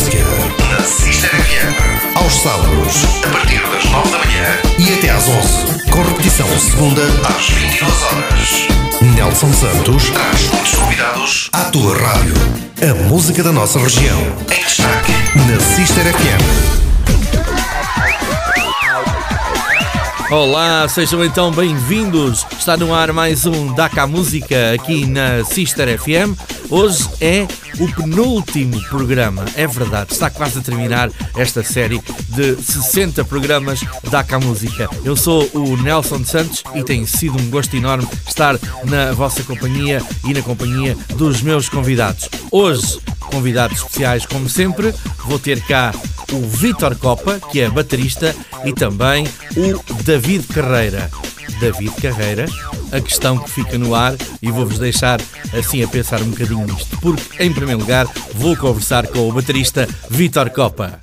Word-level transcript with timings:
Música 0.00 0.24
na 0.70 0.80
Sister 0.82 1.28
FM. 1.28 2.16
Aos 2.16 2.32
sábados, 2.32 3.04
a 3.22 3.28
partir 3.28 3.60
das 3.68 3.84
9 3.84 4.08
da 4.08 4.18
manhã 4.18 4.46
e 4.78 4.94
até 4.94 5.10
às 5.10 5.28
11. 5.28 5.90
Com 5.90 6.02
repetição 6.02 6.46
segunda 6.58 7.02
às 7.28 7.50
22 7.50 8.02
horas. 8.04 8.68
Nelson 9.14 9.52
Santos 9.52 10.08
traz 10.08 10.48
muitos 10.48 10.74
convidados 10.74 11.50
à 11.52 11.64
tua 11.66 11.94
rádio. 11.98 12.34
A 12.80 12.94
música 13.10 13.42
da 13.42 13.52
nossa 13.52 13.78
região. 13.78 14.18
Em 14.50 14.64
destaque 14.64 15.12
na 15.36 15.60
Sister 15.60 16.06
FM. 16.14 16.80
Olá, 20.30 20.88
sejam 20.88 21.22
então 21.22 21.50
bem-vindos. 21.50 22.46
Está 22.58 22.74
no 22.74 22.94
ar 22.94 23.12
mais 23.12 23.44
um 23.44 23.74
Daca 23.74 24.06
Música 24.06 24.72
aqui 24.72 25.04
na 25.04 25.44
Sister 25.44 25.98
FM. 25.98 26.38
Hoje 26.70 27.06
é 27.20 27.46
o 27.78 27.94
penúltimo 27.94 28.80
programa, 28.88 29.44
é 29.54 29.66
verdade, 29.66 30.12
está 30.12 30.30
quase 30.30 30.58
a 30.58 30.62
terminar 30.62 31.10
esta 31.36 31.62
série 31.62 32.00
de 32.28 32.56
60 32.56 33.24
programas 33.24 33.80
Daca 34.10 34.38
Música. 34.38 34.88
Eu 35.04 35.16
sou 35.16 35.48
o 35.54 35.76
Nelson 35.76 36.24
Santos 36.24 36.62
e 36.74 36.82
tem 36.82 37.06
sido 37.06 37.40
um 37.40 37.50
gosto 37.50 37.76
enorme 37.76 38.08
estar 38.26 38.58
na 38.84 39.12
vossa 39.12 39.42
companhia 39.42 40.02
e 40.24 40.34
na 40.34 40.42
companhia 40.42 40.96
dos 41.16 41.42
meus 41.42 41.68
convidados. 41.68 42.28
Hoje, 42.50 42.98
convidados 43.30 43.78
especiais, 43.78 44.26
como 44.26 44.48
sempre, 44.48 44.94
vou 45.24 45.38
ter 45.38 45.60
cá 45.62 45.92
o 46.32 46.46
Vítor 46.46 46.96
Copa, 46.96 47.40
que 47.50 47.60
é 47.60 47.68
baterista, 47.68 48.34
e 48.64 48.72
também 48.72 49.26
o 49.56 50.02
David 50.02 50.46
Carreira. 50.48 51.10
David 51.58 51.92
Carreira, 52.00 52.46
a 52.92 53.00
questão 53.00 53.38
que 53.38 53.50
fica 53.50 53.78
no 53.78 53.94
ar 53.94 54.14
e 54.40 54.50
vou-vos 54.50 54.78
deixar 54.78 55.20
assim 55.52 55.82
a 55.82 55.88
pensar 55.88 56.22
um 56.22 56.30
bocadinho 56.30 56.66
nisto, 56.66 56.98
porque 57.00 57.42
em 57.42 57.52
primeiro 57.52 57.80
lugar 57.80 58.06
vou 58.34 58.56
conversar 58.56 59.06
com 59.06 59.28
o 59.28 59.32
baterista 59.32 59.88
Vítor 60.10 60.50
Copa. 60.50 61.00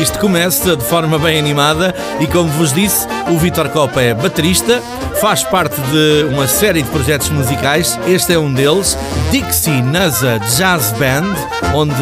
Isto 0.00 0.18
começa 0.18 0.74
de 0.76 0.82
forma 0.82 1.18
bem 1.18 1.38
animada 1.38 1.94
e 2.18 2.26
como 2.26 2.48
vos 2.48 2.72
disse, 2.72 3.06
o 3.28 3.36
Vítor 3.36 3.68
Copa 3.68 4.00
é 4.00 4.14
baterista, 4.14 4.80
faz 5.20 5.42
parte 5.44 5.78
de 5.78 6.24
uma 6.32 6.48
série 6.48 6.82
de 6.82 6.88
projetos 6.88 7.28
musicais. 7.28 8.00
Este 8.06 8.32
é 8.32 8.38
um 8.38 8.50
deles, 8.50 8.96
Dixie 9.30 9.82
Naza 9.82 10.38
Jazz 10.56 10.92
Band, 10.92 11.34
onde 11.74 11.92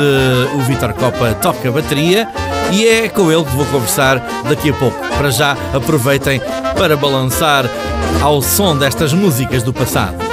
o 0.55 0.61
Vítor 0.61 0.93
Copa 0.93 1.35
toca 1.43 1.73
bateria 1.73 2.29
e 2.71 2.87
é 2.87 3.09
com 3.09 3.33
ele 3.33 3.45
que 3.45 3.57
vou 3.57 3.67
conversar 3.67 4.25
daqui 4.49 4.71
a 4.71 4.75
pouco. 4.75 4.97
Para 5.17 5.33
já, 5.33 5.57
aproveitem 5.75 6.41
para 6.77 6.97
balançar 6.97 7.65
ao 8.23 8.41
som 8.41 8.77
destas 8.77 9.13
músicas 9.13 9.65
do 9.65 9.73
passado. 9.73 10.28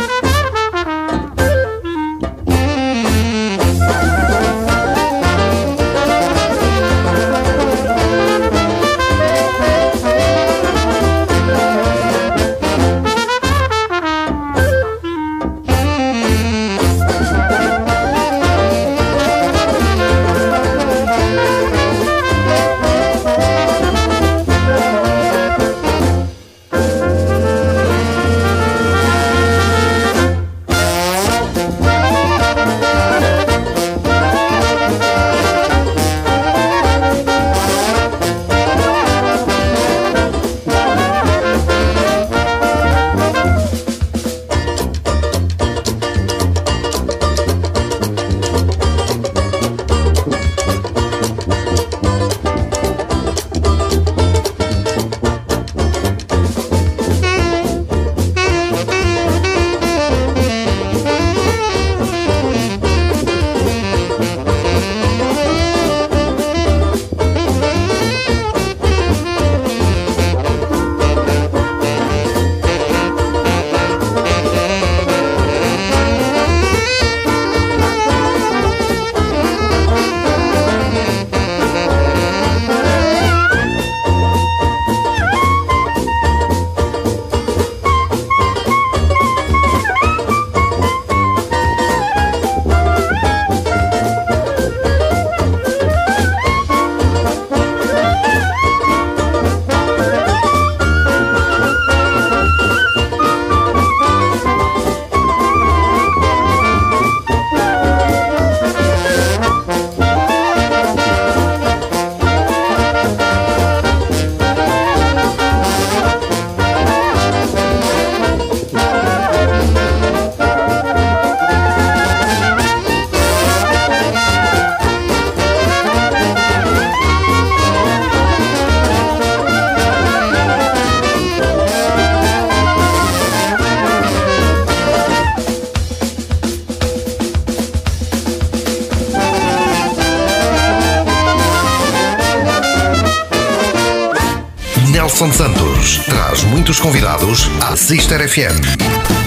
Sister 147.85 148.28
FM. 148.28 148.79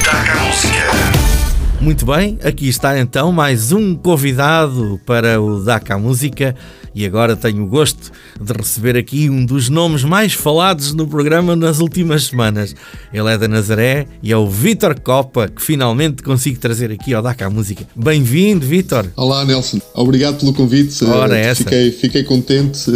Daca 0.04 0.34
Música. 0.40 1.18
Muito 1.80 2.04
bem, 2.04 2.40
aqui 2.42 2.68
está 2.68 2.98
então 2.98 3.30
mais 3.30 3.70
um 3.70 3.94
convidado 3.94 5.00
para 5.06 5.40
o 5.40 5.62
DACA 5.62 5.96
Música 5.96 6.56
e 6.92 7.06
agora 7.06 7.36
tenho 7.36 7.62
o 7.62 7.68
gosto 7.68 8.10
de 8.40 8.52
receber 8.52 8.96
aqui 8.96 9.30
um 9.30 9.46
dos 9.46 9.68
nomes 9.68 10.02
mais 10.02 10.32
falados 10.32 10.92
no 10.92 11.06
programa 11.06 11.54
nas 11.54 11.78
últimas 11.78 12.24
semanas. 12.24 12.74
Ele 13.12 13.32
é 13.32 13.38
da 13.38 13.48
Nazaré 13.48 14.06
e 14.22 14.30
é 14.32 14.36
o 14.36 14.46
Vítor 14.46 15.00
Copa, 15.00 15.48
que 15.48 15.62
finalmente 15.62 16.22
consigo 16.22 16.58
trazer 16.58 16.92
aqui 16.92 17.14
ao 17.14 17.22
DACA 17.22 17.48
Música. 17.48 17.86
Bem-vindo, 17.96 18.66
Vítor. 18.66 19.06
Olá, 19.16 19.44
Nelson. 19.44 19.80
Obrigado 19.94 20.38
pelo 20.38 20.52
convite. 20.52 21.02
Ora, 21.04 21.38
é 21.38 21.46
essa. 21.46 21.64
Fiquei, 21.64 21.90
fiquei 21.90 22.22
contente. 22.22 22.90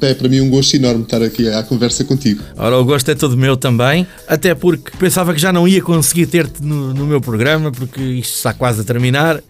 É 0.00 0.14
para 0.14 0.28
mim 0.28 0.40
um 0.40 0.50
gosto 0.50 0.74
enorme 0.74 1.04
estar 1.04 1.22
aqui 1.22 1.48
à 1.48 1.62
conversa 1.62 2.04
contigo. 2.04 2.42
Ora, 2.56 2.78
o 2.78 2.84
gosto 2.84 3.10
é 3.10 3.14
todo 3.14 3.36
meu 3.36 3.56
também, 3.56 4.06
até 4.28 4.54
porque 4.54 4.90
pensava 4.98 5.32
que 5.32 5.40
já 5.40 5.52
não 5.52 5.66
ia 5.66 5.80
conseguir 5.80 6.26
ter-te 6.26 6.62
no, 6.62 6.92
no 6.92 7.06
meu 7.06 7.20
programa, 7.20 7.72
porque 7.72 8.02
isto 8.02 8.34
está 8.34 8.52
quase 8.52 8.82
a 8.82 8.84
terminar 8.84 9.42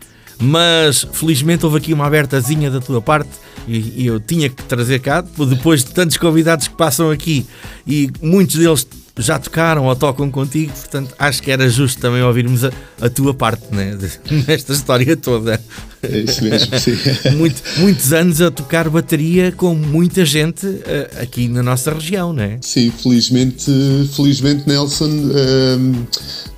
mas 0.45 1.07
felizmente 1.13 1.65
houve 1.65 1.79
aqui 1.79 1.93
uma 1.93 2.05
abertazinha 2.05 2.69
da 2.69 2.81
tua 2.81 3.01
parte 3.01 3.31
e, 3.69 4.03
e, 4.03 4.07
eu 4.07 4.19
tinha 4.19 4.49
que 4.49 4.61
trazer 4.65 4.99
cá, 4.99 5.21
depois 5.21 5.85
de 5.85 5.93
tantos 5.93 6.17
convidados 6.17 6.67
que 6.67 6.75
passam 6.75 7.11
aqui 7.13 7.47
e 7.87 8.11
muitos 8.21 8.57
deles 8.57 8.85
já 9.19 9.39
tocaram 9.39 9.85
ou 9.85 9.95
tocam 9.95 10.31
contigo, 10.31 10.73
portanto 10.73 11.15
acho 11.19 11.43
que 11.43 11.51
era 11.51 11.69
justo 11.69 12.01
também 12.01 12.23
ouvirmos 12.23 12.65
a, 12.65 12.73
a 13.01 13.11
tua 13.11 13.35
parte 13.35 13.65
né, 13.71 13.97
nesta 14.49 14.73
história 14.73 15.17
toda. 15.17 15.61
É 16.03 16.19
isso 16.19 16.43
mesmo, 16.43 16.79
sim. 16.79 16.97
Muito, 17.37 17.63
muitos 17.79 18.13
anos 18.13 18.41
a 18.41 18.51
tocar 18.51 18.89
bateria 18.89 19.53
com 19.53 19.75
muita 19.75 20.25
gente 20.25 20.67
uh, 20.67 21.23
aqui 21.23 21.49
na 21.49 21.63
nossa 21.63 21.93
região, 21.93 22.33
não 22.33 22.43
é? 22.43 22.59
Sim, 22.61 22.91
felizmente, 22.91 23.71
felizmente 24.15 24.67
Nelson. 24.67 25.11
Uh, 25.11 26.07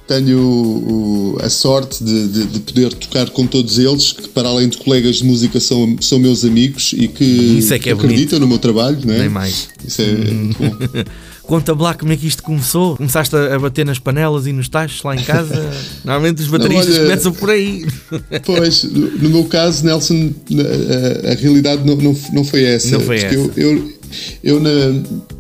tenho 0.07 0.39
o, 0.39 1.39
a 1.41 1.49
sorte 1.49 2.05
de, 2.05 2.29
de, 2.29 2.47
de, 2.47 2.61
poder 2.61 2.93
tocar 2.93 3.31
com 3.31 3.47
todos 3.47 3.79
eles, 3.79 4.13
que 4.13 4.29
para 4.29 4.49
além 4.49 4.69
de 4.69 4.77
colegas 4.77 5.17
de 5.17 5.25
música 5.25 5.59
são, 5.59 5.97
são 6.01 6.19
meus 6.19 6.45
amigos 6.45 6.93
e 6.95 7.09
que, 7.09 7.67
é 7.71 7.79
que 7.79 7.89
é 7.89 7.93
acreditam 7.93 8.39
no 8.39 8.47
meu 8.47 8.59
trabalho, 8.59 8.99
não 9.05 9.15
é? 9.15 9.21
Nem 9.21 9.29
mais. 9.31 9.69
Isso 9.87 10.03
é 10.03 10.05
hum. 10.05 10.51
bom. 10.59 11.05
Conta-me 11.47 11.83
lá 11.83 11.95
como 11.95 12.13
é 12.13 12.17
que 12.17 12.27
isto 12.27 12.43
começou. 12.43 12.97
Começaste 12.97 13.35
a 13.37 13.59
bater 13.59 13.85
nas 13.85 13.99
panelas 13.99 14.47
e 14.47 14.53
nos 14.53 14.69
tachos 14.69 15.03
lá 15.03 15.15
em 15.15 15.23
casa? 15.23 15.55
Normalmente 16.05 16.41
os 16.41 16.49
bateristas 16.49 16.89
não, 16.89 16.95
olha, 16.95 17.03
começam 17.05 17.33
por 17.33 17.51
aí. 17.51 17.87
Pois, 18.45 18.85
no 18.85 19.29
meu 19.29 19.45
caso, 19.45 19.85
Nelson, 19.85 20.33
a, 21.25 21.33
a 21.33 21.35
realidade 21.35 21.85
não, 21.85 21.97
não, 21.97 22.17
não 22.33 22.45
foi 22.45 22.65
essa. 22.65 22.91
Não 22.91 23.01
foi 23.01 23.17
essa. 23.17 23.35
Eu, 23.35 23.53
eu, 23.57 23.93
eu 24.43 24.61
na, 24.61 24.71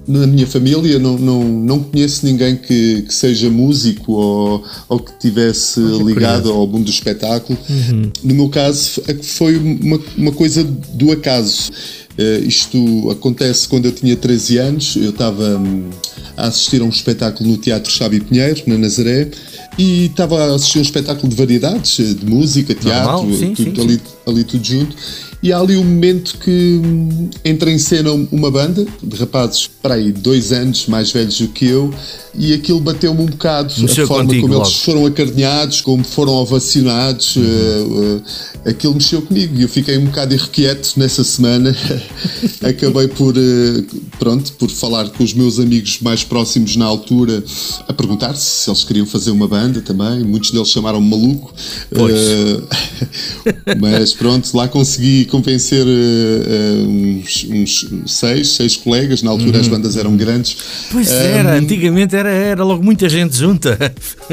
na, 0.06 0.26
minha 0.26 0.46
família 0.46 0.98
não, 0.98 1.18
não, 1.18 1.44
não 1.44 1.82
conheço 1.82 2.24
ninguém 2.24 2.56
que, 2.56 3.02
que 3.02 3.14
seja 3.14 3.50
músico 3.50 4.12
ou, 4.12 4.64
ou 4.88 4.98
que 4.98 5.12
tivesse 5.18 5.80
ligado 5.80 6.42
curioso. 6.42 6.52
ao 6.52 6.66
mundo 6.66 6.84
do 6.84 6.90
espetáculo. 6.90 7.58
Uhum. 7.68 8.10
No 8.22 8.34
meu 8.34 8.48
caso, 8.48 9.02
foi 9.22 9.56
uma, 9.56 10.00
uma 10.16 10.32
coisa 10.32 10.64
do 10.64 11.12
acaso. 11.12 11.70
Uh, 12.16 12.46
isto 12.46 13.10
acontece 13.10 13.68
quando 13.68 13.86
eu 13.86 13.92
tinha 13.92 14.14
13 14.14 14.58
anos, 14.58 14.96
eu 14.96 15.10
estava 15.10 15.56
um, 15.58 15.90
a 16.36 16.46
assistir 16.46 16.80
a 16.80 16.84
um 16.84 16.88
espetáculo 16.88 17.50
no 17.50 17.56
Teatro 17.56 17.90
Xabi 17.90 18.20
Pinheiro, 18.20 18.62
na 18.68 18.78
Nazaré, 18.78 19.30
e 19.76 20.06
estava 20.06 20.44
a 20.44 20.54
assistir 20.54 20.78
a 20.78 20.80
um 20.80 20.84
espetáculo 20.84 21.28
de 21.28 21.34
variedades, 21.34 21.98
eh, 21.98 22.14
de 22.14 22.24
música, 22.24 22.72
teatro, 22.72 23.22
Normal, 23.22 23.36
sim, 23.36 23.54
tudo, 23.54 23.74
sim, 23.74 23.82
ali, 23.82 24.00
ali 24.28 24.44
tudo 24.44 24.64
junto. 24.64 24.96
E 25.44 25.52
há 25.52 25.58
ali 25.58 25.76
um 25.76 25.84
momento 25.84 26.38
que 26.38 26.80
hum, 26.82 27.28
entra 27.44 27.70
em 27.70 27.76
cena 27.76 28.10
uma 28.32 28.50
banda 28.50 28.86
de 29.02 29.16
rapazes, 29.16 29.68
para 29.82 29.96
aí, 29.96 30.10
dois 30.10 30.52
anos 30.52 30.86
mais 30.86 31.12
velhos 31.12 31.38
do 31.38 31.48
que 31.48 31.66
eu, 31.66 31.92
e 32.34 32.54
aquilo 32.54 32.80
bateu-me 32.80 33.20
um 33.20 33.26
bocado. 33.26 33.74
Mexeu 33.78 34.04
a 34.04 34.08
forma 34.08 34.24
contigo, 34.24 34.42
como 34.42 34.54
logo. 34.54 34.66
eles 34.66 34.78
foram 34.78 35.04
acarinhados, 35.04 35.82
como 35.82 36.02
foram 36.02 36.32
ovacionados, 36.32 37.36
uhum. 37.36 37.42
uh, 37.42 38.16
uh, 38.16 38.22
aquilo 38.70 38.94
mexeu 38.94 39.20
comigo. 39.20 39.54
E 39.58 39.62
eu 39.64 39.68
fiquei 39.68 39.98
um 39.98 40.06
bocado 40.06 40.32
irrequieto 40.32 40.94
nessa 40.96 41.22
semana. 41.22 41.76
Acabei 42.66 43.08
por, 43.08 43.36
uh, 43.36 43.84
pronto, 44.18 44.50
por 44.54 44.70
falar 44.70 45.10
com 45.10 45.22
os 45.22 45.34
meus 45.34 45.60
amigos 45.60 45.98
mais 46.00 46.24
próximos 46.24 46.74
na 46.74 46.86
altura, 46.86 47.44
a 47.86 47.92
perguntar 47.92 48.34
se 48.34 48.70
eles 48.70 48.82
queriam 48.82 49.04
fazer 49.04 49.30
uma 49.30 49.46
banda 49.46 49.82
também. 49.82 50.24
Muitos 50.24 50.52
deles 50.52 50.70
chamaram-me 50.70 51.10
maluco. 51.10 51.52
mas 53.78 54.14
pronto, 54.14 54.56
lá 54.56 54.66
consegui 54.68 55.26
convencer 55.34 55.84
uh, 55.84 56.88
uns, 56.88 57.44
uns, 57.50 57.86
seis, 58.06 58.50
seis 58.50 58.76
colegas, 58.76 59.20
na 59.20 59.32
altura 59.32 59.56
uhum. 59.56 59.60
as 59.60 59.68
bandas 59.68 59.96
eram 59.96 60.16
grandes. 60.16 60.56
Pois 60.92 61.10
um, 61.10 61.14
era, 61.14 61.54
antigamente 61.56 62.14
era, 62.14 62.30
era 62.30 62.62
logo 62.62 62.84
muita 62.84 63.08
gente 63.08 63.36
junta. 63.36 63.76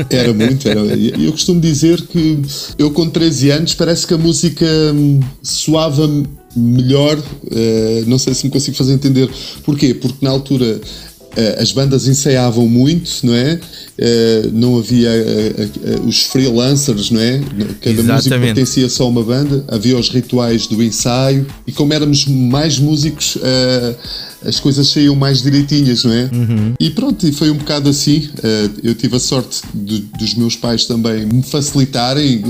Era 0.09 0.31
muito, 0.33 0.67
era. 0.69 0.79
Eu 0.79 1.31
costumo 1.31 1.59
dizer 1.59 2.01
que 2.01 2.39
eu 2.77 2.91
com 2.91 3.09
13 3.09 3.49
anos 3.49 3.73
parece 3.73 4.05
que 4.05 4.13
a 4.13 4.17
música 4.17 4.65
hum, 4.93 5.19
soava 5.41 6.07
melhor, 6.55 7.17
uh, 7.17 8.05
não 8.07 8.19
sei 8.19 8.33
se 8.33 8.45
me 8.45 8.51
consigo 8.51 8.77
fazer 8.77 8.93
entender. 8.93 9.29
Porquê? 9.63 9.93
Porque 9.93 10.23
na 10.23 10.29
altura 10.29 10.65
eh, 10.65 11.10
as 11.59 11.71
bandas 11.71 12.07
ensaiavam 12.07 12.67
muito, 12.67 13.25
não 13.25 13.33
é? 13.33 13.59
Eh, 13.97 14.49
não 14.51 14.77
havia 14.77 15.09
eh, 15.09 15.69
os 16.05 16.23
freelancers, 16.23 17.11
não 17.11 17.21
é? 17.21 17.39
Cada 17.39 18.01
Exatamente. 18.01 18.11
músico 18.11 18.39
pertencia 18.39 18.89
só 18.89 19.03
a 19.03 19.07
uma 19.07 19.23
banda, 19.23 19.63
havia 19.67 19.97
os 19.97 20.09
rituais 20.09 20.67
do 20.67 20.81
ensaio 20.81 21.45
e 21.67 21.71
como 21.71 21.93
éramos 21.93 22.25
mais 22.25 22.79
músicos 22.79 23.37
as 24.45 24.59
coisas 24.59 24.87
saíam 24.87 25.15
mais 25.15 25.41
direitinhas, 25.41 26.03
não 26.03 26.13
é? 26.13 26.29
Uhum. 26.31 26.73
E 26.79 26.89
pronto, 26.89 27.27
e 27.27 27.31
foi 27.31 27.49
um 27.51 27.57
bocado 27.57 27.89
assim. 27.89 28.29
eu 28.83 28.95
tive 28.95 29.15
a 29.15 29.19
sorte 29.19 29.61
de, 29.73 29.99
dos 30.17 30.35
meus 30.35 30.55
pais 30.55 30.85
também 30.85 31.25
me 31.25 31.43
facilitarem, 31.43 32.43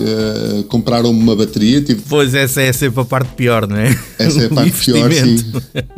compraram-me 0.67 1.19
uma 1.19 1.35
bateria. 1.35 1.81
Tive... 1.81 2.01
Pois 2.07 2.33
essa 2.33 2.61
é 2.61 2.71
sempre 2.71 3.01
a 3.01 3.05
parte 3.05 3.33
pior, 3.35 3.67
não 3.67 3.77
é? 3.77 3.97
Essa 4.17 4.43
é 4.43 4.45
a 4.45 4.49
parte 4.49 4.85
pior, 4.85 5.11
sim. 5.11 5.37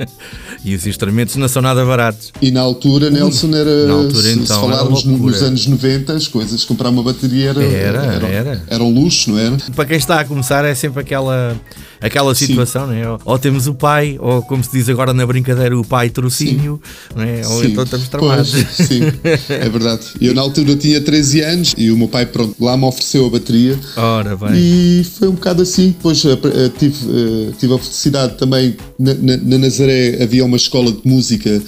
e 0.66 0.76
os 0.76 0.88
instrumentos 0.88 1.36
não 1.36 1.48
são 1.48 1.62
nada 1.62 1.86
baratos. 1.86 2.32
E 2.42 2.52
na 2.52 2.62
altura, 2.62 3.10
Nelson, 3.10 3.54
era. 3.56 3.88
Na 3.88 3.94
altura, 3.94 4.22
se, 4.22 4.32
então, 4.32 4.46
se 4.46 4.62
falarmos 4.62 5.04
nos 5.04 5.42
anos 5.42 5.68
90, 5.68 6.14
as 6.14 6.28
coisas, 6.28 6.64
comprar 6.64 6.90
uma 6.90 7.04
bateria 7.04 7.50
era, 7.50 7.64
era, 7.64 8.06
era, 8.06 8.28
era. 8.28 8.64
era 8.68 8.84
um 8.84 8.94
luxo, 8.94 9.32
não 9.32 9.38
era? 9.38 9.58
Para 9.76 9.86
quem 9.86 9.98
está 9.98 10.20
a 10.20 10.26
começar, 10.26 10.66
é 10.66 10.74
sempre 10.74 11.02
aquela, 11.02 11.56
aquela 12.04 12.36
situação, 12.36 12.88
não 12.88 12.94
é? 12.94 13.18
Ou 13.24 13.40
temos 13.40 13.68
o 13.68 13.74
pai, 13.74 14.18
ou 14.20 14.42
como 14.42 14.64
se 14.64 14.72
diz 14.72 14.90
agora 14.90 15.14
na 15.14 15.26
brincadeira, 15.26 15.78
o 15.78 15.86
pai 15.86 16.10
trocínio, 16.10 16.82
não 17.16 17.24
é? 17.24 17.42
Ou 17.48 17.62
sim. 17.62 17.72
então 17.72 17.84
estamos 17.84 18.10
tramados. 18.10 18.52
Pois, 18.52 18.88
sim, 18.88 19.02
é 19.50 19.70
verdade. 19.70 20.02
Eu 20.20 20.34
na 20.34 20.42
altura 20.42 20.76
tinha 20.76 21.00
13 21.00 21.42
anos 21.42 21.74
e 21.78 21.90
o 21.90 21.98
meu 21.98 22.08
pai, 22.08 22.26
pronto, 22.26 22.56
lá 22.60 22.76
me 22.76 22.86
ofereceu 22.86 23.26
a 23.26 23.30
bateria. 23.30 23.80
Ora, 23.96 24.36
bem. 24.36 24.50
E 24.56 25.04
foi 25.18 25.28
um 25.30 25.34
bocado 25.34 25.62
assim. 25.62 25.88
Depois 25.88 26.24
eh, 26.26 26.32
eh, 26.32 26.72
tive, 26.78 26.96
eh, 27.10 27.54
tive 27.58 27.74
a 27.74 27.78
felicidade 27.78 28.38
também, 28.38 28.76
na, 29.00 29.14
na, 29.14 29.38
na 29.38 29.58
Nazaré 29.58 30.22
havia 30.22 30.44
uma 30.44 30.58
escola 30.58 30.92
de 30.92 31.02
música 31.06 31.62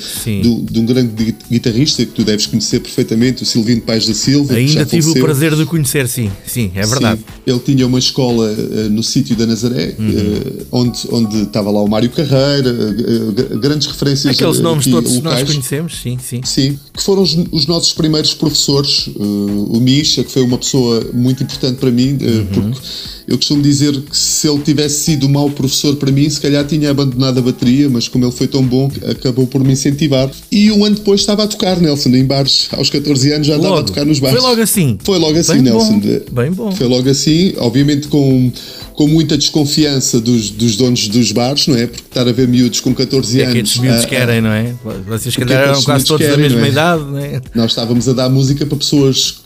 do, 0.43 0.61
de 0.61 0.79
um 0.79 0.85
grande 0.85 1.35
guitarrista 1.49 2.05
que 2.05 2.11
tu 2.11 2.23
deves 2.23 2.45
conhecer 2.45 2.79
perfeitamente, 2.79 3.43
o 3.43 3.45
Silvino 3.45 3.81
Paz 3.81 4.05
da 4.05 4.13
Silva. 4.13 4.53
Ainda 4.53 4.85
tive 4.85 5.01
faleceu. 5.03 5.21
o 5.21 5.25
prazer 5.25 5.55
de 5.55 5.65
conhecer, 5.65 6.07
sim, 6.07 6.29
sim, 6.45 6.71
é 6.75 6.85
verdade. 6.85 7.19
Sim, 7.19 7.25
ele 7.45 7.59
tinha 7.59 7.87
uma 7.87 7.99
escola 7.99 8.51
no 8.89 9.03
sítio 9.03 9.35
da 9.35 9.45
Nazaré, 9.45 9.95
uhum. 9.97 10.25
Uh, 10.25 10.68
onde, 10.72 11.00
onde 11.12 11.42
estava 11.44 11.72
lá 11.72 11.81
o 11.81 11.88
Mário 11.88 12.10
Carreira, 12.10 12.72
uh, 12.72 13.57
grandes 13.60 13.88
referências. 13.88 14.36
Aqueles 14.36 14.60
nomes 14.60 14.86
todos 14.88 15.12
que 15.12 15.22
nós 15.22 15.44
conhecemos, 15.44 15.95
sim, 16.01 16.18
sim. 16.22 16.42
Sim, 16.44 16.80
que 16.94 17.04
foram 17.04 17.22
os, 17.22 17.38
os 17.51 17.66
nossos 17.68 17.94
primeiros 17.94 18.33
professores. 18.33 19.10
o 19.16 19.80
Misha, 19.80 20.24
que 20.24 20.31
foi 20.31 20.42
uma 20.42 20.57
pessoa 20.57 21.10
muito 21.13 21.44
importante 21.44 21.77
para 21.77 21.92
mim, 21.92 22.18
uhum. 22.22 22.45
porque 22.45 22.80
eu 23.27 23.38
costumo 23.38 23.62
dizer 23.62 24.00
que 24.01 24.16
se 24.16 24.48
ele 24.48 24.60
tivesse 24.60 25.04
sido 25.04 25.25
um 25.25 25.30
mau 25.30 25.50
professor 25.50 25.95
para 25.95 26.12
mim, 26.12 26.30
se 26.30 26.39
calhar 26.39 26.66
tinha 26.66 26.92
abandonado 26.92 27.39
a 27.39 27.42
bateria, 27.42 27.89
mas 27.89 28.07
como 28.07 28.24
ele 28.24 28.31
foi 28.31 28.48
tão 28.48 28.63
bom, 28.63 28.89
acabou 29.10 29.48
por 29.48 29.63
me 29.63 29.74
incentivar. 29.74 30.30
E 30.51 30.71
um 30.71 30.86
ano 30.86 30.95
depois 30.95 31.21
estava 31.21 31.44
a 31.44 31.48
tocar, 31.48 31.80
Nelson, 31.81 32.10
em 32.10 32.25
bares. 32.25 32.68
Aos 32.71 32.89
14 32.89 33.31
anos 33.31 33.48
já 33.48 33.56
logo. 33.56 33.66
estava 33.66 33.81
a 33.81 33.83
tocar 33.83 34.06
nos 34.06 34.19
bares. 34.19 34.39
Foi 34.39 34.50
logo 34.50 34.62
assim? 34.62 34.98
Foi 35.04 35.18
logo 35.18 35.39
assim, 35.39 35.54
Bem 35.54 35.62
Nelson. 35.63 36.00
Bom. 36.00 36.19
Bem 36.31 36.51
bom. 36.51 36.71
Foi 36.71 36.88
logo 36.88 37.10
assim, 37.10 37.54
obviamente 37.57 38.07
com 38.07 38.51
com 38.95 39.07
muita 39.07 39.38
desconfiança 39.38 40.19
dos, 40.21 40.50
dos 40.50 40.77
donos 40.77 41.07
dos 41.07 41.31
bares, 41.31 41.68
não 41.68 41.75
é? 41.75 41.86
Porque 41.86 42.03
estar 42.03 42.27
a 42.27 42.31
ver 42.31 42.47
miúdos 42.47 42.80
com 42.80 42.94
14 42.94 43.42
é 43.42 43.44
anos. 43.44 43.51
É 43.51 43.53
que 43.53 43.63
estes 43.63 43.81
miúdos 43.81 44.06
querem, 44.06 44.42
não 44.42 44.51
é? 44.51 44.74
Vocês 45.06 45.36
calhar 45.36 45.63
eram 45.63 45.83
quase 45.83 46.06
todos 46.06 46.25
querem, 46.25 46.44
da 46.44 46.50
mesma 46.50 46.65
é? 46.65 46.69
idade, 46.69 47.03
não 47.03 47.19
é? 47.19 47.42
Nós 47.53 47.71
estávamos 47.71 48.07
a 48.07 48.13
dar 48.13 48.30
música 48.30 48.65
para 48.65 48.77
pessoas 48.77 49.42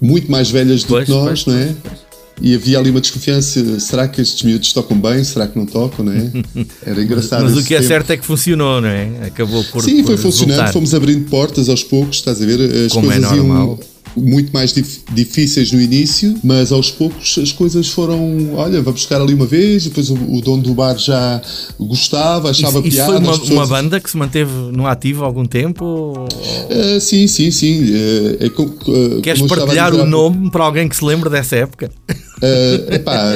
muito 0.00 0.30
mais 0.30 0.50
velhas 0.50 0.82
do 0.84 0.88
pois, 0.88 1.04
que 1.06 1.10
nós, 1.10 1.42
pois, 1.42 1.46
não 1.46 1.56
é? 1.56 1.74
Pois, 1.82 2.08
e 2.40 2.54
havia 2.54 2.78
ali 2.78 2.90
uma 2.90 3.00
desconfiança: 3.00 3.80
será 3.80 4.06
que 4.06 4.20
estes 4.20 4.42
miúdos 4.42 4.72
tocam 4.72 4.98
bem? 4.98 5.24
Será 5.24 5.46
que 5.46 5.58
não 5.58 5.66
tocam? 5.66 6.04
Não 6.04 6.12
é? 6.12 6.30
Era 6.86 7.02
engraçado. 7.02 7.42
mas, 7.42 7.54
mas 7.54 7.64
o 7.64 7.66
que 7.66 7.74
é 7.74 7.78
tempo. 7.78 7.88
certo 7.88 8.10
é 8.10 8.16
que 8.16 8.24
funcionou, 8.24 8.80
não 8.80 8.88
é? 8.88 9.10
Acabou 9.26 9.64
por. 9.64 9.82
Sim, 9.82 9.98
por 9.98 10.06
foi 10.06 10.16
funcionando, 10.18 10.50
resultar. 10.50 10.72
fomos 10.72 10.94
abrindo 10.94 11.28
portas 11.28 11.68
aos 11.68 11.82
poucos, 11.82 12.18
estás 12.18 12.40
a 12.40 12.46
ver? 12.46 12.60
As 12.86 12.92
Como 12.92 13.08
coisas 13.08 13.32
é 13.32 13.36
normal. 13.36 13.66
iam 13.66 13.97
muito 14.20 14.52
mais 14.52 14.72
dif 14.72 15.00
difíceis 15.12 15.72
no 15.72 15.80
início, 15.80 16.34
mas 16.42 16.72
aos 16.72 16.90
poucos 16.90 17.38
as 17.38 17.52
coisas 17.52 17.88
foram, 17.88 18.54
olha, 18.54 18.80
vamos 18.82 19.00
buscar 19.00 19.20
ali 19.20 19.34
uma 19.34 19.46
vez, 19.46 19.84
depois 19.84 20.10
o, 20.10 20.14
o 20.14 20.40
dono 20.40 20.62
do 20.62 20.74
bar 20.74 20.96
já 20.98 21.40
gostava, 21.78 22.50
achava 22.50 22.80
isso, 22.80 22.96
piada. 22.96 22.96
Isso 22.96 23.04
foi 23.06 23.16
uma, 23.18 23.38
pessoas... 23.38 23.50
uma, 23.50 23.66
banda 23.66 24.00
que 24.00 24.10
se 24.10 24.16
manteve 24.16 24.52
no 24.72 24.86
ativo 24.86 25.24
há 25.24 25.26
algum 25.26 25.44
tempo? 25.44 26.26
Uh, 26.26 27.00
sim, 27.00 27.26
sim, 27.26 27.50
sim. 27.50 27.84
Uh, 27.84 28.36
é, 28.40 28.46
uh, 28.46 29.20
Queres 29.22 29.42
partilhar 29.42 29.94
o 29.94 30.06
nome 30.06 30.50
para 30.50 30.64
alguém 30.64 30.88
que 30.88 30.96
se 30.96 31.04
lembre 31.04 31.30
dessa 31.30 31.56
época? 31.56 31.90
Uh, 32.38 32.94
epá, 32.94 33.32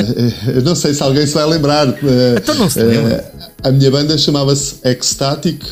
não 0.65 0.75
sei 0.75 0.95
se 0.95 1.03
alguém 1.03 1.27
se 1.27 1.35
vai 1.35 1.47
lembrar. 1.47 1.89
Uh, 1.89 2.37
então 2.37 2.55
não 2.55 2.71
se 2.71 2.83
lembra. 2.83 3.25
a 3.63 3.73
minha 3.73 3.91
banda 3.91 4.17
chamava-se 4.17 4.77
Ecstatic. 4.85 5.63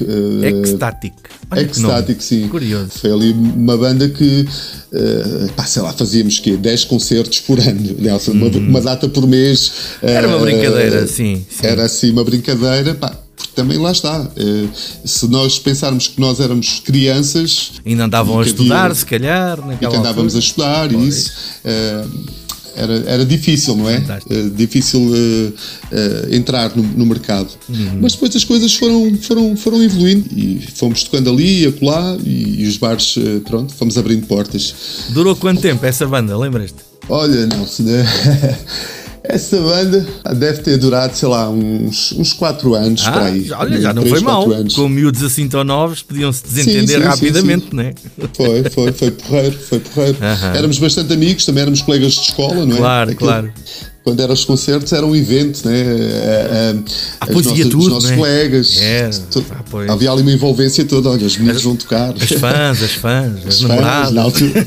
Ecstatic. 0.42 1.14
Olha 1.50 1.60
Ecstatic, 1.60 2.20
sim. 2.20 2.48
Curioso. 2.48 2.90
Foi 3.00 3.12
ali 3.12 3.32
uma 3.32 3.76
banda 3.76 4.08
que, 4.08 4.46
uh, 4.92 5.52
pá, 5.54 5.64
sei 5.64 5.82
lá, 5.82 5.92
fazíamos 5.92 6.38
que 6.40 6.56
10 6.56 6.84
concertos 6.84 7.40
por 7.40 7.58
ano, 7.60 7.96
Nelson, 7.98 8.32
uma, 8.32 8.46
uhum. 8.46 8.68
uma, 8.68 8.80
data 8.80 9.08
por 9.08 9.26
mês. 9.26 9.72
Era 10.02 10.26
uma 10.26 10.38
brincadeira, 10.38 11.06
sim, 11.06 11.44
sim. 11.48 11.66
Era 11.66 11.84
assim 11.84 12.10
uma 12.10 12.24
brincadeira, 12.24 12.94
pá, 12.94 13.16
porque 13.36 13.52
também 13.54 13.78
lá 13.78 13.92
está. 13.92 14.20
Uh, 14.20 14.68
se 15.04 15.28
nós 15.28 15.58
pensarmos 15.58 16.08
que 16.08 16.20
nós 16.20 16.40
éramos 16.40 16.80
crianças. 16.84 17.72
Ainda 17.86 18.04
andavam 18.04 18.40
a 18.40 18.42
estudar, 18.42 18.86
havia, 18.86 18.94
se 18.96 19.06
calhar, 19.06 19.56
naquela 19.58 19.74
E 19.74 19.78
que 19.78 19.86
andávamos 19.86 20.34
altura. 20.34 20.36
a 20.36 20.38
estudar, 20.38 20.92
e 20.92 21.08
isso. 21.08 21.32
Era, 22.80 23.04
era 23.06 23.24
difícil, 23.24 23.76
não 23.76 23.88
é? 23.88 23.98
Uh, 23.98 24.50
difícil 24.50 25.00
uh, 25.00 26.34
entrar 26.34 26.74
no, 26.76 26.82
no 26.82 27.06
mercado. 27.06 27.50
Uhum. 27.68 27.98
Mas 28.00 28.12
depois 28.12 28.34
as 28.34 28.44
coisas 28.44 28.74
foram, 28.74 29.16
foram, 29.20 29.56
foram 29.56 29.82
evoluindo 29.82 30.26
e 30.34 30.60
fomos 30.74 31.04
tocando 31.04 31.30
ali 31.30 31.64
e 31.64 31.66
acolá 31.68 32.16
e, 32.24 32.62
e 32.62 32.66
os 32.66 32.76
bares, 32.76 33.16
pronto, 33.44 33.74
fomos 33.74 33.98
abrindo 33.98 34.26
portas. 34.26 34.74
Durou 35.10 35.36
quanto 35.36 35.60
tempo 35.60 35.84
essa 35.84 36.06
banda, 36.06 36.36
lembras-te? 36.36 36.78
Olha, 37.08 37.46
Nelson, 37.46 37.84
Essa 39.32 39.60
banda 39.60 40.06
deve 40.36 40.62
ter 40.62 40.76
durado, 40.76 41.16
sei 41.16 41.28
lá, 41.28 41.48
uns, 41.48 42.12
uns 42.12 42.32
4 42.32 42.74
anos 42.74 43.06
ah, 43.06 43.26
aí. 43.26 43.50
Olha, 43.52 43.80
já 43.80 43.92
não 43.92 44.02
3, 44.02 44.16
foi 44.16 44.24
mal. 44.24 44.50
Anos. 44.50 44.74
Com 44.74 44.88
miúdos 44.88 45.22
assim 45.22 45.48
tão 45.48 45.62
novos, 45.62 46.02
podiam-se 46.02 46.42
desentender 46.42 46.96
sim, 46.96 47.02
sim, 47.02 47.08
rapidamente, 47.08 47.70
sim, 47.70 47.76
né? 47.76 47.92
Foi, 48.34 48.64
foi, 48.70 48.92
foi 48.92 49.10
porreiro, 49.12 49.58
foi 49.58 49.78
porreiro. 49.78 50.18
Uh 50.18 50.22
-huh. 50.22 50.56
Éramos 50.56 50.78
bastante 50.78 51.12
amigos, 51.12 51.46
também 51.46 51.62
éramos 51.62 51.80
colegas 51.82 52.12
de 52.14 52.20
escola, 52.22 52.66
não 52.66 52.74
é? 52.74 52.78
Claro, 52.78 53.10
Aquilo, 53.10 53.28
claro 53.28 53.52
quando 54.02 54.20
eram 54.20 54.32
os 54.32 54.44
concertos 54.44 54.92
era 54.92 55.04
um 55.04 55.14
evento, 55.14 55.68
né? 55.68 55.84
A, 57.20 57.26
a, 57.26 57.32
a, 57.32 57.36
os, 57.36 57.44
nossos, 57.44 57.64
tudo, 57.64 57.78
os 57.78 57.88
nossos 57.88 58.10
né? 58.10 58.16
colegas. 58.16 58.80
É, 58.80 59.10
tu, 59.30 59.44
ah, 59.50 59.92
havia 59.92 60.10
ali 60.10 60.22
uma 60.22 60.32
envolvência 60.32 60.84
toda, 60.86 61.10
olha, 61.10 61.26
os 61.26 61.36
meninos 61.36 61.62
vão 61.62 61.76
tocar. 61.76 62.14
As 62.14 62.32
fãs, 62.32 62.82
as 62.82 62.92
fãs, 62.92 63.38
as, 63.46 63.46
as 63.46 63.60
namoradas. 63.60 64.12
Na 64.12 64.22
altura, 64.22 64.66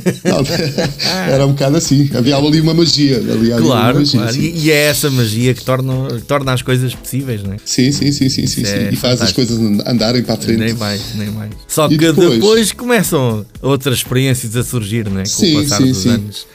era 1.28 1.46
um 1.48 1.54
bocado 1.54 1.78
assim, 1.78 2.10
havia 2.14 2.36
ali 2.36 2.62
uma 2.62 2.76
magia. 2.76 3.18
Ali, 3.18 3.50
claro, 3.50 4.00
magia, 4.00 4.20
claro. 4.20 4.36
E, 4.36 4.66
e, 4.66 4.72
é 4.72 4.86
essa 4.86 5.10
magia 5.10 5.54
que 5.56 5.64
torna, 5.64 6.08
que 6.10 6.26
torna 6.26 6.54
as 6.54 6.62
coisas 6.62 6.94
possíveis, 6.94 7.42
não 7.42 7.54
é? 7.54 7.58
Sim, 7.66 7.92
sim, 7.92 8.12
sim, 8.12 8.30
sim, 8.30 8.46
sim, 8.46 8.64
sim. 8.64 8.72
É 8.72 8.90
e 8.92 8.96
faz 8.96 9.20
as 9.20 9.32
coisas 9.32 9.58
andarem 9.88 10.22
para 10.22 10.36
a 10.36 10.38
frente. 10.38 10.60
Nem 10.60 10.74
mais, 10.76 11.02
nem 11.16 11.32
mais. 11.32 11.52
Só 11.68 11.90
que 11.90 11.98
depois, 11.98 12.34
depois, 12.36 12.72
começam 12.72 13.44
outras 13.64 13.98
experiências 13.98 14.56
a 14.56 14.64
surgir, 14.64 15.10
não 15.10 15.20
é? 15.20 15.24
Com 15.24 15.30
sim, 15.30 15.58
o 15.58 15.64
passar 15.64 15.78
sim, 15.78 15.88
dos 15.88 15.98
sim. 15.98 16.10
anos. 16.10 16.48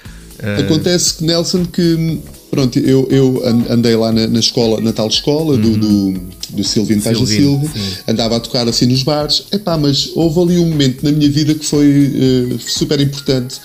Acontece 0.60 1.14
que 1.14 1.24
Nelson 1.24 1.64
que 1.64 2.20
Pronto, 2.50 2.78
eu, 2.78 3.06
eu 3.10 3.42
andei 3.68 3.94
lá 3.94 4.10
na, 4.10 4.26
na 4.26 4.40
escola, 4.40 4.80
na 4.80 4.92
tal 4.92 5.08
escola 5.08 5.54
uhum. 5.54 5.60
do, 5.60 5.76
do, 5.76 6.20
do 6.50 6.64
Silvino 6.64 7.02
Silva, 7.26 7.70
andava 8.06 8.36
a 8.36 8.40
tocar 8.40 8.66
assim 8.66 8.86
nos 8.86 9.02
bares, 9.02 9.44
epá, 9.52 9.76
mas 9.76 10.10
houve 10.14 10.40
ali 10.40 10.58
um 10.58 10.68
momento 10.68 11.04
na 11.04 11.12
minha 11.12 11.30
vida 11.30 11.54
que 11.54 11.64
foi 11.64 11.86
uh, 11.86 12.58
super 12.58 13.00
importante, 13.00 13.56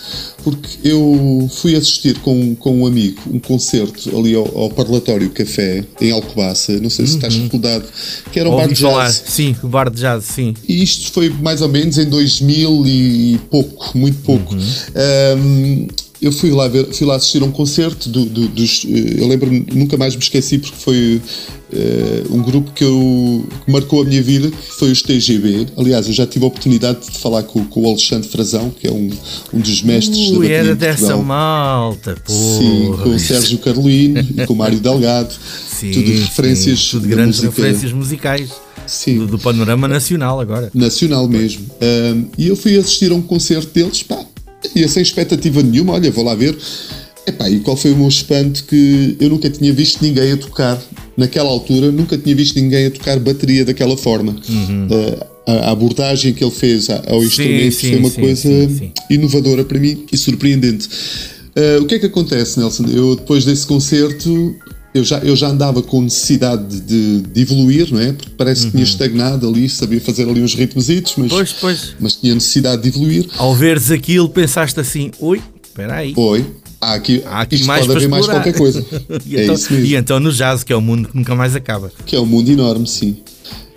porque 0.43 0.69
eu 0.83 1.49
fui 1.61 1.75
assistir 1.75 2.19
com, 2.19 2.53
com 2.55 2.81
um 2.81 2.85
amigo 2.85 3.21
um 3.31 3.39
concerto 3.39 4.15
ali 4.17 4.35
ao, 4.35 4.45
ao 4.57 4.69
Parlatório 4.69 5.29
Café, 5.29 5.85
em 6.01 6.11
Alcobaça, 6.11 6.77
não 6.79 6.89
sei 6.89 7.07
se 7.07 7.15
estás 7.15 7.35
uhum. 7.35 7.43
recordado, 7.43 7.85
que 8.31 8.39
era 8.39 8.49
um 8.49 8.53
Ouvi 8.53 8.67
bar 8.67 8.73
de 8.73 8.81
jazz. 8.81 9.23
Sim, 9.27 9.55
o 9.63 9.67
bar 9.67 9.89
de 9.89 10.01
jazz, 10.01 10.25
sim. 10.25 10.53
E 10.67 10.83
isto 10.83 11.11
foi 11.13 11.29
mais 11.29 11.61
ou 11.61 11.69
menos 11.69 11.97
em 11.97 12.05
2000 12.05 12.83
e 12.85 13.39
pouco, 13.49 13.97
muito 13.97 14.19
pouco. 14.23 14.53
Uhum. 14.53 14.61
Um, 15.37 15.87
eu 16.23 16.31
fui 16.31 16.51
lá 16.51 16.69
ver, 16.69 16.85
fui 16.93 17.05
lá 17.05 17.15
assistir 17.15 17.41
a 17.41 17.45
um 17.45 17.51
concerto 17.51 18.07
do, 18.07 18.23
do, 18.25 18.47
dos. 18.47 18.85
Eh, 18.85 19.21
eu 19.21 19.27
lembro, 19.27 19.51
nunca 19.73 19.97
mais 19.97 20.15
me 20.15 20.21
esqueci 20.21 20.57
porque 20.57 20.77
foi 20.77 21.21
uh, 21.73 22.33
um 22.33 22.41
grupo 22.41 22.71
que, 22.71 22.81
eu, 22.81 23.45
que 23.65 23.69
marcou 23.69 24.01
a 24.01 24.05
minha 24.05 24.23
vida, 24.23 24.49
que 24.49 24.73
foi 24.79 24.89
os 24.89 25.01
TGB. 25.01 25.67
Aliás, 25.77 26.07
eu 26.07 26.13
já 26.13 26.25
tive 26.25 26.45
a 26.45 26.47
oportunidade 26.47 27.11
de 27.11 27.19
falar 27.19 27.43
com, 27.43 27.65
com 27.65 27.83
o 27.83 27.89
Alexandre 27.89 28.29
Frazão, 28.29 28.69
que 28.69 28.87
é 28.87 28.91
um, 28.91 29.09
um 29.53 29.59
dos 29.59 29.83
mestres 29.83 30.29
Ui, 30.29 30.47
da 30.47 30.53
era 30.53 30.75
dessa 30.75 31.17
malta, 31.17 32.15
pô. 32.25 32.31
Sim, 32.31 32.95
com 33.03 33.09
o 33.09 33.19
Sérgio 33.19 33.57
Carolino 33.57 34.21
e 34.21 34.47
com 34.47 34.53
o 34.53 34.55
Mário 34.55 34.79
Delgado. 34.81 35.33
Sim, 35.67 35.91
tudo 35.91 36.09
referências. 36.09 36.79
Sim, 36.79 36.91
tudo 36.91 37.07
grandes 37.09 37.41
música. 37.41 37.61
referências 37.61 37.91
musicais. 37.91 38.49
Sim. 38.87 39.19
Do, 39.19 39.27
do, 39.27 39.39
panorama 39.39 39.89
nacional 39.89 40.39
agora. 40.39 40.71
Nacional 40.73 41.27
mesmo. 41.27 41.65
Um, 41.81 42.27
e 42.37 42.47
eu 42.47 42.55
fui 42.55 42.77
assistir 42.77 43.11
a 43.11 43.15
um 43.15 43.21
concerto 43.21 43.73
deles, 43.73 44.03
pá, 44.03 44.25
ia 44.75 44.87
sem 44.87 45.01
expectativa 45.01 45.61
nenhuma, 45.61 45.93
olha, 45.93 46.11
vou 46.11 46.23
lá 46.23 46.35
ver. 46.35 46.57
Epá, 47.25 47.49
e 47.49 47.59
qual 47.61 47.77
foi 47.77 47.91
o 47.91 47.97
meu 47.97 48.07
espanto 48.07 48.65
que 48.65 49.15
eu 49.19 49.29
nunca 49.29 49.49
tinha 49.49 49.71
visto 49.71 50.01
ninguém 50.01 50.33
a 50.33 50.37
tocar, 50.37 50.81
naquela 51.15 51.49
altura, 51.49 51.91
nunca 51.91 52.17
tinha 52.17 52.35
visto 52.35 52.59
ninguém 52.59 52.87
a 52.87 52.91
tocar 52.91 53.19
bateria 53.19 53.63
daquela 53.63 53.95
forma. 53.95 54.35
Uhum. 54.49 54.87
Uh, 54.87 55.25
a, 55.45 55.71
abordagem 55.71 56.33
que 56.33 56.43
ele 56.43 56.51
fez 56.51 56.89
ao 56.89 57.23
instrumento 57.23 57.75
sim, 57.75 57.89
foi 57.89 57.99
uma 57.99 58.09
sim, 58.09 58.21
coisa 58.21 58.69
sim, 58.69 58.91
inovadora 59.09 59.63
para 59.63 59.79
mim 59.79 60.05
e 60.11 60.17
surpreendente. 60.17 60.89
Uh, 61.55 61.81
o 61.83 61.85
que 61.85 61.95
é 61.95 61.99
que 61.99 62.07
acontece, 62.07 62.59
Nelson? 62.59 62.85
Eu, 62.87 63.15
depois 63.15 63.45
desse 63.45 63.65
concerto, 63.65 64.55
eu 64.93 65.03
já, 65.03 65.19
eu 65.19 65.35
já 65.35 65.47
andava 65.47 65.81
com 65.81 66.01
necessidade 66.01 66.81
de, 66.81 67.21
de 67.21 67.41
evoluir, 67.41 67.91
não 67.91 67.99
é? 67.99 68.13
Porque 68.13 68.31
parece 68.37 68.61
uhum. 68.61 68.65
que 68.67 68.71
tinha 68.71 68.85
uhum. 68.85 68.91
estagnado 68.91 69.49
ali, 69.49 69.67
sabia 69.67 69.99
fazer 69.99 70.29
ali 70.29 70.41
uns 70.41 70.53
ritmositos, 70.53 71.15
mas, 71.17 71.29
pois, 71.29 71.53
pois. 71.53 71.95
mas 71.99 72.15
tinha 72.15 72.33
necessidade 72.33 72.83
de 72.83 72.89
evoluir. 72.89 73.27
Ao 73.37 73.55
veres 73.55 73.89
aquilo, 73.89 74.29
pensaste 74.29 74.79
assim: 74.79 75.11
oi, 75.19 75.41
espera 75.63 75.95
aí. 75.95 76.13
Oi. 76.15 76.45
Há 76.79 76.95
aqui, 76.95 77.23
Há 77.25 77.41
aqui 77.41 77.63
mais 77.63 77.85
pode 77.85 77.97
haver 77.97 78.09
mais 78.09 78.25
qualquer 78.25 78.53
coisa. 78.57 78.85
e, 79.25 79.37
é 79.37 79.43
então, 79.43 79.55
isso 79.55 79.71
mesmo. 79.71 79.87
e 79.87 79.95
então 79.95 80.19
no 80.19 80.33
jazz, 80.33 80.65
que 80.65 80.73
é 80.73 80.75
o 80.75 80.81
mundo 80.81 81.07
que 81.07 81.15
nunca 81.15 81.33
mais 81.33 81.55
acaba. 81.55 81.89
Que 82.05 82.15
é 82.15 82.19
um 82.19 82.25
mundo 82.25 82.51
enorme, 82.51 82.85
sim. 82.85 83.17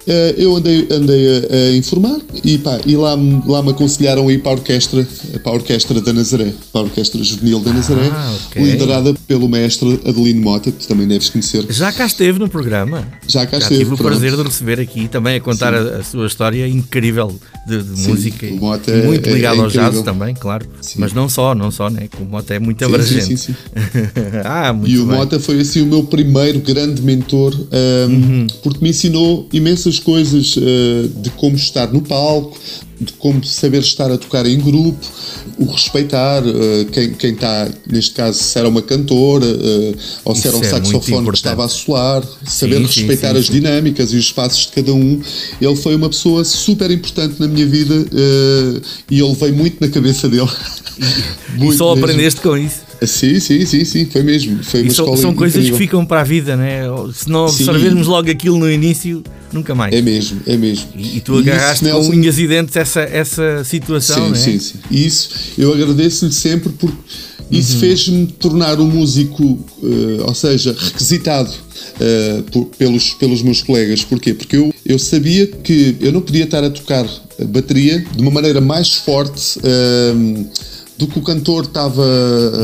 Uh, 0.06 0.40
eu 0.40 0.54
andei, 0.54 0.86
andei 0.88 1.26
a, 1.26 1.54
a, 1.54 1.76
informar 1.76 2.20
e, 2.44 2.58
pá, 2.58 2.78
e 2.86 2.96
lá, 2.96 3.18
lá 3.44 3.60
me 3.60 3.70
aconselharam 3.70 4.28
a 4.28 4.32
ir 4.32 4.38
para 4.38 4.52
a 4.52 4.54
orquestra, 4.54 5.06
para 5.42 5.50
a 5.50 5.54
orquestra 5.56 6.00
da 6.00 6.12
Nazaré, 6.12 6.52
para 6.72 6.82
a 6.82 6.84
orquestra 6.84 7.22
juvenil 7.25 7.58
da 7.58 7.72
Nazaré, 7.72 8.08
ah, 8.12 8.36
okay. 8.46 8.62
liderada 8.62 9.12
pelo 9.26 9.48
mestre 9.48 10.00
Adelino 10.06 10.42
Mota, 10.42 10.70
que 10.70 10.78
tu 10.78 10.86
também 10.86 11.08
deves 11.08 11.28
conhecer. 11.28 11.66
Já 11.70 11.92
cá 11.92 12.06
esteve 12.06 12.38
no 12.38 12.48
programa. 12.48 13.04
Já 13.26 13.44
cá 13.46 13.58
Já 13.58 13.64
esteve. 13.64 13.80
Tive 13.80 13.94
o 13.94 13.96
prazer 13.96 14.36
de 14.36 14.42
receber 14.42 14.78
aqui 14.78 15.08
também 15.08 15.36
a 15.36 15.40
contar 15.40 15.75
a, 15.75 15.98
a, 15.98 16.02
sua 16.04 16.28
história 16.28 16.68
incrível 16.68 17.36
de, 17.66 17.82
de 17.82 18.00
sim, 18.00 18.10
música. 18.10 18.46
O 18.46 18.56
Mota 18.58 18.92
é, 18.92 19.02
muito 19.04 19.28
ligado 19.28 19.56
é, 19.56 19.58
é 19.58 19.62
ao 19.62 19.68
jazz 19.68 20.02
também, 20.02 20.34
claro. 20.34 20.66
Sim. 20.80 21.00
Mas 21.00 21.12
não 21.12 21.28
só, 21.28 21.52
não 21.52 21.72
só, 21.72 21.90
né? 21.90 22.08
O 22.20 22.25
Mota 22.25 22.54
é 22.54 22.60
muito 22.60 22.84
abrangente. 22.84 23.25
Sim, 23.25 23.36
sim, 23.36 23.54
ah, 24.44 24.72
muito 24.72 24.88
e 24.88 24.98
o 25.00 25.06
bem. 25.06 25.16
Mota 25.16 25.40
foi 25.40 25.60
assim 25.60 25.82
o 25.82 25.86
meu 25.86 26.04
primeiro 26.04 26.60
grande 26.60 27.02
mentor, 27.02 27.52
um, 27.54 28.12
uhum. 28.12 28.46
porque 28.62 28.78
me 28.80 28.90
ensinou 28.90 29.48
imensas 29.52 29.95
muitas 29.96 29.98
coisas 29.98 30.56
uh, 30.56 31.08
de 31.20 31.30
como 31.30 31.56
estar 31.56 31.92
no 31.92 32.02
palco, 32.02 32.58
de 33.00 33.12
como 33.14 33.44
saber 33.44 33.80
estar 33.80 34.10
a 34.10 34.16
tocar 34.16 34.46
em 34.46 34.58
grupo, 34.58 35.06
o 35.58 35.66
respeitar 35.66 36.42
uh, 36.42 36.84
quem, 36.92 37.12
quem 37.14 37.32
está, 37.32 37.68
neste 37.86 38.14
caso, 38.14 38.42
se 38.42 38.58
era 38.58 38.68
uma 38.68 38.82
cantora 38.82 39.46
uh, 39.46 39.96
ou 40.24 40.34
se 40.34 40.48
era 40.48 40.56
um 40.56 40.62
é 40.62 40.64
saxofone 40.64 41.30
que 41.30 41.36
estava 41.36 41.64
a 41.64 41.68
soar, 41.68 42.22
saber 42.44 42.76
sim, 42.76 42.82
respeitar 42.82 43.28
sim, 43.28 43.34
sim, 43.34 43.40
as 43.40 43.46
dinâmicas 43.46 44.12
e 44.12 44.16
os 44.16 44.24
espaços 44.24 44.66
de 44.66 44.72
cada 44.72 44.92
um. 44.92 45.20
Ele 45.60 45.76
foi 45.76 45.94
uma 45.94 46.08
pessoa 46.08 46.44
super 46.44 46.90
importante 46.90 47.40
na 47.40 47.48
minha 47.48 47.66
vida 47.66 47.94
uh, 47.94 48.82
e 49.10 49.18
eu 49.18 49.28
levei 49.28 49.52
muito 49.52 49.78
na 49.80 49.88
cabeça 49.88 50.28
dele. 50.28 50.48
e 51.58 51.72
só 51.76 51.94
mesmo. 51.94 52.04
aprendeste 52.04 52.40
com 52.40 52.56
isso? 52.56 52.86
Sim, 53.04 53.38
sim, 53.40 53.66
sim, 53.66 53.84
sim, 53.84 54.06
foi 54.06 54.22
mesmo. 54.22 54.62
Foi 54.62 54.88
são 54.90 55.34
coisas 55.34 55.68
que 55.68 55.76
ficam 55.76 56.06
para 56.06 56.22
a 56.22 56.24
vida, 56.24 56.56
né? 56.56 56.82
Se 57.12 57.28
não 57.28 57.44
absorvermos 57.44 58.06
logo 58.06 58.30
aquilo 58.30 58.58
no 58.58 58.70
início, 58.70 59.22
nunca 59.56 59.75
mais. 59.75 59.94
É 59.94 60.00
mesmo, 60.00 60.40
é 60.46 60.56
mesmo. 60.56 60.88
E, 60.94 61.16
e 61.16 61.20
tu 61.20 61.36
agarraste 61.38 61.84
e 61.84 61.88
Nelson, 61.88 62.10
com 62.10 62.16
unhas 62.16 62.38
e 62.38 62.46
dentes 62.46 62.76
essa, 62.76 63.00
essa 63.00 63.64
situação, 63.64 64.26
sim, 64.26 64.30
né? 64.30 64.36
Sim, 64.36 64.58
sim. 64.58 64.78
Isso 64.90 65.30
eu 65.58 65.72
agradeço-lhe 65.72 66.32
sempre 66.32 66.72
porque 66.72 66.96
isso 67.50 67.75
uhum. 67.75 67.80
fez-me 67.80 68.26
tornar 68.26 68.80
um 68.80 68.86
músico, 68.86 69.44
uh, 69.44 70.25
ou 70.26 70.34
seja, 70.34 70.75
requisitado 70.76 71.50
uh, 71.50 72.42
por, 72.50 72.66
pelos, 72.76 73.10
pelos 73.10 73.42
meus 73.42 73.62
colegas. 73.62 74.02
Porquê? 74.02 74.34
Porque 74.34 74.56
eu, 74.56 74.75
eu 74.84 74.98
sabia 74.98 75.46
que 75.46 75.96
eu 76.00 76.12
não 76.12 76.20
podia 76.20 76.44
estar 76.44 76.64
a 76.64 76.70
tocar 76.70 77.06
bateria 77.44 78.04
de 78.14 78.20
uma 78.20 78.30
maneira 78.30 78.60
mais 78.60 78.94
forte. 78.94 79.58
Uh, 79.58 80.46
do 80.98 81.06
que 81.06 81.18
o 81.18 81.22
cantor 81.22 81.64
estava. 81.64 82.04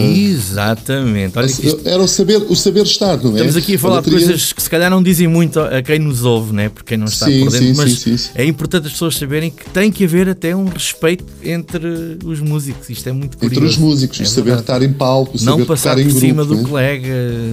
Exatamente. 0.00 1.38
Olha 1.38 1.46
isto... 1.46 1.80
Era 1.84 2.02
o 2.02 2.08
saber, 2.08 2.38
o 2.48 2.56
saber 2.56 2.84
estar, 2.84 3.18
não 3.18 3.30
é? 3.30 3.34
Estamos 3.34 3.56
aqui 3.56 3.74
a 3.74 3.78
falar 3.78 3.94
a 3.94 4.00
bateria... 4.00 4.18
de 4.18 4.24
coisas 4.26 4.52
que 4.52 4.62
se 4.62 4.70
calhar 4.70 4.90
não 4.90 5.02
dizem 5.02 5.28
muito 5.28 5.60
a 5.60 5.82
quem 5.82 5.98
nos 5.98 6.24
ouve, 6.24 6.54
né? 6.54 6.68
porque 6.68 6.90
quem 6.90 6.98
não 6.98 7.06
está 7.06 7.26
sim, 7.26 7.44
por 7.44 7.50
dentro, 7.50 7.66
sim, 7.66 7.74
mas 7.76 7.98
sim, 7.98 8.30
é 8.34 8.44
importante 8.44 8.86
as 8.86 8.92
pessoas 8.92 9.16
saberem 9.16 9.50
que 9.50 9.68
tem 9.70 9.92
que 9.92 10.04
haver 10.04 10.28
até 10.28 10.56
um 10.56 10.64
respeito 10.64 11.24
entre 11.42 12.18
os 12.24 12.40
músicos. 12.40 12.88
Isto 12.88 13.10
é 13.10 13.12
muito 13.12 13.36
curioso. 13.36 13.60
Entre 13.60 13.70
os 13.70 13.76
músicos, 13.76 14.20
é 14.20 14.24
saber 14.24 14.58
estar 14.58 14.82
em 14.82 14.92
palco, 14.92 15.36
não 15.42 15.64
passar 15.66 15.96
por 15.96 16.10
cima 16.10 16.44
grupo, 16.44 16.62
do 16.62 16.68
colega, 16.68 17.08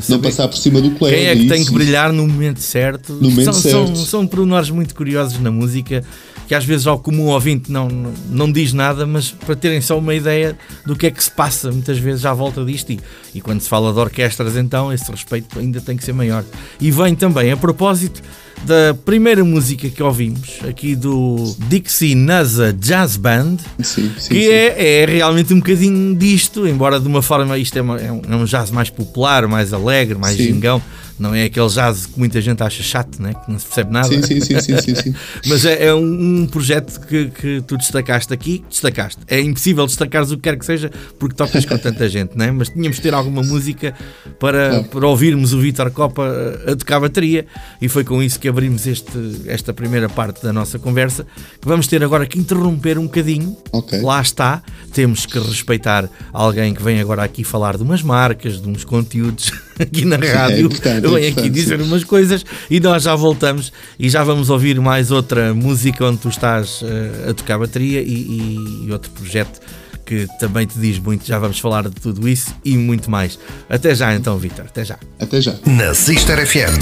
não 0.08 0.20
passar 0.20 0.48
por 0.48 0.58
cima 0.58 0.82
do 0.82 0.92
colega. 0.92 1.18
Quem 1.18 1.28
é 1.28 1.36
que 1.36 1.42
isso, 1.42 1.54
tem 1.54 1.66
que 1.66 1.74
brilhar 1.74 2.14
no 2.14 2.28
momento 2.28 2.62
certo? 2.62 3.14
No 3.14 3.30
momento 3.30 3.46
são, 3.46 3.54
certo. 3.54 3.96
São, 3.96 4.06
são 4.06 4.28
pormenores 4.28 4.70
muito 4.70 4.96
curiosos 4.96 5.40
na 5.40 5.52
música 5.52 6.04
que 6.50 6.56
às 6.56 6.66
vezes 6.66 6.88
ao 6.88 6.98
comum 6.98 7.28
ouvinte 7.28 7.72
não, 7.72 7.88
não 8.28 8.52
diz 8.52 8.74
nada, 8.74 9.06
mas 9.06 9.30
para 9.30 9.56
terem 9.56 9.80
só 9.82 10.00
uma 10.00 10.16
ideia 10.16 10.58
do 10.86 10.96
que 10.96 11.08
é 11.08 11.12
que 11.12 11.24
se 11.24 11.32
passa 11.32 11.72
muitas 11.72 11.98
vezes 11.98 12.26
à 12.26 12.34
volta 12.34 12.64
disto. 12.64 12.92
E, 12.92 13.00
e 13.36 13.42
quando 13.42 13.62
se 13.62 13.70
fala 13.70 13.94
de 13.94 14.00
orquestras, 14.00 14.56
então 14.56 14.92
esse 14.92 15.10
respeito 15.10 15.60
ainda 15.60 15.82
tem 15.82 15.96
que 15.98 16.04
ser 16.04 16.14
maior. 16.14 16.44
E 16.80 16.92
vem 16.92 17.16
também 17.16 17.52
a 17.52 17.58
propósito 17.58 18.22
da 18.64 18.94
primeira 19.06 19.44
música 19.44 19.90
que 19.90 20.04
ouvimos, 20.04 20.60
aqui 20.68 20.96
do 20.96 21.56
Dixie 21.70 22.14
NASA 22.14 22.74
Jazz 22.74 23.16
Band, 23.16 23.58
sim, 23.82 24.12
sim, 24.18 24.30
que. 24.30 24.50
É, 24.50 25.04
é 25.04 25.06
realmente 25.06 25.54
um 25.54 25.60
bocadinho 25.60 26.16
disto, 26.16 26.68
embora 26.68 27.00
de 27.00 27.08
uma 27.08 27.22
forma, 27.22 27.58
isto 27.58 27.78
é, 27.78 27.82
uma, 27.82 28.00
é, 28.00 28.12
um, 28.12 28.22
é 28.30 28.36
um 28.36 28.46
jazz 28.46 28.72
mais 28.72 28.90
popular, 28.90 29.48
mais 29.48 29.74
alegre, 29.74 30.18
mais 30.18 30.36
gingão 30.36 30.82
Não 31.20 31.36
é 31.36 31.44
aquele 31.44 31.68
jazz 31.68 32.06
que 32.06 32.18
muita 32.18 32.40
gente 32.42 32.64
acha 32.64 32.82
chato, 32.82 33.22
né? 33.22 33.34
que 33.34 33.52
não 33.52 33.60
se 33.60 33.66
percebe 33.66 33.92
nada. 33.92 34.08
Sim, 34.08 34.22
sim, 34.24 34.40
sim, 34.42 34.60
sim, 34.62 34.78
sim, 34.82 34.96
sim. 34.96 35.16
Mas 35.48 35.66
é, 35.66 35.88
é 35.88 35.94
um, 35.94 36.42
um 36.42 36.48
projeto 36.48 37.00
que, 37.06 37.26
que 37.30 37.62
tu 37.68 37.78
destacaste 37.78 38.34
aqui, 38.34 38.64
destacaste. 38.70 39.22
É 39.28 39.40
impossível 39.42 39.86
destacares 39.86 40.32
o 40.32 40.38
que 40.38 40.44
quer 40.44 40.58
que 40.58 40.66
seja 40.66 40.90
porque 41.20 41.36
tocas 41.36 41.66
com 41.66 41.78
tanta 41.78 42.08
gente, 42.10 42.38
né? 42.38 42.52
mas 42.52 42.70
tínhamos 42.70 42.98
de 42.98 43.04
ter 43.04 43.14
alguma 43.14 43.44
música 43.44 43.94
para, 44.40 44.70
Claro. 44.70 44.84
para 44.86 45.08
ouvirmos 45.08 45.54
o 45.54 45.60
Vítor 45.60 45.92
Copa 45.92 46.26
a 46.68 46.76
tocar 46.76 47.00
bateria 47.00 47.46
e 47.82 47.88
foi 47.90 48.04
com 48.04 48.22
isso 48.24 48.40
que 48.40 48.48
abrimos 48.48 48.88
este, 48.88 49.42
esta 49.48 49.74
primeira 49.74 50.08
parte 50.10 50.42
da 50.44 50.54
nossa 50.54 50.80
conversa 50.80 51.26
que 51.62 51.68
vamos 51.68 51.88
ter 51.88 52.04
agora 52.04 52.26
que 52.26 52.40
interromper 52.40 52.98
um 52.98 53.04
bocadinho. 53.04 53.58
Ok. 53.72 54.02
Lá 54.02 54.22
está, 54.22 54.62
temos 54.94 55.26
que 55.26 55.38
respeitar 55.40 56.10
alguém 56.32 56.74
que 56.74 56.82
vem 56.82 57.00
agora 57.00 57.24
aqui 57.24 57.44
falar 57.44 57.78
de 57.78 57.84
umas 57.84 58.02
marcas, 58.02 58.62
de 58.62 58.70
uns 58.70 58.84
conteúdos 58.84 59.52
aqui 59.84 60.06
na 60.06 60.18
rádio. 60.18 60.66
importante, 60.68 61.06
é 61.06 61.10
vem 61.10 61.30
aqui 61.32 61.50
dizer 61.50 61.82
umas 61.82 62.04
coisas 62.04 62.46
e 62.70 62.80
nós 62.80 63.04
já 63.04 63.16
voltamos 63.16 63.72
e 63.98 64.10
já 64.10 64.24
vamos 64.24 64.50
ouvir 64.50 64.80
mais 64.80 65.12
outra 65.12 65.54
música 65.54 66.06
onde 66.06 66.18
tu 66.18 66.30
estás 66.30 66.82
eh, 66.84 67.30
a 67.30 67.34
tocar 67.34 67.58
bateria 67.58 68.02
e, 68.02 68.06
e- 68.14 68.86
e 68.88 68.92
outro 68.92 69.10
projeto 69.12 69.60
que 70.06 70.26
também 70.40 70.66
te 70.66 70.80
diz 70.80 70.98
muito. 70.98 71.26
Já 71.28 71.38
vamos 71.38 71.60
falar 71.60 71.84
de 71.88 71.92
tudo 72.02 72.28
isso 72.28 72.54
e 72.66 72.76
muito 72.76 73.12
mais. 73.12 73.38
Até 73.70 73.94
já 73.94 74.14
então, 74.16 74.38
Vitor. 74.40 74.66
Até 74.66 74.84
já. 74.84 74.98
Até 75.20 75.40
já. 75.40 75.54
Na 75.68 75.94
Sister 75.94 76.46
FM. 76.48 76.78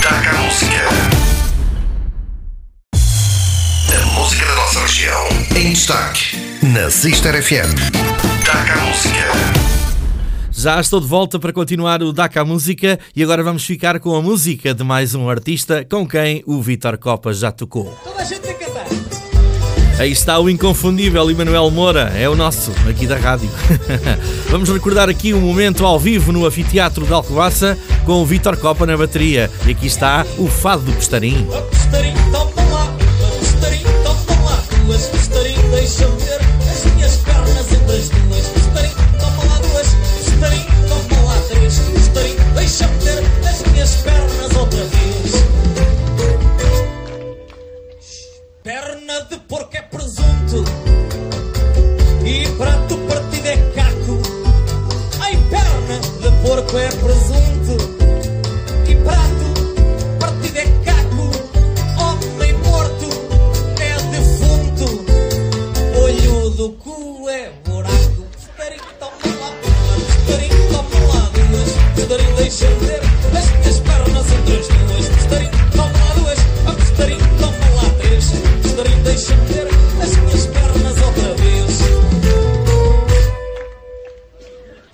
Taca 0.00 0.30
a 0.30 0.42
música. 0.42 0.88
A 3.92 4.06
música 4.20 4.46
da 4.46 4.54
nossa 4.54 4.80
região. 4.80 5.28
Em 5.56 5.70
destaque. 5.72 6.36
Na 6.62 6.88
Sister 6.88 7.42
FM. 7.42 7.74
Taca 8.44 8.74
a 8.74 8.86
música. 8.86 9.61
Já 10.62 10.80
estou 10.80 11.00
de 11.00 11.08
volta 11.08 11.40
para 11.40 11.52
continuar 11.52 12.04
o 12.04 12.12
DACA 12.12 12.44
Música 12.44 12.96
e 13.16 13.22
agora 13.24 13.42
vamos 13.42 13.64
ficar 13.64 13.98
com 13.98 14.14
a 14.14 14.22
música 14.22 14.72
de 14.72 14.84
mais 14.84 15.12
um 15.12 15.28
artista 15.28 15.84
com 15.84 16.06
quem 16.06 16.44
o 16.46 16.62
Vitor 16.62 16.96
Copa 16.98 17.34
já 17.34 17.50
tocou. 17.50 17.92
Toda 18.04 18.22
a 18.22 18.24
gente 18.24 18.48
a 18.48 18.54
cantar. 18.54 18.86
Aí 19.98 20.12
está 20.12 20.38
o 20.38 20.48
inconfundível 20.48 21.28
Emanuel 21.28 21.68
Moura, 21.68 22.12
é 22.16 22.28
o 22.28 22.36
nosso, 22.36 22.70
aqui 22.88 23.08
da 23.08 23.16
rádio. 23.16 23.50
Vamos 24.50 24.68
recordar 24.68 25.08
aqui 25.08 25.34
um 25.34 25.40
momento 25.40 25.84
ao 25.84 25.98
vivo 25.98 26.30
no 26.30 26.46
Anfiteatro 26.46 27.06
de 27.06 27.12
Alcobaça 27.12 27.76
com 28.06 28.22
o 28.22 28.24
Vítor 28.24 28.56
Copa 28.56 28.86
na 28.86 28.96
bateria. 28.96 29.50
E 29.66 29.72
aqui 29.72 29.88
está 29.88 30.24
o 30.38 30.46
Fado 30.46 30.82
do 30.82 30.92
Costarim. 30.92 31.44
A 31.52 31.62
costarinho, 31.62 32.30
toma 32.30 32.62
lá. 32.70 32.84
A 32.84 33.36
costarinho, 33.36 33.88
toma 34.04 34.42
lá. 34.44 34.62
Duas 34.86 35.06
costarinho, 35.08 35.70
deixa-me 35.72 36.16
ver 36.20 36.51
porco 56.52 56.76
é 56.76 56.88
presunto. 56.88 57.76
E 58.86 58.94
prato 58.96 59.48
partido 60.20 60.58
é 60.58 60.66
caco. 60.84 61.30
Homem 61.98 62.52
morto 62.58 63.08
é 63.80 63.94
defunto. 64.10 64.86
Olho 66.02 66.50
do 66.50 66.72
cu 66.72 67.26
é 67.30 67.50
buraco. 67.64 68.26
Estarinho, 68.38 68.82
toma 69.00 69.12
lá. 69.40 69.50
Estarinho, 70.18 70.68
toma 70.68 70.98
lá 71.14 71.30
duas. 71.32 71.70
Estarinho, 71.98 72.36
deixa-me 72.36 72.74
ver 72.84 73.00
as 73.38 73.46
minhas 73.50 73.78
pernas 73.80 74.26
entre 74.32 74.58
as 74.58 74.68
duas. 74.68 75.06
Estarinho, 75.22 75.50
toma 75.72 75.98
lá 76.04 76.14
duas. 76.16 76.38
Estarinho, 76.82 77.28
toma 77.40 77.66
lá 77.76 77.86
três. 77.98 78.24
Estarinho, 78.66 79.02
deixa-me 79.04 79.46
ver 79.46 79.68
as 80.02 80.16
minhas 80.16 80.46
pernas 80.48 80.96
outra 81.02 81.34
vez. 81.34 81.80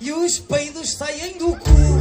E 0.01 0.13
os 0.13 0.39
peidos 0.89 0.93
saem 0.93 1.37
do 1.37 1.55
cu 1.55 1.98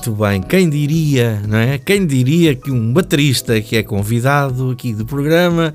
muito 0.00 0.12
bem, 0.12 0.40
quem 0.40 0.70
diria, 0.70 1.42
não 1.46 1.58
é? 1.58 1.76
Quem 1.76 2.06
diria 2.06 2.54
que 2.54 2.70
um 2.70 2.90
baterista 2.90 3.60
que 3.60 3.76
é 3.76 3.82
convidado 3.82 4.70
aqui 4.70 4.94
do 4.94 5.04
programa 5.04 5.74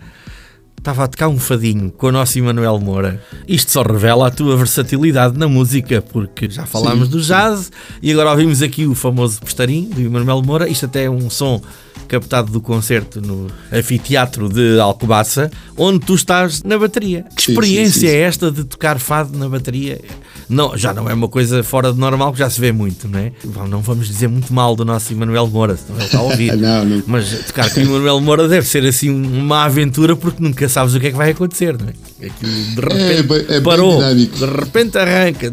estava 0.80 1.04
a 1.04 1.08
tocar 1.08 1.28
um 1.28 1.38
fadinho 1.38 1.92
com 1.92 2.08
o 2.08 2.12
nosso 2.12 2.40
Emanuel 2.40 2.80
Moura. 2.80 3.22
Isto 3.48 3.72
só 3.72 3.84
revela 3.84 4.28
a 4.28 4.32
tua 4.32 4.58
versatilidade 4.58 5.38
na 5.38 5.48
música, 5.48 6.02
porque 6.02 6.50
já 6.50 6.66
falámos 6.66 7.06
Sim, 7.06 7.12
do 7.12 7.22
jazz 7.22 7.72
e 8.02 8.12
agora 8.12 8.32
ouvimos 8.32 8.64
aqui 8.64 8.88
o 8.88 8.96
famoso 8.96 9.40
postarim 9.42 9.90
do 9.90 10.02
Emanuel 10.02 10.42
Moura. 10.42 10.68
Isto 10.68 10.88
até 10.88 11.04
é 11.04 11.10
um 11.10 11.30
som 11.30 11.62
captado 12.08 12.52
do 12.52 12.62
concerto 12.62 13.22
no 13.22 13.48
anfiteatro 13.72 14.50
de 14.50 14.80
Alcobaça, 14.80 15.52
onde 15.78 16.00
tu 16.00 16.16
estás 16.16 16.64
na 16.64 16.80
bateria. 16.80 17.26
Que 17.36 17.44
Sim, 17.44 17.52
experiência 17.52 17.94
sim, 17.94 18.00
sim, 18.00 18.08
sim. 18.08 18.16
é 18.16 18.22
esta 18.22 18.52
de 18.52 18.64
tocar 18.64 19.00
fado 19.00 19.38
na 19.38 19.48
bateria? 19.48 20.02
Não, 20.48 20.78
já 20.78 20.94
não 20.94 21.10
é 21.10 21.14
uma 21.14 21.28
coisa 21.28 21.64
fora 21.64 21.92
de 21.92 22.00
normal, 22.00 22.32
que 22.34 22.40
já 22.40 22.50
se 22.50 22.60
vê 22.62 22.72
muito, 22.72 23.08
não 23.08 23.20
é? 23.20 23.32
Não 23.70 23.82
vamos 23.82 24.08
dizer 24.08 24.28
muito 24.28 24.54
mal 24.54 24.76
do 24.76 24.86
nosso 24.86 25.12
Emanuel 25.14 25.48
Moura, 25.48 25.76
senão 25.78 25.98
ele 26.00 26.06
está 26.06 26.18
a 26.20 26.22
ouvir. 26.22 26.56
Não, 26.58 26.86
não. 26.86 27.04
Mas 27.08 27.30
tocar 27.48 27.70
com 27.74 27.80
o 27.80 27.84
Emanuel 27.84 28.22
Moura 28.22 28.48
deve 28.48 28.68
ser 28.68 28.86
assim 28.86 29.10
uma 29.10 29.64
aventura, 29.66 30.16
porque 30.16 30.42
nunca 30.42 30.68
sabes 30.70 30.94
o 30.94 31.00
que 31.00 31.08
é 31.08 31.12
que 31.12 31.18
vai 31.18 31.32
acontecer, 31.32 31.76
não 31.78 31.88
é? 31.88 32.26
Aquilo 32.28 32.52
de 32.52 32.82
repente 32.82 33.24
bem- 33.24 33.38
é 33.40 33.52
bem 33.54 33.62
parou, 33.64 33.96
dinâmico. 33.98 34.38
de 34.38 34.46
repente 34.46 34.98
arranca. 34.98 35.52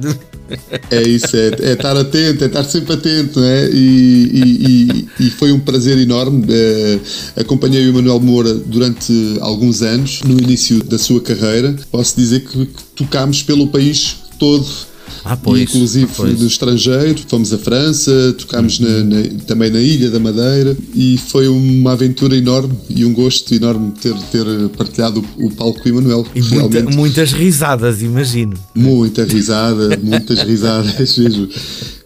É 0.90 1.00
isso, 1.02 1.34
é, 1.34 1.48
é 1.60 1.72
estar 1.72 1.96
atento, 1.96 2.44
é 2.44 2.46
estar 2.46 2.64
sempre 2.64 2.92
atento, 2.94 3.40
não 3.40 3.46
é? 3.46 3.70
E, 3.70 4.30
e- 4.32 5.06
e- 5.20 5.26
e 5.26 5.30
foi 5.30 5.50
um 5.52 5.58
prazer 5.60 5.96
enorme. 5.98 6.44
eh, 6.50 6.98
acompanhei 7.36 7.86
o 7.86 7.88
Emanuel 7.90 8.20
Moura 8.20 8.52
durante 8.54 9.12
alguns 9.40 9.80
anos, 9.82 10.20
no 10.22 10.32
início 10.38 10.82
da 10.84 10.98
sua 10.98 11.20
carreira. 11.22 11.74
Posso 11.90 12.14
dizer 12.16 12.40
que, 12.40 12.66
que 12.66 12.82
tocámos 12.96 13.42
pelo 13.42 13.68
país 13.68 14.16
todo. 14.42 14.66
Ah, 15.24 15.36
pois, 15.36 15.62
inclusive 15.62 16.08
pois. 16.16 16.40
no 16.40 16.46
estrangeiro, 16.48 17.16
fomos 17.28 17.52
à 17.52 17.58
França, 17.58 18.34
tocámos 18.38 18.80
na- 18.80 19.04
na- 19.04 19.28
também 19.46 19.70
na 19.70 19.78
Ilha 19.80 20.10
da 20.10 20.18
Madeira 20.18 20.76
e 20.94 21.16
foi 21.16 21.46
uma 21.46 21.92
aventura 21.92 22.34
enorme 22.36 22.74
e 22.90 23.04
um 23.04 23.12
gosto 23.12 23.54
enorme 23.54 23.92
ter, 24.00 24.14
ter 24.32 24.44
partilhado 24.76 25.24
o, 25.38 25.46
o 25.46 25.50
palco 25.52 25.80
com 25.80 25.88
o 25.88 25.92
Emanuel. 25.92 26.26
E 26.34 26.42
muita- 26.42 26.82
muitas 26.90 27.32
risadas, 27.32 28.02
imagino. 28.02 28.54
Muita 28.74 29.24
risada, 29.24 29.96
muitas 30.02 30.40
risadas 30.42 30.94
mesmo. 31.18 31.48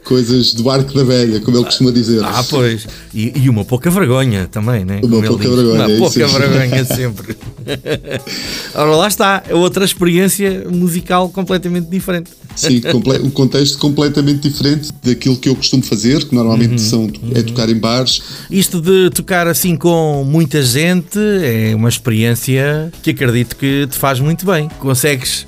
Coisas 0.06 0.54
do 0.54 0.70
arco 0.70 0.94
da 0.94 1.02
velha, 1.02 1.40
como 1.40 1.56
ele 1.56 1.64
costuma 1.64 1.90
dizer. 1.90 2.22
Ah, 2.24 2.44
pois. 2.48 2.86
E, 3.12 3.32
e 3.42 3.50
uma 3.50 3.64
pouca 3.64 3.90
vergonha 3.90 4.46
também, 4.46 4.84
né? 4.84 5.00
Uma 5.02 5.16
Como 5.16 5.26
pouca 5.26 5.48
vergonha, 5.48 5.84
Uma 5.84 5.90
é 5.92 5.98
pouca 5.98 6.22
isso. 6.24 6.38
vergonha 6.38 6.84
sempre. 6.84 7.36
Ora, 8.74 8.90
lá 8.96 9.08
está. 9.08 9.42
É 9.48 9.54
outra 9.54 9.84
experiência 9.84 10.64
musical 10.70 11.28
completamente 11.30 11.88
diferente. 11.88 12.30
Sim, 12.54 12.80
um 13.22 13.30
contexto 13.30 13.78
completamente 13.78 14.48
diferente 14.48 14.90
daquilo 15.04 15.36
que 15.36 15.48
eu 15.48 15.56
costumo 15.56 15.82
fazer, 15.82 16.24
que 16.24 16.34
normalmente 16.34 16.70
Uhum. 16.72 16.78
são, 16.78 17.10
é 17.34 17.42
tocar 17.42 17.68
em 17.68 17.76
bares. 17.76 18.22
Isto 18.50 18.80
de 18.80 19.10
tocar 19.10 19.46
assim 19.46 19.76
com 19.76 20.24
muita 20.24 20.62
gente 20.62 21.18
é 21.18 21.74
uma 21.74 21.88
experiência 21.88 22.90
que 23.02 23.10
acredito 23.10 23.56
que 23.56 23.86
te 23.90 23.98
faz 23.98 24.20
muito 24.20 24.46
bem. 24.46 24.68
Consegues 24.78 25.46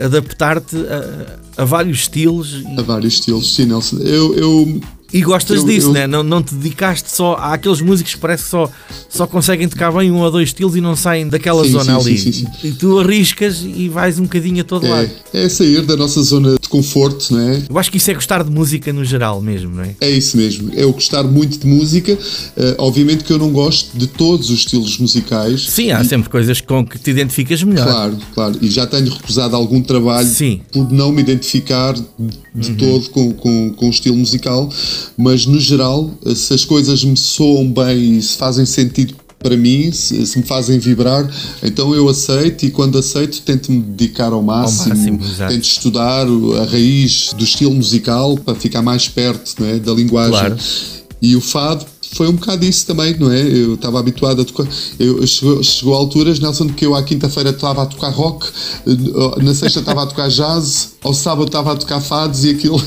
adaptar-te 0.00 0.76
a, 0.76 1.62
a 1.62 1.64
vários 1.64 1.98
estilos 2.00 2.62
A 2.76 2.82
vários 2.82 3.14
estilos, 3.14 3.54
sim, 3.54 3.66
Nelson. 3.66 3.98
Eu, 3.98 4.34
eu 4.34 4.80
e 5.12 5.20
gostas 5.22 5.58
Eu- 5.58 5.64
disso, 5.64 5.86
eu- 5.88 5.92
né? 5.92 6.06
não, 6.06 6.22
não 6.22 6.42
te 6.42 6.54
dedicaste 6.54 7.10
só. 7.10 7.34
Há 7.34 7.54
aqueles 7.54 7.80
músicos 7.80 8.14
que 8.14 8.20
parece 8.20 8.44
que 8.44 8.50
só, 8.50 8.70
só 9.08 9.26
conseguem 9.26 9.68
tocar 9.68 9.90
bem 9.92 10.10
um 10.10 10.18
ou 10.18 10.30
dois 10.30 10.48
estilos 10.50 10.76
e 10.76 10.80
não 10.80 10.94
saem 10.94 11.28
daquela 11.28 11.64
Sim, 11.64 11.70
zona 11.70 11.84
sim, 12.00 12.08
ali. 12.08 12.18
sim, 12.18 12.32
sim, 12.32 12.46
sim. 12.60 12.68
E 12.68 12.72
tu 12.72 12.98
arriscas 12.98 13.62
e 13.64 13.88
vais 13.88 14.18
um 14.18 14.24
bocadinho 14.24 14.60
a 14.60 14.64
todo 14.64 14.86
lado. 14.88 15.10
é, 15.32 15.44
é 15.44 15.48
sair 15.48 15.82
da 15.82 15.96
nossa 15.96 16.22
zona 16.22 16.56
de 16.60 16.68
conforto, 16.68 17.32
não 17.32 17.40
é? 17.40 17.62
Eu 17.68 17.78
acho 17.78 17.90
que 17.90 17.96
isso 17.96 18.10
é 18.10 18.14
gostar 18.14 18.42
de 18.44 18.50
música 18.50 18.92
no 18.92 19.04
geral 19.04 19.40
mesmo, 19.40 19.74
não 19.76 19.82
é? 19.84 19.94
É 20.00 20.10
isso 20.10 20.36
mesmo, 20.36 20.70
é 20.74 20.82
eu 20.82 20.92
gostar 20.92 21.24
muito 21.24 21.58
de 21.58 21.66
música. 21.66 22.16
Eh, 22.56 22.74
obviamente 22.78 23.24
que 23.24 23.32
eu 23.32 23.38
não 23.38 23.50
gosto 23.50 23.96
de 23.96 24.06
todos 24.06 24.50
os 24.50 24.58
estilos 24.60 24.98
musicais. 24.98 25.68
Sim, 25.70 25.90
há 25.90 26.04
sempre 26.04 26.28
coisas 26.28 26.60
com 26.60 26.84
que 26.86 26.98
te 26.98 27.10
identificas 27.10 27.62
melhor. 27.62 27.86
Claro, 27.86 28.18
claro. 28.34 28.58
E 28.60 28.68
já 28.70 28.86
tenho 28.86 29.08
recusado 29.10 29.56
algum 29.56 29.80
trabalho. 29.80 30.28
Uhum. 30.28 30.60
por 30.72 30.92
não 30.92 31.10
me 31.12 31.20
identificar 31.20 31.94
de 32.54 32.74
todo 32.74 33.08
com, 33.10 33.32
com, 33.32 33.70
com 33.74 33.86
o 33.86 33.90
estilo 33.90 34.16
musical, 34.16 34.70
mas 35.16 35.46
no 35.46 35.58
geral, 35.58 36.10
se 36.34 36.54
as 36.54 36.64
coisas 36.64 37.04
me 37.04 37.16
soam 37.16 37.70
bem 37.70 38.18
e 38.18 38.22
se 38.22 38.36
fazem 38.36 38.66
sentido 38.66 39.14
para 39.38 39.56
mim, 39.56 39.92
se, 39.92 40.26
se 40.26 40.38
me 40.38 40.44
fazem 40.44 40.78
vibrar, 40.78 41.28
então 41.62 41.94
eu 41.94 42.08
aceito 42.08 42.66
e 42.66 42.70
quando 42.70 42.98
aceito 42.98 43.40
tento 43.42 43.70
me 43.70 43.80
dedicar 43.80 44.32
ao 44.32 44.42
máximo, 44.42 44.96
máximo, 44.96 45.20
exato. 45.24 45.52
tento 45.52 45.64
estudar 45.64 46.26
a 46.60 46.64
raiz 46.64 47.32
do 47.34 47.44
estilo 47.44 47.72
musical 47.72 48.36
para 48.38 48.54
ficar 48.54 48.82
mais 48.82 49.08
perto 49.08 49.64
é, 49.64 49.78
da 49.78 49.92
linguagem. 49.92 50.32
Claro. 50.32 50.58
E 51.20 51.36
o 51.36 51.40
fado 51.40 51.84
foi 52.12 52.28
um 52.28 52.32
bocado 52.32 52.64
isso 52.64 52.86
também, 52.86 53.16
não 53.18 53.30
é? 53.30 53.40
Eu 53.40 53.74
estava 53.74 53.98
habituado 54.00 54.40
a 54.42 54.44
tocar. 54.44 54.66
Eu, 54.98 55.26
chegou, 55.26 55.62
chegou 55.62 55.94
a 55.94 55.98
alturas, 55.98 56.38
Nelson, 56.40 56.68
que 56.68 56.84
eu 56.86 56.94
à 56.94 57.02
quinta-feira 57.02 57.50
estava 57.50 57.82
a 57.82 57.86
tocar 57.86 58.10
rock, 58.10 58.46
eh, 58.86 59.42
na 59.42 59.54
sexta 59.54 59.80
estava 59.80 60.02
a 60.02 60.06
tocar 60.06 60.28
jazz, 60.28 60.94
ao 61.02 61.14
sábado 61.14 61.46
estava 61.46 61.72
a 61.72 61.76
tocar 61.76 62.00
fados 62.00 62.44
e 62.44 62.50
aquilo, 62.50 62.78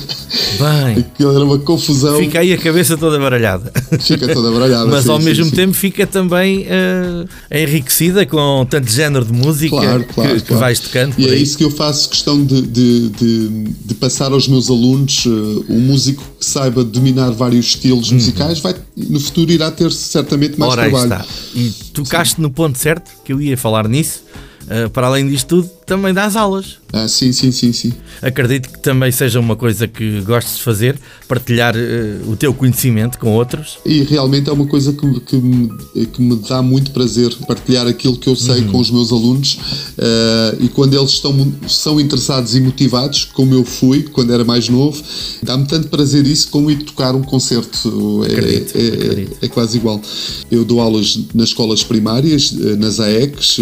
Bem, 0.60 0.98
aquilo 1.14 1.36
era 1.36 1.46
uma 1.46 1.58
confusão. 1.60 2.18
fica 2.20 2.40
aí 2.40 2.52
a 2.54 2.58
cabeça 2.58 2.98
toda 2.98 3.18
baralhada. 3.20 3.72
Fica 4.00 4.34
toda 4.34 4.52
baralhada. 4.52 4.86
Mas 4.92 5.04
sim, 5.06 5.12
ao 5.12 5.20
sim, 5.20 5.26
mesmo 5.26 5.46
sim. 5.46 5.52
tempo 5.52 5.74
fica 5.74 6.06
também 6.08 6.66
eh, 6.70 7.64
enriquecida 7.64 8.26
com 8.26 8.66
tanto 8.70 8.90
género 8.92 9.26
de 9.26 9.34
música 9.34 9.76
Claro, 9.76 10.04
que, 10.04 10.14
claro, 10.14 10.36
que 10.36 10.42
claro. 10.42 10.60
vais 10.60 10.80
tocando 10.80 11.16
E 11.18 11.28
é 11.30 11.36
isso 11.36 11.58
que 11.58 11.64
eu 11.64 11.72
faço 11.72 12.10
questão 12.10 12.44
de, 12.44 12.62
de, 12.62 13.10
de, 13.10 13.48
de 13.86 13.94
passar 13.96 14.32
aos 14.32 14.48
meus 14.48 14.70
alunos. 14.70 15.24
eh, 15.26 15.30
um 15.70 15.80
músico 15.80 16.24
que 16.40 16.46
saiba 16.46 16.84
dominar 16.84 17.32
vários 17.32 17.68
estilos 17.68 18.12
musicais 18.12 18.60
vai, 18.60 18.76
no 19.12 19.20
futuro 19.20 19.52
irá 19.52 19.70
ter 19.70 19.92
certamente 19.92 20.58
mais. 20.58 20.72
Ora, 20.72 20.90
trabalho. 20.90 21.22
está. 21.22 21.26
E 21.54 21.70
tocaste 21.94 22.40
no 22.40 22.50
ponto 22.50 22.78
certo, 22.78 23.12
que 23.24 23.34
eu 23.34 23.42
ia 23.42 23.58
falar 23.58 23.88
nisso. 23.88 24.24
Eh, 24.70 24.88
para 24.88 25.08
além 25.08 25.28
disto 25.28 25.48
tudo, 25.62 25.70
também 25.92 26.14
dás 26.14 26.38
aulas. 26.38 26.78
Ah, 26.94 27.06
sim, 27.08 27.34
sim, 27.34 27.52
sim, 27.52 27.74
sim. 27.74 27.92
Acredito 28.22 28.70
que 28.70 28.80
também 28.80 29.12
seja 29.12 29.40
uma 29.42 29.58
coisa 29.58 29.88
que 29.90 30.22
gostes 30.22 30.56
de 30.58 30.64
fazer, 30.64 30.98
partilhar 31.28 31.74
eh, 31.76 32.18
o 32.26 32.36
teu 32.38 32.54
conhecimento 32.54 33.18
com 33.20 33.34
outros. 33.34 33.78
E 33.86 34.04
realmente 34.04 34.50
é 34.50 34.54
uma 34.54 34.66
coisa 34.68 34.94
que, 34.94 35.20
que, 35.22 35.36
me, 35.36 35.70
que 36.08 36.22
me 36.22 36.38
dá 36.48 36.62
muito 36.62 36.92
prazer 36.92 37.34
partilhar 37.46 37.88
aquilo 37.88 38.18
que 38.18 38.28
eu 38.30 38.36
sei 38.38 38.64
com 38.66 38.80
os 38.80 38.90
meus 38.90 39.12
alunos 39.12 39.58
eh, 39.98 40.58
e 40.62 40.70
quando 40.70 40.98
eles 40.98 41.12
estão, 41.12 41.54
são 41.68 42.00
interessados 42.00 42.56
e 42.56 42.62
motivados, 42.62 43.26
como 43.26 43.54
eu 43.54 43.66
fui 43.66 44.04
quando 44.04 44.34
era 44.34 44.46
mais 44.46 44.70
novo, 44.70 45.02
dá-me 45.44 45.66
tanto 45.68 45.90
prazer 45.90 46.26
isso 46.26 46.50
como 46.50 46.72
ir 46.72 46.84
tocar 46.84 47.16
um 47.16 47.22
concerto. 47.24 48.24
É, 48.26 48.32
Acredito, 48.32 48.78
é, 48.78 48.88
acredito. 48.88 49.38
é 49.42 49.48
quase 49.50 49.78
igual. 49.78 50.02
Eu 50.50 50.64
dou 50.64 50.80
aulas 50.80 51.20
nas 51.34 51.50
escolas 51.50 51.84
primárias, 51.84 52.54
eh, 52.58 52.76
nas 52.78 53.00
AECs, 53.00 53.58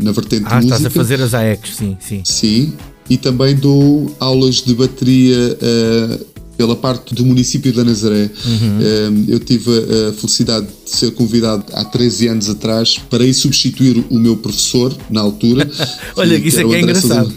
na 0.00 0.12
vertente 0.12 0.44
Ah, 0.46 0.58
de 0.60 0.66
música. 0.66 0.74
estás 0.76 0.86
a 0.86 0.90
fazer 0.90 1.20
as 1.22 1.34
AECs, 1.34 1.71
sim, 1.72 1.96
sim. 2.00 2.22
Sim, 2.24 2.72
e 3.10 3.16
também 3.16 3.54
dou 3.56 4.14
aulas 4.20 4.56
de 4.62 4.74
bateria 4.74 5.58
eh, 5.60 6.18
pela 6.56 6.76
parte 6.76 7.14
do 7.14 7.24
município 7.24 7.72
da 7.72 7.82
Nazaré. 7.84 8.30
Uhum. 8.44 8.78
Eh, 8.80 9.32
eu 9.32 9.38
tive 9.40 9.70
a, 9.70 10.10
a 10.10 10.12
felicidade 10.12 10.66
de 10.84 10.90
ser 10.90 11.10
convidado 11.12 11.64
há 11.72 11.84
13 11.84 12.28
anos 12.28 12.48
atrás 12.48 12.98
para 13.10 13.24
ir 13.24 13.34
substituir 13.34 14.04
o 14.10 14.18
meu 14.18 14.36
professor 14.36 14.96
na 15.10 15.20
altura. 15.20 15.68
Olha, 16.16 16.36
isso 16.36 16.60
é 16.60 16.64
o 16.64 16.68
que 16.68 16.76
é 16.76 16.80
engraçado. 16.80 17.32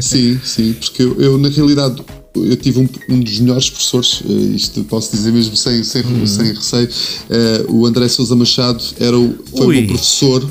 Sim, 0.00 0.38
sim, 0.44 0.74
porque 0.74 1.02
eu, 1.02 1.18
eu, 1.20 1.38
na 1.38 1.48
realidade 1.48 2.02
eu 2.34 2.56
tive 2.56 2.78
um, 2.80 2.88
um 3.10 3.20
dos 3.20 3.38
melhores 3.40 3.68
professores, 3.70 4.22
eh, 4.28 4.32
isto 4.56 4.84
posso 4.84 5.10
dizer 5.16 5.32
mesmo 5.32 5.56
sem, 5.56 5.82
sem, 5.82 6.02
Uhum. 6.02 6.26
sem 6.26 6.46
receio. 6.52 6.88
eh, 7.30 7.64
o 7.68 7.84
André 7.86 8.06
Sousa 8.08 8.34
Machado 8.36 8.82
era 9.00 9.18
o, 9.18 9.34
foi 9.50 9.60
o 9.60 9.68
Ui. 9.68 9.76
meu 9.80 9.86
professor. 9.88 10.42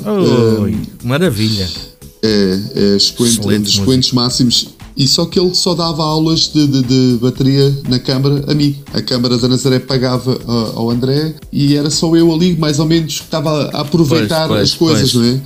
Oi, 0.62 0.76
maravilha. 1.04 1.68
É, 2.22 2.60
é 2.74 2.96
expoente, 2.96 3.40
um 3.46 3.60
dos 3.60 3.72
expoentes 3.72 4.12
máximos. 4.12 4.68
E 4.94 5.08
só 5.08 5.24
que 5.24 5.40
ele 5.40 5.54
só 5.54 5.74
dava 5.74 6.02
aulas 6.04 6.50
de, 6.52 6.66
de- 6.66 6.82
de 6.82 7.18
bateria 7.18 7.74
na 7.88 7.98
Câmara 7.98 8.44
a 8.46 8.54
mim. 8.54 8.76
A 8.92 9.00
Câmara 9.00 9.38
da 9.38 9.48
Nazaré 9.48 9.78
pagava 9.78 10.38
ah, 10.46 10.72
ao 10.76 10.90
André 10.90 11.34
e 11.50 11.74
era 11.74 11.88
só 11.90 12.14
eu 12.14 12.30
ali, 12.32 12.54
mais 12.56 12.78
ou 12.78 12.84
menos, 12.86 13.18
que 13.18 13.24
estava 13.24 13.70
a 13.72 13.80
aproveitar 13.80 14.46
Pois, 14.48 14.74
pois, 14.74 15.00
as 15.00 15.10
coisas, 15.10 15.12
pois. 15.12 15.24
não 15.26 15.34
é? 15.34 15.40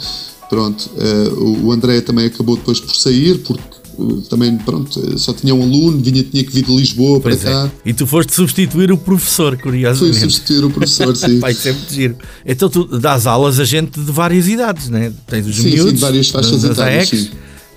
Pronto, 0.50 0.90
ah, 0.98 1.34
o- 1.64 1.70
André 1.72 2.00
também 2.00 2.26
acabou 2.26 2.56
depois 2.56 2.80
por 2.80 2.94
sair, 2.96 3.38
porque 3.38 3.62
também, 4.28 4.56
pronto, 4.58 5.18
só 5.18 5.32
tinha 5.32 5.54
um 5.54 5.62
aluno, 5.62 6.00
vinha, 6.02 6.22
tinha 6.22 6.44
que 6.44 6.52
vir 6.52 6.64
de 6.64 6.74
Lisboa 6.76 7.20
Pois 7.20 7.40
para 7.40 7.50
cá. 7.50 7.70
é. 7.84 7.88
E 7.90 7.94
tu 7.94 8.06
foste 8.06 8.34
substituir 8.34 8.92
o 8.92 8.98
professor, 8.98 9.52
Fui 9.54 9.62
curiosamente. 9.62 10.18
substituir 10.20 10.64
o 10.64 10.70
professor, 10.70 11.14
sim. 11.16 11.38
Vai 11.38 11.54
muito 11.54 11.92
giro. 11.94 12.16
Então 12.44 12.68
tu 12.68 12.84
dás 12.98 13.26
aulas 13.26 13.58
a 13.58 13.64
gente 13.64 13.98
de 14.00 14.12
várias 14.12 14.48
idades, 14.48 14.88
né? 14.88 15.12
Tens 15.26 15.46
os 15.46 15.56
Sim, 15.56 15.62
sim, 15.62 15.70
miúdos, 15.70 15.94
de 15.94 16.00
várias 16.00 16.28
faixas 16.30 16.64
etárias, 16.64 17.08
sim. 17.08 17.30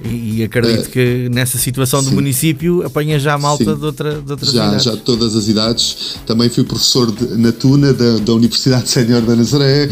E, 0.03 0.37
e 0.37 0.43
acredito 0.43 0.89
que 0.89 1.27
nessa 1.29 1.57
situação 1.57 2.01
do 2.01 2.09
sim. 2.09 2.15
município 2.15 2.85
apanha 2.85 3.19
já 3.19 3.33
a 3.33 3.37
malta 3.37 3.65
Sim. 3.65 3.75
de, 3.75 3.85
outra, 3.85 4.21
de 4.21 4.31
outras 4.31 4.51
Já, 4.51 4.67
idades. 4.67 4.83
já 4.85 4.91
de 4.91 5.01
todas 5.01 5.35
as 5.35 5.47
idades. 5.47 5.97
Também 6.25 6.49
fui 6.49 6.63
professor 6.63 7.11
de, 7.11 7.37
na 7.37 7.51
Tuna, 7.51 7.93
da, 7.93 8.17
da 8.17 8.33
Universidade 8.33 8.87
Sénior 8.89 9.21
da 9.21 9.35
Nazaré, 9.35 9.89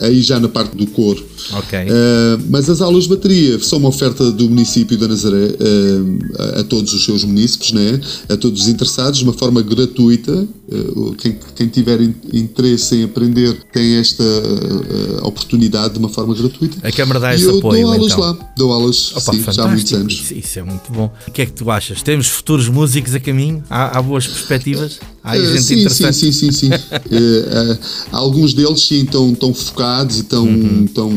aí 0.00 0.22
já 0.22 0.40
na 0.40 0.48
parte 0.48 0.76
do 0.76 0.86
coro. 0.86 1.20
Uhum. 1.50 1.58
Ok. 1.58 1.78
Uh, 1.78 2.42
mas 2.48 2.68
as 2.70 2.80
aulas 2.80 3.04
de 3.04 3.10
bateria 3.10 3.58
são 3.60 3.78
uma 3.78 3.88
oferta 3.88 4.30
do 4.32 4.48
município 4.48 4.96
da 4.96 5.06
Nazaré 5.06 5.36
uh, 5.46 6.18
a, 6.56 6.60
a 6.60 6.64
todos 6.64 6.92
os 6.94 7.04
seus 7.04 7.24
munícipes, 7.24 7.72
né? 7.72 8.00
a 8.28 8.36
todos 8.36 8.62
os 8.62 8.68
interessados, 8.68 9.18
de 9.18 9.24
uma 9.24 9.32
forma 9.34 9.60
gratuita. 9.62 10.46
Uh, 10.68 11.14
quem, 11.14 11.38
quem 11.54 11.68
tiver 11.68 12.00
in- 12.00 12.14
interesse 12.32 12.96
em 12.96 13.04
aprender 13.04 13.56
tem 13.72 13.96
esta 13.98 14.24
uh, 14.24 15.24
oportunidade 15.26 15.94
de 15.94 16.00
uma 16.00 16.08
forma 16.08 16.34
gratuita. 16.34 16.76
A 16.86 16.90
Câmara 16.90 17.20
dá 17.20 17.34
esse 17.34 17.44
eu 17.44 17.58
apoio, 17.58 17.82
dou 17.82 17.92
aulas 17.92 18.12
então. 18.12 18.20
lá, 18.20 18.52
dou 18.56 18.72
aulas 18.72 19.12
Opa, 19.16 19.32
sim, 19.32 19.44
já 19.52 19.64
há 19.64 19.68
muitos 19.68 19.92
anos. 19.92 20.12
Isso, 20.14 20.34
isso 20.34 20.58
é 20.58 20.62
muito 20.64 20.90
bom. 20.92 21.12
O 21.28 21.30
que 21.30 21.42
é 21.42 21.46
que 21.46 21.52
tu 21.52 21.70
achas? 21.70 22.02
Temos 22.02 22.26
futuros 22.26 22.68
músicos 22.68 23.14
a 23.14 23.20
caminho? 23.20 23.62
Há, 23.70 23.96
há 23.96 24.02
boas 24.02 24.26
perspectivas? 24.26 24.98
Há 25.26 25.32
aí 25.32 25.40
Eh, 25.42 25.46
gente 25.46 25.62
sim, 25.62 25.74
sim, 25.74 25.80
interessante. 25.80 26.16
sim, 26.16 26.32
sim, 26.32 26.52
sim. 26.52 26.70
Eh, 27.10 27.10
eh, 27.10 27.78
alguns 28.12 28.54
deles 28.54 28.80
sim 28.82 29.02
estão 29.02 29.34
tão 29.34 29.52
focados 29.52 30.18
e 30.18 30.20
estão. 30.20 30.44
Uhum. 30.44 30.86
tão 30.94 31.10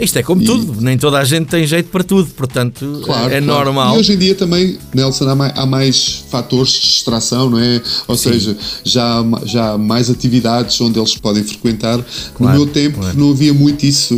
Isto 0.00 0.18
é 0.18 0.22
como 0.22 0.40
E- 0.42 0.46
tudo, 0.46 0.80
nem 0.80 0.96
toda 0.96 1.18
a 1.18 1.24
gente 1.24 1.46
tem 1.48 1.66
jeito 1.66 1.90
para 1.90 2.02
tudo, 2.02 2.30
portanto 2.30 3.02
Claro, 3.04 3.26
é 3.32 3.40
claro. 3.40 3.44
normal. 3.64 3.96
E 3.96 3.98
hoje 4.00 4.12
em 4.14 4.18
dia 4.18 4.34
também, 4.34 4.78
Nelson, 4.94 5.28
há 5.28 5.34
mais, 5.34 5.52
há 5.58 5.66
mais 5.66 6.24
fatores 6.30 6.72
de 6.72 6.80
distração, 6.80 7.50
não 7.50 7.58
é? 7.58 7.82
Ou 8.08 8.16
seja, 8.16 8.56
já, 8.82 9.22
já 9.44 9.72
há 9.72 9.78
mais 9.78 10.08
atividades 10.08 10.80
onde 10.80 10.98
eles 10.98 11.14
podem 11.16 11.44
frequentar. 11.44 12.02
Claro, 12.34 12.58
no 12.58 12.64
meu 12.64 12.72
tempo 12.72 12.98
não 13.14 13.30
havia 13.30 13.52
muito 13.52 13.84
isso. 13.84 14.16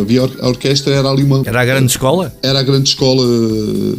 Havia 0.00 0.22
a 0.40 0.48
orquestra, 0.48 0.92
era 0.92 1.08
ali 1.08 1.22
uma. 1.22 1.42
Era 1.44 1.60
a 1.60 1.64
grande 1.64 1.90
escola? 1.92 2.34
Era 2.42 2.58
a 2.58 2.62
grande 2.64 2.88
escola, 2.88 3.24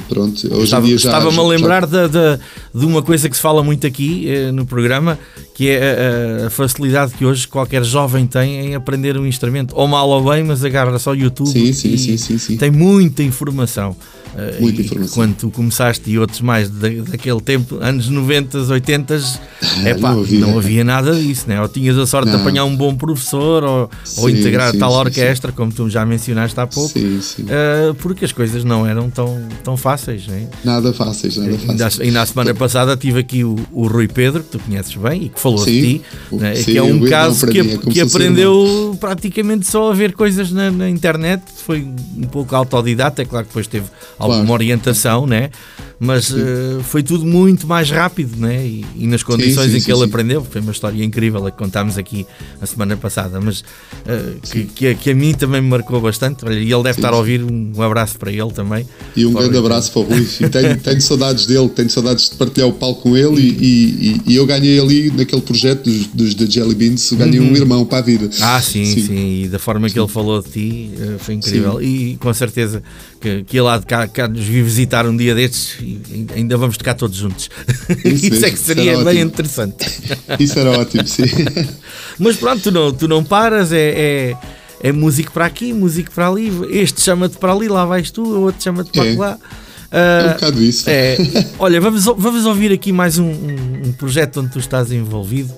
pronto. 0.09 0.47
Hoje 0.53 0.63
Estava- 0.63 0.85
em 0.85 0.89
dia 0.89 0.97
já. 0.97 1.09
Estava-me 1.09 1.37
a 1.37 1.41
já- 1.41 1.47
lembrar 1.47 1.85
da- 1.85 2.07
da- 2.07 2.39
de 2.73 2.85
uma 2.85 3.01
coisa 3.01 3.29
que 3.29 3.35
se 3.35 3.41
fala 3.41 3.63
muito 3.63 3.85
aqui 3.87 4.27
no 4.53 4.65
programa, 4.73 5.19
que 5.53 5.69
é 5.69 6.41
a, 6.43 6.47
a 6.47 6.49
facilidade 6.49 7.13
que 7.13 7.23
hoje 7.23 7.47
qualquer 7.47 7.83
jovem 7.83 8.25
tem 8.25 8.67
em 8.67 8.75
aprender 8.75 9.17
um 9.17 9.25
instrumento, 9.25 9.75
ou 9.75 9.87
mal 9.87 10.09
ou 10.09 10.31
bem, 10.31 10.43
mas 10.43 10.63
agarra 10.63 10.97
só 10.97 11.11
o 11.11 11.15
YouTube 11.15 11.47
Sim, 11.47 11.71
sim, 11.71 11.95
sim, 11.95 12.17
sim, 12.17 12.37
sim. 12.39 12.57
tem 12.57 12.71
muita 12.71 13.21
informação. 13.21 13.95
Eh, 14.35 14.57
Muita 14.59 14.81
e 14.81 14.85
informação. 14.85 15.13
Quando 15.15 15.35
tu 15.35 15.49
começaste 15.51 16.09
e 16.09 16.17
outros 16.17 16.41
mais 16.41 16.69
da- 16.69 16.89
daquele 17.09 17.39
tempo, 17.41 17.77
anos 17.81 18.09
90, 18.09 18.57
80, 18.59 19.15
epá, 19.85 20.11
não 20.13 20.21
havia. 20.21 20.39
não 20.39 20.57
havia 20.57 20.83
nada 20.83 21.13
disso, 21.15 21.45
né? 21.47 21.61
ou 21.61 21.67
tinhas 21.67 21.97
a 21.97 22.05
sorte 22.07 22.27
de 22.29 22.33
Não. 22.33 22.41
apanhar 22.41 22.65
um 22.65 22.75
bom 22.75 22.95
professor, 22.95 23.63
ou, 23.63 23.89
ou 24.17 24.29
Sim, 24.29 24.39
integrar 24.39 24.71
sim, 24.71 24.79
tal 24.79 24.91
sim, 24.91 24.97
orquestra, 24.97 25.51
como 25.51 25.71
tu 25.71 25.89
já 25.89 26.05
mencionaste 26.05 26.59
há 26.59 26.65
pouco. 26.65 26.89
Sim, 26.89 27.19
sim. 27.21 27.43
Uh, 27.43 27.93
porque 27.95 28.25
as 28.25 28.31
coisas 28.31 28.63
não 28.63 28.85
eram 28.87 29.09
tão, 29.09 29.47
tão 29.63 29.77
fáceis. 29.77 30.25
Né? 30.27 30.47
Nada 30.63 30.91
fáceis, 30.93 31.37
nada 31.37 31.51
Ainda, 31.51 31.83
fáceis. 31.85 31.99
ainda 31.99 32.21
a 32.21 32.25
semana 32.25 32.53
passada 32.55 32.97
tive 32.97 33.19
aqui 33.19 33.43
o, 33.43 33.55
o 33.71 33.87
Rui 33.87 34.07
Pedro, 34.07 34.43
que 34.43 34.49
tu 34.49 34.59
conheces 34.59 34.95
bem 34.95 35.23
e 35.25 35.29
que 35.29 35.39
falou 35.39 35.63
de 35.63 35.71
Sim. 35.71 35.81
ti, 35.81 36.01
né? 36.33 36.55
Sim, 36.55 36.63
que 36.71 36.77
é 36.77 36.83
um 36.83 36.99
caso 37.07 37.45
que, 37.47 37.61
mim 37.63 37.73
é 37.73 37.77
que 37.91 38.01
aprendeu 38.01 38.97
praticamente 38.99 39.67
só 39.67 39.91
a 39.91 39.93
ver 39.93 40.13
coisas 40.13 40.51
na, 40.51 40.71
na 40.71 40.89
internet. 40.89 41.43
Foi 41.65 41.79
um 41.81 42.23
pouco 42.31 42.55
autodidata, 42.55 43.21
é 43.21 43.25
claro 43.25 43.45
que 43.45 43.49
depois 43.49 43.67
teve 43.67 43.85
alguma 44.23 44.39
Claro. 44.45 44.53
orientação, 44.53 45.25
né? 45.27 45.49
mas 45.99 46.31
uh, 46.31 46.81
foi 46.83 47.01
tudo 47.01 47.23
muito 47.25 47.65
mais 47.65 47.89
rápido 47.89 48.35
né? 48.37 48.65
e, 48.65 48.85
e 48.97 49.07
nas 49.07 49.23
condições 49.23 49.71
sim, 49.71 49.77
em 49.77 49.79
que 49.79 49.85
sim, 49.85 49.91
ele 49.91 49.99
sim. 49.99 50.05
aprendeu. 50.05 50.43
Foi 50.43 50.59
uma 50.59 50.73
história 50.73 51.01
incrível 51.01 51.45
a 51.47 51.51
que 51.51 51.57
contámos 51.57 51.97
aqui 51.97 52.25
a 52.61 52.65
semana 52.65 52.97
passada, 52.97 53.39
mas 53.39 53.61
uh, 53.61 54.39
que, 54.51 54.65
que, 54.65 54.87
a- 54.87 54.95
que 54.95 55.11
a 55.11 55.15
mim 55.15 55.33
também 55.33 55.61
me 55.61 55.69
marcou 55.69 56.01
bastante. 56.01 56.43
Olha, 56.43 56.55
e 56.59 56.73
ele 56.73 56.83
deve 56.83 56.97
estar 56.99 57.13
a 57.13 57.15
ouvir, 57.15 57.41
um 57.41 57.81
abraço 57.81 58.17
para 58.19 58.29
ele 58.33 58.51
também. 58.51 58.85
E 59.15 59.25
um 59.25 59.31
grande 59.31 59.57
abraço 59.57 59.93
para 59.93 60.01
o 60.01 60.03
Rui. 60.03 60.27
E 60.41 60.49
tenho, 60.49 60.75
tenho 60.81 61.01
saudades 61.01 61.45
dele, 61.45 61.69
tenho 61.69 61.89
saudades 61.89 62.31
de 62.31 62.35
partilhar 62.35 62.67
o 62.67 62.73
palco 62.73 63.03
com 63.03 63.15
ele. 63.15 63.39
E, 63.39 64.19
e- 64.27 64.33
e 64.33 64.35
eu 64.35 64.45
ganhei 64.45 64.79
ali, 64.81 65.09
naquele 65.09 65.41
projeto 65.41 65.83
dos, 65.89 66.07
dos 66.07 66.35
da 66.35 66.45
Jelly 66.45 66.75
Beans, 66.75 67.13
ganhei 67.13 67.39
um 67.39 67.55
irmão 67.55 67.85
para 67.85 67.99
a 67.99 68.01
vida. 68.01 68.25
Uhum. 68.25 68.31
Ah, 68.41 68.61
sim, 68.61 68.83
sim, 68.83 69.43
e 69.43 69.47
da 69.47 69.59
forma 69.59 69.89
que 69.89 69.97
ele 69.97 70.07
falou 70.09 70.41
de 70.41 70.49
ti 70.49 70.91
eh, 70.99 71.15
foi 71.19 71.35
incrível. 71.35 71.81
E 71.81 72.17
com 72.19 72.33
certeza 72.33 72.83
que, 73.23 73.43
que 73.45 73.57
ele 73.57 73.67
há 73.69 73.77
de 73.77 73.85
cá, 73.85 74.05
cá 74.07 74.27
nos 74.27 74.43
vir 74.43 74.61
visitar 74.63 75.05
um 75.07 75.15
dia 75.15 75.33
destes 75.33 75.77
e 75.79 76.27
ainda 76.35 76.57
vamos 76.57 76.75
tocar 76.77 76.93
todos 76.93 77.15
juntos. 77.17 77.49
Isso, 78.03 78.27
é 78.27 78.29
mesmo, 78.41 78.51
que 78.51 78.57
seria 78.59 78.91
bem 78.97 79.01
ótimo. 79.07 79.21
interessante. 79.21 79.85
Isso 80.39 80.59
era 80.59 80.71
ótimo, 80.79 81.07
sim. 81.07 81.23
Mas 82.19 82.35
pronto, 82.35 82.61
tu 82.63 82.71
não, 82.71 82.91
tu 82.91 83.07
não 83.07 83.23
paras, 83.23 83.71
é, 83.71 83.77
é, 83.89 84.37
é 84.89 84.91
músico 84.91 85.31
para 85.31 85.45
aqui, 85.45 85.71
músico 85.73 86.11
para 86.11 86.27
ali. 86.27 86.51
Este 86.69 87.01
chama-te 87.01 87.37
para 87.37 87.53
ali, 87.53 87.67
lá 87.69 87.85
vais 87.85 88.11
tu, 88.11 88.23
o 88.23 88.41
outro 88.41 88.61
chama-te 88.61 88.91
para 88.91 89.05
É. 89.07 89.15
lá. 89.15 89.37
É 89.91 89.97
um 90.25 90.29
Ah, 90.29 90.33
bocado 90.33 90.63
isso. 90.63 90.89
é, 90.89 91.17
olha, 91.59 91.79
vamos, 91.79 92.03
vamos 92.05 92.45
ouvir 92.45 92.71
aqui 92.71 92.91
mais 92.91 93.17
um, 93.19 93.25
um- 93.25 93.81
um 93.87 93.91
projeto 93.93 94.39
onde 94.41 94.49
tu 94.51 94.59
estás 94.59 94.91
envolvido. 94.91 95.53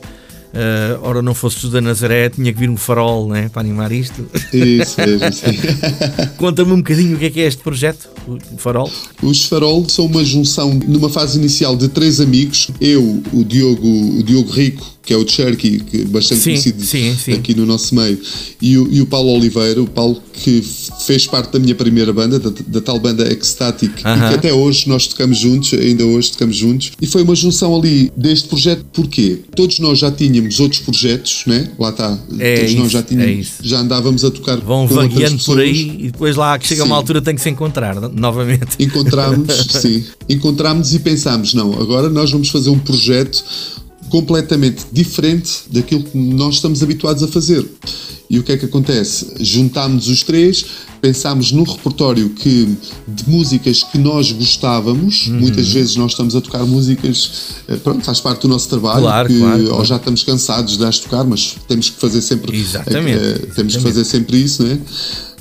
Ah, 0.56 0.98
ora, 1.02 1.22
não 1.22 1.34
fosses 1.34 1.60
tu 1.60 1.68
da 1.68 1.82
Nazaré, 1.82 2.30
tinha 2.30 2.52
que 2.54 2.58
vir 2.58 2.70
um 2.70 2.78
farol 2.78 3.28
né, 3.28 3.50
para 3.50 3.62
animar 3.62 3.92
isto. 3.92 4.26
Isso 4.54 5.02
mesmo, 5.02 5.34
sim. 5.34 5.60
Conta-me 6.38 6.72
um 6.72 6.78
bocadinho 6.78 7.16
o 7.16 7.20
que 7.20 7.26
é 7.26 7.30
que 7.30 7.42
é 7.42 7.48
este 7.48 7.62
projeto, 7.62 8.10
o 8.28 8.58
Farol. 8.58 8.90
Os 9.22 9.46
Farol 9.46 9.88
são 9.90 10.06
uma 10.06 10.24
junção 10.24 10.74
numa 10.88 11.10
fase 11.10 11.38
inicial 11.38 11.76
de 11.76 11.90
três 11.90 12.22
amigos. 12.22 12.70
Eu, 12.80 13.22
o 13.34 13.44
Diogo, 13.44 13.88
o 14.20 14.24
Diogo 14.24 14.50
Rico, 14.50 14.86
que 15.06 15.14
é 15.14 15.18
o 15.18 15.28
Cherky, 15.28 15.80
que 15.80 16.02
é 16.02 16.06
bastante 16.06 16.42
Sim, 16.42 16.50
conhecido 16.52 16.84
sim, 16.84 17.16
sim. 17.16 17.34
aqui 17.34 17.54
no 17.54 17.66
nosso 17.66 17.94
meio, 17.94 18.20
e 18.62 18.78
o, 18.78 18.92
e 18.92 19.02
o 19.02 19.06
Paulo 19.06 19.32
Oliveira, 19.32 19.82
o 19.82 19.88
Paulo 19.88 20.22
que 20.34 20.62
fez 21.06 21.26
parte 21.28 21.54
da 21.54 21.60
minha 21.60 21.76
primeira 21.76 22.12
banda, 22.12 22.40
da, 22.40 22.52
da 22.68 22.82
tal 22.82 23.00
banda 23.00 23.32
Ecstatic, 23.32 24.02
e 24.02 24.08
Aham. 24.08 24.30
que 24.30 24.36
até 24.36 24.54
hoje 24.54 24.90
nós 24.90 25.08
tocamos 25.08 25.38
juntos, 25.38 25.74
ainda 25.74 26.06
hoje 26.06 26.32
tocamos 26.32 26.56
juntos. 26.56 26.92
E 27.02 27.08
foi 27.08 27.24
uma 27.24 27.36
junção 27.36 27.76
ali 27.76 28.12
deste 28.18 28.48
projeto, 28.48 28.86
porquê? 28.92 29.40
Todos 29.56 29.80
nós 29.80 30.00
já 30.00 30.12
tínhamos 30.12 30.60
outros 30.60 30.82
projetos, 30.82 31.44
né? 31.46 31.70
Lá 31.80 31.90
está. 31.90 32.18
É 32.40 32.56
Todos 32.58 32.74
nós 32.76 32.84
isso, 32.86 32.90
já 32.94 33.00
é 33.00 33.04
tínhamos, 33.04 33.48
isso. 33.48 33.54
já 33.62 33.80
andávamos 33.80 34.26
a 34.26 34.32
tocar 34.32 34.58
Vão 34.58 34.88
vagueando 34.88 35.42
por 35.44 35.60
aí 35.60 35.98
e 36.00 36.12
depois 36.12 36.36
lá 36.36 36.58
que 36.60 36.68
chega 36.68 36.84
uma 36.84 36.96
Sim. 36.96 37.00
altura 37.00 37.22
tem 37.22 37.36
que 37.36 37.42
se 37.42 37.50
encontrar 37.50 37.96
novamente. 38.10 38.76
Encontramos, 38.80 39.48
sim, 39.82 40.04
encontramos 40.28 40.94
e 40.94 41.00
pensámos, 41.00 41.54
não, 41.54 41.74
agora 41.74 42.10
nós 42.10 42.32
vamos 42.32 42.50
fazer 42.50 42.70
um 42.70 42.80
projeto 42.80 43.44
completamente 44.16 44.86
diferente 44.94 45.52
daquilo 45.70 46.02
que 46.04 46.18
nós 46.18 46.56
estamos 46.56 46.82
habituados 46.82 47.22
a 47.22 47.28
fazer. 47.28 47.66
E 48.30 48.40
o 48.40 48.44
que 48.44 48.54
é 48.54 48.58
que 48.58 48.64
acontece? 48.66 49.34
Juntámos 49.42 50.08
os 50.08 50.24
três, 50.24 50.66
pensámos 51.02 51.52
num 51.52 51.64
repertório 51.64 52.30
que, 52.30 52.66
de 53.06 53.30
músicas 53.30 53.84
que 53.84 53.98
nós 53.98 54.32
gostávamos, 54.32 55.28
Uhum. 55.28 55.40
muitas 55.42 55.68
vezes 55.68 55.98
nós 55.98 56.12
estamos 56.12 56.34
a 56.34 56.40
tocar 56.40 56.64
músicas, 56.66 57.30
eh, 57.68 57.76
pronto, 57.76 58.06
faz 58.06 58.22
parte 58.22 58.44
do 58.44 58.48
nosso 58.48 58.70
trabalho, 58.70 59.02
Claro, 59.02 59.28
que, 59.28 59.38
claro, 59.38 59.62
ou 59.64 59.70
claro. 59.70 59.86
já 59.86 59.96
estamos 59.98 60.24
cansados 60.24 60.78
de 60.78 60.86
as 60.86 60.98
tocar, 61.00 61.26
mas 61.26 61.56
temos 61.68 61.90
que 61.90 62.00
fazer 62.00 62.22
sempre 62.22 62.58
Exatamente, 62.58 63.18
eh, 63.20 63.34
temos 63.34 63.54
que 63.54 63.62
exatamente. 63.62 63.84
fazer 63.84 64.06
sempre 64.06 64.38
isso, 64.42 64.64
né? 64.64 64.80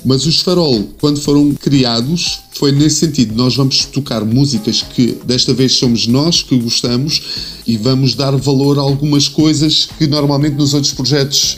Mas 0.05 0.25
os 0.25 0.39
Farol, 0.41 0.87
quando 1.01 1.19
foram 1.19 1.51
criados, 1.53 2.39
foi 2.57 2.71
nesse 2.71 2.97
sentido. 2.97 3.35
Nós 3.35 3.55
vamos 3.55 3.85
tocar 3.85 4.23
músicas 4.23 4.81
que 4.81 5.17
desta 5.25 5.53
vez 5.53 5.73
somos 5.73 6.05
nós 6.07 6.43
que 6.43 6.57
gostamos 6.57 7.21
e 7.65 7.75
vamos 7.77 8.13
dar 8.13 8.35
valor 8.37 8.77
a 8.77 8.81
algumas 8.81 9.27
coisas 9.27 9.89
que 9.97 10.05
normalmente 10.07 10.55
nos 10.55 10.73
outros 10.73 10.93
projetos, 10.93 11.57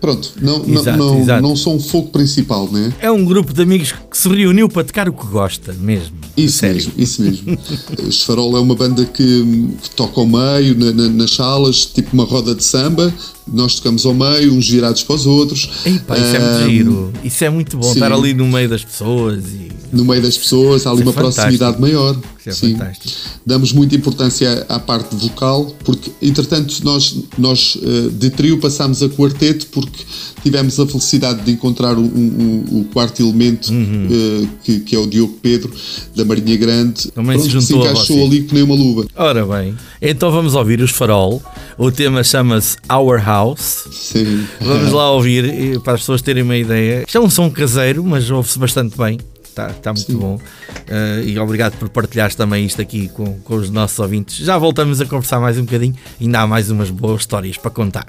pronto, 0.00 0.32
não, 0.40 0.64
Exato, 0.64 0.96
não, 0.96 1.20
exato. 1.20 1.42
não 1.42 1.56
são 1.56 1.74
o 1.76 1.80
foco 1.80 2.10
principal, 2.10 2.70
né? 2.70 2.92
É 3.00 3.10
um 3.10 3.24
grupo 3.24 3.52
de 3.52 3.62
amigos 3.62 3.90
que 3.92 4.16
se 4.16 4.28
reuniu 4.28 4.68
para 4.68 4.84
tocar 4.84 5.08
o 5.08 5.12
que 5.12 5.26
gosta 5.26 5.72
mesmo. 5.72 6.16
Isso 6.36 6.58
Sério. 6.58 6.76
mesmo, 6.76 6.92
isso 6.96 7.22
mesmo. 7.22 7.58
Os 8.08 8.22
Farol 8.22 8.56
é 8.56 8.60
uma 8.60 8.76
banda 8.76 9.04
que, 9.04 9.44
que 9.82 9.90
toca 9.90 10.20
ao 10.20 10.26
meio, 10.26 10.78
na- 10.78 10.92
na- 10.92 11.08
nas 11.08 11.32
salas, 11.34 11.84
tipo 11.84 12.10
uma 12.14 12.24
roda 12.24 12.54
de 12.54 12.62
samba. 12.62 13.12
Nós 13.52 13.76
tocamos 13.76 14.04
ao 14.06 14.14
meio, 14.14 14.52
uns 14.54 14.68
virados 14.68 15.02
para 15.02 15.16
os 15.16 15.26
outros. 15.26 15.68
Isso 15.84 16.02
é 16.36 16.38
muito 16.38 16.70
giro. 16.70 17.12
Isso 17.24 17.44
é 17.44 17.50
muito 17.50 17.76
bom, 17.76 17.84
sim. 17.88 17.94
estar 17.94 18.12
ali 18.12 18.34
no 18.34 18.46
meio 18.46 18.68
das 18.68 18.84
pessoas 18.84 19.44
e. 19.46 19.68
no 19.92 20.04
meio 20.04 20.22
das 20.22 20.36
pessoas, 20.36 20.86
há 20.86 20.90
ali 20.90 21.00
Isso 21.00 21.08
é 21.08 21.12
uma 21.12 21.20
proximidade 21.20 21.80
maior. 21.80 22.16
Isso 22.38 22.48
é 22.50 22.52
Sim. 22.68 22.72
fantástico. 22.78 23.14
Damos 23.44 23.72
muita 23.72 23.94
importância 23.96 24.64
à, 24.68 24.76
à 24.76 24.78
parte 24.78 25.14
vocal, 25.16 25.66
porque 25.84 26.10
entretanto 26.22 26.74
nós, 26.82 27.14
nós 27.36 27.76
eh, 27.82 28.08
de 28.12 28.30
trio 28.30 28.58
passámos 28.58 29.02
a 29.02 29.08
quarteto 29.08 29.66
porque 29.66 30.02
tivemos 30.42 30.78
a 30.80 30.86
felicidade 30.86 31.42
de 31.42 31.50
encontrar 31.50 31.98
o, 31.98 32.02
o- 32.02 32.80
o 32.80 32.84
quarto 32.92 33.20
elemento 33.20 33.70
Uhum. 33.72 34.08
eh, 34.10 34.46
que, 34.62 34.80
que 34.80 34.96
é 34.96 34.98
o 34.98 35.06
Diogo 35.06 35.36
Pedro 35.42 35.70
da 36.16 36.24
Marinha 36.24 36.56
Grande. 36.56 37.10
Também 37.10 37.38
se 37.38 37.48
Pronto, 37.48 37.60
juntou 37.66 37.82
a 37.86 37.90
encaixou 37.90 38.24
ali 38.26 38.42
que 38.44 38.54
nem 38.54 38.62
uma 38.62 38.74
luva. 38.74 39.06
Ora 39.16 39.44
bem, 39.44 39.74
então 40.00 40.30
vamos 40.30 40.54
ouvir 40.54 40.80
os 40.80 40.90
Farol. 40.90 41.42
O 41.78 41.92
tema 41.92 42.24
chama-se 42.24 42.76
Our 42.92 43.24
House. 43.24 43.88
Sim. 43.92 44.46
Vamos 44.60 44.92
lá 44.92 45.12
ouvir 45.12 45.78
para 45.80 45.94
as 45.94 46.00
pessoas 46.00 46.20
terem 46.20 46.42
uma 46.42 46.56
ideia. 46.56 47.04
Isto 47.06 47.18
é 47.18 47.20
um 47.20 47.30
som 47.30 47.48
caseiro, 47.48 48.02
mas 48.04 48.28
ouve-se 48.30 48.58
bastante 48.58 48.98
bem. 48.98 49.18
Está, 49.44 49.68
está 49.68 49.92
muito 49.92 50.18
bom. 50.18 50.40
Eh, 50.88 51.22
e 51.26 51.38
obrigado 51.38 51.76
por 51.78 51.88
partilhares 51.88 52.34
também 52.34 52.66
isto 52.66 52.82
aqui 52.82 53.08
com, 53.08 53.38
com 53.40 53.54
os 53.54 53.70
nossos 53.70 53.98
ouvintes. 53.98 54.38
Já 54.38 54.58
voltamos 54.58 55.00
a 55.00 55.06
conversar 55.06 55.38
mais 55.38 55.56
um 55.56 55.64
bocadinho. 55.64 55.94
Ainda 56.20 56.40
há 56.40 56.46
mais 56.46 56.68
umas 56.70 56.90
boas 56.90 57.20
histórias 57.20 57.56
para 57.56 57.70
contar. 57.70 58.06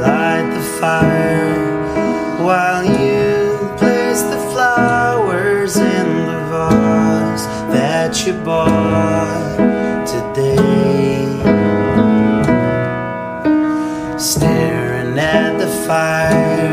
light 0.00 0.48
the 0.54 0.62
fire 0.80 1.66
while 2.42 2.84
you 2.84 3.68
place 3.76 4.22
the 4.22 4.38
flowers 4.52 5.76
in 5.76 6.06
the 6.26 6.40
vase 6.50 7.44
that 7.72 8.26
you 8.26 8.32
bought 8.44 9.49
fire 15.90 16.69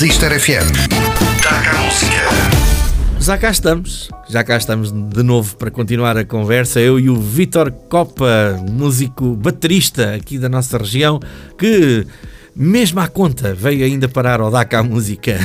Sister 0.00 0.40
FM. 0.40 0.72
Destaca 1.36 1.70
a 1.72 1.82
música. 1.82 3.20
Já 3.20 3.36
cá 3.36 3.50
estamos, 3.50 4.08
já 4.30 4.42
cá 4.42 4.56
estamos 4.56 4.90
de 4.90 5.22
novo 5.22 5.54
para 5.58 5.70
continuar 5.70 6.16
a 6.16 6.24
conversa. 6.24 6.80
Eu 6.80 6.98
e 6.98 7.10
o 7.10 7.16
Vitor 7.16 7.70
Copa, 7.70 8.58
músico 8.70 9.36
baterista 9.36 10.14
aqui 10.14 10.38
da 10.38 10.48
nossa 10.48 10.78
região, 10.78 11.20
que 11.58 12.06
mesmo 12.56 12.98
à 12.98 13.08
conta 13.08 13.52
veio 13.52 13.84
ainda 13.84 14.08
parar 14.08 14.40
ao 14.40 14.50
DACA 14.50 14.78
a 14.78 14.82
música. 14.82 15.38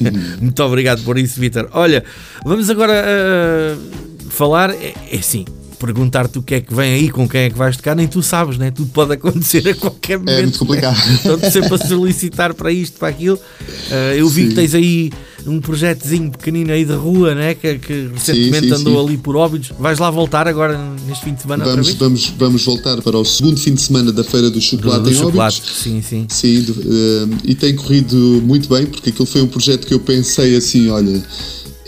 Muito 0.40 0.64
obrigado 0.64 1.04
por 1.04 1.18
isso, 1.18 1.38
Vitor. 1.38 1.68
Olha, 1.72 2.02
vamos 2.46 2.70
agora 2.70 3.04
ah, 3.06 3.76
falar, 4.30 4.70
é, 4.70 4.94
é 5.12 5.18
assim. 5.18 5.44
Perguntar-te 5.78 6.38
o 6.38 6.42
que 6.42 6.54
é 6.56 6.60
que 6.60 6.74
vem 6.74 6.94
aí, 6.94 7.10
com 7.10 7.28
quem 7.28 7.42
é 7.42 7.50
que 7.50 7.56
vais 7.56 7.76
tocar, 7.76 7.94
nem 7.94 8.06
tu 8.08 8.22
sabes, 8.22 8.58
né? 8.58 8.70
Tudo 8.70 8.90
pode 8.92 9.12
acontecer 9.14 9.66
a 9.68 9.74
qualquer 9.74 10.18
momento. 10.18 10.38
É 10.38 10.42
muito 10.42 10.58
complicado. 10.58 10.96
Estou 11.14 11.38
sempre 11.50 11.74
a 11.74 11.78
solicitar 11.78 12.54
para 12.54 12.72
isto, 12.72 12.98
para 12.98 13.08
aquilo. 13.08 13.38
Ah, 13.90 14.14
eu 14.14 14.28
vi 14.28 14.42
Sim. 14.42 14.48
que 14.48 14.54
tens 14.54 14.74
aí 14.74 15.10
um 15.46 15.60
projetozinho 15.60 16.30
pequenino 16.30 16.72
aí 16.72 16.84
de 16.84 16.92
rua, 16.92 17.34
né? 17.34 17.54
que, 17.54 17.78
que 17.78 18.10
recentemente 18.12 18.66
sim, 18.68 18.74
andou 18.74 18.98
sim. 19.00 19.08
ali 19.08 19.16
por 19.16 19.36
Óbidos. 19.36 19.70
Vais 19.78 19.98
lá 19.98 20.10
voltar 20.10 20.46
agora 20.48 20.78
neste 21.06 21.24
fim 21.24 21.34
de 21.34 21.42
semana 21.42 21.64
Vamos, 21.64 21.94
vamos, 21.94 22.32
vamos 22.36 22.64
voltar 22.64 23.00
para 23.00 23.16
o 23.16 23.24
segundo 23.24 23.58
fim 23.58 23.72
de 23.74 23.80
semana 23.80 24.12
da 24.12 24.24
Feira 24.24 24.50
do 24.50 24.60
Chocolate 24.60 25.04
do 25.04 25.10
em 25.10 25.14
chocolate, 25.14 25.60
Óbidos. 25.60 25.78
sim, 25.82 26.02
sim. 26.02 26.26
Sim, 26.28 26.62
do- 26.62 26.72
eh, 26.82 27.36
e 27.44 27.54
tem 27.54 27.74
corrido 27.76 28.16
muito 28.44 28.68
bem, 28.68 28.84
porque 28.86 29.10
aquilo 29.10 29.26
foi 29.26 29.40
um 29.42 29.46
projeto 29.46 29.86
que 29.86 29.94
eu 29.94 30.00
pensei 30.00 30.56
assim, 30.56 30.88
olha, 30.88 31.22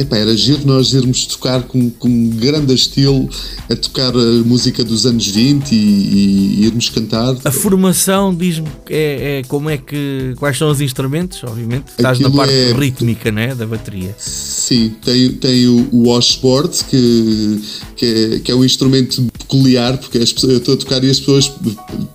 epá, 0.00 0.16
era 0.16 0.36
giro 0.36 0.60
nós 0.64 0.92
irmos 0.92 1.26
tocar 1.26 1.62
com, 1.62 1.90
com 1.90 2.30
grande 2.30 2.74
estilo, 2.74 3.28
a 3.68 3.76
tocar 3.76 4.12
a 4.14 4.44
música 4.44 4.82
dos 4.82 5.06
anos 5.06 5.26
20 5.26 5.72
e, 5.72 5.76
e 5.76 6.64
irmos 6.66 6.88
cantar. 6.88 7.36
A 7.44 7.50
formação 7.50 8.34
diz-me 8.34 8.68
é, 8.88 9.40
é 9.40 9.42
como 9.44 9.68
é 9.68 9.76
que 9.76 10.34
quais 10.38 10.56
são 10.56 10.70
os 10.70 10.80
instrumentos, 10.80 11.42
obviamente. 11.44 11.88
Estás 11.90 12.18
na 12.18 12.28
Aquilo 12.28 12.36
parte 12.36 12.54
é- 12.54 12.72
rítmica, 12.72 13.30
né, 13.30 13.54
da 13.54 13.66
bateria. 13.66 14.14
Sim, 14.18 14.94
tem, 15.04 15.32
tem 15.32 15.66
o, 15.66 15.88
o 15.92 16.08
washboard, 16.08 16.84
que, 16.84 17.60
que, 17.96 18.06
é, 18.06 18.38
que 18.40 18.52
é 18.52 18.54
um 18.54 18.64
instrumento 18.64 19.22
peculiar, 19.38 19.98
porque 19.98 20.18
as 20.18 20.32
pessoas, 20.32 20.52
eu 20.52 20.58
estou 20.58 20.74
a 20.74 20.76
tocar 20.76 21.02
e 21.04 21.10
as 21.10 21.18
pessoas 21.18 21.52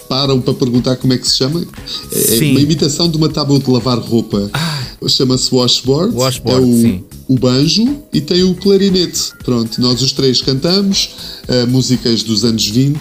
param 0.07 0.41
para 0.41 0.53
perguntar 0.53 0.95
como 0.97 1.13
é 1.13 1.17
que 1.17 1.27
se 1.27 1.35
chama. 1.37 1.65
É, 2.11 2.17
é 2.17 2.21
Sim. 2.39 2.51
uma 2.51 2.61
imitação 2.61 3.09
de 3.09 3.17
uma 3.17 3.29
tábua 3.29 3.59
de 3.59 3.69
lavar 3.69 3.99
roupa. 3.99 4.49
Chama-se 5.07 5.53
washboard. 5.53 6.15
Washboard, 6.15 6.63
é 6.63 6.65
o, 6.67 6.81
sim. 6.81 7.03
o 7.27 7.37
banjo 7.39 7.97
e 8.13 8.21
tem 8.21 8.43
o 8.43 8.55
clarinete. 8.55 9.31
Pronto, 9.43 9.79
nós 9.81 10.01
os 10.01 10.11
três 10.11 10.41
cantamos 10.41 11.09
eh, 11.47 11.65
músicas 11.65 12.23
dos 12.23 12.43
anos 12.43 12.67
20 12.67 12.99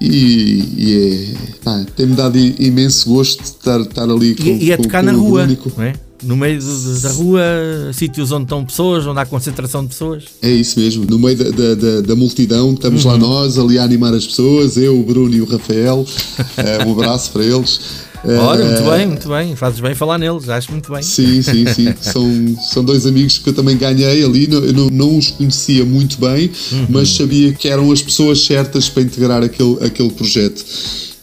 e, 0.00 0.64
e 0.76 1.34
é, 1.64 1.84
tem-me 1.96 2.14
dado 2.14 2.36
imenso 2.38 3.08
gosto 3.08 3.40
de 3.42 3.48
estar, 3.48 3.80
estar 3.80 4.08
ali 4.10 4.34
com, 4.34 4.42
E, 4.44 4.64
e 4.64 4.72
é 4.72 4.76
com- 4.76 4.82
tocar 4.82 5.00
com 5.04 5.12
na 5.12 5.16
o 5.18 5.20
rua, 5.20 5.46
é? 5.78 5.92
No 6.24 6.36
meio 6.36 6.60
da 7.02 7.10
rua, 7.10 7.42
sítios 7.92 8.30
onde 8.30 8.44
estão 8.44 8.64
pessoas, 8.64 9.04
onde 9.08 9.18
há 9.18 9.26
concentração 9.26 9.82
de 9.82 9.88
pessoas. 9.88 10.22
É 10.40 10.48
isso 10.50 10.78
mesmo, 10.78 11.04
no 11.04 11.18
meio 11.18 11.36
da, 11.36 11.50
da, 11.50 11.74
da- 11.74 12.00
da 12.00 12.14
multidão, 12.16 12.74
estamos 12.74 13.04
Uhum. 13.04 13.10
lá 13.10 13.18
nós 13.18 13.58
ali 13.58 13.76
a 13.76 13.82
animar 13.82 14.14
as 14.14 14.24
pessoas, 14.26 14.76
eu, 14.76 14.98
o 15.00 15.02
Bruno 15.02 15.34
e 15.34 15.40
o 15.40 15.44
Rafael. 15.44 16.06
Eh, 16.58 16.84
um 16.84 16.92
abraço 16.92 17.30
para 17.32 17.44
eles. 17.44 17.80
Eh, 18.24 18.36
Ora, 18.38 18.64
muito 18.64 18.82
bem, 18.90 19.06
muito 19.06 19.28
bem. 19.28 19.56
Fazes 19.56 19.80
bem 19.80 19.94
falar 19.94 20.16
neles, 20.18 20.48
acho 20.48 20.70
muito 20.70 20.92
bem. 20.92 21.02
Sim, 21.02 21.42
sim, 21.42 21.66
sim. 21.66 21.92
São, 22.00 22.56
são 22.72 22.84
dois 22.84 23.04
amigos 23.06 23.38
que 23.38 23.48
eu 23.48 23.52
também 23.52 23.76
ganhei 23.76 24.24
ali. 24.24 24.48
Eu 24.50 24.72
não, 24.72 24.86
não 24.90 25.18
os 25.18 25.30
conhecia 25.30 25.84
muito 25.84 26.18
bem, 26.20 26.50
Uhum. 26.72 26.86
mas 26.88 27.08
sabia 27.10 27.52
que 27.52 27.68
eram 27.68 27.90
as 27.90 28.00
pessoas 28.02 28.44
certas 28.44 28.88
para 28.88 29.02
integrar 29.02 29.42
aquele, 29.42 29.76
aquele 29.84 30.10
projeto. 30.10 30.64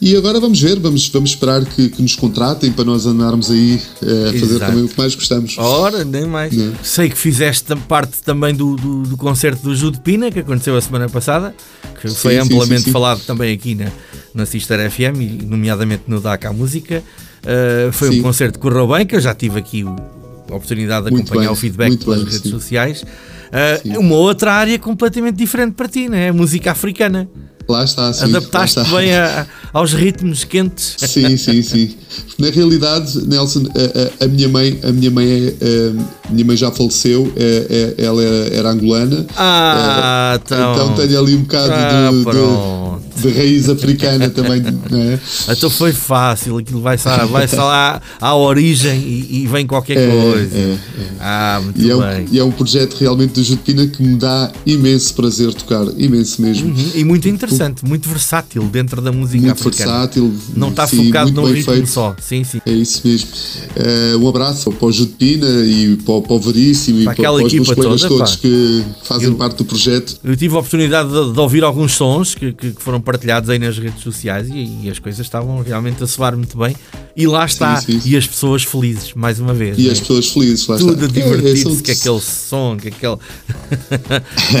E 0.00 0.16
agora 0.16 0.40
vamos 0.40 0.58
ver, 0.60 0.78
vamos, 0.78 1.08
vamos 1.08 1.30
esperar 1.30 1.62
que, 1.62 1.90
que 1.90 2.00
nos 2.00 2.16
contratem 2.16 2.72
para 2.72 2.84
nós 2.86 3.04
andarmos 3.04 3.50
aí 3.50 3.78
eh, 4.02 4.28
a 4.30 4.32
fazer 4.32 4.54
Exato. 4.54 4.72
também 4.72 4.84
o 4.84 4.88
que 4.88 4.96
mais 4.96 5.14
gostamos. 5.14 5.58
Ora, 5.58 6.04
nem 6.04 6.24
mais. 6.24 6.56
Não. 6.56 6.72
Sei 6.82 7.10
que 7.10 7.18
fizeste 7.18 7.76
parte 7.86 8.22
também 8.24 8.54
do, 8.54 8.76
do, 8.76 9.02
do 9.02 9.16
concerto 9.18 9.62
do 9.62 9.76
Ju 9.76 9.90
de 9.90 10.00
Pina, 10.00 10.30
que 10.30 10.38
aconteceu 10.38 10.74
a 10.74 10.80
semana 10.80 11.06
passada, 11.06 11.54
que 12.00 12.08
foi 12.08 12.32
sim, 12.32 12.38
amplamente 12.38 12.80
sim, 12.80 12.86
sim. 12.86 12.92
falado 12.92 13.20
também 13.26 13.52
aqui 13.52 13.74
na, 13.74 13.92
na 14.34 14.46
Sister 14.46 14.90
FM, 14.90 15.20
e 15.20 15.44
nomeadamente 15.44 16.04
no 16.06 16.18
DAC 16.18 16.46
à 16.46 16.52
Música. 16.52 17.02
Uh, 17.42 17.92
foi 17.92 18.08
um 18.08 18.22
concerto 18.22 18.58
que 18.58 18.62
correu 18.62 18.88
bem, 18.88 19.04
que 19.04 19.16
eu 19.16 19.20
já 19.20 19.34
tive 19.34 19.58
aqui 19.58 19.82
a 19.82 20.54
oportunidade 20.54 21.06
de 21.06 21.10
Muito 21.12 21.26
acompanhar 21.26 21.48
bem, 21.48 21.52
o 21.52 21.56
feedback 21.56 21.96
pelas 21.98 22.24
redes 22.24 22.50
sociais. 22.50 23.02
Uh, 23.02 24.00
uma 24.00 24.14
outra 24.14 24.54
área 24.54 24.78
completamente 24.78 25.36
diferente 25.36 25.74
para 25.74 25.88
ti, 25.88 26.08
né? 26.08 26.30
A 26.30 26.32
música 26.32 26.70
africana. 26.72 27.28
Lá 27.70 27.84
está, 27.84 28.12
sim. 28.12 28.24
Adaptaste 28.24 28.78
lá 28.78 28.84
está. 28.84 28.96
bem 28.96 29.14
a- 29.14 29.46
aos 29.72 29.92
ritmos 29.92 30.42
quentes. 30.44 30.96
Sim, 30.98 31.36
sim, 31.36 31.62
sim. 31.62 31.96
Na 32.38 32.50
realidade, 32.50 33.24
Nelson, 33.28 33.64
a, 33.74 34.22
a- 34.22 34.24
a 34.24 34.28
minha 34.28 34.48
mãe, 34.48 34.78
a 34.82 34.90
minha 34.90 35.10
mãe, 35.10 35.54
é, 35.60 35.92
a 36.28 36.32
minha 36.32 36.44
mãe 36.44 36.56
já 36.56 36.70
faleceu, 36.72 37.32
é- 37.36 37.94
é- 37.98 38.04
ela 38.04 38.22
era, 38.22 38.54
era 38.54 38.70
angolana. 38.70 39.24
Ah, 39.36 40.38
então. 40.44 40.72
então 40.74 40.94
tenho 40.94 41.18
ali 41.20 41.34
um 41.36 41.42
bocado 41.42 41.72
Ah, 41.72 42.10
de- 42.10 42.24
de. 42.24 42.89
De 43.20 43.28
raiz 43.30 43.68
africana 43.68 44.28
também, 44.30 44.62
não 44.90 45.00
é? 45.00 45.18
Então 45.50 45.68
foi 45.70 45.92
fácil, 45.92 46.58
aquilo 46.58 46.80
vai-se 46.80 47.06
lá, 47.08 47.24
vai 47.26 47.46
lá 47.56 48.00
à 48.20 48.34
origem 48.34 48.98
e, 49.00 49.42
e 49.42 49.46
vem 49.46 49.66
qualquer 49.66 49.96
É, 49.98 50.10
coisa. 50.10 50.56
é, 50.56 50.76
Ah, 51.20 51.60
muito 51.62 51.80
E 51.80 51.90
é, 51.90 51.96
um, 51.96 52.00
bem. 52.00 52.26
e 52.32 52.38
é 52.38 52.44
um 52.44 52.50
projeto 52.50 52.94
realmente 52.98 53.32
do 53.34 53.42
Jutpina 53.42 53.86
que 53.86 54.02
me 54.02 54.16
dá 54.16 54.50
imenso 54.66 55.14
prazer 55.14 55.52
tocar, 55.54 55.84
imenso 55.98 56.40
mesmo. 56.42 56.68
Uhum, 56.70 56.90
E 56.94 57.04
muito 57.04 57.28
interessante, 57.28 57.84
muito 57.84 58.08
versátil 58.08 58.62
dentro 58.64 59.00
da 59.00 59.12
música 59.12 59.38
Muito 59.46 59.52
africana. 59.52 59.90
versátil. 59.92 60.34
Não 60.56 60.68
está 60.70 60.86
sim, 60.86 61.06
focado 61.06 61.32
num 61.32 61.44
ritmo 61.44 61.72
feito. 61.74 61.88
só. 61.88 62.14
Sim, 62.20 62.44
sim. 62.44 62.60
É 62.66 62.72
isso 62.72 63.00
mesmo. 63.04 63.28
Eh, 63.76 64.16
um 64.16 64.28
abraço 64.28 64.70
para 64.72 64.86
o 64.86 64.92
Jutpina 64.92 65.46
e 65.64 65.96
para, 65.96 66.14
o- 66.14 66.22
para 66.22 66.32
o 66.34 66.40
Veríssimo 66.40 67.00
e 67.00 67.04
Para 67.04 67.14
para, 67.14 67.24
para 67.24 67.44
os 67.44 67.52
meus 67.52 67.68
colegas 67.70 68.00
toda, 68.02 68.14
todos 68.16 68.36
pá. 68.36 68.42
que 68.42 68.84
fazem 69.04 69.28
Eu- 69.28 69.34
parte 69.34 69.56
do 69.58 69.64
projeto. 69.64 70.16
Eu 70.24 70.36
tive 70.36 70.54
a 70.54 70.58
oportunidade 70.58 71.08
de, 71.08 71.32
de 71.32 71.40
ouvir 71.40 71.62
alguns 71.64 71.92
sons 71.92 72.34
que, 72.34 72.52
que- 72.52 72.72
que 72.72 72.82
foram 72.82 73.00
partilhados 73.10 73.50
aí 73.50 73.58
nas 73.58 73.76
redes 73.76 74.02
sociais 74.02 74.48
e, 74.48 74.82
e 74.84 74.88
as 74.90 75.00
coisas 75.00 75.20
estavam 75.26 75.60
realmente 75.62 76.02
a 76.02 76.06
soar 76.06 76.36
muito 76.36 76.56
bem. 76.56 76.76
E 77.16 77.26
lá 77.26 77.44
está. 77.44 77.80
sim, 77.80 77.98
sim. 78.00 78.08
E 78.08 78.16
as 78.16 78.24
pessoas 78.26 78.62
felizes, 78.62 79.12
mais 79.14 79.40
uma 79.40 79.52
vez. 79.52 79.76
E 79.78 79.82
né? 79.86 79.90
as 79.92 79.98
pessoas 80.00 80.28
felizes, 80.28 80.66
lá 80.68 80.78
Tudo 80.78 80.92
a 81.04 81.06
está. 81.06 81.20
divertir-se 81.20 81.62
são- 81.62 81.74
com 81.74 81.90
aquele 81.90 82.20
som, 82.20 82.76
com 82.80 82.88
aquele. 82.88 83.16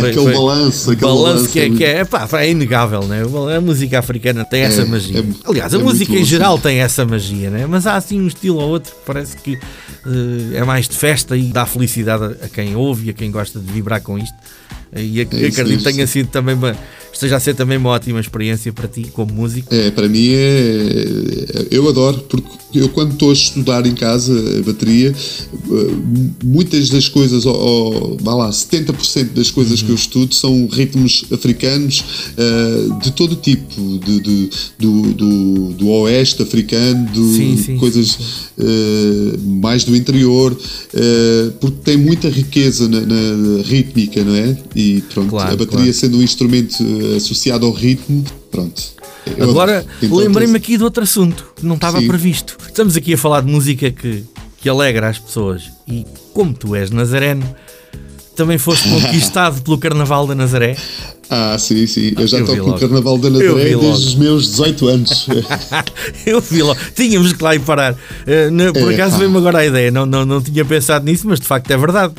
Aquele 0.10 0.32
balanço, 0.34 0.90
aquele 0.90 1.06
balanço 1.10 1.48
que 1.48 1.60
é, 1.60 1.66
é 1.66 1.70
que 1.70 1.84
é, 1.84 2.04
pá, 2.04 2.28
é 2.34 2.50
inegável, 2.50 3.02
né? 3.04 3.22
A 3.56 3.60
música 3.60 3.98
africana 3.98 4.44
tem 4.44 4.62
essa 4.62 4.82
É, 4.82 4.84
magia. 4.84 5.20
é- 5.20 5.24
Aliás, 5.48 5.74
a 5.74 5.78
é 5.78 5.82
música 5.82 6.12
em 6.12 6.24
geral 6.24 6.58
tem 6.58 6.78
essa 6.78 7.04
magia, 7.04 7.50
né? 7.50 7.66
Mas 7.66 7.86
há 7.86 7.96
assim 7.96 8.20
um 8.20 8.26
estilo 8.26 8.58
ou 8.58 8.68
outro 8.68 8.92
que 8.92 8.98
parece 9.06 9.36
que 9.36 9.54
eh, 9.54 10.56
é 10.58 10.64
mais 10.64 10.88
de 10.88 10.96
festa 10.96 11.36
e 11.36 11.44
dá 11.52 11.64
felicidade 11.66 12.24
a, 12.24 12.46
a 12.46 12.48
quem 12.48 12.74
ouve 12.76 13.06
e 13.06 13.10
a 13.10 13.12
quem 13.12 13.30
gosta 13.30 13.58
de 13.60 13.70
vibrar 13.72 14.00
com 14.02 14.18
isto. 14.18 14.34
E 14.94 15.20
É 15.20 15.22
isso 15.22 15.60
acredito 15.60 15.78
que 15.84 15.92
tenha 15.92 16.06
sido 16.06 16.28
também 16.30 16.54
uma, 16.54 16.76
esteja 17.20 17.36
a 17.36 17.40
ser 17.40 17.54
também 17.54 17.76
uma 17.76 17.90
ótima 17.90 18.18
experiência 18.18 18.72
para 18.72 18.88
ti 18.88 19.08
como 19.12 19.32
músico. 19.34 19.72
É, 19.74 19.90
para 19.90 20.08
mim 20.08 20.28
é. 20.30 21.66
Eu 21.70 21.88
adoro, 21.88 22.18
porque 22.28 22.48
eu 22.74 22.88
quando 22.88 23.12
estou 23.12 23.30
a 23.30 23.32
estudar 23.32 23.84
em 23.86 23.94
casa 23.94 24.32
a 24.58 24.62
bateria, 24.62 25.10
eh, 25.12 25.90
muitas 26.44 26.88
das 26.88 27.08
coisas, 27.08 27.44
ou, 27.44 27.54
ou 27.56 28.16
vá 28.20 28.34
lá, 28.34 28.50
70% 28.50 29.32
das 29.34 29.50
coisas 29.50 29.80
Uhum. 29.80 29.86
que 29.86 29.92
eu 29.92 29.96
estudo 29.96 30.34
são 30.34 30.66
ritmos 30.72 31.24
africanos 31.32 32.04
eh, 32.36 32.98
de 33.02 33.10
todo 33.12 33.36
tipo, 33.36 33.98
de, 34.04 34.20
de- 34.20 34.50
do, 34.78 35.02
do, 35.12 35.72
do 35.74 35.88
oeste 35.88 36.42
africano, 36.42 37.06
do- 37.12 37.34
Sim, 37.34 37.56
sim, 37.56 37.76
coisas 37.76 38.18
eh, 38.58 39.36
mais 39.44 39.84
do 39.84 39.94
interior, 39.96 40.56
eh, 40.94 41.50
porque 41.60 41.78
tem 41.84 41.96
muita 41.96 42.28
riqueza 42.28 42.88
na, 42.88 43.00
na 43.00 43.62
rítmica, 43.62 44.24
não 44.24 44.34
é? 44.34 44.56
E 44.74 45.02
pronto, 45.12 45.30
Claro, 45.30 45.52
a 45.52 45.56
bateria 45.56 45.92
sendo 45.92 46.18
um 46.18 46.22
instrumento 46.22 46.76
associado 47.16 47.66
ao 47.66 47.72
ritmo, 47.72 48.24
pronto. 48.50 48.82
Eu 49.36 49.50
Agora, 49.50 49.84
lembrei-me 50.02 50.56
aqui 50.56 50.76
de 50.76 50.84
outro 50.84 51.02
assunto 51.02 51.52
que 51.56 51.64
não 51.64 51.74
estava 51.74 52.00
Sim. 52.00 52.06
previsto. 52.06 52.56
Estamos 52.66 52.96
aqui 52.96 53.14
a 53.14 53.18
falar 53.18 53.42
de 53.42 53.50
música 53.50 53.90
que, 53.90 54.24
que 54.60 54.68
alegra 54.68 55.08
as 55.08 55.18
pessoas. 55.18 55.70
E 55.86 56.06
como 56.32 56.54
tu 56.54 56.74
és 56.74 56.90
nazareno, 56.90 57.44
também 58.34 58.58
foste 58.58 58.88
conquistado 58.90 59.62
pelo 59.62 59.78
Carnaval 59.78 60.26
da 60.26 60.34
Nazaré. 60.34 60.76
Ah, 61.32 61.56
sim, 61.58 61.86
sim. 61.86 62.12
Eu 62.18 62.26
já 62.26 62.38
Eu 62.38 62.44
vi 62.44 62.50
toco 62.52 62.62
no 62.62 62.68
logo. 62.72 62.80
Carnaval 62.80 63.18
da 63.18 63.30
Nazaré 63.30 63.76
desde 63.76 63.86
os 64.08 64.14
meus 64.16 64.46
18 64.50 64.88
anos. 64.88 65.26
Eu 66.26 66.40
vi 66.40 66.62
logo, 66.62 66.78
tínhamos 66.94 67.32
que 67.32 67.42
lá 67.44 67.54
ir 67.54 67.60
parar. 67.60 67.96
Na- 68.52 68.72
por 68.72 68.90
É, 68.90 68.94
acaso 68.94 69.16
veio-me 69.18 69.36
agora 69.38 69.58
a 69.58 69.66
ideia, 69.66 69.90
não, 69.92 70.04
não, 70.04 70.24
não 70.26 70.42
tinha 70.42 70.64
pensado 70.64 71.04
nisso, 71.04 71.26
mas 71.28 71.38
de 71.38 71.46
facto 71.46 71.70
é 71.70 71.76
verdade. 71.76 72.14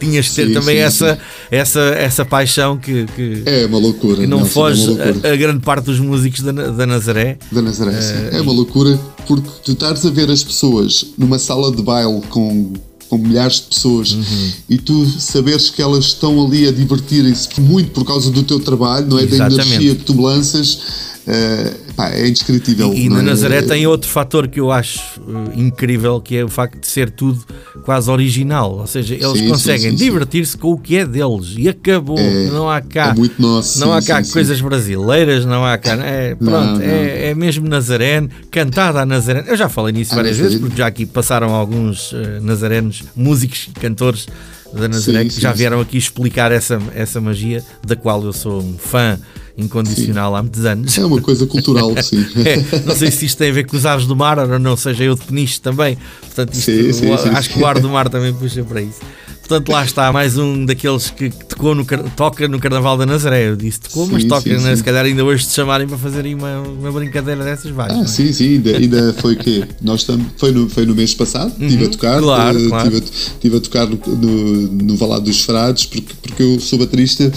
Tinhas 0.00 0.24
de 0.26 0.32
ter 0.32 0.46
Sim, 0.48 0.52
também 0.52 0.76
sim, 0.76 0.82
essa, 0.82 1.18
essa, 1.50 1.80
essa 1.80 2.24
paixão 2.24 2.76
que, 2.76 3.06
que, 3.14 3.42
É 3.46 3.66
uma 3.66 3.78
loucura. 3.78 4.16
que 4.16 4.26
não 4.26 4.38
Nelson, 4.38 4.52
foge 4.52 4.82
É 4.82 4.90
uma 4.90 5.04
loucura. 5.04 5.28
a, 5.30 5.32
a 5.32 5.36
grande 5.36 5.60
parte 5.60 5.84
dos 5.84 6.00
músicos 6.00 6.40
da, 6.42 6.50
da 6.52 6.86
Nazaré. 6.86 7.38
Da 7.52 7.62
Nazaré, 7.62 8.00
sim. 8.00 8.14
É 8.36 8.40
uma 8.40 8.52
loucura 8.52 8.98
porque 9.26 9.48
tu 9.64 9.72
estás 9.72 10.04
a 10.04 10.10
ver 10.10 10.28
as 10.30 10.42
pessoas 10.42 11.06
numa 11.16 11.38
sala 11.38 11.70
de 11.74 11.82
baile 11.82 12.20
com, 12.30 12.72
com 13.08 13.18
milhares 13.18 13.56
de 13.56 13.62
pessoas 13.62 14.12
Uhum. 14.12 14.50
e 14.70 14.78
tu 14.78 15.06
saberes 15.18 15.70
que 15.70 15.80
elas 15.82 16.04
estão 16.06 16.44
ali 16.44 16.66
a 16.68 16.72
divertirem-se 16.72 17.60
muito 17.60 17.90
por 17.90 18.04
causa 18.04 18.30
do 18.30 18.42
teu 18.42 18.58
trabalho, 18.60 19.06
não 19.08 19.18
é? 19.18 19.22
Exatamente. 19.24 19.56
Da 19.56 19.64
energia 19.66 19.94
que 19.94 20.04
tu 20.04 20.20
lanças. 20.20 20.78
eh, 21.26 21.74
pá, 21.96 22.10
é 22.10 22.28
indescritível. 22.28 22.92
E, 22.92 23.06
e 23.06 23.08
na 23.08 23.20
é? 23.20 23.22
Nazaré 23.22 23.62
tem 23.62 23.86
outro 23.86 24.08
fator 24.08 24.46
que 24.46 24.60
eu 24.60 24.70
acho 24.70 25.00
eh, 25.20 25.52
incrível, 25.56 26.20
que 26.20 26.36
é 26.36 26.44
o 26.44 26.48
facto 26.48 26.78
de 26.78 26.86
ser 26.86 27.10
tudo 27.10 27.42
quase 27.82 28.10
original. 28.10 28.78
Ou 28.78 28.86
seja, 28.86 29.14
eles 29.14 29.38
Sim, 29.38 29.48
conseguem 29.48 29.94
divertir-se 29.94 30.56
com 30.56 30.72
o 30.72 30.78
que 30.78 30.96
é 30.96 31.06
deles. 31.06 31.54
E 31.56 31.68
acabou. 31.68 32.18
É, 32.18 32.46
não 32.50 32.68
há 32.68 32.80
cá. 32.80 33.14
é 33.16 33.42
nosso, 33.42 33.80
Não 33.80 33.88
sim, 33.88 33.92
há 33.92 34.02
cá 34.02 34.22
sim, 34.22 34.32
coisas 34.32 34.60
brasileiras, 34.60 35.44
não 35.44 35.64
há 35.64 35.78
cá. 35.78 35.94
É, 35.94 36.34
pronto, 36.34 36.50
Não, 36.50 36.74
não. 36.74 36.82
É, 36.82 37.30
é 37.30 37.34
mesmo 37.34 37.66
Nazareno, 37.68 38.28
cantada 38.50 39.00
a 39.00 39.06
Nazareno. 39.06 39.48
Eu 39.48 39.56
já 39.56 39.68
falei 39.68 39.92
nisso 39.92 40.12
A 40.12 40.16
várias 40.16 40.36
vezes, 40.36 40.60
porque 40.60 40.76
já 40.76 40.86
aqui 40.86 41.06
passaram 41.06 41.54
alguns 41.54 42.12
eh, 42.12 42.40
nazarenos, 42.40 43.02
músicos 43.16 43.68
e 43.70 43.80
cantores 43.80 44.26
da 44.72 44.88
Nazaré, 44.88 45.24
que 45.24 45.40
já 45.40 45.52
vieram 45.52 45.80
aqui 45.80 45.96
explicar 45.96 46.52
essa, 46.52 46.78
essa 46.94 47.20
magia, 47.20 47.64
da 47.84 47.96
qual 47.96 48.22
eu 48.22 48.32
sou 48.32 48.60
um 48.60 48.76
fã 48.76 49.18
incondicional 49.56 50.34
há 50.36 50.42
muitos 50.42 50.64
anos. 50.64 50.96
É 50.98 51.04
uma 51.04 51.20
coisa 51.20 51.46
cultural, 51.46 51.90
sim. 52.02 52.24
É, 52.44 52.80
não 52.84 52.94
sei 52.94 53.10
se 53.10 53.26
isto 53.26 53.38
tem 53.38 53.50
a 53.50 53.52
ver 53.52 53.66
com 53.66 53.76
os 53.76 53.86
aves 53.86 54.06
do 54.06 54.14
mar 54.14 54.38
ou 54.38 54.58
não, 54.58 54.76
seja 54.76 55.04
eu 55.04 55.14
de 55.14 55.22
peniche 55.22 55.60
também. 55.60 55.96
Portanto, 56.20 56.54
isto, 56.54 56.70
Sim, 56.70 56.92
sim, 56.92 57.16
sim, 57.16 57.30
acho 57.30 57.48
sim. 57.48 57.54
que 57.54 57.62
o 57.62 57.66
ar 57.66 57.78
do 57.80 57.88
mar 57.88 58.08
também 58.08 58.32
puxa 58.34 58.62
para 58.64 58.82
isso. 58.82 59.00
Portanto, 59.48 59.68
lá 59.70 59.84
está 59.84 60.12
mais 60.12 60.36
um 60.36 60.64
daqueles 60.64 61.08
que 61.10 61.30
tocou 61.30 61.72
no, 61.72 61.84
toca 62.16 62.48
no 62.48 62.58
Carnaval 62.58 62.98
da 62.98 63.06
Nazaré. 63.06 63.48
Eu 63.48 63.54
disse 63.56 63.78
tocou, 63.80 64.04
mas 64.08 64.22
Sim, 64.22 64.28
toca, 64.28 64.42
sim, 64.42 64.64
né? 64.64 64.70
sim. 64.70 64.76
se 64.76 64.82
calhar 64.82 65.04
ainda 65.04 65.24
hoje 65.24 65.46
te 65.46 65.52
chamarem 65.52 65.86
para 65.86 65.96
fazerem 65.96 66.34
uma, 66.34 66.58
uma 66.62 66.90
brincadeira 66.90 67.44
dessas, 67.44 67.70
vai. 67.70 67.88
Ah, 67.92 68.04
sim, 68.06 68.32
sim, 68.32 68.54
ainda, 68.54 68.76
ainda 68.76 69.14
foi 69.20 69.34
o 69.34 69.36
quê? 69.38 69.64
Nós 69.80 70.02
tam, 70.02 70.18
foi, 70.36 70.50
no, 70.50 70.68
foi 70.68 70.84
no 70.84 70.96
mês 70.96 71.14
passado, 71.14 71.52
estive 71.62 71.84
a 71.84 71.88
tocar, 71.88 72.16
Uhum. 72.16 72.22
claro, 72.24 72.58
eh, 72.64 72.68
claro. 72.68 72.88
Estive, 72.88 72.96
a, 73.06 73.32
estive 73.34 73.56
a 73.56 73.60
tocar 73.60 73.86
no, 73.86 73.98
no, 74.16 74.68
no 74.82 74.96
Valado 74.96 75.26
dos 75.26 75.40
Frades, 75.42 75.86
porque, 75.86 76.12
porque 76.22 76.42
eu 76.42 76.58
sou 76.58 76.80
baterista, 76.80 77.30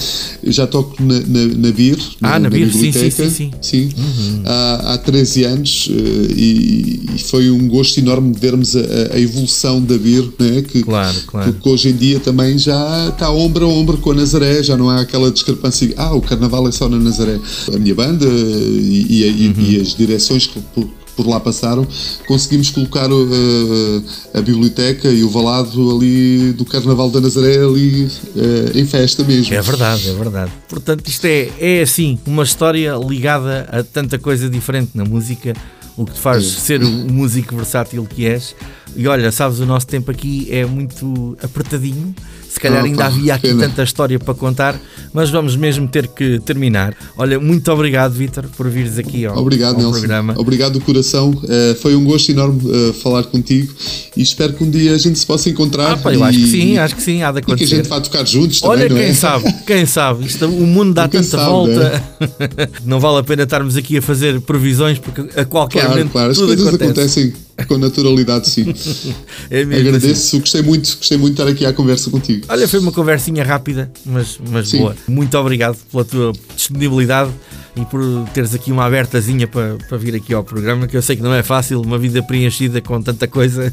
eu 0.43 0.51
já 0.51 0.65
toco 0.65 0.95
na, 1.03 1.19
na, 1.19 1.45
na 1.57 1.71
BIR, 1.71 1.99
Ah, 2.23 2.39
na 2.39 2.49
BIR, 2.49 2.71
sim, 2.71 2.81
biblioteca, 2.91 3.29
sim, 3.29 3.51
sim, 3.61 3.89
Uhum. 3.95 4.41
há, 4.45 4.93
há 4.93 4.97
13 4.97 5.43
anos, 5.43 5.89
eh, 5.91 6.33
e, 6.35 7.01
e 7.15 7.19
foi 7.19 7.51
um 7.51 7.67
gosto 7.67 7.99
enorme 7.99 8.33
vermos 8.33 8.75
a, 8.75 8.79
a 9.13 9.19
evolução 9.19 9.79
da 9.79 9.95
BIR, 9.97 10.27
né, 10.39 10.63
que, 10.63 10.81
Claro, 10.81 11.17
claro. 11.27 11.53
que 11.53 11.69
hoje 11.69 11.89
em 11.89 11.98
dia 11.99 12.19
também 12.19 12.57
já 12.57 13.09
está 13.09 13.29
ombro 13.31 13.65
a 13.65 13.67
ombro 13.69 13.97
com 13.97 14.11
a 14.11 14.15
Nazaré, 14.15 14.63
já 14.63 14.75
não 14.77 14.89
há 14.89 15.01
aquela 15.01 15.29
discrepância, 15.31 15.93
ah, 15.97 16.13
o 16.15 16.21
carnaval 16.21 16.67
é 16.67 16.71
só 16.71 16.87
na 16.89 16.97
Nazaré. 16.97 17.39
A 17.73 17.77
minha 17.77 17.93
banda 17.93 18.25
e, 18.25 19.23
e- 19.23 19.47
Uhum. 19.49 19.65
e 19.65 19.79
as 19.81 19.95
direções 19.95 20.47
que 20.47 20.59
por, 20.73 20.87
por 21.15 21.27
lá 21.27 21.39
passaram, 21.39 21.85
conseguimos 22.27 22.69
colocar 22.69 23.11
uh, 23.11 24.03
a 24.33 24.41
biblioteca 24.41 25.09
e 25.09 25.23
o 25.23 25.29
valado 25.29 25.95
ali 25.97 26.53
do 26.53 26.63
Carnaval 26.65 27.09
da 27.09 27.19
Nazaré 27.19 27.57
ali 27.57 28.05
uh, 28.05 28.77
em 28.77 28.85
festa 28.85 29.23
mesmo. 29.23 29.53
É 29.53 29.61
verdade, 29.61 30.09
é 30.09 30.13
verdade. 30.13 30.51
Portanto, 30.69 31.07
isto 31.07 31.25
é, 31.25 31.49
é 31.59 31.81
assim, 31.81 32.17
uma 32.25 32.43
história 32.43 32.93
ligada 32.95 33.67
a 33.71 33.83
tanta 33.83 34.17
coisa 34.17 34.49
diferente 34.49 34.91
na 34.95 35.03
música, 35.03 35.53
o 35.97 36.05
que 36.05 36.13
te 36.13 36.19
faz 36.19 36.43
É. 36.45 36.59
ser 36.59 36.83
o 36.83 36.89
músico 36.89 37.55
versátil 37.55 38.05
que 38.09 38.25
és. 38.25 38.55
E 38.95 39.07
olha, 39.07 39.31
sabes, 39.31 39.59
o 39.59 39.65
nosso 39.65 39.87
tempo 39.87 40.11
aqui 40.11 40.47
é 40.51 40.65
muito 40.65 41.37
apertadinho. 41.41 42.13
Se 42.49 42.59
calhar 42.59 42.83
ainda 42.83 43.05
havia 43.05 43.35
aqui 43.35 43.53
tanta 43.53 43.83
história 43.83 44.17
para 44.17 44.33
contar, 44.33 44.75
mas 45.13 45.29
vamos 45.29 45.55
mesmo 45.55 45.87
ter 45.87 46.07
que 46.07 46.39
terminar. 46.39 46.95
Olha, 47.15 47.39
muito 47.39 47.71
obrigado, 47.71 48.11
Vítor, 48.13 48.45
por 48.57 48.67
vires 48.67 48.97
aqui 48.97 49.23
ao, 49.23 49.37
Obrigado, 49.37 49.75
ao 49.75 49.81
Nelson. 49.83 49.99
programa. 49.99 50.33
Obrigado 50.35 50.73
do 50.73 50.81
coração. 50.81 51.29
Uh, 51.29 51.75
foi 51.79 51.95
um 51.95 52.03
gosto 52.03 52.31
enorme 52.31 52.59
uh, 52.65 52.91
falar 52.93 53.23
contigo 53.25 53.71
e 54.17 54.21
espero 54.23 54.53
que 54.53 54.63
um 54.63 54.69
dia 54.69 54.93
a 54.95 54.97
gente 54.97 55.19
se 55.19 55.25
possa 55.27 55.47
encontrar. 55.47 55.91
Ah, 55.91 55.97
pá, 55.97 56.11
eu 56.11 56.21
e, 56.21 56.23
acho 56.23 56.39
que 56.39 56.47
sim, 56.47 56.77
acho 56.79 56.95
que 56.95 57.03
sim, 57.03 57.21
há 57.21 57.31
de 57.31 57.37
E 57.37 57.41
que 57.43 57.51
a 57.51 57.53
acontecer. 57.53 57.75
gente 57.75 57.87
vá 57.87 58.01
tocar 58.01 58.25
juntos 58.27 58.63
Olha, 58.63 58.87
também, 58.87 58.89
não 58.89 58.97
quem 58.97 59.09
é? 59.09 59.13
sabe, 59.13 59.53
quem 59.67 59.85
sabe, 59.85 60.25
Isto, 60.25 60.45
o 60.47 60.65
mundo 60.67 60.93
dá 60.95 61.07
tanta 61.07 61.23
sabe, 61.23 61.45
volta, 61.45 62.03
não 62.83 62.99
vale 62.99 63.19
a 63.19 63.23
pena 63.23 63.43
estarmos 63.43 63.77
aqui 63.77 63.99
a 63.99 64.01
fazer 64.01 64.41
previsões, 64.41 64.97
porque 64.97 65.21
a 65.39 65.45
qualquer 65.45 65.81
Claro, 65.81 65.89
momento 65.97 66.11
claro. 66.11 66.31
As 66.31 66.37
tudo 66.37 66.47
coisas 66.47 66.67
acontece. 66.67 66.83
acontecem 67.19 67.33
com 67.67 67.77
naturalidade, 67.77 68.49
sim. 68.49 68.73
É 69.49 69.65
mesmo 69.65 69.73
assim. 69.73 69.97
Agradeço, 69.97 70.39
gostei 70.39 70.61
muito, 70.61 70.97
gostei 70.97 71.17
muito 71.17 71.35
de 71.35 71.41
estar 71.41 71.51
aqui 71.51 71.65
à 71.65 71.73
conversa 71.73 72.09
contigo. 72.09 72.45
Olha, 72.49 72.67
foi 72.67 72.79
uma 72.79 72.91
conversinha 72.91 73.43
rápida, 73.43 73.91
mas, 74.05 74.39
mas 74.49 74.69
Sim. 74.69 74.79
boa. 74.79 74.95
Muito 75.07 75.37
obrigado 75.37 75.77
pela 75.91 76.05
tua 76.05 76.33
disponibilidade 76.55 77.31
e 77.75 77.85
por 77.85 78.01
teres 78.33 78.53
aqui 78.53 78.71
uma 78.71 78.85
abertazinha 78.85 79.47
para, 79.47 79.77
para 79.87 79.97
vir 79.97 80.15
aqui 80.15 80.33
ao 80.33 80.43
programa, 80.43 80.87
que 80.87 80.95
eu 80.95 81.01
sei 81.01 81.15
que 81.15 81.21
não 81.21 81.33
é 81.33 81.41
fácil, 81.41 81.81
uma 81.81 81.97
vida 81.97 82.21
preenchida 82.21 82.81
com 82.81 83.01
tanta 83.01 83.27
coisa, 83.27 83.69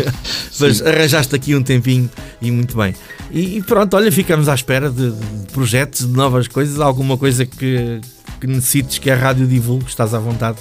mas 0.60 0.82
arranjaste 0.82 1.34
aqui 1.34 1.54
um 1.54 1.62
tempinho 1.62 2.08
e 2.40 2.50
muito 2.50 2.76
bem. 2.76 2.94
E, 3.30 3.58
e 3.58 3.62
pronto, 3.62 3.96
olha, 3.96 4.12
ficamos 4.12 4.48
à 4.48 4.54
espera 4.54 4.90
de, 4.90 5.10
de 5.10 5.52
projetos, 5.52 6.06
de 6.06 6.12
novas 6.12 6.46
coisas, 6.46 6.80
alguma 6.80 7.16
coisa 7.16 7.44
que 7.44 8.00
que 8.40 8.46
necessites 8.46 8.98
que 8.98 9.10
a 9.10 9.16
rádio 9.16 9.46
divulgue, 9.46 9.86
estás 9.88 10.14
à 10.14 10.18
vontade. 10.18 10.58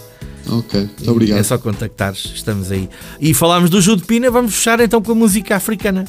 Ok, 0.48 0.80
muito 0.82 1.12
obrigado. 1.12 1.40
É 1.40 1.44
só 1.44 1.58
contactares, 1.58 2.32
estamos 2.36 2.72
aí. 2.72 2.90
E 3.20 3.34
falámos 3.34 3.70
do 3.70 3.82
Ju 3.82 3.96
de 3.96 4.04
Pina, 4.04 4.30
vamos 4.30 4.54
fechar 4.56 4.80
então 4.80 5.02
com 5.02 5.12
a 5.12 5.16
música 5.16 5.56
africana. 5.56 6.06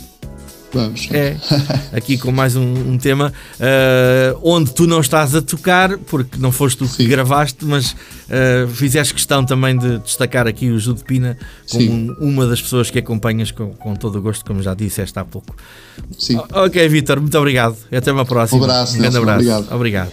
Vamos. 0.74 1.08
É, 1.12 1.36
aqui 1.96 2.18
com 2.18 2.30
mais 2.32 2.54
um, 2.56 2.62
um 2.92 2.98
tema 2.98 3.32
uh, 3.58 4.38
onde 4.42 4.74
tu 4.74 4.86
não 4.86 5.00
estás 5.00 5.34
a 5.34 5.40
tocar, 5.40 5.96
porque 5.96 6.36
não 6.38 6.52
foste 6.52 6.76
tu 6.78 6.84
que 6.86 7.04
Sim. 7.04 7.08
gravaste, 7.08 7.64
mas 7.64 7.92
uh, 7.92 8.68
fizeste 8.74 9.14
questão 9.14 9.44
também 9.46 9.78
de 9.78 9.98
destacar 10.00 10.46
aqui 10.46 10.68
o 10.68 10.78
Ju 10.78 10.92
de 10.92 11.04
Pina 11.04 11.38
como 11.70 11.90
um- 11.90 12.16
uma 12.20 12.46
das 12.46 12.60
pessoas 12.60 12.90
que 12.90 12.98
acompanhas 12.98 13.50
com, 13.52 13.70
com 13.70 13.94
todo 13.94 14.18
o 14.18 14.20
gosto, 14.22 14.44
como 14.44 14.60
já 14.60 14.74
disseste 14.74 15.18
há 15.18 15.24
pouco. 15.24 15.54
Sim. 16.18 16.38
Ok, 16.52 16.86
Vitor, 16.88 17.20
muito 17.20 17.38
obrigado. 17.38 17.76
E 17.90 17.96
até 17.96 18.12
uma 18.12 18.26
próxima. 18.26 18.60
Um 18.60 18.64
abraço, 18.64 18.98
grande 18.98 19.14
Nelson, 19.14 19.30
abraço. 19.30 19.38
obrigado. 19.72 19.74
obrigado. 19.74 20.10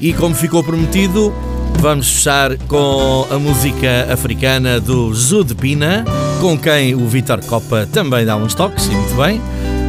E 0.00 0.12
como 0.14 0.34
ficou 0.34 0.62
prometido, 0.62 1.32
vamos 1.78 2.10
fechar 2.10 2.56
com 2.68 3.26
a 3.30 3.38
música 3.38 4.08
africana 4.12 4.80
do 4.80 5.12
Zud 5.14 5.54
Pina, 5.54 6.04
com 6.40 6.58
quem 6.58 6.94
o 6.94 7.06
Vitor 7.06 7.44
Copa 7.44 7.88
também 7.92 8.24
dá 8.24 8.36
uns 8.36 8.54
toques, 8.54 8.86
e 8.86 8.90
muito 8.90 9.14
bem. 9.14 9.40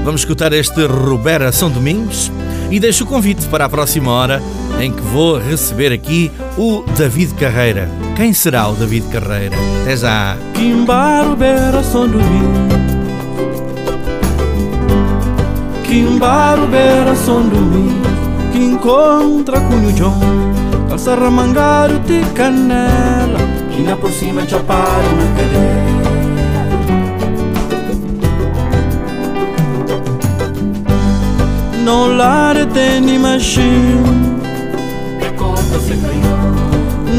Vamos 0.03 0.21
escutar 0.21 0.53
este 0.53 0.85
Rubera 0.85 1.51
São 1.51 1.69
Domingos 1.69 2.31
e 2.71 2.79
deixo 2.79 3.03
o 3.03 3.07
convite 3.07 3.45
para 3.47 3.65
a 3.65 3.69
próxima 3.69 4.11
hora 4.11 4.41
em 4.79 4.91
que 4.91 5.01
vou 5.01 5.37
receber 5.37 5.91
aqui 5.91 6.31
o 6.57 6.83
David 6.97 7.33
Carreira. 7.33 7.89
Quem 8.15 8.33
será 8.33 8.67
o 8.67 8.73
David 8.73 9.07
Carreira? 9.07 9.55
Até 9.81 9.97
já! 9.97 10.37
Kimbaro 10.53 11.35
Bera 11.35 11.83
São 11.83 12.07
Domingos 12.07 12.73
Kimbaro 15.83 16.67
Bera 16.67 17.15
São 17.15 17.47
Domingos 17.47 18.07
Que 18.51 18.59
encontra 18.59 19.61
com 19.61 19.75
o 19.75 19.93
John 19.93 20.66
Calça 20.97 21.13
ramangaro 21.13 21.99
de 21.99 22.21
canela 22.33 23.39
E 23.77 23.83
na 23.83 23.95
por 23.95 24.09
cima 24.09 24.47
chaparo 24.49 25.09
na 25.15 25.27
cadeira 25.37 25.87
Não 31.85 32.17
lare 32.17 32.65
tem 32.65 33.19
machine. 33.19 34.01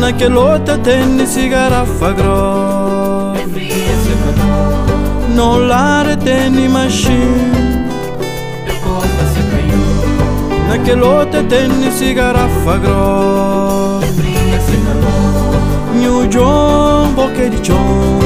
Naquele 0.01 0.35
outra 0.35 0.77
tem 0.79 1.25
cigarra 1.25 1.87
grossa 2.15 3.47
Non 5.29 5.69
l'are 5.69 6.17
teni 6.17 6.69
machine 6.69 7.68
Naquele 10.69 11.01
outro 11.01 11.43
teni 11.45 11.91
cigarra 11.91 12.47
grossa. 12.79 14.07
New 15.95 16.29
John 16.29 17.15
Boque 17.15 17.49
de 17.49 17.59
John 17.61 18.21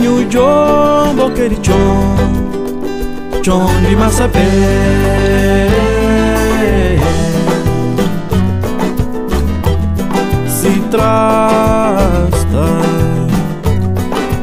New 0.00 0.24
John 0.28 1.16
Boque 1.16 1.48
de 1.48 1.56
John 1.62 2.16
John 3.42 3.82
di 3.82 3.96
Massapé 3.96 4.48
Si 10.46 10.80
trasta. 10.90 12.66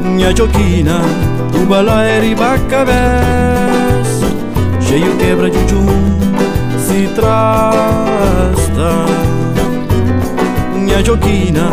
Minha 0.01 0.33
joquina 0.35 1.01
O 1.53 1.65
balão 1.65 1.99
é 2.01 2.19
riba 2.19 2.55
a 2.55 2.59
cabeça 2.67 3.78
Cheio 4.89 5.15
quebra 5.17 5.51
de 5.51 5.59
jum 5.67 5.85
Se 6.79 7.07
trasta. 7.13 9.05
Minha 10.73 11.05
joquina 11.05 11.69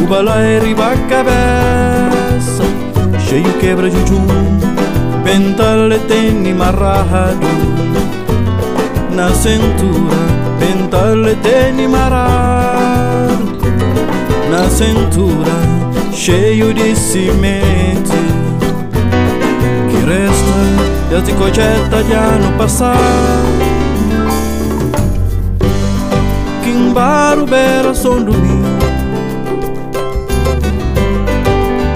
O 0.00 0.30
é 0.38 0.60
riba 0.60 0.92
a 0.92 0.96
cabeça. 1.08 2.62
Cheio 3.18 3.52
quebra 3.54 3.90
de 3.90 3.96
jum 4.06 4.24
Pentale 5.24 5.98
tem 6.06 6.54
marrado. 6.54 7.48
Na 9.10 9.28
cintura 9.30 10.16
Pentale 10.60 11.34
tem 11.42 11.88
marrado. 11.88 13.58
Na 14.48 14.70
cintura, 14.70 15.50
cheio 16.12 16.72
de 16.72 16.94
semente 16.94 18.12
que 19.90 19.96
resta 20.06 21.01
desde 21.12 21.34
cogeta 21.34 22.02
de 22.02 22.12
ano 22.14 22.56
passado. 22.56 22.98
Kimbaro 26.64 27.44
Bera 27.44 27.94
São 27.94 28.24
Domingos, 28.24 28.84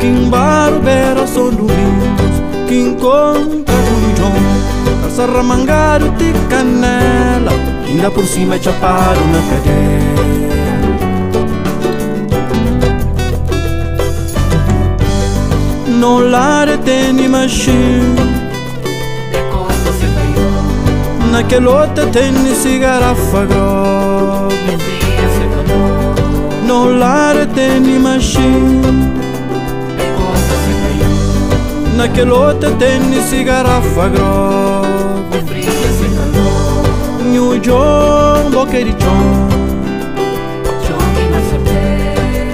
Kimbaro 0.01 0.81
Bera 0.81 1.27
São 1.27 1.49
Domingos, 1.49 2.43
que 2.69 2.75
encontra 2.75 3.75
um 3.75 4.15
John, 4.17 5.01
calça 5.01 5.25
ramangaro 5.25 6.11
de 6.11 6.35
canela, 6.51 7.53
ainda 7.87 8.11
por 8.11 8.27
cima 8.27 8.57
é 8.57 8.59
chapado 8.61 9.21
na 9.33 9.41
cadeira. 9.49 10.07
Non 15.87 16.31
l'are 16.31 16.77
teni 16.79 17.27
machine 17.27 18.46
Naquele 21.37 21.69
outro 21.69 22.07
teni 22.09 22.55
cigarra 22.55 23.13
grossa 23.13 24.57
Non 26.63 26.97
l'are 26.97 27.47
teni 27.53 27.99
machine 27.99 29.13
Naquele 31.95 32.31
outro 32.31 32.75
teni 32.79 33.21
cigarra 33.21 33.83
grossa 34.09 35.45
New 37.31 37.61
John 37.61 38.51
Boque 38.51 38.83
de 38.83 38.95
John. 38.97 39.49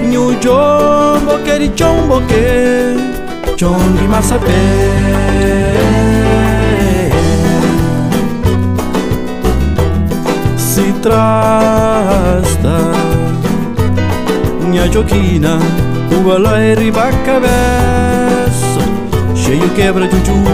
New 0.08 0.36
John 0.40 1.24
Boque 1.24 1.56
de 1.56 1.72
John 1.76 2.08
Boque 2.08 2.96
John 3.54 3.96
di 3.96 4.06
Massapé 4.08 5.22
Si 11.02 11.08
trasta 11.08 12.92
Minha 14.60 14.86
joquina 14.92 15.58
O 16.16 16.22
balão 16.22 16.54
é 16.54 16.74
riba 16.74 17.08
a 17.08 17.12
cabeça 17.24 18.80
Cheio 19.34 19.68
quebra 19.70 20.06
de 20.06 20.16
jum 20.24 20.44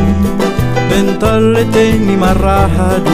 Pentale 0.88 1.66
tem 1.66 2.01
marrado 2.16 3.11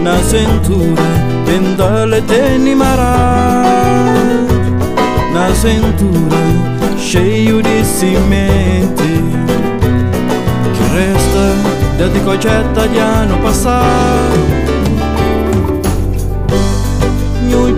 Na 0.00 0.18
cintura 0.18 1.02
Pentale 1.46 2.20
tem 2.22 2.74
marrado 2.74 4.46
Na 5.32 5.54
cintura 5.54 6.36
Cheio 6.98 7.62
de 7.62 7.84
semente 7.84 9.22
Que 10.74 10.84
resta 10.94 11.54
desde 11.96 12.20
cogeta 12.20 12.88
de 12.88 12.98
ano 12.98 13.38
passado 13.38 14.62
New 14.66 14.71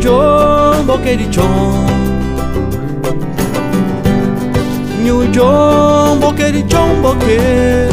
John 0.04 0.84
Boque 0.84 1.16
de 1.16 1.26
John 1.32 1.86
New 5.02 5.32
John 5.32 6.20
Boque 6.20 6.52
de 6.52 6.62
John 6.68 7.00
Boque 7.00 7.88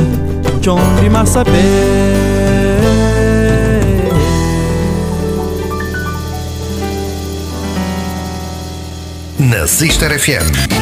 John 0.61 0.81
de 1.01 1.09
Massapé 1.09 1.51
Na 9.39 9.65
Sister 9.65 10.11
FM. 10.11 10.80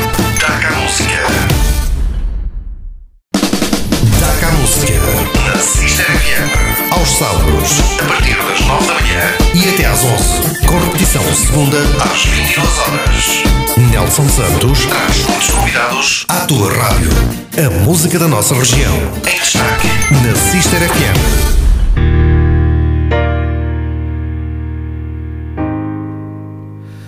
Nelson 14.20 14.28
Santos 14.28 14.86
traz 14.86 15.26
muitos 15.28 15.50
convidados 15.50 16.26
à 16.28 16.46
tua 16.46 16.70
rádio. 16.74 17.10
A 17.58 17.70
música 17.86 18.20
da 18.20 18.28
nossa 18.28 18.54
região. 18.54 18.94
Em 19.20 19.40
destaque. 19.40 19.88
Na 20.12 20.36
Sister 20.36 20.80
FM. 20.90 21.18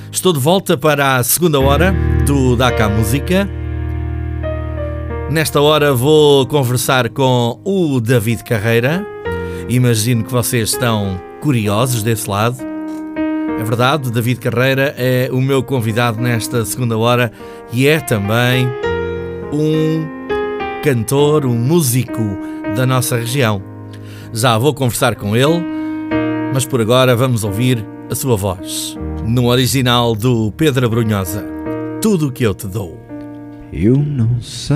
Estou 0.09 0.31
de 0.31 0.39
volta 0.39 0.77
para 0.77 1.17
a 1.17 1.23
segunda 1.23 1.59
hora 1.59 1.93
do 2.25 2.55
Daca 2.55 2.87
Música. 2.87 3.49
Nesta 5.29 5.59
hora 5.59 5.93
vou 5.93 6.47
conversar 6.47 7.09
com 7.09 7.59
o 7.65 7.99
David 7.99 8.43
Carreira 8.45 9.05
Imagino 9.67 10.23
que 10.23 10.31
vocês 10.31 10.69
estão 10.69 11.19
curiosos 11.41 12.03
desse 12.03 12.29
lado. 12.29 12.70
É 13.61 13.63
verdade, 13.63 14.11
David 14.11 14.39
Carreira 14.39 14.95
é 14.97 15.29
o 15.31 15.39
meu 15.39 15.61
convidado 15.61 16.19
nesta 16.19 16.65
segunda 16.65 16.97
hora 16.97 17.31
e 17.71 17.85
é 17.85 17.99
também 17.99 18.67
um 19.53 20.03
cantor, 20.83 21.45
um 21.45 21.53
músico 21.53 22.39
da 22.75 22.87
nossa 22.87 23.17
região. 23.17 23.61
Já 24.33 24.57
vou 24.57 24.73
conversar 24.73 25.15
com 25.15 25.35
ele, 25.35 25.63
mas 26.51 26.65
por 26.65 26.81
agora 26.81 27.15
vamos 27.15 27.43
ouvir 27.43 27.85
a 28.09 28.15
sua 28.15 28.35
voz, 28.35 28.97
no 29.23 29.45
original 29.45 30.15
do 30.15 30.51
Pedro 30.57 30.89
Brunhosa. 30.89 31.45
Tudo 32.01 32.29
o 32.29 32.31
que 32.31 32.43
eu 32.43 32.55
te 32.55 32.65
dou. 32.65 32.99
Eu 33.71 33.95
não 33.95 34.41
sei 34.41 34.75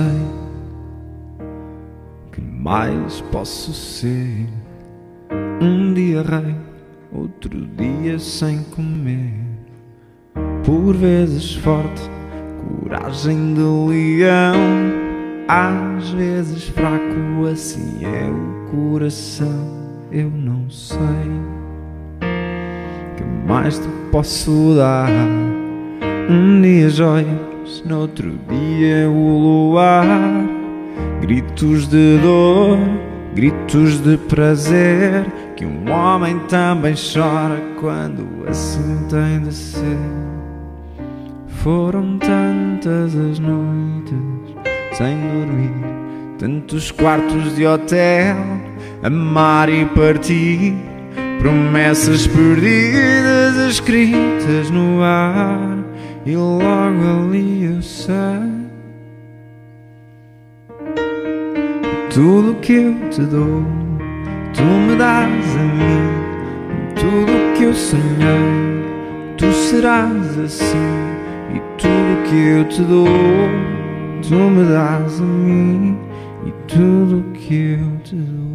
que 2.30 2.40
mais 2.40 3.20
posso 3.32 3.72
ser. 3.72 4.46
Um 5.60 5.92
dia 5.92 6.22
rei, 6.22 6.54
outro 7.16 7.66
dia 7.76 8.18
sem 8.18 8.62
comer. 8.74 9.32
Por 10.64 10.94
vezes 10.94 11.54
forte, 11.54 12.10
coragem 12.82 13.54
de 13.54 13.60
leão. 13.60 14.56
Às 15.48 16.10
vezes 16.10 16.64
fraco, 16.68 17.46
assim 17.50 18.04
é 18.04 18.28
o 18.28 18.70
coração. 18.70 19.76
Eu 20.10 20.30
não 20.30 20.68
sei 20.68 20.98
que 23.16 23.24
mais 23.46 23.78
te 23.78 23.88
posso 24.10 24.74
dar. 24.76 25.08
Um 26.28 26.60
dia 26.60 26.90
joias, 26.90 27.82
no 27.84 28.00
outro 28.00 28.32
dia 28.48 29.08
o 29.08 29.38
luar. 29.38 30.04
Gritos 31.20 31.86
de 31.86 32.18
dor, 32.18 32.78
gritos 33.34 34.00
de 34.00 34.16
prazer. 34.16 35.24
Que 35.56 35.64
um 35.64 35.90
homem 35.90 36.38
também 36.48 36.94
chora 36.94 37.58
quando 37.80 38.46
assim 38.46 39.06
tem 39.08 39.40
de 39.40 39.54
ser. 39.54 39.98
Foram 41.48 42.18
tantas 42.18 43.16
as 43.16 43.38
noites 43.38 44.18
sem 44.92 45.16
dormir, 45.16 45.72
tantos 46.38 46.90
quartos 46.90 47.56
de 47.56 47.66
hotel, 47.66 48.36
amar 49.02 49.70
e 49.70 49.86
partir. 49.86 50.74
Promessas 51.38 52.26
perdidas 52.26 53.56
escritas 53.68 54.70
no 54.70 55.02
ar 55.02 55.78
E 56.24 56.34
logo 56.34 57.26
ali 57.26 57.64
eu 57.64 57.82
sei 57.82 58.16
Tudo 62.12 62.54
que 62.60 62.72
eu 62.72 63.10
te 63.10 63.20
dou 63.20 63.85
Tu 64.56 64.62
me 64.62 64.96
dás 64.96 65.56
a 65.56 65.62
mim 65.62 66.94
Tudo 66.94 67.54
que 67.54 67.64
eu 67.64 67.74
sonhei. 67.74 69.36
Tu 69.36 69.52
serás 69.52 70.38
assim 70.38 70.76
E 71.54 71.60
tudo 71.76 72.22
que 72.26 72.36
eu 72.36 72.64
te 72.64 72.82
dou. 72.82 73.06
Tu 74.26 74.34
me 74.34 74.64
dás 74.64 75.20
a 75.20 75.24
mim 75.24 75.98
E 76.46 76.52
tudo 76.66 77.32
que 77.34 77.78
eu 77.78 78.00
te 78.02 78.16
dou. 78.16 78.46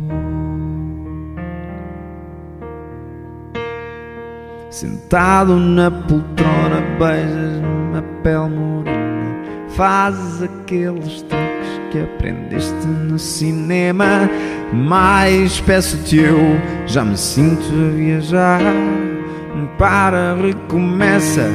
Sentado 4.71 5.57
na 5.57 5.91
poltrona, 5.91 6.81
beijas-me 6.97 7.97
a 7.97 8.01
pele 8.23 8.55
morena, 8.55 9.35
fazes 9.67 10.41
aqueles 10.41 11.21
truques 11.23 11.50
que 11.91 11.99
aprendeste 11.99 12.87
no 12.87 13.19
cinema. 13.19 14.29
Mais 14.73 15.59
peço-te 15.59 16.17
eu, 16.17 16.57
já 16.87 17.03
me 17.03 17.17
sinto 17.17 17.61
a 17.61 17.95
viajar. 17.95 18.61
Para, 19.77 20.35
recomeça, 20.35 21.49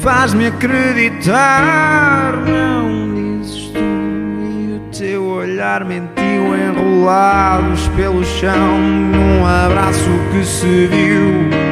faz-me 0.00 0.46
acreditar. 0.46 2.34
Não 2.46 3.14
dizes 3.14 3.68
tu 3.68 3.78
e 3.78 4.76
o 4.76 4.80
teu 4.96 5.24
olhar 5.24 5.84
mentiu, 5.84 6.54
enrolados 6.54 7.88
pelo 7.96 8.24
chão, 8.24 8.78
num 8.78 9.44
abraço 9.44 10.10
que 10.30 10.44
se 10.44 10.86
viu. 10.86 11.63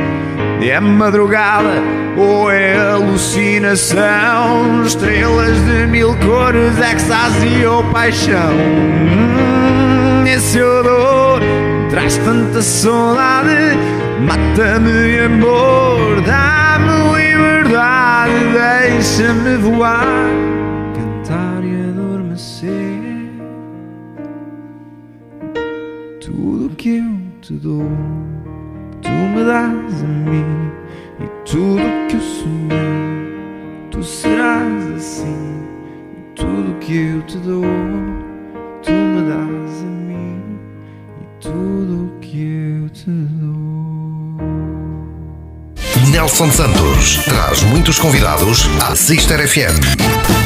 É 0.65 0.79
madrugada 0.79 1.83
ou 2.17 2.49
é 2.51 2.77
alucinação? 2.77 4.85
Estrelas 4.85 5.61
de 5.67 5.87
mil 5.89 6.17
cores, 6.19 6.79
êxtase 6.79 7.67
ou 7.67 7.83
paixão? 7.91 8.53
Hum, 8.53 10.25
esse 10.25 10.63
odor 10.63 11.41
traz 11.91 12.17
tanta 12.19 12.63
saudade. 12.63 13.77
Mata-me, 14.21 15.19
amor, 15.19 16.21
dá-me 16.23 17.19
liberdade. 17.19 18.33
Deixa-me 18.53 19.57
voar, 19.57 20.07
cantar 20.95 21.65
e 21.65 21.91
adormecer. 21.91 22.71
Tudo 26.21 26.71
que 26.77 26.99
eu 26.99 27.19
te 27.41 27.55
dou 27.55 27.85
tu 29.13 29.29
me 29.29 29.45
dás 29.45 30.03
a 30.03 30.07
mim 30.07 30.71
e 31.21 31.27
tudo 31.45 31.83
que 32.09 32.17
eu 32.17 32.21
sonhei, 32.21 33.89
tu 33.91 34.03
serás 34.03 34.91
assim. 34.97 35.63
E 36.17 36.35
tudo 36.35 36.79
que 36.81 36.97
eu 36.97 37.23
te 37.23 37.37
dou, 37.39 37.63
tu 38.83 38.91
me 38.91 39.23
dás 39.29 39.83
a 39.83 39.91
mim 40.09 40.41
e 41.21 41.41
tudo 41.41 42.11
que 42.21 42.43
eu 42.43 42.89
te 42.89 43.11
dou. 43.11 43.53
Nelson 46.11 46.51
Santos 46.51 47.17
traz 47.25 47.63
muitos 47.65 47.99
convidados 47.99 48.67
à 48.81 48.97
Sister 48.97 49.47
FM. 49.47 49.79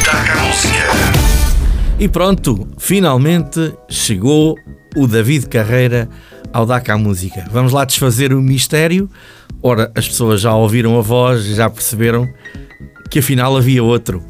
Taca 0.05 0.33
a 0.33 0.43
música. 0.45 1.37
E 1.99 2.09
pronto, 2.09 2.69
finalmente 2.79 3.73
chegou 3.89 4.55
o 4.97 5.07
David 5.07 5.49
Carreira 5.49 6.09
ao 6.53 6.67
DAC 6.67 6.91
à 6.91 6.99
Música. 6.99 7.45
Vamos 7.51 7.73
lá 7.73 7.85
desfazer 7.85 8.33
o 8.33 8.41
mistério. 8.41 9.09
Ora, 9.63 9.91
as 9.95 10.07
pessoas 10.09 10.41
já 10.41 10.55
ouviram 10.55 10.99
a 10.99 11.03
voz, 11.03 11.45
já 11.45 11.69
perceberam 11.69 12.29
que 13.11 13.19
afinal 13.19 13.57
havia 13.57 13.83
outro. 13.83 14.23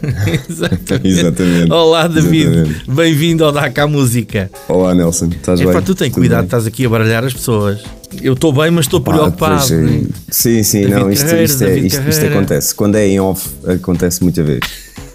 Exatamente. 0.48 1.06
Exatamente. 1.08 1.72
Olá, 1.72 2.06
David. 2.06 2.84
Bem-vindo 2.88 3.44
ao 3.44 3.52
DAC 3.52 3.78
à 3.78 3.86
Música. 3.86 4.50
Olá 4.68 4.94
Nelson, 4.94 5.26
estás 5.26 5.60
Epá, 5.60 5.72
bem? 5.74 5.82
tu 5.82 5.94
tens 5.94 6.12
cuidado, 6.12 6.38
bem? 6.38 6.44
estás 6.46 6.66
aqui 6.66 6.86
a 6.86 6.88
baralhar 6.88 7.24
as 7.24 7.34
pessoas. 7.34 7.80
Eu 8.22 8.32
estou 8.32 8.52
bem, 8.52 8.70
mas 8.70 8.86
estou 8.86 9.00
Pá, 9.00 9.12
preocupado. 9.12 9.72
é. 9.74 9.76
né? 9.76 10.02
Sim, 10.30 10.62
sim, 10.62 10.80
David 10.82 11.00
não, 11.00 11.12
isto, 11.12 11.34
isto, 11.36 11.64
é, 11.64 11.78
isto, 11.78 12.08
isto 12.08 12.26
acontece. 12.26 12.74
Quando 12.74 12.96
é 12.96 13.06
em 13.06 13.20
off, 13.20 13.48
acontece 13.66 14.22
muita 14.22 14.42
vez. 14.42 14.60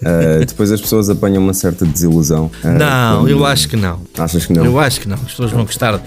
Ah, 0.05 0.45
depois 0.45 0.71
as 0.71 0.79
pessoas 0.79 1.09
apanham 1.09 1.41
uma 1.41 1.53
certa 1.53 1.83
desilusão. 1.85 2.51
Ah, 2.63 2.69
Não, 2.69 3.19
quando- 3.21 3.29
eu 3.29 3.45
acho 3.45 3.67
que 3.67 3.75
não. 3.75 3.99
Achas 4.17 4.45
que 4.45 4.53
não? 4.53 4.63
Eu 4.63 4.79
acho 4.79 5.01
que 5.01 5.07
não. 5.09 5.15
As 5.15 5.21
pessoas 5.31 5.51
vão 5.51 5.65
gostar 5.65 5.97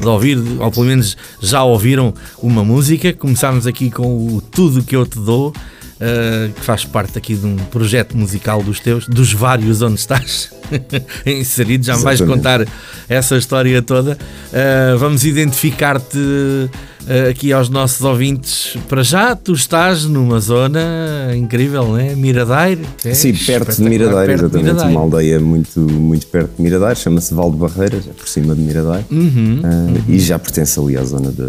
de 0.00 0.06
ouvir, 0.06 0.38
ou 0.60 0.70
pelo 0.70 0.86
menos 0.86 1.16
já 1.42 1.62
ouviram 1.64 2.14
uma 2.40 2.62
música. 2.64 3.12
Começámos 3.12 3.66
aqui 3.66 3.90
com 3.90 4.36
o 4.36 4.40
Tudo 4.40 4.82
Que 4.82 4.94
Eu 4.94 5.04
Te 5.04 5.18
Dou, 5.18 5.52
eh, 6.00 6.50
que 6.54 6.60
faz 6.64 6.84
parte 6.84 7.18
aqui 7.18 7.34
de 7.34 7.46
um 7.46 7.56
projeto 7.56 8.16
musical 8.16 8.62
dos 8.62 8.80
teus, 8.80 9.06
dos 9.06 9.32
vários 9.32 9.82
onde 9.82 9.98
estás 9.98 10.50
inserido. 11.26 11.84
Já 11.84 11.96
me 11.96 12.02
vais 12.02 12.20
contar 12.20 12.66
essa 13.08 13.36
história 13.36 13.80
toda. 13.82 14.16
Eh, 14.52 14.96
vamos 14.98 15.24
identificar-te 15.24 16.18
eh, 17.08 17.30
aqui 17.30 17.52
aos 17.52 17.68
nossos 17.68 18.02
ouvintes. 18.02 18.76
Para 18.88 19.02
já, 19.02 19.34
tu 19.34 19.52
estás 19.54 20.04
numa 20.04 20.40
zona 20.40 21.34
incrível, 21.36 21.84
não 21.88 21.98
é? 21.98 22.14
Miradeiro. 22.14 22.82
é 23.04 23.14
Sim, 23.14 23.34
perto 23.34 23.74
de 23.76 23.82
Miradeiro, 23.82 24.26
perto 24.26 24.40
de 24.40 24.44
exatamente. 24.44 24.64
Miradeiro. 24.74 24.90
Uma 24.90 25.00
aldeia 25.00 25.40
muito, 25.40 25.80
muito 25.80 26.26
perto 26.26 26.56
de 26.56 26.62
Miradeiro, 26.62 26.96
chama-se 26.96 27.32
Val 27.34 27.50
de 27.50 27.56
Barreiras, 27.56 28.06
é 28.06 28.12
por 28.12 28.28
cima 28.28 28.54
de 28.54 28.60
Miradeiro. 28.60 29.04
Uhum, 29.10 29.60
Ah, 29.64 30.00
E 30.08 30.18
já 30.20 30.38
pertence 30.38 30.78
ali 30.78 30.96
à 30.96 31.04
zona 31.04 31.30
da, 31.32 31.46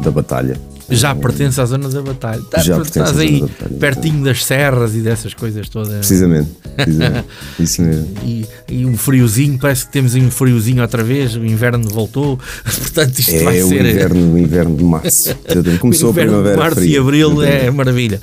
da 0.00 0.10
Batalha. 0.10 0.56
Já 0.94 1.14
pertence 1.14 1.60
à 1.60 1.64
zona 1.66 1.88
da 1.88 2.02
batalha. 2.02 2.42
Tá, 2.50 2.58
Já 2.62 2.76
pertence 2.76 2.98
estás 2.98 3.18
aí 3.18 3.40
batalha, 3.40 3.70
pertinho 3.78 4.24
das 4.24 4.44
serras 4.44 4.94
e 4.94 5.00
dessas 5.00 5.34
coisas 5.34 5.68
todas. 5.68 5.94
Precisamente, 5.96 6.50
precisamente. 6.76 7.26
Isso 7.58 7.82
mesmo. 7.82 8.08
E, 8.24 8.46
e 8.68 8.84
um 8.86 8.96
friozinho, 8.96 9.58
parece 9.58 9.86
que 9.86 9.92
temos 9.92 10.14
aí 10.14 10.22
um 10.24 10.30
friozinho 10.30 10.82
outra 10.82 11.02
vez, 11.02 11.34
o 11.36 11.44
inverno 11.44 11.88
voltou, 11.88 12.38
portanto 12.64 13.18
isto 13.18 13.44
vai 13.44 13.58
É 13.60 13.64
o 13.64 13.68
ser. 13.68 13.84
inverno, 13.86 14.34
o 14.34 14.38
inverno 14.38 14.76
de 14.76 14.84
março. 14.84 15.34
Começou 15.80 16.08
o 16.08 16.10
a 16.10 16.12
inverno 16.12 16.30
de 16.32 16.36
primavera 16.38 16.56
março 16.56 16.76
fria. 16.80 16.96
e 16.96 16.98
abril 17.00 17.42
é 17.42 17.46
Exatamente. 17.48 17.76
maravilha. 17.76 18.20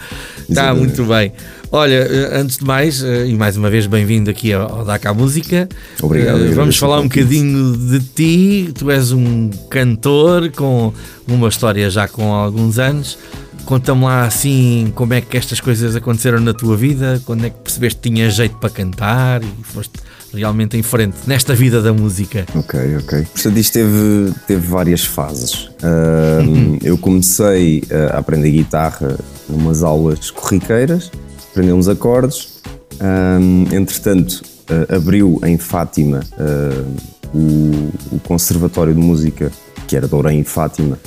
Está 0.50 0.52
Exatamente. 0.64 0.80
muito 0.80 1.06
bem. 1.06 1.32
Olha, 1.72 1.94
eh, 1.94 2.32
antes 2.40 2.58
de 2.58 2.66
mais, 2.66 3.04
eh, 3.04 3.28
e 3.28 3.36
mais 3.36 3.56
uma 3.56 3.70
vez 3.70 3.86
bem-vindo 3.86 4.30
aqui 4.30 4.52
ao 4.52 4.84
DACA 4.84 5.14
Música. 5.14 5.70
Obrigado, 6.02 6.44
Eh, 6.46 6.52
Vamos 6.52 6.78
falar 6.78 7.00
um 7.00 7.04
bocadinho 7.04 7.78
de 7.78 8.00
ti. 8.00 8.72
Tu 8.76 8.90
és 8.90 9.12
um 9.12 9.52
cantor 9.70 10.50
com 10.52 10.92
uma 11.28 11.48
história 11.48 11.88
já 11.92 12.08
com 12.08 12.34
alguns 12.34 12.80
anos. 12.80 13.20
Conta-me 13.66 14.04
lá 14.06 14.26
assim 14.26 14.92
como 14.96 15.14
é 15.14 15.22
que 15.22 15.38
estas 15.38 15.60
coisas 15.60 15.96
aconteceram 15.96 16.40
na 16.40 16.56
tua 16.56 16.76
vida, 16.76 17.22
quando 17.24 17.46
é 17.46 17.52
que 17.52 17.58
percebeste 17.60 18.00
que 18.02 18.10
tinha 18.10 18.28
jeito 18.32 18.56
para 18.56 18.72
cantar 18.72 19.44
e 19.44 19.48
foste 19.62 19.94
realmente 20.34 20.76
em 20.76 20.82
frente 20.82 21.18
nesta 21.28 21.54
vida 21.54 21.80
da 21.84 21.94
música. 21.94 22.48
Ok, 22.56 22.80
ok. 22.98 23.28
Portanto, 23.32 23.58
isto 23.58 23.74
teve, 23.74 24.34
teve 24.48 24.68
várias 24.68 25.06
fases. 25.06 25.70
Ahm, 25.84 26.80
Eu 26.82 26.98
comecei 26.98 27.84
a 28.12 28.18
aprender 28.18 28.50
guitarra 28.50 29.20
numas 29.48 29.84
aulas 29.84 30.32
corriqueiras, 30.32 31.12
aprender 31.60 31.74
uns 31.74 31.90
acordes. 31.90 32.62
Ahm, 33.02 33.66
entretanto, 33.74 34.42
ah, 34.70 34.96
abriu 34.96 35.40
em 35.44 35.58
Fátima 35.58 36.22
ah, 36.38 36.86
o, 37.34 38.16
o 38.16 38.20
Conservatório 38.24 38.94
de 38.94 39.00
Música, 39.00 39.52
que 39.86 39.98
era 39.98 40.08
de 40.08 40.16
Orem 40.16 40.40
e 40.40 40.44
Fátima, 40.46 40.98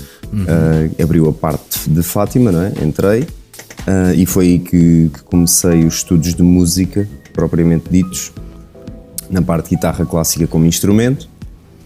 ah, 0.47 1.03
abriu 1.03 1.29
a 1.29 1.33
parte 1.33 1.89
de 1.89 2.03
Fátima, 2.03 2.53
não 2.53 2.63
é? 2.63 2.73
Entrei. 2.83 3.27
e 4.15 4.27
foi 4.27 4.47
aí 4.47 4.59
que, 4.59 5.11
que 5.13 5.23
comecei 5.25 5.85
os 5.85 5.97
estudos 5.97 6.35
de 6.35 6.43
música, 6.43 7.09
propriamente 7.33 7.89
ditos, 7.91 8.31
na 9.31 9.41
parte 9.41 9.71
de 9.71 9.77
guitarra 9.77 10.05
clássica 10.05 10.47
como 10.47 10.67
instrumento 10.67 11.32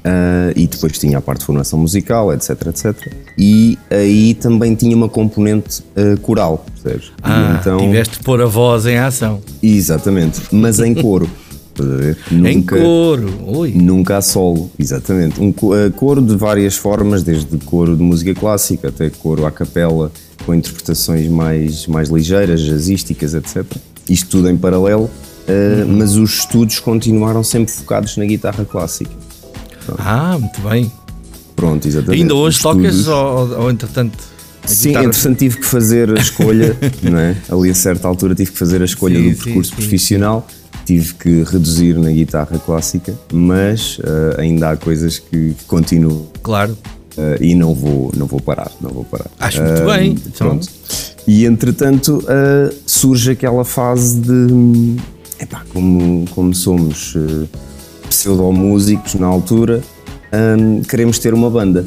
ah, 0.06 0.52
e 0.54 0.68
depois 0.68 0.96
tinha 0.96 1.18
a 1.18 1.20
parte 1.20 1.40
de 1.40 1.46
formação 1.46 1.78
musical, 1.78 2.32
etc, 2.32 2.50
etc. 2.68 3.12
E 3.36 3.76
aí 3.90 4.34
também 4.34 4.76
tinha 4.76 4.96
uma 4.96 5.08
componente 5.08 5.82
ah, 5.96 6.16
coral, 6.22 6.64
percebes? 6.80 7.10
Ah, 7.22 7.60
tiveste 7.80 8.18
de 8.18 8.24
pôr 8.24 8.40
a 8.40 8.46
voz 8.46 8.86
em 8.86 8.98
ação. 8.98 9.40
Exatamente, 9.60 10.40
mas 10.52 10.78
em 10.78 10.94
coro. 10.94 11.28
estás 11.76 11.90
a 11.90 11.96
ver? 11.96 12.18
Em 12.30 12.56
Nunca- 12.56 12.80
coro. 12.80 13.34
Ui. 13.46 13.72
Nunca 13.72 14.16
a 14.18 14.22
solo, 14.22 14.70
exatamente. 14.78 15.40
Um 15.40 15.52
eh, 15.74 15.90
coro 15.90 16.22
de 16.22 16.36
várias 16.36 16.76
formas, 16.76 17.24
desde 17.24 17.58
coro 17.58 17.96
de 17.96 18.02
música 18.02 18.32
clássica 18.34 18.88
até 18.88 19.10
coro 19.10 19.44
à 19.44 19.50
capela, 19.50 20.10
com 20.44 20.54
interpretações 20.54 21.28
mais, 21.28 21.86
mais 21.88 22.08
ligeiras, 22.08 22.60
jazzísticas, 22.60 23.34
etc. 23.34 23.64
Isto 24.08 24.30
tudo 24.30 24.48
em 24.48 24.56
paralelo, 24.56 25.10
eh, 25.48 25.84
mas 25.86 26.16
os 26.16 26.38
estudos 26.38 26.78
continuaram 26.78 27.42
sempre 27.42 27.72
focados 27.72 28.16
na 28.16 28.24
guitarra 28.24 28.64
clássica. 28.64 29.25
Ah, 29.98 30.36
muito 30.38 30.60
bem. 30.60 30.90
Pronto, 31.54 31.86
exatamente. 31.88 32.20
Ainda 32.22 32.34
hoje 32.34 32.60
tocas 32.60 33.06
ou, 33.08 33.60
ou, 33.60 33.70
entretanto? 33.70 34.18
Sim, 34.66 34.88
guitarra- 34.88 35.06
entretanto 35.06 35.38
tive 35.38 35.56
que 35.58 35.64
fazer 35.66 36.10
a 36.10 36.20
escolha, 36.20 36.76
não 37.02 37.18
é? 37.18 37.36
Ali 37.48 37.70
a 37.70 37.74
certa 37.74 38.08
altura 38.08 38.34
tive 38.34 38.50
que 38.52 38.58
fazer 38.58 38.82
a 38.82 38.84
escolha 38.84 39.16
Sim, 39.18 39.30
do 39.30 39.36
sim, 39.36 39.42
percurso 39.44 39.70
sim. 39.70 39.76
profissional, 39.76 40.46
tive 40.84 41.14
que 41.14 41.42
reduzir 41.44 41.94
na 41.98 42.10
guitarra 42.10 42.58
clássica, 42.58 43.14
mas 43.32 43.98
eh, 44.02 44.40
ainda 44.42 44.70
há 44.70 44.76
coisas 44.76 45.18
que 45.18 45.54
continuo 45.66 46.28
Claro. 46.42 46.76
Uh, 47.16 47.42
e 47.42 47.54
não 47.54 47.74
vou, 47.74 48.12
não 48.14 48.26
vou 48.26 48.38
parar, 48.38 48.70
não 48.78 48.90
vou 48.90 49.02
parar. 49.02 49.30
Acho 49.40 49.62
muito 49.62 49.82
Uh, 49.82 49.86
bem, 49.86 50.10
então. 50.26 50.48
Pronto. 50.48 50.68
E 51.26 51.46
entretanto 51.46 52.18
uh, 52.18 52.74
surge 52.84 53.30
aquela 53.30 53.64
fase 53.64 54.20
de 54.20 54.96
epá, 55.40 55.62
como, 55.72 56.26
como 56.32 56.54
somos 56.54 57.14
uh, 57.14 57.48
pseudomúsicos 58.18 59.14
na 59.14 59.26
altura, 59.26 59.82
um, 60.58 60.82
queremos 60.82 61.18
ter 61.18 61.34
uma 61.34 61.50
banda. 61.50 61.84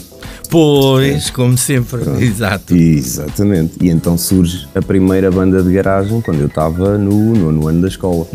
Pois, 0.50 1.30
como 1.30 1.58
sempre. 1.58 2.02
Exato. 2.24 2.76
Exatamente. 2.76 3.74
E 3.82 3.90
então 3.90 4.18
surge 4.18 4.68
a 4.74 4.82
primeira 4.82 5.30
banda 5.30 5.62
de 5.62 5.72
garagem 5.72 6.22
quando 6.22 6.40
eu 6.40 6.48
estava 6.48 6.98
no 6.98 7.36
nono 7.36 7.68
ano 7.68 7.82
da 7.82 7.88
escola. 7.88 8.28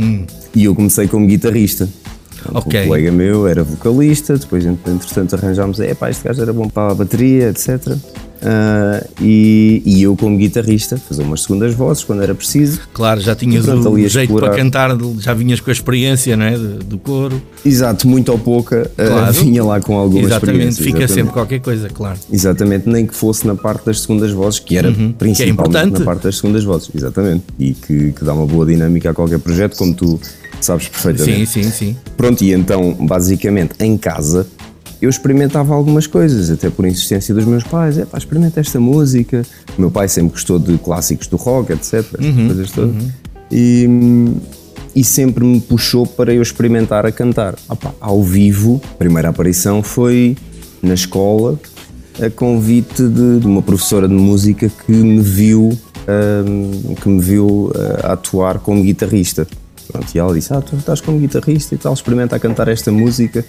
E 0.55 0.65
eu 0.65 0.75
comecei 0.75 1.09
como 1.09 1.27
guitarrista. 1.27 1.89
Portanto, 2.45 2.65
Hum. 2.65 2.69
Ok. 2.69 2.83
Um 2.83 2.87
colega 2.89 3.11
meu 3.13 3.47
era 3.49 3.65
vocalista, 3.65 4.37
depois 4.39 4.65
entretanto 4.65 5.35
arranjámos, 5.35 5.81
é 5.81 5.95
pá, 5.95 6.11
este 6.11 6.25
gajo 6.25 6.43
era 6.43 6.53
bom 6.53 6.69
para 6.69 6.93
a 6.93 6.95
bateria, 6.95 7.49
etc. 7.51 7.97
Ah, 8.47 9.03
e, 9.23 9.83
e 9.87 10.03
eu 10.03 10.15
como 10.17 10.37
guitarrista, 10.37 10.99
fazer 10.99 11.23
umas 11.23 11.43
segundas 11.43 11.75
vozes 11.75 12.05
quando 12.05 12.23
era 12.23 12.35
preciso. 12.35 12.81
Claro, 12.93 13.19
já 13.21 13.35
tinhas 13.35 13.65
Pronto, 13.65 13.89
o 13.89 13.99
jeito 13.99 14.19
explorar. 14.25 14.49
para 14.49 14.57
cantar, 14.59 14.91
já 15.19 15.33
vinhas 15.33 15.61
com 15.61 15.71
a 15.71 15.73
experiência 15.73 16.37
não 16.37 16.45
é? 16.45 16.59
do, 16.59 16.79
do 16.85 16.99
coro. 16.99 17.41
Exato, 17.65 18.07
muito 18.07 18.31
ou 18.31 18.39
pouca, 18.39 18.91
ah, 18.99 19.07
Claro. 19.07 19.33
vinha 19.41 19.65
lá 19.65 19.81
com 19.81 19.97
alguma 19.97 20.21
Exatamente, 20.27 20.69
experiência. 20.69 20.85
fica 20.85 20.99
exatamente. 20.99 21.15
sempre 21.15 21.33
qualquer 21.33 21.61
coisa, 21.61 21.89
claro. 21.89 22.19
Exatamente, 22.31 22.87
nem 22.89 23.07
que 23.07 23.15
fosse 23.15 23.47
na 23.47 23.55
parte 23.55 23.87
das 23.87 24.01
segundas 24.03 24.31
vozes, 24.31 24.59
que 24.61 24.77
era 24.77 24.89
Uhum, 24.89 24.95
que 24.95 25.03
é 25.03 25.13
principalmente 25.19 25.99
na 25.99 26.05
parte 26.05 26.25
das 26.25 26.37
segundas 26.37 26.65
vozes, 26.65 26.91
exatamente. 26.95 27.45
E 27.59 27.73
que, 27.73 28.13
que 28.13 28.25
dá 28.25 28.35
uma 28.35 28.47
boa 28.47 28.67
dinâmica 28.67 29.11
a 29.11 29.15
qualquer 29.15 29.39
projeto, 29.39 29.75
como 29.77 29.95
tu 29.95 30.21
sabes 30.65 30.85
Sim, 30.87 30.91
perfeitamente. 30.91 31.47
sim, 31.51 31.71
sim. 31.71 31.97
Pronto, 32.17 32.43
e 32.43 32.53
então, 32.53 32.95
basicamente, 33.01 33.75
em 33.81 33.97
casa, 33.97 34.47
eu 35.01 35.11
experimentava 35.11 35.75
algumas 35.75 36.07
coisas, 36.07 36.51
até 36.51 36.71
por 36.71 36.87
insistência 36.87 37.35
dos 37.35 37.45
meus 37.45 37.63
pais. 37.65 37.99
É 37.99 38.05
pá, 38.05 38.17
experimenta 38.19 38.61
esta 38.61 38.81
música. 38.81 39.45
O 39.77 39.81
meu 39.81 39.91
pai 39.91 40.09
sempre 40.09 40.33
gostou 40.33 40.59
de 40.59 40.79
clássicos 40.79 41.27
do 41.27 41.37
rock, 41.37 41.73
etc. 41.73 41.95
Estas 41.95 42.25
Uhum, 42.25 42.47
coisas 42.47 42.71
todas. 42.71 43.05
E, 43.53 43.89
e 44.97 45.05
sempre 45.05 45.45
me 45.45 45.61
puxou 45.61 46.07
para 46.07 46.33
eu 46.33 46.41
experimentar 46.41 47.05
a 47.05 47.13
cantar. 47.13 47.55
Pá, 47.81 47.93
ao 48.01 48.23
vivo, 48.23 48.81
a 48.93 48.95
primeira 48.95 49.29
aparição 49.29 49.83
foi 49.83 50.37
na 50.83 50.95
escola, 50.95 51.59
a 52.23 52.31
convite 52.31 53.03
de, 53.09 53.41
de 53.41 53.47
uma 53.47 53.61
professora 53.63 54.07
de 54.09 54.15
música 54.15 54.71
que 54.87 54.93
me 54.93 55.21
viu, 55.21 55.71
hum, 56.47 56.95
que 56.95 57.09
me 57.09 57.21
viu 57.21 57.73
ah, 57.75 58.13
atuar 58.13 58.59
como 58.61 58.83
guitarrista. 58.83 59.47
Pronto, 59.95 60.13
e 60.13 60.19
ela 60.19 60.35
disse: 60.35 60.53
Ah, 60.53 60.61
tu 60.61 60.75
estás 60.77 61.01
como 61.01 61.21
guitarrista 61.21 61.73
e 61.75 61.79
tal, 61.79 61.95
experimenta 61.95 62.35
a 62.35 62.39
cantar 62.41 62.67
esta 62.67 62.91
música 62.91 63.45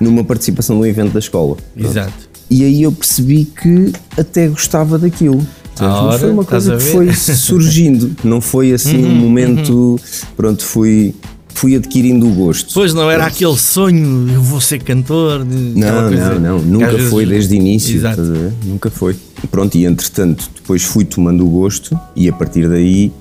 numa 0.00 0.22
participação 0.22 0.76
num 0.76 0.86
evento 0.86 1.12
da 1.12 1.18
escola. 1.18 1.56
Pronto. 1.74 1.90
Exato. 1.90 2.30
E 2.48 2.64
aí 2.64 2.82
eu 2.84 2.92
percebi 2.92 3.44
que 3.44 3.92
até 4.16 4.46
gostava 4.48 4.98
daquilo. 4.98 5.44
Portanto, 5.64 5.92
Ora, 5.92 6.06
mas 6.12 6.20
foi 6.20 6.30
uma 6.30 6.44
coisa 6.44 6.76
que 6.76 6.82
foi 6.84 7.12
surgindo, 7.34 8.14
não 8.22 8.40
foi 8.40 8.72
assim 8.72 9.04
um 9.04 9.14
momento. 9.16 9.98
Pronto, 10.36 10.64
fui, 10.64 11.12
fui 11.54 11.74
adquirindo 11.74 12.28
o 12.28 12.34
gosto. 12.34 12.72
Pois 12.72 12.94
não 12.94 13.10
era 13.10 13.26
aquele 13.26 13.56
sonho, 13.56 14.30
eu 14.32 14.42
vou 14.42 14.60
ser 14.60 14.80
cantor. 14.82 15.44
Não, 15.44 16.10
não, 16.10 16.40
não, 16.40 16.58
nunca 16.60 16.86
às 16.86 16.94
vezes- 16.94 17.10
foi 17.10 17.26
desde 17.26 17.54
o 17.54 17.56
início. 17.56 17.96
Exato. 17.96 18.22
Nunca 18.64 18.90
foi. 18.90 19.16
Pronto, 19.50 19.76
e 19.76 19.84
entretanto, 19.86 20.48
depois 20.54 20.84
fui 20.84 21.04
tomando 21.04 21.44
o 21.44 21.48
gosto 21.50 21.98
e 22.14 22.28
a 22.28 22.32
partir 22.32 22.68
daí 22.68 23.12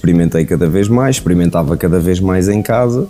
experimentei 0.00 0.46
cada 0.46 0.66
vez 0.68 0.88
mais, 0.88 1.16
experimentava 1.16 1.76
cada 1.76 2.00
vez 2.00 2.18
mais 2.20 2.48
em 2.48 2.62
casa. 2.62 3.06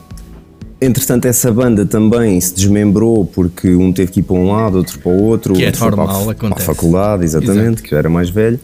Entretanto, 0.83 1.27
essa 1.27 1.53
banda 1.53 1.87
também 1.87 2.41
se 2.41 2.55
desmembrou 2.55 3.25
porque 3.25 3.75
um 3.77 3.93
teve 3.93 4.11
que 4.11 4.21
ir 4.21 4.23
para 4.25 4.35
um 4.37 4.51
lado, 4.51 4.79
outro 4.79 4.99
para 4.99 5.13
o 5.13 5.23
outro, 5.23 5.55
Que 5.55 5.63
é 5.63 5.67
outro 5.67 5.81
foi 5.81 5.91
para, 5.93 6.03
a- 6.03 6.07
normal, 6.07 6.35
para 6.35 6.49
a 6.49 6.61
faculdade, 6.61 7.25
exatamente, 7.25 7.83
que 7.83 7.91
já 7.91 7.99
era 7.99 8.09
mais 8.09 8.29
velho. 8.31 8.59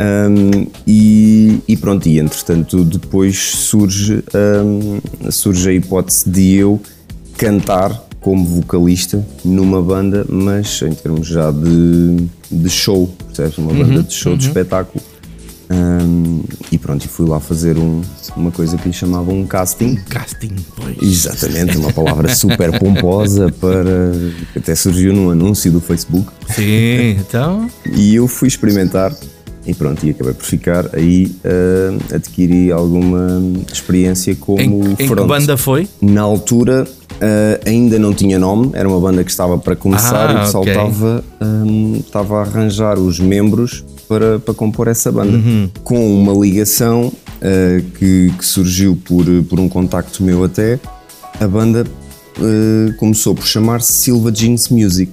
Um, 0.00 0.66
e, 0.86 1.60
e 1.68 1.76
pronto, 1.76 2.08
e 2.08 2.18
entretanto 2.18 2.82
depois 2.84 3.36
surge, 3.38 4.24
um, 4.64 5.30
surge 5.30 5.68
a 5.68 5.72
hipótese 5.74 6.28
de 6.28 6.54
eu 6.54 6.80
cantar 7.36 8.02
como 8.20 8.44
vocalista 8.44 9.24
numa 9.44 9.82
banda, 9.82 10.24
mas 10.28 10.80
em 10.82 10.94
termos 10.94 11.26
já 11.28 11.50
de, 11.50 12.16
de 12.50 12.70
show, 12.70 13.14
percebes? 13.26 13.58
Uma 13.58 13.74
banda 13.74 14.02
de 14.02 14.12
show, 14.14 14.34
de 14.36 14.46
espetáculo. 14.46 15.04
Um, 15.72 16.42
e 16.70 16.76
pronto, 16.76 17.08
fui 17.08 17.26
lá 17.26 17.40
fazer 17.40 17.78
um- 17.78 18.02
uma 18.36 18.50
coisa 18.50 18.76
que 18.76 18.88
lhe 18.88 18.92
chamavam 18.94 19.40
um 19.40 19.46
casting. 19.46 19.94
Casting, 20.08 20.54
pois. 20.76 20.96
Exatamente, 21.00 21.76
uma 21.78 21.92
palavra 21.92 22.34
super 22.34 22.78
pomposa 22.78 23.50
para. 23.60 24.12
que 24.52 24.58
até 24.58 24.74
surgiu 24.74 25.12
num 25.14 25.30
anúncio 25.30 25.70
do 25.72 25.80
Facebook. 25.80 26.26
Sim, 26.54 27.16
então. 27.20 27.68
E 27.94 28.14
eu 28.14 28.28
fui 28.28 28.48
experimentar 28.48 29.14
e 29.66 29.72
pronto, 29.74 30.04
e 30.04 30.10
acabei 30.10 30.34
por 30.34 30.44
ficar. 30.44 30.90
Aí 30.94 31.34
ah, 31.44 32.16
adquiri 32.16 32.70
alguma 32.72 33.40
experiência 33.72 34.34
como 34.36 34.60
Em, 34.60 34.92
em 34.92 34.96
que 34.96 35.14
banda 35.14 35.56
foi? 35.56 35.88
Na 36.00 36.20
altura 36.22 36.86
ah, 37.20 37.60
ainda 37.64 37.98
não 37.98 38.12
tinha 38.12 38.38
nome, 38.38 38.70
era 38.74 38.88
uma 38.88 39.00
banda 39.00 39.22
que 39.24 39.30
estava 39.30 39.56
para 39.58 39.74
começar 39.76 40.28
Ah, 40.30 40.32
e 40.32 40.36
o 40.36 40.40
pessoal 40.40 40.62
ok. 40.64 40.72
estava, 40.72 41.24
ah, 41.40 41.64
estava 41.98 42.38
a 42.38 42.42
arranjar 42.42 42.98
os 42.98 43.18
membros 43.20 43.84
para, 44.12 44.38
para 44.38 44.52
compor 44.54 44.88
essa 44.88 45.10
banda. 45.10 45.36
Uhum. 45.38 45.70
Com 45.82 46.22
uma 46.22 46.32
ligação 46.34 47.10
ah, 47.40 47.82
que, 47.98 48.32
que 48.38 48.44
surgiu 48.44 48.96
por, 49.04 49.24
por 49.48 49.58
um 49.58 49.68
contacto 49.68 50.22
meu 50.22 50.44
até, 50.44 50.78
a 51.40 51.48
banda 51.48 51.86
ah, 52.38 52.92
começou 52.98 53.34
por 53.34 53.46
chamar-se 53.46 53.92
Silva 53.92 54.30
Jeans 54.30 54.68
Music. 54.68 55.12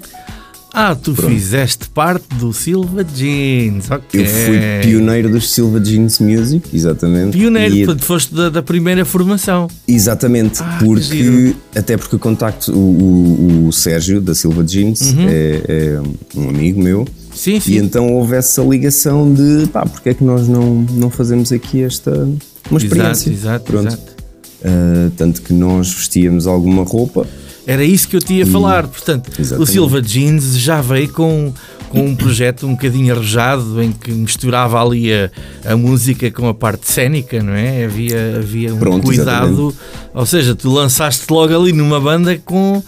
Ah, 0.71 0.93
tu 0.95 1.15
fizeste 1.15 1.89
parte 1.89 2.27
do 2.35 2.53
Silva 2.53 3.03
Jeans, 3.03 3.89
ok. 3.89 4.21
Eu 4.21 4.25
fui 4.27 4.59
pioneiro 4.83 5.27
dos 5.27 5.51
Silva 5.51 5.79
Jeans 5.79 6.19
Music, 6.19 6.69
exatamente. 6.71 7.35
Pioneiro, 7.35 7.73
E- 7.75 7.85
portanto, 7.85 8.05
foste 8.05 8.35
da, 8.35 8.49
da 8.49 8.61
primeira 8.61 9.03
formação. 9.03 9.67
Exatamente, 9.87 10.61
Ah, 10.61 10.77
que 10.77 10.85
porque 10.85 11.55
até 11.75 11.97
porque 11.97 12.15
o 12.15 12.19
contacto, 12.19 12.71
o, 12.71 12.75
o- 12.77 13.67
o 13.67 13.73
Sérgio 13.73 14.21
da 14.21 14.35
Silva 14.35 14.63
Jeans 14.63 15.01
é, 15.27 15.61
é 15.67 16.01
um 16.39 16.49
amigo 16.49 16.79
meu. 16.83 17.03
Sim, 17.39 17.57
sim. 17.61 17.71
E 17.71 17.77
então 17.77 18.11
houve 18.13 18.35
essa 18.35 18.61
ligação 18.61 19.33
de 19.33 19.65
pá, 19.67 19.85
porque 19.85 20.09
é 20.09 20.13
que 20.13 20.25
nós 20.25 20.45
não, 20.45 20.85
não 20.91 21.09
fazemos 21.09 21.53
aqui 21.53 21.81
esta 21.81 22.27
uma 22.69 22.77
experiência? 22.77 23.29
exato, 23.29 23.63
Pronto. 23.63 23.87
exato. 23.87 24.13
Ah, 24.61 25.09
tanto 25.15 25.41
que 25.41 25.53
nós 25.53 25.93
vestíamos 25.93 26.45
alguma 26.45 26.83
roupa 26.83 27.25
Era 27.65 27.81
isso 27.81 28.09
que 28.09 28.17
eu 28.17 28.19
te 28.19 28.33
ia 28.33 28.45
falar. 28.45 28.87
Portanto, 28.87 29.29
o 29.29 29.41
Exatamente. 29.41 29.71
Silva 29.71 30.01
Jeans 30.01 30.57
já 30.57 30.81
veio 30.81 31.07
com 31.13 31.53
com 31.89 32.05
um 32.05 32.15
projeto 32.15 32.67
um 32.67 32.73
bocadinho 32.73 33.13
arrojado 33.13 33.81
em 33.81 33.91
que 33.91 34.11
misturava 34.11 34.79
ali 34.79 35.11
a, 35.11 35.31
a 35.65 35.75
música 35.75 36.29
com 36.29 36.47
a 36.47 36.53
parte 36.53 36.91
cénica, 36.91 37.41
não 37.41 37.53
é? 37.53 37.85
Havia, 37.85 38.37
havia 38.37 38.75
um 38.75 38.77
Pronto, 38.77 39.05
cuidado, 39.07 39.73
ou 40.13 40.25
seja, 40.25 40.53
tu 40.53 40.69
lançaste 40.69 41.25
logo 41.31 41.55
ali 41.59 41.73
numa 41.73 41.99
banda 41.99 42.39
com, 42.45 42.83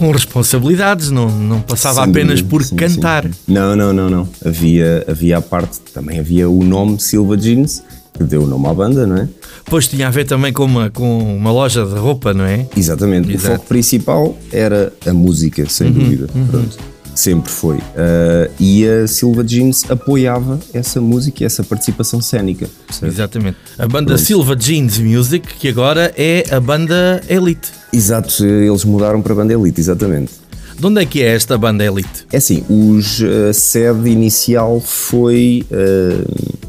com 0.00 0.10
responsabilidades, 0.12 1.10
não, 1.10 1.28
não 1.30 1.60
passava 1.60 2.00
Sem 2.04 2.10
apenas 2.10 2.40
por 2.40 2.64
sim, 2.64 2.74
cantar. 2.74 3.24
sim. 3.24 3.30
Não, 3.46 3.76
não, 3.76 3.92
não, 3.92 4.08
não. 4.08 4.26
Havia, 4.42 5.04
havia 5.06 5.36
a 5.36 5.42
parte, 5.42 5.78
também 5.92 6.18
havia 6.18 6.48
o 6.48 6.64
nome 6.64 6.98
Silva 6.98 7.36
Jeans, 7.36 7.82
que 8.16 8.24
deu 8.24 8.44
o 8.44 8.46
nome 8.46 8.66
à 8.66 8.72
banda, 8.72 9.06
não 9.06 9.18
é? 9.18 9.28
Depois 9.62 9.86
tinha 9.86 10.08
a 10.08 10.10
ver 10.10 10.24
também 10.24 10.54
com 10.54 10.64
uma, 10.64 10.88
com 10.88 11.36
uma 11.36 11.52
loja 11.52 11.84
de 11.84 11.94
roupa, 11.96 12.32
não 12.32 12.46
é? 12.46 12.66
Exatamente. 12.74 13.30
Exato. 13.30 13.48
Uhum, 13.48 13.54
O 13.54 13.56
foco 13.58 13.68
principal 13.68 14.38
era 14.50 14.90
a 15.06 15.12
música, 15.12 15.68
sem 15.68 15.92
dúvida. 15.92 16.28
Pronto. 16.50 16.78
Sempre 17.14 17.50
foi. 17.50 17.78
Ah, 17.96 18.48
e 18.58 18.86
a 18.86 19.06
Silva 19.06 19.44
Jeans 19.44 19.84
apoiava 19.90 20.58
essa 20.72 21.00
música 21.00 21.42
e 21.42 21.46
essa 21.46 21.62
participação 21.62 22.20
cénica. 22.20 22.68
percebe? 22.86 23.12
Exatamente. 23.12 23.56
A 23.78 23.86
banda 23.86 24.14
Pronto. 24.14 24.20
Silva 24.22 24.56
Jeans 24.56 24.98
Music, 24.98 25.46
que 25.54 25.68
agora 25.68 26.12
é 26.16 26.44
a 26.50 26.60
banda 26.60 27.20
Elite. 27.28 27.68
Exato, 27.92 28.44
eles 28.44 28.84
mudaram 28.84 29.20
para 29.20 29.32
a 29.32 29.36
banda 29.36 29.52
Elite, 29.52 29.80
exatamente. 29.80 30.32
De 30.78 30.86
onde 30.86 31.02
é 31.02 31.04
que 31.04 31.20
é 31.22 31.34
esta 31.34 31.58
banda 31.58 31.84
Elite? 31.84 32.26
É 32.32 32.38
assim, 32.38 32.64
os, 32.70 33.20
a 33.22 33.52
sede 33.52 34.08
inicial 34.08 34.80
foi. 34.80 35.66
ah, 35.70 36.60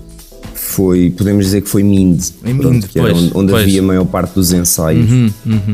foi, 0.72 1.10
podemos 1.16 1.46
dizer 1.46 1.62
que 1.62 1.70
foi 1.70 1.84
Mind, 1.84 2.22
Em 2.44 2.56
pronto, 2.58 2.74
Mind, 2.74 2.86
que 2.86 3.00
era 3.00 3.12
pois, 3.12 3.36
onde, 3.36 3.52
pois. 3.52 3.64
havia 3.64 3.80
a 3.82 3.84
maior 3.84 4.06
parte 4.06 4.34
dos 4.34 4.52
ensaios. 4.54 5.06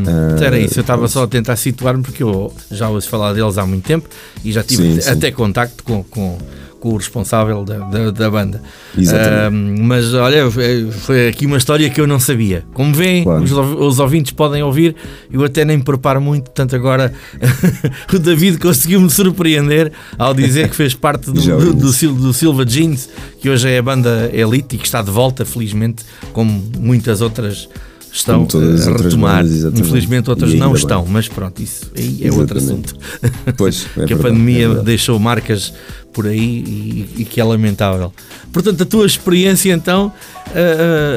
Ah, 0.08 0.44
Era 0.44 0.60
isso, 0.60 0.80
eu 0.80 0.82
estava 0.82 1.08
só 1.08 1.24
a 1.24 1.28
tentar 1.28 1.56
situar-me 1.56 2.04
porque 2.04 2.24
eu 2.24 2.52
já 2.72 2.90
ouço 2.90 3.08
falar 3.10 3.34
deles 3.34 3.58
há 3.58 3.66
muito 3.66 3.86
tempo 3.86 4.08
e 4.44 4.52
já 4.52 4.64
tive 4.64 5.02
Sim, 5.02 5.10
até, 5.10 5.28
sim. 5.30 5.34
contacto 5.34 5.84
com, 5.84 6.04
com, 6.04 6.38
com 6.80 6.90
o 6.90 6.98
responsável 6.98 7.64
da, 7.66 7.80
da, 7.80 8.12
da 8.12 8.30
banda. 8.30 8.62
Exatamente. 8.98 9.82
Ah, 9.82 9.84
mas 9.84 10.14
olha, 10.14 10.50
foi- 10.52 11.28
aqui 11.30 11.46
uma 11.46 11.58
história 11.58 11.90
que 11.90 12.00
eu 12.00 12.06
não 12.08 12.20
sabia. 12.20 12.64
Como 12.74 12.94
veem, 12.94 13.24
Claro. 13.24 13.44
os, 13.44 13.52
os 13.52 14.00
ouvintes 14.00 14.32
podem 14.32 14.62
ouvir, 14.64 14.96
eu 15.32 15.44
até 15.44 15.66
nem 15.66 15.78
me 15.78 15.84
preparo 15.84 16.22
muito, 16.22 16.46
portanto 16.46 16.76
agora 16.76 17.12
o 18.14 18.20
David 18.20 18.58
conseguiu-me 18.60 19.10
surpreender 19.10 19.92
ao 20.18 20.34
dizer 20.34 20.70
que 20.70 20.76
fez 20.76 20.94
parte 20.94 21.32
do, 21.32 21.34
do, 21.42 21.74
do, 21.74 22.14
do 22.14 22.34
Silva 22.34 22.66
Jeans, 22.66 23.10
que 23.42 23.50
hoje 23.50 23.70
é 23.70 23.78
a 23.78 23.82
banda 23.82 24.30
Elite 24.34 24.76
e 24.76 24.80
que 24.80 24.86
está 24.86 25.02
de 25.02 25.12
volta, 25.12 25.46
felizmente, 25.46 26.04
como 26.34 26.64
muitas 26.78 27.22
outras 27.22 27.68
estão 28.12 28.48
as 28.76 28.88
a 28.88 28.92
retomar. 28.92 29.44
bandas. 29.44 29.64
Infelizmente 29.80 30.30
outras 30.30 30.54
não 30.54 30.68
bem. 30.72 30.78
estão, 30.82 31.06
mas 31.08 31.28
pronto, 31.28 31.62
isso 31.62 31.92
aí 31.96 32.20
é 32.24 32.32
outro 32.32 32.58
Exatamente. 32.58 32.94
assunto. 32.96 33.54
Pois, 33.58 33.86
é 33.86 34.06
que 34.06 34.14
a 34.14 34.18
verdade, 34.18 34.22
pandemia 34.24 34.66
é 34.68 34.84
deixou 34.84 35.20
marcas 35.20 35.74
por 36.14 36.26
aí 36.26 36.40
e, 36.40 37.22
e 37.22 37.26
que 37.26 37.40
é 37.40 37.44
lamentável. 37.44 38.12
Portanto, 38.52 38.82
a 38.82 38.86
tua 38.86 39.06
experiência 39.06 39.72
então, 39.72 40.12
ah, 40.48 40.52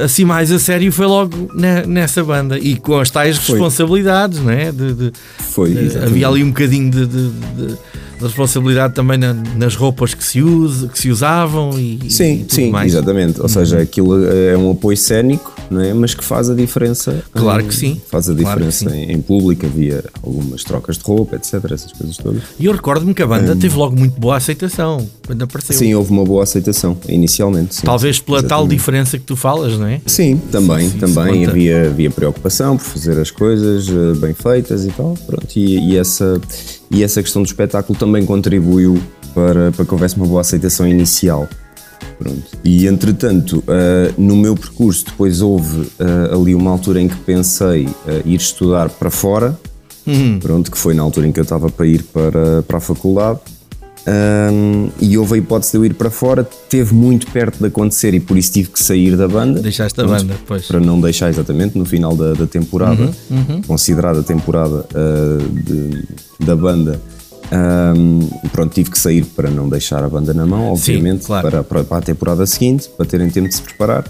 ah, 0.03 0.05
assim 0.05 0.25
mais 0.25 0.53
a 0.53 0.59
sério, 0.59 0.93
foi 0.93 1.07
logo 1.07 1.51
ne- 1.55 1.87
nessa 1.87 2.23
banda 2.23 2.59
e 2.59 2.77
com 2.77 2.99
as 2.99 3.11
tais 3.11 3.37
Foi. 3.39 3.55
responsabilidades, 3.55 4.41
não 4.41 4.51
é? 4.51 4.71
De, 4.71 4.93
de- 4.93 5.13
Foi, 5.39 5.71
exatamente. 5.71 6.05
havia 6.11 6.29
ali 6.29 6.45
um 6.45 6.49
bocadinho 6.49 6.91
de, 6.91 7.07
de- 7.07 7.31
de- 8.21 8.27
de 8.27 8.27
responsabilidade 8.27 8.95
também 8.95 9.19
na- 9.19 9.35
nas 9.35 9.75
roupas 9.75 10.15
que 10.15 10.23
se, 10.25 10.43
usa, 10.43 10.89
que 10.89 10.99
se 10.99 11.11
usavam 11.11 11.79
e, 11.79 11.99
e 12.05 12.11
Sim, 12.11 12.39
tudo 12.41 12.55
sim, 12.55 12.71
mais. 12.71 12.93
exatamente. 12.93 13.41
Ou 13.41 13.49
seja, 13.49 13.81
aquilo 13.81 14.25
é 14.27 14.57
um 14.57 14.71
apoio 14.73 14.97
cénico, 14.97 15.55
não 15.71 15.81
é? 15.81 15.93
mas 15.95 16.15
que 16.15 16.25
faz 16.25 16.49
a 16.51 16.55
diferença. 16.55 17.23
Claro 17.33 17.63
em- 17.63 17.67
que 17.69 17.75
sim. 17.75 18.01
Faz 18.11 18.29
a 18.29 18.35
Claro 18.35 18.61
diferença 18.61 18.97
em, 18.97 19.13
em 19.13 19.21
público. 19.21 19.67
Havia 19.67 20.05
algumas 20.23 20.63
trocas 20.65 20.97
de 20.99 21.05
roupa, 21.05 21.37
etc. 21.37 21.55
Essas 21.73 21.93
coisas 21.93 22.17
todas. 22.17 22.43
E 22.59 22.67
eu 22.67 22.73
recordo-me 22.73 23.15
que 23.15 23.23
a 23.23 23.27
banda 23.27 23.55
teve 23.57 23.77
logo 23.77 23.97
muito 23.99 24.19
boa 24.21 24.37
aceitação 24.37 25.07
quando 25.27 25.43
apareceu. 25.43 25.75
Hum. 25.75 25.79
Sim, 25.79 25.95
houve 25.95 26.11
uma 26.11 26.25
boa 26.25 26.43
aceitação 26.43 26.97
inicialmente. 27.09 27.77
sim. 27.77 27.83
Talvez 27.85 28.19
pela 28.19 28.39
tal 28.43 28.61
Exatamente. 28.61 28.71
diferença 28.79 29.19
que 29.19 29.25
tu 29.25 29.37
falas, 29.37 29.79
não 29.79 29.87
é? 29.87 30.01
Sim, 30.07 30.37
também, 30.51 30.89
Sim, 30.89 30.91
sim, 30.93 30.99
também 30.99 31.47
havia, 31.47 31.87
havia 31.87 32.11
preocupação 32.11 32.77
por 32.77 32.85
fazer 32.85 33.19
as 33.19 33.31
coisas 33.31 33.89
eh, 33.89 34.19
bem 34.19 34.35
feitas 34.35 34.85
e 34.85 34.89
tal. 34.91 35.15
Pronto, 35.27 35.47
e, 35.57 35.91
e 35.93 35.97
essa, 35.97 36.41
e 36.91 37.03
essa 37.03 37.23
questão 37.23 37.43
do 37.43 37.47
espetáculo 37.47 37.99
também 37.99 38.27
contribuiu 38.27 39.01
para, 39.35 39.71
para 39.73 39.85
que 39.85 39.93
houvesse 39.93 40.17
uma 40.17 40.27
boa 40.27 40.41
aceitação 40.41 40.87
inicial. 40.87 41.49
Pronto. 42.19 42.59
E 42.65 42.87
entretanto, 42.87 43.63
eh, 43.67 44.13
no 44.19 44.37
meu 44.37 44.55
percurso, 44.55 45.07
depois 45.07 45.41
houve 45.41 45.91
eh, 45.99 46.35
ali 46.35 46.55
uma 46.55 46.71
altura 46.71 47.01
em 47.01 47.09
que 47.09 47.17
pensei 47.17 47.89
eh, 48.07 48.23
ir 48.25 48.37
estudar 48.37 48.91
para 48.91 49.11
fora, 49.11 49.59
pronto, 50.41 50.71
que 50.71 50.77
foi 50.77 50.93
na 50.93 51.03
altura 51.03 51.29
em 51.29 51.33
que 51.33 51.39
eu 51.39 51.45
estava 51.45 51.71
para 51.71 51.87
ir 51.87 52.03
para, 52.05 52.63
para 52.63 52.79
a 52.79 52.81
faculdade. 52.81 53.41
Ahm, 54.13 54.89
e 55.01 55.17
houve 55.17 55.35
a 55.35 55.37
hipótese 55.39 55.71
de 55.73 55.79
eu 55.79 55.85
ir 55.85 55.95
para 55.95 56.11
fora, 56.11 56.43
teve 56.69 56.93
muito 56.93 57.29
perto 57.31 57.59
de 57.61 57.67
acontecer 57.67 58.13
e 58.13 58.19
por 58.19 58.37
isso 58.37 58.51
tive 58.53 58.71
que 58.71 58.83
sair 58.83 59.17
da 59.17 59.29
banda. 59.29 59.61
Deixaste 59.61 60.01
a 60.01 60.05
banda, 60.05 60.35
pois. 60.49 60.67
Para 60.67 60.81
não 60.81 61.01
deixar 61.01 61.29
exatamente 61.31 61.79
no 61.79 61.85
final 61.85 62.17
da, 62.17 62.33
da 62.33 62.47
temporada, 62.47 63.11
Uhum, 63.31 63.63
considerada 63.63 64.19
a 64.21 64.23
temporada 64.25 64.85
ah, 64.93 65.39
de- 65.65 66.05
da 66.45 66.57
banda. 66.57 67.01
ahm, 67.53 68.27
pronto, 68.51 68.73
tive 68.75 68.91
que 68.91 68.99
sair 68.99 69.25
para 69.25 69.49
não 69.49 69.69
deixar 69.69 70.03
a 70.03 70.09
banda 70.09 70.35
na 70.35 70.45
mão, 70.45 70.73
obviamente, 70.73 71.27
claro. 71.27 71.49
para, 71.49 71.63
para, 71.65 71.85
para 71.85 71.99
a 71.99 72.03
temporada 72.03 72.45
seguinte, 72.47 72.89
para 72.97 73.07
terem 73.07 73.31
tempo 73.31 73.49
de 73.49 73.55
se 73.55 73.63
preparar. 73.63 74.05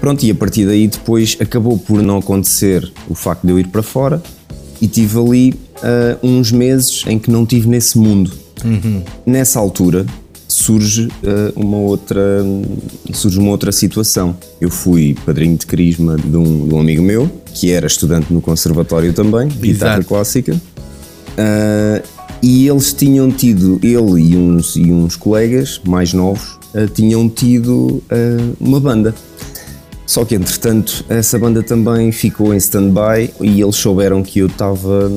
Pronto, 0.00 0.24
e 0.24 0.30
a 0.30 0.34
partir 0.34 0.66
daí 0.66 0.88
depois 0.88 1.36
acabou 1.40 1.78
por 1.78 2.02
não 2.02 2.18
acontecer 2.18 2.92
o 3.08 3.14
facto 3.14 3.44
de 3.46 3.52
eu 3.52 3.58
ir 3.60 3.68
para 3.68 3.82
fora 3.82 4.20
e 4.80 4.88
tive 4.88 5.18
ali 5.20 5.54
ah, 5.84 6.16
uns 6.22 6.50
meses 6.50 7.04
em 7.06 7.16
que 7.18 7.30
não 7.30 7.46
tive 7.46 7.68
nesse 7.68 7.96
mundo. 7.96 8.32
Nessa 9.24 9.58
altura 9.58 10.06
surge 10.48 11.08
ah, 11.24 11.52
uma 11.56 11.76
outra 11.76 12.42
surge 13.12 13.38
uma 13.38 13.50
outra 13.50 13.70
situação. 13.72 14.36
Eu 14.60 14.70
fui 14.70 15.16
padrinho 15.24 15.56
de 15.56 15.66
crisma 15.66 16.16
de 16.16 16.36
um, 16.36 16.68
de 16.68 16.74
um 16.74 16.80
amigo 16.80 17.02
meu 17.02 17.30
que 17.54 17.70
era 17.70 17.86
estudante 17.86 18.32
no 18.32 18.40
conservatório 18.40 19.12
também, 19.12 19.48
de 19.48 19.72
guitarra 19.72 19.94
Exato. 19.94 20.08
clássica. 20.08 20.60
Ah, 21.38 22.02
e 22.42 22.68
eles 22.68 22.92
tinham 22.92 23.30
tido, 23.30 23.80
ele 23.82 24.20
e 24.20 24.36
uns, 24.36 24.76
e 24.76 24.92
uns 24.92 25.16
colegas 25.16 25.80
mais 25.86 26.12
novos, 26.12 26.58
ah, 26.74 26.86
tinham 26.92 27.28
tido 27.28 28.02
uma 28.60 28.80
banda. 28.80 29.14
Só 30.06 30.24
que 30.24 30.34
entretanto 30.36 31.04
essa 31.08 31.38
banda 31.38 31.62
também 31.62 32.12
ficou 32.12 32.54
em 32.54 32.56
stand-by 32.58 33.32
e 33.40 33.60
eles 33.60 33.76
souberam 33.76 34.22
que 34.22 34.38
eu 34.38 34.46
estava 34.46 35.10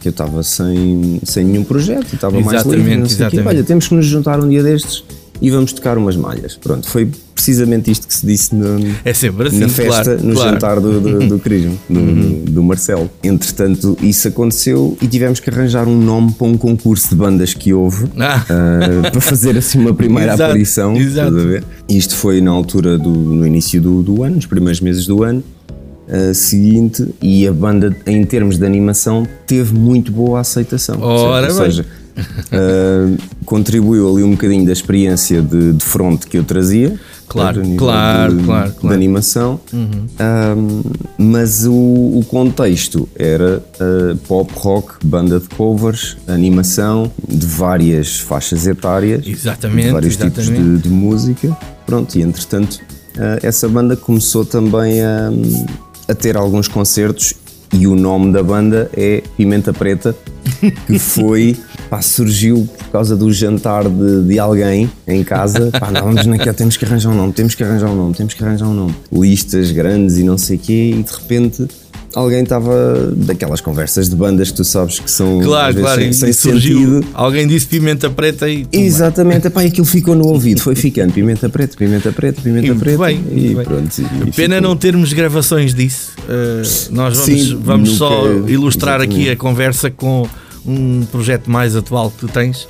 que 0.00 0.08
eu 0.08 0.10
estava 0.10 0.42
sem, 0.42 1.20
sem 1.24 1.44
nenhum 1.44 1.64
projeto 1.64 2.12
e 2.12 2.14
estava 2.14 2.40
mais 2.40 2.64
livre. 2.64 2.96
não 2.96 3.06
sei 3.06 3.16
o 3.16 3.18
quê. 3.18 3.36
exatamente. 3.36 3.48
Olha, 3.48 3.64
temos 3.64 3.88
que 3.88 3.94
nos 3.94 4.06
juntar 4.06 4.40
um 4.40 4.48
dia 4.48 4.62
destes 4.62 5.04
e 5.42 5.50
vamos 5.50 5.72
tocar 5.72 5.98
umas 5.98 6.16
malhas. 6.16 6.56
Pronto, 6.56 6.88
foi 6.88 7.10
precisamente 7.40 7.90
isto 7.90 8.06
que 8.06 8.12
se 8.14 8.26
disse 8.26 8.54
no, 8.54 8.78
É 9.02 9.14
sempre 9.14 9.48
assim, 9.48 9.60
na 9.60 9.68
festa, 9.68 10.04
claro, 10.04 10.22
no 10.26 10.34
claro. 10.34 10.50
jantar 10.50 10.80
do, 10.80 11.00
do, 11.00 11.26
do 11.26 11.38
Crismo, 11.40 11.78
do, 11.88 12.50
do 12.50 12.62
Marcelo. 12.62 13.10
Entretanto, 13.24 13.96
isso 14.02 14.28
aconteceu 14.28 14.96
e 15.00 15.06
tivemos 15.08 15.40
que 15.40 15.48
arranjar 15.48 15.88
um 15.88 15.96
nome 15.98 16.32
para 16.32 16.46
um 16.46 16.56
concurso 16.58 17.08
de 17.08 17.14
bandas 17.14 17.54
que 17.54 17.72
houve 17.72 18.06
Ah. 18.18 18.44
ah, 18.48 19.10
para 19.10 19.20
fazer 19.22 19.56
assim 19.56 19.78
uma 19.78 19.94
primeira 19.94 20.34
Exato, 20.34 20.42
aparição. 20.42 20.96
exato. 20.96 21.34
Isto 21.88 22.14
foi 22.14 22.40
na 22.42 22.50
altura 22.50 22.98
do 22.98 23.10
no 23.10 23.46
início 23.46 23.80
do, 23.80 24.02
do 24.02 24.22
ano, 24.22 24.36
nos 24.36 24.46
primeiros 24.46 24.80
meses 24.82 25.06
do 25.06 25.22
ano. 25.22 25.42
ah, 26.08 26.34
seguinte 26.34 27.06
e 27.22 27.46
a 27.48 27.52
banda 27.52 27.96
em 28.06 28.22
termos 28.24 28.58
de 28.58 28.66
animação 28.66 29.26
teve 29.46 29.72
muito 29.74 30.12
boa 30.12 30.40
aceitação 30.40 31.00
Ora 31.00 31.46
Ou 31.46 31.54
seja, 31.54 31.86
ah, 32.52 33.16
contribuiu 33.46 34.12
ali 34.12 34.22
um 34.22 34.32
bocadinho 34.32 34.66
da 34.66 34.72
experiência 34.72 35.40
de, 35.40 35.72
de 35.72 35.84
front 35.84 36.24
que 36.24 36.36
eu 36.36 36.44
trazia 36.44 36.98
Claro, 37.30 37.62
claro, 37.76 38.36
de, 38.36 38.44
claro, 38.44 38.70
de 38.70 38.74
claro. 38.74 38.74
Uhum. 38.82 38.92
animação 38.92 39.60
Um, 39.72 40.82
mas 41.16 41.64
o, 41.64 41.72
o 41.72 42.24
contexto 42.28 43.08
era 43.16 43.62
uh, 43.80 44.16
pop 44.26 44.52
rock, 44.56 44.94
banda 45.04 45.38
de 45.38 45.48
covers, 45.48 46.16
animação 46.26 47.10
de 47.28 47.46
várias 47.46 48.18
faixas 48.18 48.66
etárias, 48.66 49.24
Exatamente, 49.24 49.86
de 49.86 49.92
vários 49.92 50.16
tipos 50.16 50.48
exatamente. 50.48 50.82
de, 50.82 50.82
de 50.82 50.88
música. 50.88 51.56
Pronto, 51.86 52.18
e 52.18 52.22
entretanto, 52.22 52.80
uh, 53.16 53.38
essa 53.42 53.68
banda 53.68 53.96
começou 53.96 54.44
também 54.44 55.00
a, 55.00 55.30
a 56.08 56.14
ter 56.14 56.36
alguns 56.36 56.66
concertos. 56.66 57.34
E 57.72 57.86
o 57.86 57.94
nome 57.94 58.32
da 58.32 58.42
banda 58.42 58.90
é 58.96 59.22
Pimenta 59.36 59.72
Preta, 59.72 60.16
que 60.86 60.98
foi, 60.98 61.56
pá, 61.88 62.02
surgiu 62.02 62.68
por 62.78 62.88
causa 62.88 63.16
do 63.16 63.32
jantar 63.32 63.88
de, 63.88 64.22
de 64.24 64.38
alguém 64.38 64.90
em 65.06 65.22
casa. 65.24 65.70
Pá, 65.78 65.88
andávamos 65.88 66.26
naquela, 66.26 66.54
temos 66.54 66.76
que 66.76 66.84
arranjar 66.84 67.10
um 67.10 67.16
nome, 67.16 67.32
temos 67.32 67.54
que 67.54 67.62
arranjar 67.64 67.88
um 67.90 67.96
nome, 67.96 68.14
temos 68.14 68.34
que 68.34 68.42
arranjar 68.44 68.66
um 68.68 68.74
nome. 68.74 68.94
Listas 69.12 69.70
grandes 69.70 70.18
e 70.18 70.22
não 70.24 70.36
sei 70.38 70.56
o 70.56 70.60
quê, 70.60 70.94
e 70.98 71.02
de 71.02 71.12
repente 71.12 71.66
alguém 72.12 72.42
estava 72.42 73.12
daquelas 73.16 73.60
conversas 73.60 74.08
de 74.08 74.16
bandas 74.16 74.50
que 74.50 74.56
tu 74.56 74.64
sabes 74.64 74.98
que 74.98 75.08
são 75.08 75.40
Claro, 75.40 75.76
claro, 75.76 76.00
sem, 76.02 76.12
sem 76.12 76.32
surgiu. 76.32 76.78
sentido. 76.78 77.06
Alguém 77.14 77.46
disse 77.46 77.66
pimenta 77.68 78.10
preta 78.10 78.48
e. 78.48 78.66
Exatamente, 78.72 79.46
epá, 79.46 79.62
aquilo 79.62 79.86
ficou 79.86 80.16
no 80.16 80.26
ouvido, 80.26 80.60
foi 80.60 80.74
ficando 80.74 81.12
pimenta 81.12 81.48
preta, 81.48 81.76
pimenta 81.76 82.10
preta, 82.10 82.42
pimenta 82.42 82.66
E 82.66 82.74
preta. 82.74 82.98
bem, 83.04 83.24
e 83.32 83.54
bem. 83.54 83.64
pronto. 83.64 83.96
e- 84.26 84.32
Pena 84.32 84.56
ficou. 84.56 84.68
não 84.70 84.76
termos 84.76 85.12
gravações 85.12 85.72
disso. 85.72 86.10
Uh, 86.28 86.92
nós 86.92 87.16
vamos, 87.16 87.42
Sim, 87.42 87.58
vamos 87.62 87.90
só 87.90 88.26
nunca- 88.26 88.50
ilustrar 88.50 88.96
aqui 89.00 89.06
exatamente. 89.12 89.30
a 89.30 89.36
conversa 89.36 89.90
com 89.90 90.26
um 90.66 91.04
projeto 91.06 91.50
mais 91.50 91.74
atual 91.76 92.10
que 92.10 92.18
tu 92.18 92.28
tens. 92.28 92.68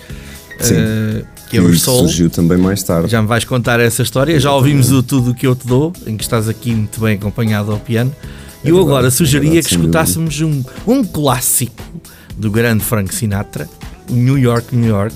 Sim. 0.60 0.74
Uh, 0.74 1.26
que 1.50 1.56
é 1.56 1.60
o 1.60 1.76
Soul. 1.76 2.06
surgiu 2.06 2.30
também 2.30 2.56
mais 2.56 2.80
tarde. 2.82 3.08
Já 3.08 3.20
me 3.20 3.26
vais 3.26 3.44
contar 3.44 3.80
essa 3.80 4.02
história. 4.02 4.38
Já 4.38 4.52
ouvimos 4.52 4.92
o 4.92 5.02
Tudo 5.02 5.32
o 5.32 5.34
que 5.34 5.46
eu 5.46 5.56
te 5.56 5.66
dou, 5.66 5.92
em 6.06 6.16
que 6.16 6.22
estás 6.22 6.48
aqui 6.48 6.72
muito 6.72 7.00
bem 7.00 7.16
acompanhado 7.16 7.72
ao 7.72 7.78
piano. 7.78 8.14
E 8.62 8.68
eu 8.68 8.76
verdade, 8.76 8.90
agora 8.92 9.06
é 9.08 9.10
sugeria 9.10 9.50
verdade, 9.50 9.68
que 9.68 9.74
escutássemos 9.74 10.40
um, 10.40 10.62
um 10.86 11.02
clássico 11.02 11.82
do 12.36 12.50
grande 12.50 12.84
Frank 12.84 13.12
Sinatra, 13.12 13.68
New 14.08 14.38
York, 14.38 14.76
New 14.76 14.88
York. 14.88 15.14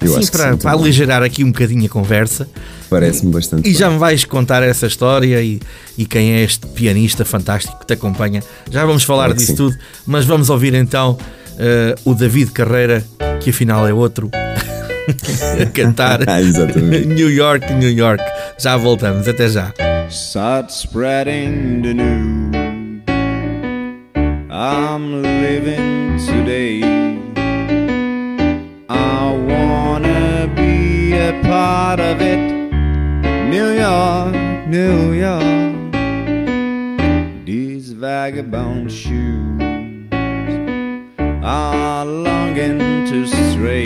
Eu 0.00 0.12
Assim, 0.12 0.18
acho 0.20 0.30
que 0.30 0.38
para, 0.38 0.52
sim, 0.52 0.58
para 0.58 0.72
aligerar 0.72 1.22
aqui 1.22 1.42
um 1.42 1.50
bocadinho 1.50 1.86
a 1.86 1.88
conversa. 1.88 2.48
Parece-me 2.88 3.32
bastante. 3.32 3.68
E 3.68 3.72
já 3.74 3.86
bem. 3.86 3.94
me 3.94 3.98
vais 4.00 4.24
contar 4.24 4.62
essa 4.62 4.86
história 4.86 5.42
e, 5.42 5.58
e 5.98 6.06
quem 6.06 6.32
é 6.32 6.44
este 6.44 6.64
pianista 6.66 7.24
fantástico 7.24 7.78
que 7.80 7.86
te 7.86 7.94
acompanha. 7.94 8.42
Já 8.70 8.84
vamos 8.84 9.02
falar 9.02 9.24
Claro 9.24 9.38
disso 9.38 9.52
sim. 9.52 9.56
tudo, 9.56 9.76
mas 10.06 10.24
vamos 10.24 10.48
ouvir 10.50 10.74
então 10.74 11.18
eh, 11.58 11.94
o 12.04 12.14
David 12.14 12.50
Carreira, 12.52 13.02
que 13.42 13.50
afinal 13.50 13.86
é 13.86 13.92
outro, 13.92 14.30
a 15.62 15.66
cantar 15.72 16.20
Ah. 16.28 16.40
New 16.40 17.30
York, 17.30 17.72
New 17.74 17.90
York. 17.90 18.22
Já 18.58 18.76
voltamos, 18.76 19.28
até 19.28 19.48
já. 19.48 19.72
Start 20.08 20.70
spreading 20.70 21.82
the 21.82 21.94
news. 21.94 22.56
I'm 24.50 25.22
living 25.22 26.16
today. 26.24 26.80
I 28.88 29.32
wanna 29.32 30.46
be 30.54 31.12
a 31.14 31.32
part 31.42 32.00
of 32.00 32.20
it. 32.22 32.38
New 33.50 33.74
York, 33.74 34.34
New 34.68 35.12
York. 35.14 35.44
These 37.44 37.92
vagabond 37.92 38.90
shoes 38.90 39.55
are 41.48 42.04
longing 42.04 43.06
to 43.06 43.24
stray 43.24 43.84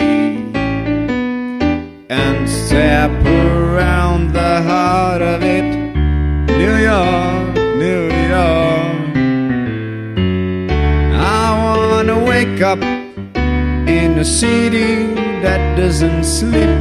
and 2.09 2.49
step 2.49 3.11
around 3.23 4.33
the 4.33 4.63
heart 4.63 5.21
of 5.21 5.43
it. 5.43 5.69
New 6.47 6.75
York, 6.91 7.53
New 7.77 8.09
York. 8.35 9.15
I 11.13 11.45
wanna 11.63 12.17
wake 12.25 12.61
up 12.63 12.81
in 12.81 14.17
a 14.17 14.25
city 14.25 15.13
that 15.43 15.77
doesn't 15.77 16.23
sleep. 16.23 16.79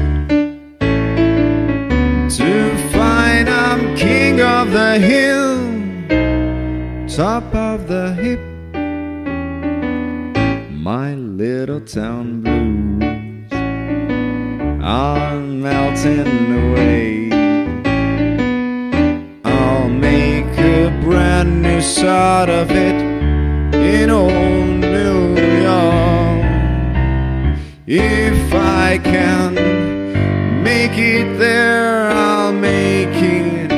To 2.38 2.52
find 2.94 3.50
I'm 3.50 3.94
king 3.96 4.40
of 4.40 4.72
the 4.72 4.98
hill, 4.98 5.58
top 7.06 7.54
of 7.54 7.86
the 7.86 8.14
hip. 8.14 8.49
Little 11.40 11.80
town 11.80 12.42
blues 12.42 13.50
are 14.84 15.40
melting 15.40 16.52
away. 16.68 17.30
I'll 19.42 19.88
make 19.88 20.52
a 20.58 20.90
brand 21.02 21.62
new 21.62 21.80
start 21.80 22.50
of 22.50 22.70
it 22.70 23.00
in 23.72 24.10
old 24.10 24.80
New 24.80 25.34
York. 25.62 26.44
If 27.86 28.52
I 28.52 28.98
can 29.02 29.54
make 30.62 30.98
it 30.98 31.38
there, 31.38 32.10
I'll 32.10 32.52
make 32.52 33.16
it 33.16 33.72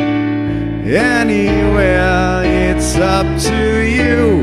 anywhere. 0.84 2.42
It's 2.44 2.96
up 2.96 3.38
to 3.42 3.86
you, 3.86 4.41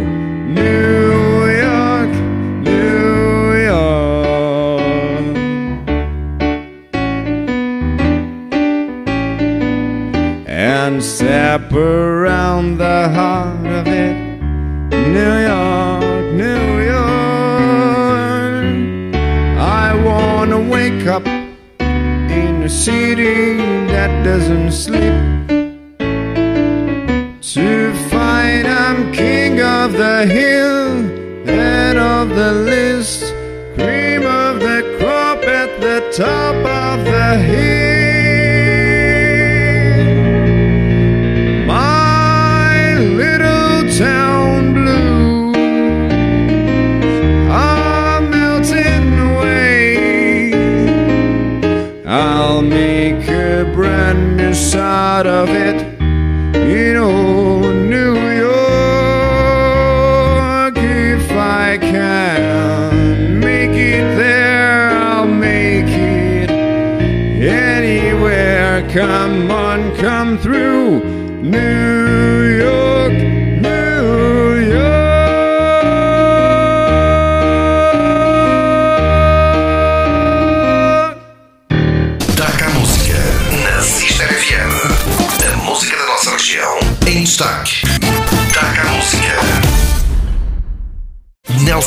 step 11.50 11.74
around 11.74 12.78
the 12.78 13.10
heart 13.10 13.66
of 13.66 13.88
it. 13.88 14.16
New 15.18 15.36
York, 15.52 16.26
New 16.43 16.68
York. 16.93 18.66
I 19.58 19.88
wanna 20.10 20.60
wake 20.76 21.08
up 21.08 21.26
in 22.41 22.62
a 22.62 22.70
city 22.70 23.58
that 23.93 24.12
doesn't 24.24 24.72
sleep. 24.72 25.18
To 27.56 27.93
find 28.12 28.68
I'm 28.68 29.12
king 29.12 29.60
of 29.60 29.93
the 29.93 30.20
hill, 30.38 30.86
head 31.47 31.97
of 31.97 32.30
the 32.30 32.52
list, 32.74 33.34
cream 33.76 34.24
of 34.43 34.60
the 34.68 34.80
crop 35.00 35.41
at 35.62 35.72
the 35.82 36.00
top 36.24 36.58
of 36.86 36.97
the 37.06 37.28
hill. 37.50 37.68
Start 55.20 55.49
of 55.49 55.59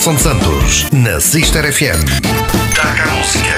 Nelson 0.02 0.18
Santos 0.18 0.90
na 0.90 1.20
Sister 1.20 1.72
FM. 1.72 2.02
Destaca 2.66 3.04
a 3.04 3.14
música. 3.14 3.54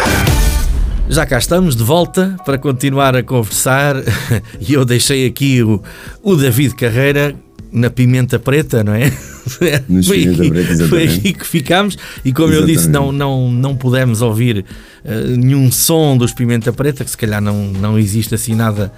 Já 1.08 1.24
cá 1.24 1.38
estamos 1.38 1.74
de 1.74 1.82
volta 1.82 2.36
para 2.44 2.58
continuar 2.58 3.16
a 3.16 3.22
conversar 3.22 3.96
e 4.60 4.74
eu 4.74 4.84
deixei 4.84 5.26
aqui 5.26 5.62
o, 5.62 5.82
o 6.22 6.36
David 6.36 6.74
Carreira 6.74 7.34
na 7.72 7.88
Pimenta 7.88 8.38
Preta, 8.38 8.84
não 8.84 8.92
é? 8.92 9.10
Nos 9.88 10.04
foi, 10.06 10.28
aqui, 10.28 10.50
Preta, 10.50 10.66
foi 10.86 11.04
exatamente. 11.04 11.18
aqui 11.18 11.32
que 11.32 11.46
ficámos 11.46 11.96
e 12.22 12.30
como 12.30 12.52
eu 12.52 12.66
disse, 12.66 12.90
não, 12.90 13.04
Exatamente. 13.04 13.18
não, 13.18 13.50
não 13.50 13.74
pudemos 13.74 14.20
ouvir 14.20 14.66
eh, 15.04 15.36
nenhum 15.36 15.70
som 15.70 16.16
dos 16.16 16.32
Pimenta 16.32 16.72
Preta, 16.72 17.04
que 17.04 17.10
se 17.10 17.16
calhar 17.16 17.40
não, 17.40 17.66
não 17.72 17.98
existe 17.98 18.34
assim 18.34 18.54
nada 18.54 18.92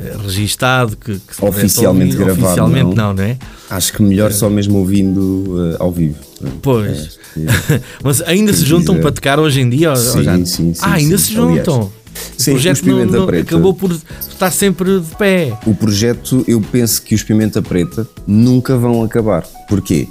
eh, 0.00 0.16
registado 0.24 0.96
que, 0.96 1.14
que 1.18 1.44
Oficialmente 1.44 2.12
ouvir. 2.16 2.24
gravado, 2.24 2.46
Oficialmente 2.46 2.84
não. 2.96 3.08
não, 3.08 3.14
não 3.14 3.22
é? 3.24 3.38
Acho 3.70 3.92
que 3.92 4.02
melhor 4.02 4.32
só 4.32 4.50
mesmo 4.50 4.78
ouvindo 4.78 5.72
eh, 5.72 5.76
ao 5.78 5.92
vivo. 5.92 6.16
Pois. 6.60 7.18
É, 7.36 7.80
Mas 8.02 8.20
ainda 8.22 8.52
se 8.52 8.64
juntam 8.64 8.94
quiser. 8.96 9.02
para 9.02 9.12
tocar 9.12 9.38
hoje 9.40 9.60
em 9.60 9.70
dia? 9.70 9.94
Sim, 9.96 10.22
já- 10.22 10.36
sim, 10.36 10.44
sim, 10.44 10.74
Ah, 10.82 10.94
ainda 10.94 11.16
sim. 11.16 11.24
se 11.24 11.32
juntam. 11.34 11.74
Aliás, 11.74 11.92
o 12.38 12.42
sim, 12.42 12.50
projeto 12.52 12.82
não- 12.86 13.06
não- 13.06 13.26
Preta. 13.26 13.42
acabou 13.44 13.72
por 13.74 13.90
estar 14.20 14.50
sempre 14.50 15.00
de 15.00 15.16
pé. 15.16 15.56
O 15.66 15.74
projeto, 15.74 16.44
eu 16.46 16.60
penso 16.60 17.00
que 17.02 17.14
os 17.14 17.22
Pimenta 17.22 17.62
Preta 17.62 18.06
nunca 18.26 18.76
vão 18.76 19.02
acabar. 19.02 19.42
Porquê? 19.68 20.08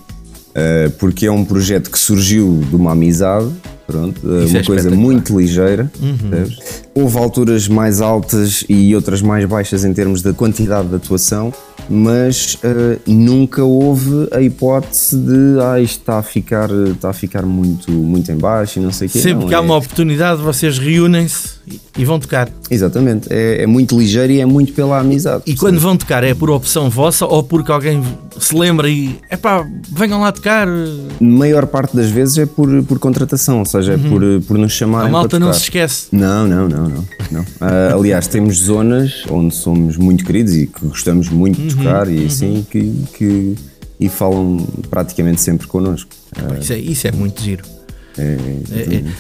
Uh, 0.52 0.90
porque 1.00 1.26
é 1.28 1.32
um 1.32 1.46
projeto 1.46 1.90
que 1.90 1.98
surgiu 2.00 2.62
de 2.70 2.76
uma 2.76 2.92
amizade, 2.92 3.50
pronto, 3.92 4.22
uh, 4.28 4.44
Isso 4.44 4.54
uma 4.54 4.60
é 4.60 4.64
coisa 4.64 4.90
muito 4.92 5.38
ligeira. 5.40 5.92
percebes? 6.30 6.82
Houve 6.94 7.18
alturas 7.18 7.68
mais 7.68 8.02
altas 8.02 8.64
e 8.68 8.94
outras 8.96 9.22
mais 9.22 9.46
baixas 9.46 9.84
em 9.86 9.94
termos 9.94 10.22
da 10.22 10.34
quantidade 10.34 10.88
de 10.90 10.96
atuação, 10.96 11.54
mas 11.90 12.56
uh, 12.56 13.00
nunca 13.08 13.64
houve 13.64 14.28
a 14.32 14.42
hipótese 14.42 15.18
de 15.18 15.60
ah, 15.62 15.80
isto 15.80 16.00
está 16.00 16.20
a 16.20 16.24
ficar, 16.24 16.70
está 16.70 17.10
a 17.10 17.14
ficar 17.14 17.44
muito, 17.46 17.92
muito 17.92 18.32
em 18.32 18.38
baixo 18.38 18.80
e 18.80 18.82
não 18.82 18.92
sei 18.92 19.08
o 19.08 19.12
quê. 19.12 19.20
Sempre 19.20 19.42
Não, 19.44 19.48
que 19.48 19.54
há 19.56 19.58
é- 19.58 19.62
uma 19.62 19.76
oportunidade, 19.78 20.42
vocês 20.42 20.78
reúnem-se 20.78 21.61
e- 21.98 22.06
vão 22.06 22.20
tocar. 22.20 22.50
Exatamente, 22.70 23.28
é, 23.32 23.64
é 23.64 23.68
muito 23.68 23.98
ligeiro 23.98 24.32
e 24.34 24.40
é 24.42 24.46
muito 24.46 24.74
pela 24.74 25.00
amizade. 25.00 25.44
E 25.46 25.56
quando 25.56 25.80
vão 25.80 25.96
tocar, 25.98 26.24
é 26.24 26.34
por 26.34 26.50
opção 26.50 26.90
vossa 26.90 27.26
ou 27.26 27.44
porque 27.44 27.72
alguém 27.72 28.02
se 28.40 28.56
lembra 28.56 28.90
e 28.90 29.18
é 29.30 29.38
pá, 29.38 29.66
venham 29.92 30.22
lá 30.22 30.32
tocar? 30.32 30.68
A 30.68 31.24
maior 31.24 31.66
parte 31.68 31.96
das 31.96 32.10
vezes 32.10 32.38
é 32.38 32.46
por, 32.46 32.84
por 32.84 33.00
contratação, 33.00 33.60
ou 33.60 33.66
seja, 33.66 33.94
é 33.94 33.98
por, 33.98 34.22
por 34.48 34.58
nos 34.58 34.72
chamarem 34.74 35.12
malta 35.12 35.30
para 35.30 35.40
não 35.40 35.54
se 35.54 35.62
esquece. 35.64 36.08
Não, 36.12 36.48
não, 36.48 36.68
não, 36.68 36.90
não. 36.90 37.06
não. 37.32 37.46
Ah, 37.62 37.94
aliás, 37.94 38.28
temos 38.28 38.58
zonas 38.60 39.24
onde 39.30 39.54
somos 39.56 39.98
muito 39.98 40.26
queridos 40.26 40.54
e 40.56 40.68
que 40.68 40.86
gostamos 40.86 41.30
muito 41.30 41.62
de 41.62 41.76
tocar 41.76 42.10
e 42.10 42.26
assim 42.26 42.66
que, 42.70 42.92
que- 43.14 43.56
e 44.00 44.10
falam 44.10 44.58
praticamente 44.90 45.40
sempre 45.42 45.68
connosco. 45.68 46.10
Ah, 46.36 46.58
Isso 46.60 46.74
é, 46.74 46.80
isso 46.80 47.08
é 47.08 47.12
muito 47.12 47.42
giro. 47.42 47.64
É, 48.18 48.38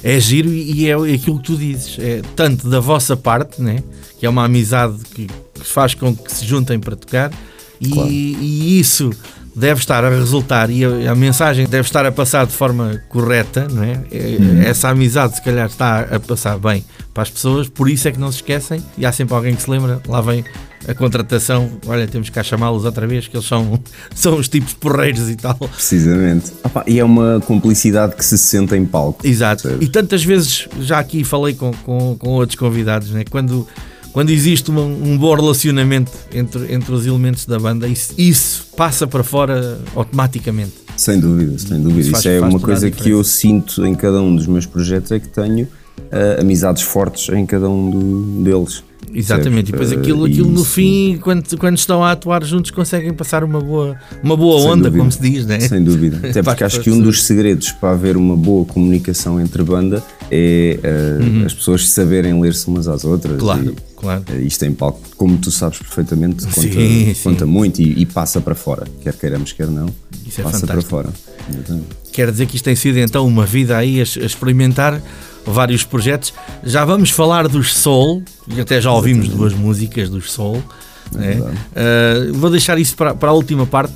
É, 0.03 0.15
é 0.15 0.19
giro 0.19 0.49
e 0.49 0.87
é 0.89 0.93
aquilo 0.93 1.37
que 1.39 1.45
tu 1.45 1.55
dizes, 1.57 1.97
é 1.99 2.21
tanto 2.35 2.69
da 2.69 2.79
vossa 2.79 3.15
parte, 3.15 3.61
né? 3.61 3.77
que 4.19 4.25
é 4.25 4.29
uma 4.29 4.45
amizade 4.45 4.97
que, 5.15 5.25
que 5.53 5.63
faz 5.65 5.93
com 5.95 6.15
que 6.15 6.31
se 6.31 6.45
juntem 6.45 6.79
para 6.79 6.95
tocar, 6.95 7.31
e, 7.79 7.89
Claro. 7.89 8.09
e 8.11 8.79
isso 8.79 9.09
deve 9.55 9.79
estar 9.79 10.05
a 10.05 10.09
resultar 10.09 10.69
e 10.69 10.85
a, 10.85 11.11
a 11.11 11.15
mensagem 11.15 11.65
deve 11.67 11.87
estar 11.87 12.05
a 12.05 12.11
passar 12.11 12.45
de 12.45 12.53
forma 12.53 13.01
correta, 13.09 13.67
não 13.69 13.83
é? 13.83 13.99
É- 14.11 14.37
Uhum. 14.39 14.61
Essa 14.61 14.89
amizade, 14.89 15.35
se 15.35 15.41
calhar, 15.41 15.67
está 15.67 16.01
a 16.01 16.19
passar 16.19 16.57
bem 16.59 16.85
para 17.13 17.23
as 17.23 17.29
pessoas, 17.29 17.67
por 17.67 17.89
isso 17.89 18.07
é 18.07 18.11
que 18.11 18.19
não 18.19 18.31
se 18.31 18.37
esquecem, 18.37 18.81
e 18.97 19.05
há 19.05 19.11
sempre 19.11 19.33
alguém 19.33 19.55
que 19.55 19.61
se 19.63 19.69
lembra, 19.69 19.99
lá 20.07 20.21
vem 20.21 20.43
a 20.87 20.93
contratação, 20.93 21.69
olha, 21.85 22.07
temos 22.07 22.29
que 22.29 22.35
cá 22.35 22.43
chamá-los 22.43 22.85
outra 22.85 23.05
vez, 23.05 23.27
que 23.27 23.35
eles 23.37 23.47
são, 23.47 23.79
são 24.15 24.37
os 24.37 24.47
tipos 24.47 24.73
porreiros 24.73 25.29
e 25.29 25.35
tal. 25.35 25.55
precisamente. 25.55 26.51
Opa, 26.63 26.83
e 26.87 26.99
é 26.99 27.03
uma 27.03 27.39
cumplicidade 27.45 28.15
que 28.15 28.25
se 28.25 28.37
sente 28.37 28.75
em 28.75 28.85
palco. 28.85 29.25
Exato. 29.25 29.63
Percebes? 29.63 29.87
E 29.87 29.91
tantas 29.91 30.23
vezes, 30.23 30.67
já 30.79 30.99
aqui 30.99 31.23
falei 31.23 31.53
com, 31.53 31.71
com, 31.85 32.15
com 32.17 32.29
outros 32.29 32.57
convidados, 32.57 33.11
né? 33.11 33.23
quando, 33.29 33.67
quando 34.11 34.29
existe 34.31 34.69
uma- 34.71 34.81
um 34.81 35.17
bom 35.17 35.33
relacionamento 35.35 36.11
entre, 36.33 36.73
entre 36.73 36.91
os 36.93 37.05
elementos 37.05 37.45
da 37.45 37.59
banda, 37.59 37.87
isso, 37.87 38.13
isso 38.17 38.67
passa 38.75 39.05
para 39.05 39.23
fora 39.23 39.79
automaticamente. 39.95 40.73
Sem 40.97 41.19
dúvida, 41.19 41.57
sem 41.57 41.81
dúvida. 41.81 41.99
Isso 42.01 42.09
Isso, 42.11 42.11
faz- 42.11 42.25
é 42.25 42.39
faz 42.39 42.53
uma 42.53 42.59
coisa 42.59 42.91
que 42.91 43.09
eu 43.09 43.23
sinto 43.23 43.85
em 43.85 43.95
cada 43.95 44.21
um 44.21 44.35
dos 44.35 44.45
meus 44.47 44.65
projetos, 44.65 45.11
é 45.11 45.19
que 45.19 45.27
tenho 45.27 45.67
ah, 46.11 46.41
amizades 46.41 46.83
fortes 46.83 47.29
em 47.35 47.45
cada 47.45 47.69
um 47.69 47.89
do- 47.89 48.43
deles. 48.43 48.83
Exatamente. 49.13 49.69
E 49.69 49.71
depois 49.73 49.91
aquilo, 49.91 50.23
aquilo 50.25 50.47
no 50.49 50.61
isso- 50.61 50.65
fim, 50.71 51.17
quando, 51.21 51.57
quando 51.57 51.77
estão 51.77 52.01
a 52.01 52.11
atuar 52.11 52.45
juntos, 52.45 52.71
conseguem 52.71 53.11
passar 53.13 53.43
uma 53.43 53.59
boa, 53.59 53.97
uma 54.23 54.37
boa 54.37 54.61
onda, 54.61 54.83
dúvida. 54.85 54.97
como 54.99 55.11
se 55.11 55.21
diz, 55.21 55.45
né? 55.45 55.59
Sem 55.59 55.83
dúvida. 55.83 56.21
Até 56.29 56.41
porque 56.41 56.63
acho 56.63 56.79
que 56.79 56.89
um 56.89 57.01
dos 57.01 57.23
segredos 57.23 57.71
para 57.73 57.91
haver 57.91 58.15
uma 58.15 58.37
boa 58.37 58.63
comunicação 58.63 59.41
entre 59.41 59.63
banda 59.63 60.01
é 60.29 60.79
ah, 60.83 61.45
as 61.45 61.53
pessoas 61.53 61.89
saberem 61.89 62.39
ler-se 62.39 62.65
umas 62.67 62.87
às 62.87 63.03
outras. 63.03 63.33
Uhum. 63.33 63.39
Claro, 63.39 63.65
E, 63.75 63.75
claro. 63.97 64.23
ah, 64.31 64.35
isto 64.35 64.63
em 64.63 64.71
palco, 64.71 65.01
como 65.17 65.37
tu 65.37 65.51
sabes 65.51 65.79
perfeitamente, 65.79 66.45
conta, 66.45 66.61
Sim, 66.61 67.13
sim. 67.13 67.15
conta 67.23 67.45
muito 67.45 67.81
e, 67.81 68.01
e 68.03 68.05
passa 68.05 68.39
para 68.39 68.55
fora. 68.55 68.85
Quer 69.01 69.13
queiramos, 69.13 69.51
quer 69.51 69.67
não. 69.67 69.87
Isso 70.25 70.39
é 70.39 70.43
passa 70.45 70.59
fantástico. 70.59 70.67
para 70.67 70.81
fora. 70.81 71.09
Exatamente. 71.49 71.87
Quer 72.13 72.31
dizer 72.31 72.45
que 72.45 72.55
isto 72.55 72.63
tem 72.63 72.75
sido 72.77 72.97
então 72.99 73.27
uma 73.27 73.45
vida 73.45 73.75
aí 73.77 73.99
a, 73.99 74.03
a 74.03 74.25
experimentar 74.25 75.01
vários 75.45 75.83
projetos. 75.83 76.33
Já 76.63 76.85
vamos 76.85 77.09
falar 77.09 77.47
dos 77.47 77.73
Soul, 77.73 78.23
e 78.47 78.59
até 78.59 78.79
já 78.81 78.91
ouvimos 78.91 79.27
duas 79.27 79.53
músicas 79.53 80.09
dos 80.09 80.31
Soul. 80.31 80.63
né? 81.11 81.35
Uh, 81.35 82.33
vou 82.33 82.49
deixar 82.49 82.77
isso 82.79 82.95
para, 82.95 83.13
para 83.13 83.29
a 83.29 83.33
última 83.33 83.65
parte, 83.65 83.95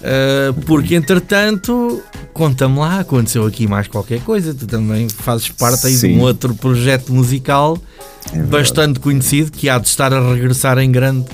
uh, 0.00 0.52
porque 0.66 0.94
entretanto, 0.94 2.02
conta-me 2.32 2.78
lá, 2.78 3.00
aconteceu 3.00 3.46
aqui 3.46 3.66
mais 3.66 3.88
qualquer 3.88 4.20
coisa. 4.20 4.54
Tu 4.54 4.66
também 4.66 5.08
fazes 5.08 5.48
parte 5.48 5.86
aí 5.86 5.96
de 5.96 6.06
um 6.08 6.20
outro 6.20 6.54
projeto 6.54 7.12
musical 7.12 7.78
É 8.32 8.38
bastante 8.38 9.00
conhecido 9.00 9.50
que 9.50 9.68
há 9.68 9.78
de 9.78 9.88
estar 9.88 10.12
a 10.12 10.32
regressar 10.32 10.78
em 10.78 10.90
grande 10.90 11.26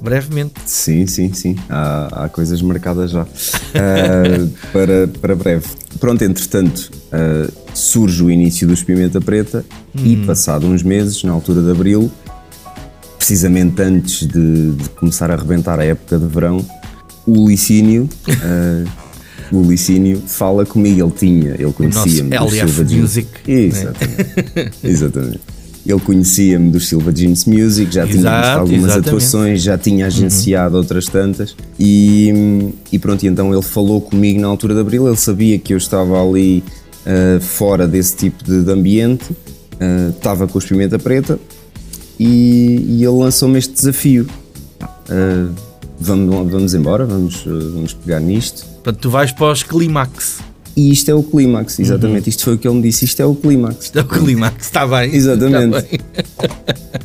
brevemente. 0.00 0.54
Sim, 0.66 1.06
sim, 1.06 1.32
sim. 1.32 1.56
Há, 1.68 2.24
há 2.24 2.28
coisas 2.28 2.60
marcadas 2.62 3.10
já 3.10 3.22
Ah, 3.74 4.48
para, 4.72 5.08
para 5.20 5.34
breve. 5.34 5.66
Pronto, 5.98 6.22
entretanto, 6.22 6.90
ah, 7.12 7.50
surge 7.74 8.22
o 8.22 8.30
início 8.30 8.66
do 8.68 8.76
Pimenta 8.76 9.20
Preta 9.20 9.64
e, 9.94 10.16
passado 10.26 10.66
uns 10.66 10.82
meses, 10.82 11.22
na 11.24 11.32
altura 11.32 11.62
de 11.62 11.70
abril, 11.70 12.10
precisamente 13.18 13.80
antes 13.82 14.26
de, 14.26 14.72
de 14.72 14.88
começar 14.90 15.30
a 15.30 15.34
arrebentar 15.34 15.78
a 15.80 15.84
época 15.84 16.18
de 16.18 16.26
verão, 16.26 16.64
o 17.26 17.48
Licínio. 17.48 18.08
ah, 18.42 18.84
o 19.52 19.62
Licínio 19.62 20.20
fala 20.26 20.64
comigo, 20.66 21.02
ele 21.02 21.12
tinha, 21.12 21.50
ele 21.52 21.72
conhecia-me 21.72 22.34
LF 22.34 22.68
Silva. 22.72 22.96
Music, 22.96 23.28
né? 23.46 23.52
Exatamente. 24.82 25.40
Ele 25.86 26.00
conhecia-me 26.00 26.70
dos 26.70 26.88
Silva 26.88 27.12
Jeans 27.12 27.44
Music, 27.44 27.94
já 27.94 28.06
tinha 28.06 28.20
Exato, 28.20 28.40
visto 28.40 28.58
algumas 28.58 28.84
exatamente. 28.84 29.08
atuações, 29.08 29.62
já 29.62 29.76
tinha 29.76 30.06
agenciado 30.06 30.76
outras 30.78 31.06
tantas 31.06 31.54
e, 31.78 32.72
e 32.90 32.98
pronto, 32.98 33.22
e 33.22 33.28
então 33.28 33.52
ele 33.52 33.62
falou 33.62 34.00
comigo 34.00 34.40
na 34.40 34.48
altura 34.48 34.74
de 34.74 34.80
Abril, 34.80 35.06
ele 35.06 35.16
sabia 35.16 35.58
que 35.58 35.74
eu 35.74 35.76
estava 35.76 36.22
ali 36.22 36.64
ah, 37.06 37.38
fora 37.40 37.86
desse 37.86 38.16
tipo 38.16 38.42
de, 38.42 38.62
de 38.62 38.70
ambiente, 38.70 39.26
ah, 39.78 40.10
estava 40.16 40.48
com 40.48 40.58
os 40.58 40.64
Pimenta 40.64 40.98
Preta 40.98 41.38
e, 42.18 42.84
e 42.88 43.04
ele 43.04 43.18
lançou-me 43.18 43.58
este 43.58 43.74
desafio. 43.74 44.26
Ah, 44.80 45.48
vamos, 46.00 46.50
vamos 46.50 46.74
embora, 46.74 47.04
vamos, 47.04 47.44
vamos 47.44 47.92
pegar 47.92 48.20
nisto. 48.20 48.64
Portanto, 48.66 48.98
tu 49.00 49.10
vais 49.10 49.32
para 49.32 49.52
os 49.52 49.62
clímax. 49.62 50.38
E 50.76 50.90
isto 50.90 51.08
é 51.10 51.14
o 51.14 51.22
clímax, 51.22 51.78
exatamente. 51.78 52.28
Isto 52.28 52.44
foi 52.44 52.54
o 52.54 52.58
que 52.58 52.66
ele 52.66 52.76
me 52.76 52.82
disse, 52.82 53.04
isto 53.04 53.20
é 53.20 53.24
o 53.26 53.34
clímax. 53.34 53.92
É 53.94 54.00
o 54.00 54.04
clímax, 54.04 54.64
está 54.66 54.86
bem. 54.86 55.14
Exatamente. 55.14 55.76
Está 55.76 55.88
bem. 55.88 56.00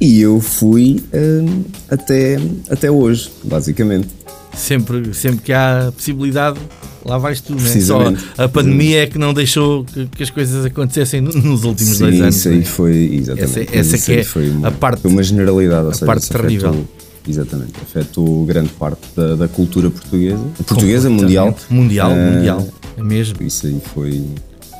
E 0.01 0.21
eu 0.21 0.39
fui 0.39 1.03
hum, 1.13 1.63
até, 1.89 2.39
até 2.69 2.89
hoje, 2.89 3.29
basicamente. 3.43 4.07
Sempre, 4.55 5.13
sempre 5.13 5.41
que 5.41 5.53
há 5.53 5.91
possibilidade, 5.95 6.59
lá 7.05 7.17
vais 7.19 7.39
tu, 7.41 7.53
né? 7.53 7.79
Só 7.81 8.11
a 8.37 8.47
pandemia 8.49 9.03
é 9.03 9.07
que 9.07 9.17
não 9.19 9.33
deixou 9.33 9.85
que, 9.85 10.07
que 10.07 10.23
as 10.23 10.29
coisas 10.31 10.65
acontecem 10.65 11.21
no- 11.21 11.31
nos 11.31 11.63
últimos 11.63 11.97
Sim, 11.97 12.03
dois 12.05 12.21
anos. 12.21 12.35
isso 12.37 12.49
aí 12.49 12.57
né? 12.59 12.65
foi, 12.65 12.95
exatamente. 13.13 13.59
Essa- 13.71 13.77
essa 13.95 13.97
que 14.05 14.11
é 14.19 14.23
foi 14.23 14.49
uma, 14.49 14.67
a 14.67 14.71
parte- 14.71 15.01
foi 15.03 15.11
uma 15.11 15.21
generalidade, 15.23 15.83
ou 15.85 15.91
a 15.91 15.93
seja, 15.93 16.05
parte 16.07 16.23
isso 16.23 16.33
afetou- 16.33 16.47
terrível. 16.49 16.85
Exatamente, 17.27 17.73
afetou 17.83 18.45
grande 18.45 18.69
parte 18.69 19.01
da, 19.15 19.35
da 19.35 19.47
cultura 19.47 19.89
portuguesa. 19.91 20.39
Portuguesa, 20.65 21.09
mundial. 21.11 21.55
Mundial, 21.69 22.11
Ah, 22.11 22.15
mundial. 22.31 22.67
É 22.99 23.03
mesmo. 23.03 23.41
Isso 23.41 23.65
aí 23.67 23.81
foi, 23.93 24.23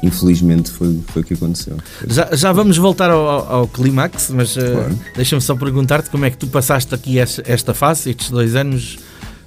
infelizmente, 0.03 0.69
foi, 0.71 0.99
foi 1.07 1.21
o 1.21 1.25
que 1.25 1.33
aconteceu. 1.33 1.77
Já, 2.07 2.29
já 2.33 2.51
vamos 2.51 2.77
voltar 2.77 3.09
ao, 3.09 3.27
ao- 3.27 3.51
ao 3.61 3.67
clímax, 3.67 4.29
mas 4.33 4.55
uh, 4.55 4.59
Claro. 4.61 4.99
deixa-me 5.15 5.41
só 5.41 5.55
perguntar-te 5.55 6.09
como 6.09 6.25
é 6.25 6.29
que 6.29 6.37
tu 6.37 6.47
passaste 6.47 6.93
aqui 6.93 7.17
esta, 7.19 7.43
esta 7.45 7.73
fase, 7.73 8.09
estes 8.09 8.29
dois 8.29 8.55
anos, 8.55 8.99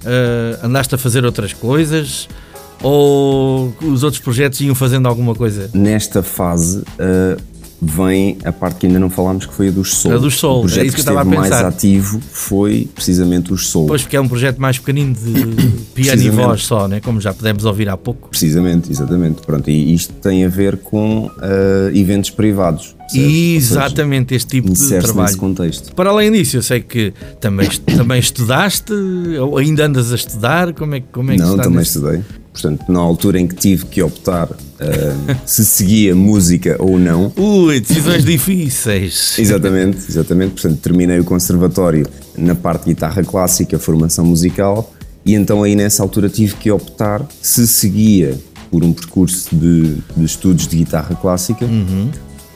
uh, 0.05 0.66
andaste 0.66 0.95
a 0.95 0.99
fazer 0.99 1.25
outras 1.25 1.53
coisas 1.53 2.29
ou 2.83 3.73
os 3.83 4.03
outros 4.03 4.20
projetos 4.23 4.61
iam 4.61 4.75
fazendo 4.75 5.07
alguma 5.07 5.35
coisa? 5.35 5.70
Nesta 5.73 6.23
fase 6.23 6.83
ah, 6.99 7.37
vem 7.85 8.39
a 8.45 8.53
parte 8.53 8.76
que 8.78 8.87
ainda 8.87 9.01
não 9.01 9.11
falámos, 9.11 9.45
que 9.45 9.53
foi 9.53 9.66
a 9.66 9.70
dos 9.72 9.93
Soul. 9.97 10.14
A 10.14 10.18
dos 10.18 10.39
Soul, 10.39 10.59
O 10.59 10.61
projeto 10.62 10.78
é 10.78 10.87
isso 10.87 10.97
que 10.97 11.03
que 11.03 11.11
estava 11.11 11.24
mais 11.24 11.51
ativo 11.51 12.20
foi 12.30 12.89
precisamente 12.95 13.53
os 13.53 13.66
Soul. 13.66 13.89
Pois 13.89 14.03
porque 14.03 14.16
é 14.16 14.20
um 14.20 14.28
projeto 14.28 14.59
mais 14.59 14.78
pequenino 14.78 15.12
de 15.14 15.72
piano 15.93 16.22
e 16.22 16.30
voz 16.30 16.62
só, 16.64 16.87
né? 16.87 17.01
como 17.01 17.20
já 17.20 17.35
pudemos 17.35 17.64
ouvir 17.64 17.89
há 17.89 17.97
pouco. 17.97 18.28
Precisamente, 18.28 18.89
exatamente. 18.93 19.43
Pronto, 19.45 19.68
e 19.68 19.93
isto 19.95 20.12
tem 20.14 20.45
a 20.45 20.49
ver 20.49 20.76
com 20.76 21.28
ah, 21.39 21.91
eventos 21.93 22.30
privados. 22.30 22.95
seja, 23.11 23.26
Exatamente, 23.26 24.35
este 24.35 24.49
tipo 24.61 24.72
de 24.72 24.89
trabalho. 25.01 25.37
contexto. 25.37 25.93
Para 25.95 26.11
além 26.11 26.30
disso, 26.30 26.57
eu 26.59 26.62
sei 26.62 26.80
que 26.80 27.12
também, 27.41 27.68
também 27.97 28.20
estudaste, 28.20 28.93
ou 29.41 29.59
ainda 29.59 29.87
andas 29.87 30.12
a 30.12 30.14
estudar, 30.14 30.72
como 30.72 30.95
é, 30.95 31.01
que- 31.01 31.07
como 31.12 31.33
é 31.33 31.35
que 31.37 31.43
Não, 31.43 31.57
também 31.57 31.78
nesse- 31.78 31.99
estudei. 31.99 32.22
Portanto, 32.53 32.84
na 32.92 33.00
altura 33.00 33.40
em 33.40 33.46
que 33.46 33.55
tive 33.55 33.86
que 33.86 34.03
optar 34.03 34.48
ah, 34.78 35.36
se 35.46 35.64
seguia 35.64 36.14
música 36.14 36.76
ou 36.78 36.98
não, 36.98 37.32
Ui, 37.36 37.80
decisões 37.80 38.24
difíceis. 38.24 39.38
Exatamente, 39.38 39.98
exatamente. 40.09 40.53
Portanto, 40.53 40.78
terminei 40.80 41.18
o 41.18 41.24
conservatório 41.24 42.07
na 42.36 42.55
parte 42.55 42.84
de 42.84 42.90
guitarra 42.90 43.24
clássica, 43.24 43.78
formação 43.78 44.24
musical, 44.24 44.92
e 45.24 45.34
então 45.34 45.62
aí 45.62 45.74
nessa 45.74 46.03
altura 46.03 46.28
tive 46.28 46.55
que 46.57 46.70
optar 46.70 47.26
se 47.40 47.66
seguia 47.66 48.38
por 48.70 48.82
um 48.82 48.92
percurso 48.92 49.55
de, 49.55 49.96
de 50.16 50.24
estudos 50.24 50.66
de 50.66 50.76
guitarra 50.76 51.14
clássica, 51.14 51.66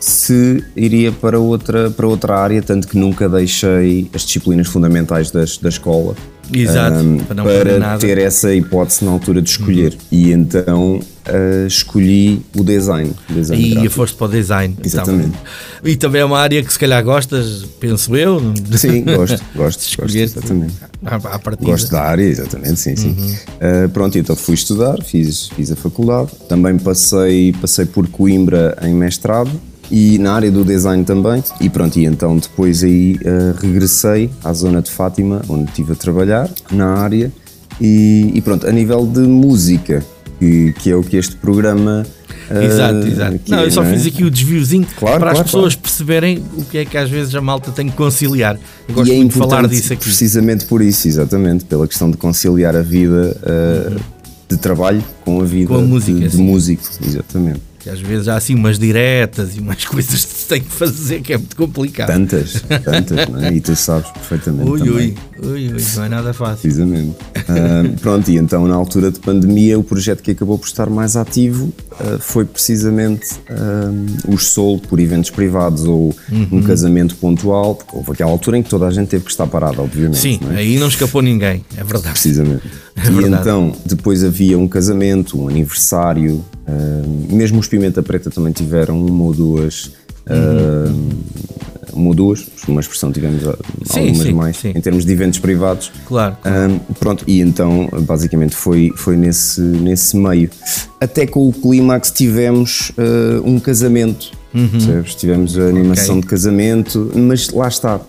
se 0.00 0.64
iria 0.74 1.12
para 1.12 1.38
outra, 1.38 1.90
para 1.90 2.06
outra 2.06 2.38
área, 2.38 2.62
tanto 2.62 2.88
que 2.88 2.98
nunca 2.98 3.28
deixei 3.28 4.10
as 4.14 4.22
disciplinas 4.22 4.66
fundamentais 4.66 5.30
das, 5.30 5.58
da 5.58 5.68
escola. 5.68 6.14
Exato, 6.52 6.96
ahm, 6.98 7.18
para 7.18 7.78
nada. 7.78 7.98
ter 7.98 8.18
essa 8.18 8.54
hipótese 8.54 9.04
na 9.04 9.10
altura 9.10 9.42
de 9.42 9.50
escolher. 9.50 9.96
E 10.10 10.30
então 10.30 11.00
ah, 11.26 11.66
escolhi 11.66 12.42
o 12.56 12.62
design. 12.62 13.12
design 13.28 13.62
E 13.62 13.70
gráfico. 13.70 13.94
foste 13.94 14.16
para 14.16 14.26
o 14.26 14.30
design. 14.30 14.76
Exatamente. 14.84 15.28
Então, 15.28 15.90
e 15.90 15.96
também 15.96 16.20
é 16.20 16.24
uma 16.24 16.38
área 16.38 16.62
que 16.62 16.72
se 16.72 16.78
calhar 16.78 17.02
gostas, 17.02 17.64
penso 17.80 18.14
eu. 18.16 18.40
Sim, 18.76 19.02
gosto, 19.04 19.16
gosto, 19.42 19.44
gosto, 19.56 19.80
Escolheste 19.80 20.38
exatamente. 20.38 20.74
à, 21.04 21.16
à 21.16 21.38
partida. 21.38 21.70
Gosto 21.70 21.90
da 21.90 22.02
área, 22.02 22.22
exatamente, 22.22 22.78
sim, 22.78 22.94
sim. 22.96 23.10
Uh, 23.10 23.88
pronto, 23.88 24.16
então 24.18 24.36
fui 24.36 24.54
estudar, 24.54 25.02
fiz, 25.02 25.48
fiz 25.48 25.72
a 25.72 25.76
faculdade, 25.76 26.30
também 26.48 26.78
passei, 26.78 27.52
passei 27.60 27.86
por 27.86 28.06
Coimbra 28.08 28.76
em 28.82 28.94
mestrado 28.94 29.50
e 29.90 30.18
na 30.18 30.32
área 30.32 30.50
do 30.50 30.64
design 30.64 31.04
também. 31.04 31.42
E 31.60 31.68
pronto, 31.68 31.98
e 31.98 32.04
então 32.04 32.36
depois 32.36 32.82
aí 32.82 33.14
uh, 33.14 33.58
regressei 33.60 34.30
à 34.44 34.52
zona 34.52 34.82
de 34.82 34.90
Fátima, 34.90 35.42
onde 35.48 35.64
estive 35.64 35.92
a 35.92 35.96
trabalhar 35.96 36.50
na 36.70 36.94
área. 36.94 37.32
E, 37.80 38.30
e 38.34 38.40
pronto, 38.40 38.66
a 38.66 38.72
nível 38.72 39.06
de 39.06 39.20
música, 39.20 40.02
que, 40.38 40.72
que 40.78 40.90
é 40.90 40.96
o 40.96 41.02
que 41.02 41.16
este 41.16 41.36
programa. 41.36 42.06
uh, 42.50 42.62
Exato, 42.62 43.06
exato. 43.06 43.40
Não, 43.48 43.58
é, 43.58 43.66
eu 43.66 43.70
só 43.70 43.82
é? 43.82 43.92
fiz 43.92 44.06
aqui 44.06 44.24
o 44.24 44.30
desviozinho 44.30 44.86
Claro, 44.96 45.18
para 45.18 45.30
as 45.30 45.34
claro, 45.34 45.44
pessoas 45.44 45.74
perceberem 45.74 46.42
o 46.56 46.64
que 46.64 46.78
é 46.78 46.84
que 46.84 46.96
às 46.96 47.10
vezes 47.10 47.34
a 47.34 47.40
malta 47.40 47.70
tem 47.70 47.88
que 47.88 47.96
conciliar. 47.96 48.58
Eu 48.88 48.94
gosto 48.94 49.10
e 49.10 49.14
é 49.14 49.16
muito 49.16 49.32
de 49.32 49.38
falar 49.38 49.66
disso 49.68 49.92
aqui. 49.92 50.04
precisamente 50.04 50.64
por 50.64 50.80
isso, 50.80 51.06
exatamente, 51.06 51.64
pela 51.64 51.86
questão 51.86 52.10
de 52.10 52.16
conciliar 52.16 52.74
a 52.74 52.82
vida 52.82 53.36
uh, 53.42 54.00
de 54.48 54.56
trabalho 54.56 55.02
com 55.24 55.40
a 55.40 55.44
vida 55.44 55.68
Com 55.68 55.76
a 55.76 55.82
música, 55.82 56.20
de, 56.20 56.28
de 56.28 56.36
músico, 56.36 56.82
exatamente. 57.04 57.60
Que 57.86 57.90
às 57.90 58.00
vezes 58.00 58.26
há 58.26 58.34
assim 58.36 58.56
umas 58.56 58.80
diretas 58.80 59.56
e 59.56 59.60
umas 59.60 59.84
coisas 59.86 60.24
que 60.24 60.32
se 60.32 60.46
tem 60.48 60.60
que 60.60 60.72
fazer 60.72 61.20
que 61.20 61.32
é 61.32 61.38
muito 61.38 61.54
complicado. 61.54 62.08
Tantas, 62.08 62.60
tantas, 62.84 63.28
não 63.28 63.38
é? 63.40 63.54
E 63.54 63.60
tu 63.60 63.76
sabes 63.76 64.10
perfeitamente. 64.10 64.68
Ui, 64.68 64.78
também. 64.80 64.94
ui, 64.94 65.14
ui, 65.44 65.72
ui, 65.72 65.84
não 65.94 66.04
é 66.04 66.08
nada 66.08 66.34
fácil. 66.34 66.62
Precisamente. 66.62 67.14
Ah, 67.48 67.84
pronto, 68.00 68.28
e 68.28 68.36
então 68.36 68.66
na 68.66 68.74
altura 68.74 69.12
de 69.12 69.20
pandemia 69.20 69.78
o 69.78 69.84
projeto 69.84 70.20
que 70.20 70.32
acabou 70.32 70.58
por 70.58 70.66
estar 70.66 70.90
mais 70.90 71.14
ativo 71.16 71.72
ah, 71.92 72.18
foi 72.18 72.44
precisamente 72.44 73.36
ah, 73.48 73.92
os 74.26 74.48
solo 74.48 74.80
por 74.80 74.98
eventos 74.98 75.30
privados 75.30 75.84
ou 75.84 76.12
Uhum. 76.30 76.48
um 76.58 76.62
casamento 76.62 77.14
pontual, 77.16 77.76
porque 77.76 77.96
houve 77.96 78.12
aquela 78.12 78.30
altura 78.30 78.58
em 78.58 78.62
que 78.62 78.68
toda 78.68 78.86
a 78.86 78.90
gente 78.90 79.08
teve 79.08 79.24
que 79.24 79.30
estar 79.30 79.46
parada, 79.46 79.80
obviamente. 79.80 80.18
Sim, 80.18 80.40
não 80.42 80.52
é? 80.52 80.56
aí 80.58 80.78
não 80.78 80.88
escapou 80.88 81.22
ninguém, 81.22 81.64
é 81.76 81.84
verdade. 81.84 82.10
Precisamente. 82.10 82.62
É 82.96 83.08
e 83.10 83.24
então, 83.26 83.72
depois 83.84 84.24
havia 84.24 84.58
um 84.58 84.66
casamento, 84.66 85.38
um 85.40 85.48
aniversário, 85.48 86.44
ah, 86.66 86.72
mesmo 87.30 87.60
os 87.60 87.68
Pimenta 87.68 88.02
Preta 88.02 88.30
também 88.30 88.52
tiveram 88.52 89.04
uma 89.04 89.24
ou 89.24 89.34
duas. 89.34 89.90
ah, 90.28 90.92
uma 91.92 92.08
ou 92.08 92.14
duas, 92.14 92.46
uma 92.68 92.80
expressão 92.80 93.10
tivemos 93.12 93.46
ah, 93.46 93.56
Sim, 93.84 94.00
algumas 94.00 94.26
sim, 94.26 94.32
mais, 94.32 94.56
sim. 94.58 94.72
em 94.74 94.80
termos 94.80 95.04
de 95.04 95.12
eventos 95.12 95.38
privados. 95.38 95.90
Claro. 96.06 96.36
Ahm, 96.44 96.78
pronto, 96.98 97.24
e 97.26 97.40
então 97.40 97.88
basicamente 98.02 98.54
foi, 98.54 98.92
foi 98.96 99.16
nesse, 99.16 99.60
nesse 99.60 100.16
meio. 100.16 100.50
Até 101.00 101.26
com 101.26 101.48
o 101.48 101.52
Clímax 101.52 102.10
tivemos 102.10 102.92
ah, 102.98 103.40
um 103.44 103.58
casamento, 103.60 104.30
percebes? 104.52 105.14
Tivemos 105.14 105.58
a 105.58 105.62
animação 105.68 106.14
Uhum. 106.16 106.20
Ok. 106.20 106.22
de 106.22 106.26
casamento, 106.28 107.12
mas 107.14 107.50
lá 107.50 107.68
está, 107.68 108.00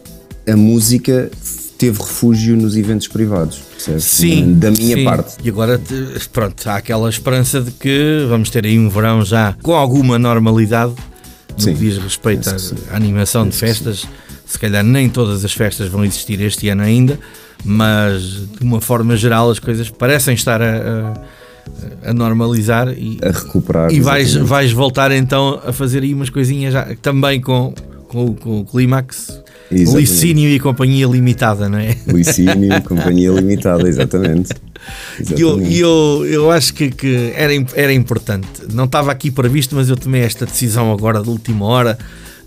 a 0.48 0.56
música 0.58 1.30
teve 1.78 1.99
refúgio 1.99 2.56
nos 2.58 2.76
eventos 2.76 3.08
privados, 3.08 3.58
percebes? 3.58 4.04
Sim, 4.04 4.54
Da 4.58 4.72
minha 4.72 4.98
sim. 4.98 5.04
parte. 5.04 5.36
E 5.44 5.49
agora, 5.49 5.80
pronto, 6.34 6.68
há 6.70 6.76
aquela 6.76 7.10
esperança 7.10 7.62
de 7.62 7.72
que 7.72 8.26
vamos 8.30 8.49
ter 8.49 8.66
aí 8.66 8.78
um 8.80 8.90
verão 8.90 9.24
já 9.24 9.56
com 9.62 9.74
alguma 9.74 10.18
normalidade 10.20 10.94
no 11.58 11.64
Sim, 11.64 11.74
que 11.74 11.80
diz 11.80 11.98
respeito 11.98 12.48
à, 12.49 12.52
penso 12.54 12.76
animação 12.91 13.48
de 13.48 13.56
festas. 13.56 14.06
Se 14.45 14.58
calhar 14.60 14.84
nem 14.84 15.10
todas 15.10 15.44
as 15.44 15.52
festas 15.54 15.88
vão 15.90 16.06
existir 16.06 16.40
este 16.41 16.70
ano 16.70 16.82
ainda, 16.84 17.20
mas 17.66 18.22
de 18.58 18.64
uma 18.64 18.80
forma 18.80 19.16
geral 19.18 19.49
as 19.49 19.60
coisas 19.60 19.90
parecem 19.90 20.34
estar 20.34 20.62
a, 20.62 20.66
a- 20.76 21.38
a 22.10 22.14
normalizar 22.14 22.88
e, 22.98 23.20
A 23.22 23.32
recuperar. 23.32 23.91
e 23.91 23.99
vais, 23.99 24.28
exatamente. 24.30 24.49
vais 24.49 24.72
voltar 24.72 25.12
então 25.12 25.60
a 25.66 25.74
fazer 25.74 26.02
aí 26.04 26.14
umas 26.14 26.30
coisinhas 26.30 26.72
já, 26.74 26.95
também 27.02 27.41
com, 27.41 27.74
com, 28.08 28.34
com 28.36 28.62
o 28.62 28.66
Clímax, 28.66 29.41
Exatamente. 29.72 30.10
Licínio 30.11 30.49
e 30.49 30.60
Companhia 30.60 31.07
Limitada, 31.07 31.68
não 31.68 31.77
é? 31.77 31.95
Licínio, 32.07 32.81
Companhia 32.84 33.31
Limitada, 33.31 33.88
exatamente. 33.88 34.49
E 35.35 35.41
eu, 35.41 35.61
e 35.61 35.80
eu, 35.80 36.26
eu 36.26 36.52
acho 36.52 36.73
que, 36.73 36.89
que 36.89 37.34
era, 37.35 37.52
era 37.76 37.94
importante. 37.94 38.48
Não 38.73 38.85
estava 38.85 39.11
aqui 39.11 39.30
previsto, 39.30 39.76
mas 39.76 39.89
eu 39.89 39.98
tomei 39.98 40.22
esta 40.22 40.45
decisão 40.45 40.91
agora 40.91 41.22
de 41.22 41.30
última 41.30 41.65
hora 41.65 41.98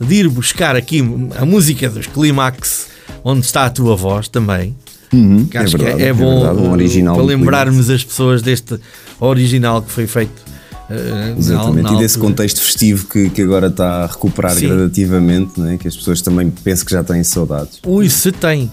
de 0.01 0.15
ir 0.15 0.29
buscar 0.29 0.75
aqui 0.75 1.01
a 1.37 1.45
música 1.45 1.91
dos 1.91 2.07
Clímax, 2.07 2.89
onde 3.23 3.45
está 3.45 3.67
a 3.67 3.71
tua 3.71 3.95
voz 3.95 4.29
também. 4.29 4.75
Que 5.11 5.59
é 5.59 5.61
acho 5.61 5.77
verdade, 5.77 5.97
que 5.99 6.03
é, 6.05 6.07
é 6.07 6.13
bom 6.13 6.41
verdade, 6.41 7.03
um 7.03 7.15
para 7.15 7.23
lembrarmos 7.23 7.91
as 7.91 8.05
pessoas 8.05 8.41
deste 8.41 8.79
original 9.19 9.83
que 9.83 9.91
foi 9.91 10.07
feito. 10.07 10.50
Na- 10.91 11.39
Exatamente, 11.39 11.83
na 11.85 11.93
e 11.95 11.99
desse 11.99 12.17
altura. 12.17 12.31
contexto 12.35 12.61
festivo 12.61 13.07
que, 13.07 13.31
que 13.31 13.43
agora 13.43 13.69
está 13.69 14.05
a 14.05 14.07
recuperar 14.07 14.55
Sim. 14.55 14.69
gradativamente, 14.69 15.61
né? 15.61 15.79
que 15.81 15.89
as 15.89 15.97
pessoas 15.97 16.21
também 16.21 16.51
pensam 16.51 16.85
que 16.85 16.93
já 16.93 17.03
têm 17.05 17.23
saudades. 17.25 17.79
Ui, 17.87 18.09
se 18.09 18.33
tem. 18.33 18.71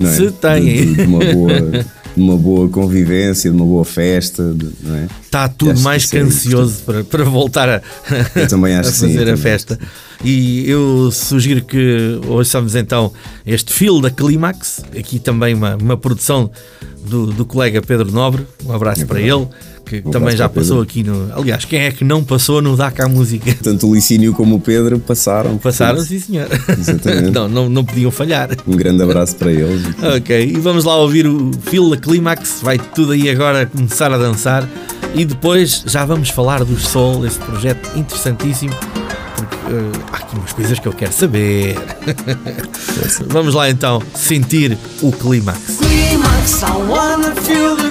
é? 0.00 0.06
Se 0.06 0.30
tem. 0.30 0.62
De, 0.64 0.86
de- 0.86 0.94
de 0.94 1.02
uma 1.02 1.18
boa, 1.24 1.50
uma 2.16 2.36
boa 2.36 2.68
convivência, 2.68 3.50
de 3.50 3.56
uma 3.56 3.64
boa 3.66 3.84
festa, 3.84 4.52
de- 4.54 4.68
não 4.82 4.94
é? 4.96 5.08
Está 5.24 5.48
tudo 5.48 5.78
mais 5.80 6.04
é 6.04 6.08
que 6.08 6.18
ansioso 6.18 6.82
para, 6.84 7.04
para 7.04 7.24
voltar 7.24 7.68
a, 7.68 7.76
a 8.36 8.84
sim, 8.84 9.08
fazer 9.08 9.28
eu 9.28 9.34
a 9.34 9.36
festa. 9.36 9.78
E 10.24 10.68
eu 10.68 11.10
sugiro 11.12 11.62
que 11.62 12.18
ouçamos 12.26 12.74
então 12.74 13.12
este 13.46 13.70
fio 13.72 14.00
da 14.00 14.10
Clímax, 14.10 14.82
aqui 14.98 15.18
também 15.18 15.54
uma, 15.54 15.76
uma 15.76 15.96
produção 15.96 16.50
do, 17.06 17.26
do 17.26 17.44
colega 17.44 17.82
Pedro 17.82 18.10
Nobre. 18.10 18.46
Um 18.64 18.72
abraço 18.72 19.04
para 19.06 19.20
ele, 19.20 19.46
que 19.86 20.02
Um 20.04 20.10
também 20.10 20.36
já 20.36 20.48
passou 20.48 20.82
aqui 20.82 21.04
no. 21.04 21.32
Aliás, 21.32 21.64
quem 21.64 21.80
é 21.80 21.92
que 21.92 22.04
não 22.04 22.24
passou 22.24 22.60
no 22.60 22.76
DACA 22.76 23.08
Música? 23.08 23.56
Tanto 23.62 23.88
o 23.88 23.94
Licínio 23.94 24.34
como 24.34 24.56
o 24.56 24.60
Pedro 24.60 24.98
passaram. 24.98 25.56
Passaram, 25.58 26.00
sim, 26.00 26.18
senhor. 26.18 26.48
Exatamente. 26.78 27.30
não, 27.32 27.48
não, 27.48 27.68
não 27.68 27.84
podiam 27.84 28.10
falhar. 28.10 28.50
Um 28.66 28.76
grande 28.76 29.02
abraço 29.02 29.36
para 29.36 29.52
eles. 29.52 29.82
Ok, 30.16 30.52
e 30.54 30.58
vamos 30.58 30.84
lá 30.84 30.96
ouvir 30.96 31.26
o 31.26 31.52
fio 31.62 31.88
da 31.88 31.96
Clímax. 31.96 32.60
Vai 32.62 32.78
tudo 32.78 33.12
aí 33.12 33.30
agora 33.30 33.66
começar 33.66 34.12
a 34.12 34.18
dançar. 34.18 34.68
E 35.14 35.24
depois 35.24 35.84
já 35.86 36.04
vamos 36.04 36.30
falar 36.30 36.64
do 36.64 36.78
Sol, 36.78 37.24
esse 37.24 37.38
projeto 37.38 37.96
interessantíssimo. 37.96 38.74
Porque 39.36 39.56
eh, 39.72 40.02
há 40.12 40.16
aqui 40.16 40.36
umas 40.36 40.52
coisas 40.52 40.78
que 40.80 40.88
eu 40.88 40.92
quero 40.92 41.12
saber. 41.12 41.76
vamos 43.28 43.54
lá 43.54 43.70
então 43.70 44.02
sentir 44.14 44.76
o 45.00 45.12
Clímax. 45.12 45.78
Clímax, 45.78 46.62
I 46.62 46.72
wanna 46.88 47.34
feel 47.36 47.76
the 47.76 47.85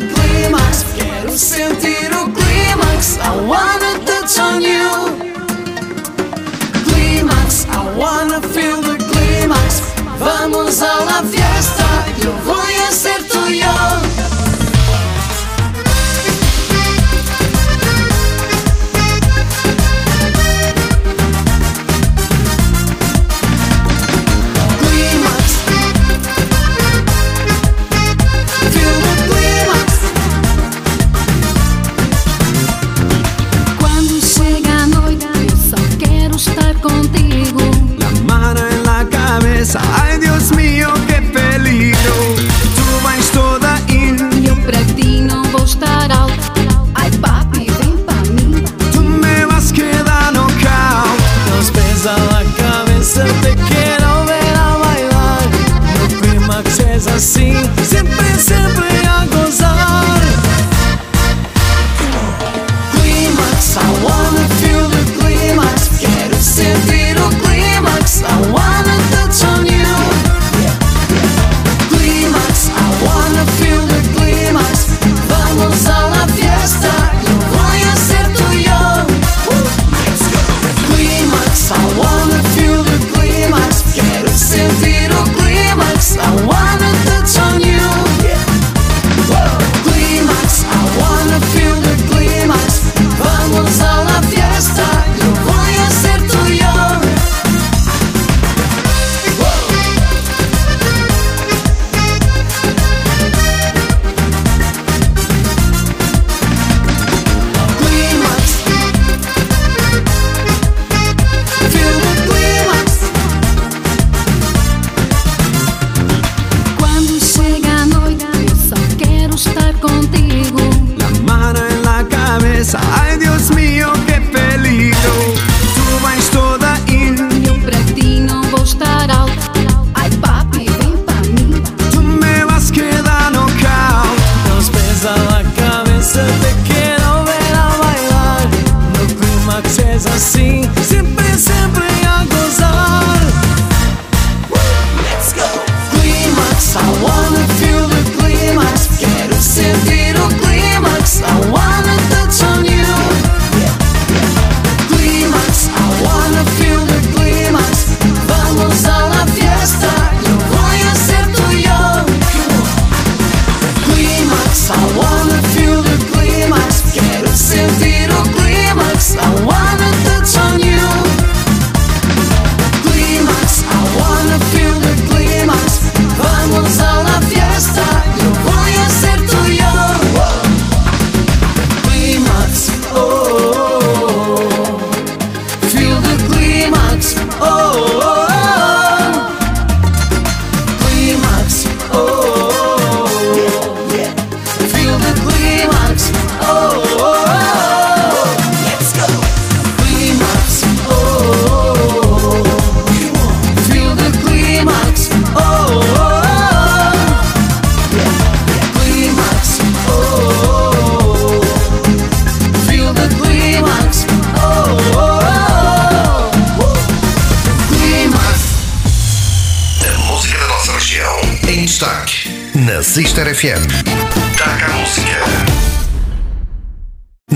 sentir 1.38 2.12
o 2.14 2.30
clímax. 2.32 3.18
I 3.18 3.36
wanna 3.46 4.00
touch 4.06 4.40
on 4.40 4.62
you. 4.62 4.90
Clímax, 6.86 7.68
I 7.70 7.98
wanna 7.98 8.42
feel 8.42 8.82
the 8.82 8.98
clímax. 8.98 9.82
Vamos 10.20 10.82
a 10.82 11.06
la 11.06 11.24
fiesta. 11.24 11.86
Yo 12.24 12.32
voy 12.46 12.76
a. 12.76 12.86
mano 38.38 38.62
en 38.68 38.84
la 38.84 39.06
cabeza. 39.10 39.80
Ay, 40.02 40.18
Dios 40.20 40.52
mío, 40.52 40.90
qué 41.08 41.22
peligro. 41.22 42.16
Tu 42.78 42.86
vais 43.04 43.28
toda 43.32 43.80
in. 43.88 44.18
Yo 44.44 44.56
pra 44.66 44.80
ti 44.96 45.22
no 45.22 45.44
vou 45.52 45.64
estar 45.64 46.12
out. 46.12 46.34
Ay, 46.96 47.12
papi, 47.26 47.68
ven 47.80 47.98
pa 48.06 48.18
mí. 48.36 48.64
Tú 48.92 49.02
me 49.02 49.46
vas 49.46 49.72
quedar 49.72 50.32
knockout. 50.34 51.18
Dos 51.50 51.72
pesa 51.72 52.14
na 52.18 52.26
la 52.34 52.44
cabeza, 52.62 53.24
te 53.44 53.52
quiero 53.70 54.10
ver 54.30 54.56
a 54.68 54.72
bailar. 54.84 55.46
Tu 55.98 56.16
clímax 56.20 56.80
es 56.80 57.08
así. 57.08 57.54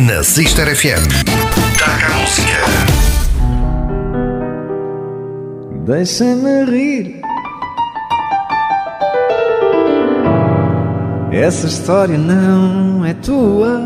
Na 0.09 0.23
Sister 0.23 0.75
FM. 0.75 1.05
Taca 1.77 2.07
a 2.07 2.17
música. 2.17 2.65
Deixa-me 5.85 6.65
rir. 6.65 7.21
Essa 11.31 11.67
história 11.67 12.17
não 12.17 13.05
é 13.05 13.13
tua. 13.13 13.79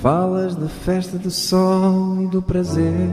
Falas 0.00 0.56
da 0.56 0.68
festa 0.68 1.18
do 1.18 1.30
sol 1.30 2.22
e 2.22 2.28
do 2.28 2.40
prazer. 2.40 3.10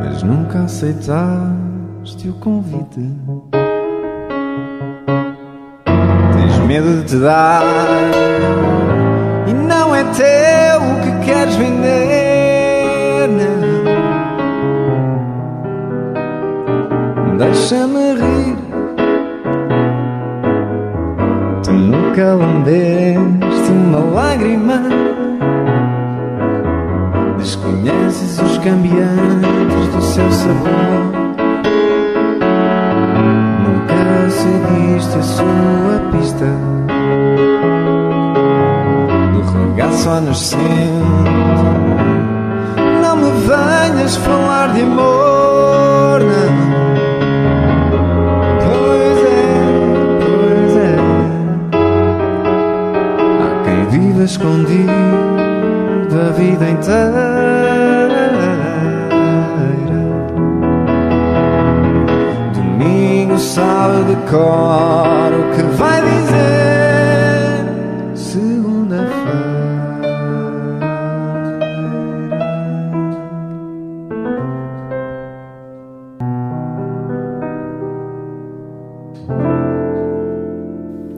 Mas 0.00 0.22
nunca 0.22 0.62
aceitaste 0.62 2.30
o 2.30 2.32
convite. 2.40 3.12
Medo 6.74 7.02
de 7.02 7.04
te 7.04 7.16
dar. 7.16 7.62
E 9.46 9.52
não 9.52 9.94
é 9.94 10.02
teu 10.04 10.80
o 10.80 11.00
que 11.02 11.24
queres 11.24 11.54
vender. 11.54 13.28
Deixa-me 17.38 18.14
rir. 18.14 18.56
Tu 21.62 21.72
nunca 21.72 22.34
lambeste 22.34 23.70
uma 23.70 23.98
lágrima. 23.98 24.82
Desconheces 27.38 28.40
os 28.40 28.58
cambiantes 28.58 29.88
do 29.94 30.02
seu 30.02 30.30
sabor. 30.32 31.23
Seguiste 34.30 35.18
a 35.18 35.22
sua 35.22 36.00
pista 36.10 36.46
do 39.32 39.40
regaço 39.58 40.08
ao 40.08 40.20
nascente. 40.22 40.62
Não 43.02 43.16
me 43.16 43.30
venhas 43.46 44.16
falar 44.16 44.72
de 44.72 44.82
amor, 44.82 46.20
não. 46.20 46.54
Pois 48.64 49.18
é, 49.24 49.42
pois 50.20 50.76
é. 50.76 50.96
Há 53.42 53.64
quem 53.64 53.84
viva 53.86 54.24
escondido 54.24 54.92
a 56.12 56.32
vida 56.32 56.70
inteira. 56.70 57.33
Sabe 64.14 64.24
de 64.24 64.30
cor 64.30 65.32
o 65.32 65.50
que 65.54 65.62
vai 65.76 66.00
dizer 66.02 67.64
segunda-feira. 68.14 69.54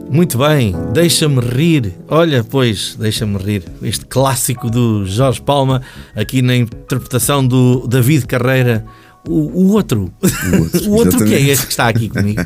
Muito 0.09 0.37
bem, 0.39 0.73
deixa-me 0.93 1.39
rir. 1.41 1.93
Olha, 2.07 2.43
pois, 2.43 2.95
deixa-me 2.95 3.37
rir. 3.37 3.63
Este 3.83 4.05
clássico 4.05 4.69
do 4.69 5.05
Jorge 5.05 5.41
Palma, 5.41 5.81
aqui 6.15 6.41
na 6.41 6.55
interpretação 6.55 7.45
do 7.45 7.85
David 7.87 8.25
Carreira. 8.25 8.83
O, 9.27 9.33
o 9.63 9.71
outro, 9.73 10.11
o 10.87 10.91
outro, 10.93 11.23
que 11.25 11.33
é 11.35 11.41
este 11.41 11.65
que 11.65 11.71
está 11.73 11.87
aqui 11.89 12.07
comigo? 12.09 12.45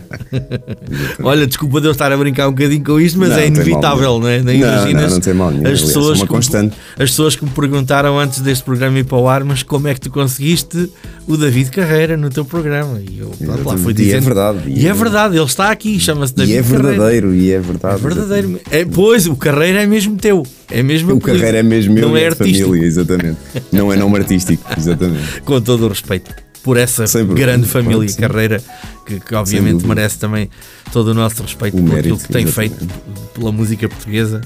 Olha, 1.24 1.46
desculpa 1.46 1.80
de 1.80 1.88
eu 1.88 1.92
estar 1.92 2.12
a 2.12 2.18
brincar 2.18 2.48
um 2.48 2.52
bocadinho 2.52 2.84
com 2.84 3.00
isto, 3.00 3.20
mas 3.20 3.30
Não, 3.30 3.38
é 3.38 3.48
inevitável, 3.48 4.20
não 4.20 4.28
é? 4.28 4.42
Nem 4.42 4.60
Não, 4.60 4.68
imaginas 4.68 5.04
não, 5.04 5.10
não 5.12 5.20
tem 5.20 5.34
mal 5.34 5.52
nenhum. 5.52 5.68
as 5.68 5.80
é 5.80 5.86
pessoas, 5.86 6.22
me- 6.22 6.28
constante. 6.28 6.76
as 6.94 7.10
pessoas 7.12 7.36
que 7.36 7.46
me 7.46 7.52
perguntaram 7.52 8.18
antes 8.20 8.42
deste 8.42 8.64
programa 8.64 9.00
ir 9.00 9.04
para 9.06 9.18
o 9.18 9.28
ar, 9.30 9.44
mas 9.44 9.64
como 9.64 9.88
é 9.88 9.94
que 9.94 10.02
tu 10.02 10.10
conseguiste 10.10 10.90
o 11.28 11.38
David 11.38 11.70
Carreira 11.72 12.18
no 12.18 12.30
teu 12.30 12.44
programa? 12.46 13.00
E 13.00 13.20
eu 13.20 13.28
pronto, 13.30 13.48
lá 13.48 13.54
Exatamente. 13.56 13.84
fui 13.84 13.92
E 13.94 13.96
é 13.96 14.06
dizendo. 14.06 14.24
verdade, 14.26 14.60
E 14.68 14.88
é 14.88 14.94
verdade, 14.94 15.36
ele 15.38 15.46
está 15.46 15.72
aqui, 15.72 16.00
chama-se 16.00 16.34
David 16.36 16.54
E 16.54 16.58
é 16.58 16.62
Carreira. 16.64 16.88
verdadeiro, 16.90 17.36
e 17.36 17.52
é 17.52 17.60
verdade. 17.60 17.96
É 17.96 17.98
verdadeiro. 17.98 18.60
É, 18.72 18.86
pois, 18.86 19.28
o 19.28 19.36
Carreira 19.36 19.84
é 19.84 19.86
mesmo 19.86 20.16
teu. 20.18 20.44
É 20.74 20.82
mesmo 20.82 21.14
O 21.14 21.20
carreira 21.20 21.58
é 21.60 21.64
mesmo 21.64 21.94
meu 21.94 22.08
Não 22.08 22.16
é 22.18 22.24
é 22.24 22.28
artístico. 22.28 22.70
família, 22.70 22.88
exatamente. 22.88 23.38
Não 23.74 23.92
é 23.92 23.98
nome 23.98 24.18
artístico, 24.18 24.64
exatamente. 24.78 25.42
Com 25.44 25.60
todo 25.60 25.86
o 25.86 25.90
respeito 25.90 26.34
por 26.64 26.78
essa 26.78 27.08
Sem 27.08 27.26
problema. 27.26 27.52
grande 27.54 27.68
família 27.68 28.08
sim. 28.08 28.20
Carreira, 28.20 28.62
que, 29.06 29.20
que 29.20 29.36
obviamente 29.36 29.86
merece 29.86 30.18
também 30.20 30.50
todo 30.94 31.08
o 31.10 31.14
nosso 31.14 31.42
respeito 31.42 31.78
O 31.78 31.82
por 31.84 31.90
mérito, 31.94 32.14
aquilo 32.16 32.20
que 32.20 32.34
tem 32.34 32.44
exatamente. 32.44 32.76
feito 32.78 32.94
pela 33.34 33.52
música 33.52 33.88
portuguesa. 33.90 34.42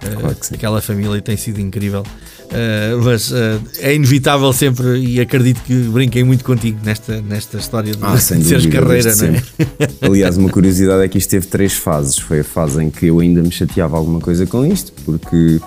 Claro 0.00 0.36
sim. 0.40 0.54
aquela 0.54 0.80
família 0.80 1.20
tem 1.20 1.36
sido 1.36 1.60
incrível. 1.60 2.02
Eh, 2.52 2.96
mas 3.04 3.30
eh, 3.30 3.58
é 3.80 3.94
inevitável 3.94 4.52
sempre, 4.52 4.98
e 4.98 5.20
acredito 5.20 5.60
que 5.62 5.74
brinquei 5.74 6.24
muito 6.24 6.42
contigo 6.42 6.78
nesta, 6.82 7.20
nesta 7.20 7.58
história 7.58 7.92
de, 7.92 7.98
Ah, 8.02 8.14
de 8.16 8.22
seres 8.22 8.46
dúvida, 8.64 8.70
carreira, 8.80 9.04
não 9.04 9.10
é? 9.12 9.14
sempre. 9.14 9.44
Aliás, 10.00 10.36
uma 10.38 10.48
curiosidade 10.48 11.04
é 11.04 11.08
que 11.08 11.18
isto 11.18 11.28
teve 11.30 11.46
três 11.46 11.74
fases. 11.74 12.18
Foi 12.18 12.40
a 12.40 12.44
fase 12.44 12.82
em 12.82 12.90
que 12.90 13.06
eu 13.06 13.20
ainda 13.20 13.42
me 13.42 13.52
chateava 13.52 13.96
alguma 13.96 14.20
coisa 14.20 14.46
com 14.46 14.64
isto, 14.66 14.90
porque 15.04 15.60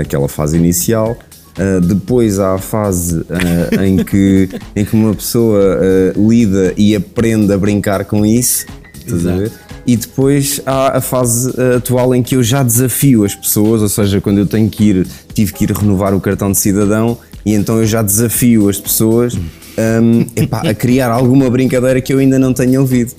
aquela 0.00 0.28
fase 0.28 0.56
inicial. 0.58 1.18
Ah, 1.58 1.80
depois 1.80 2.38
há 2.38 2.54
a 2.54 2.58
fase 2.58 3.24
ah, 3.30 3.84
em, 3.84 4.04
que, 4.04 4.48
em 4.76 4.84
que 4.84 4.94
uma 4.94 5.14
pessoa 5.14 5.60
ah, 5.60 6.18
lida 6.18 6.72
e 6.76 6.94
aprende 6.94 7.52
a 7.52 7.58
brincar 7.58 8.04
com 8.04 8.24
isso. 8.24 8.66
Estás 8.94 9.26
a 9.26 9.36
ver? 9.36 9.52
E 9.86 9.96
depois 9.96 10.60
há 10.66 10.98
a 10.98 11.00
fase 11.00 11.50
atual 11.76 12.14
em 12.14 12.22
que 12.22 12.36
eu 12.36 12.42
já 12.42 12.62
desafio 12.62 13.24
as 13.24 13.34
pessoas, 13.34 13.82
ou 13.82 13.88
seja, 13.88 14.20
quando 14.20 14.38
eu 14.38 14.46
tenho 14.46 14.68
que 14.68 14.84
ir, 14.84 15.06
tive 15.34 15.52
que 15.52 15.64
ir 15.64 15.72
renovar 15.72 16.14
o 16.14 16.20
cartão 16.20 16.52
de 16.52 16.58
cidadão, 16.58 17.18
e 17.44 17.54
então 17.54 17.78
eu 17.78 17.86
já 17.86 18.02
desafio 18.02 18.68
as 18.68 18.78
pessoas 18.78 19.34
hum, 19.34 20.26
epá, 20.36 20.60
a 20.60 20.74
criar 20.74 21.10
alguma 21.10 21.48
brincadeira 21.48 22.00
que 22.00 22.12
eu 22.12 22.18
ainda 22.18 22.38
não 22.38 22.52
tenha 22.52 22.80
ouvido. 22.80 23.12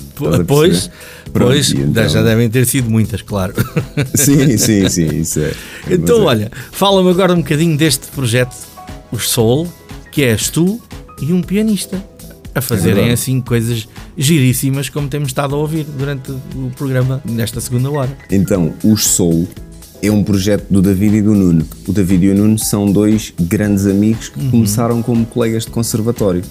Pois? 0.47 0.89
Pronto, 1.31 1.49
pois 1.51 1.71
então- 1.71 2.09
já 2.09 2.21
devem 2.21 2.49
ter 2.49 2.65
sido 2.65 2.89
muitas, 2.89 3.21
claro. 3.21 3.53
Sim, 4.15 4.57
sim, 4.57 4.87
sim, 4.89 5.07
isso 5.21 5.39
é. 5.39 5.53
Então, 5.89 6.17
Mas 6.19 6.25
é. 6.25 6.27
olha, 6.27 6.51
fala-me 6.71 7.09
agora 7.09 7.33
um 7.33 7.37
bocadinho 7.37 7.77
deste 7.77 8.07
projeto, 8.07 8.55
os 9.11 9.29
Soul, 9.29 9.67
que 10.11 10.23
és 10.23 10.49
tu 10.49 10.79
e 11.21 11.31
um 11.33 11.41
pianista 11.41 12.03
a 12.53 12.59
fazerem 12.61 12.95
verdade. 12.95 13.13
assim 13.13 13.39
coisas 13.39 13.87
giríssimas 14.17 14.89
como 14.89 15.07
temos 15.07 15.29
estado 15.29 15.55
a 15.55 15.57
ouvir 15.57 15.85
durante 15.85 16.31
o 16.31 16.69
programa 16.75 17.21
nesta 17.23 17.61
segunda 17.61 17.89
hora. 17.89 18.09
Então, 18.29 18.73
os 18.83 19.05
Soul 19.07 19.47
é 20.03 20.11
um 20.11 20.23
projeto 20.23 20.65
do 20.69 20.81
David 20.81 21.17
e 21.17 21.21
do 21.21 21.33
Nuno. 21.33 21.65
O 21.87 21.93
David 21.93 22.25
e 22.25 22.29
o 22.31 22.35
Nuno 22.35 22.57
são 22.59 22.91
dois 22.91 23.33
grandes 23.39 23.85
amigos 23.85 24.29
que 24.29 24.49
começaram 24.49 25.01
como 25.01 25.25
colegas 25.25 25.63
de 25.65 25.71
conservatório. 25.71 26.41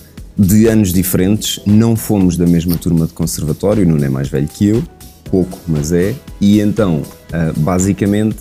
De 0.40 0.68
anos 0.68 0.90
diferentes, 0.90 1.60
não 1.66 1.94
fomos 1.94 2.34
da 2.34 2.46
mesma 2.46 2.74
turma 2.76 3.06
de 3.06 3.12
conservatório, 3.12 3.84
o 3.84 3.86
Nuno 3.86 4.02
é 4.02 4.08
mais 4.08 4.26
velho 4.26 4.48
que 4.48 4.68
eu, 4.68 4.82
pouco, 5.30 5.58
mas 5.68 5.92
é. 5.92 6.14
E 6.40 6.60
então, 6.60 7.02
ah, 7.30 7.52
basicamente, 7.58 8.38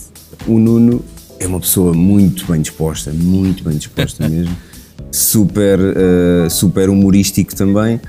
o 0.47 0.57
Nuno 0.57 1.03
é 1.37 1.45
uma 1.45 1.59
pessoa 1.59 1.93
muito 1.93 2.49
bem 2.49 2.61
disposta, 2.61 3.11
muito 3.11 3.65
bem 3.65 3.75
disposta 3.75 4.27
mesmo. 4.29 4.55
Super, 5.11 5.77
ah, 5.77 6.49
super 6.49 6.89
humorístico 6.89 7.53
também. 7.53 7.99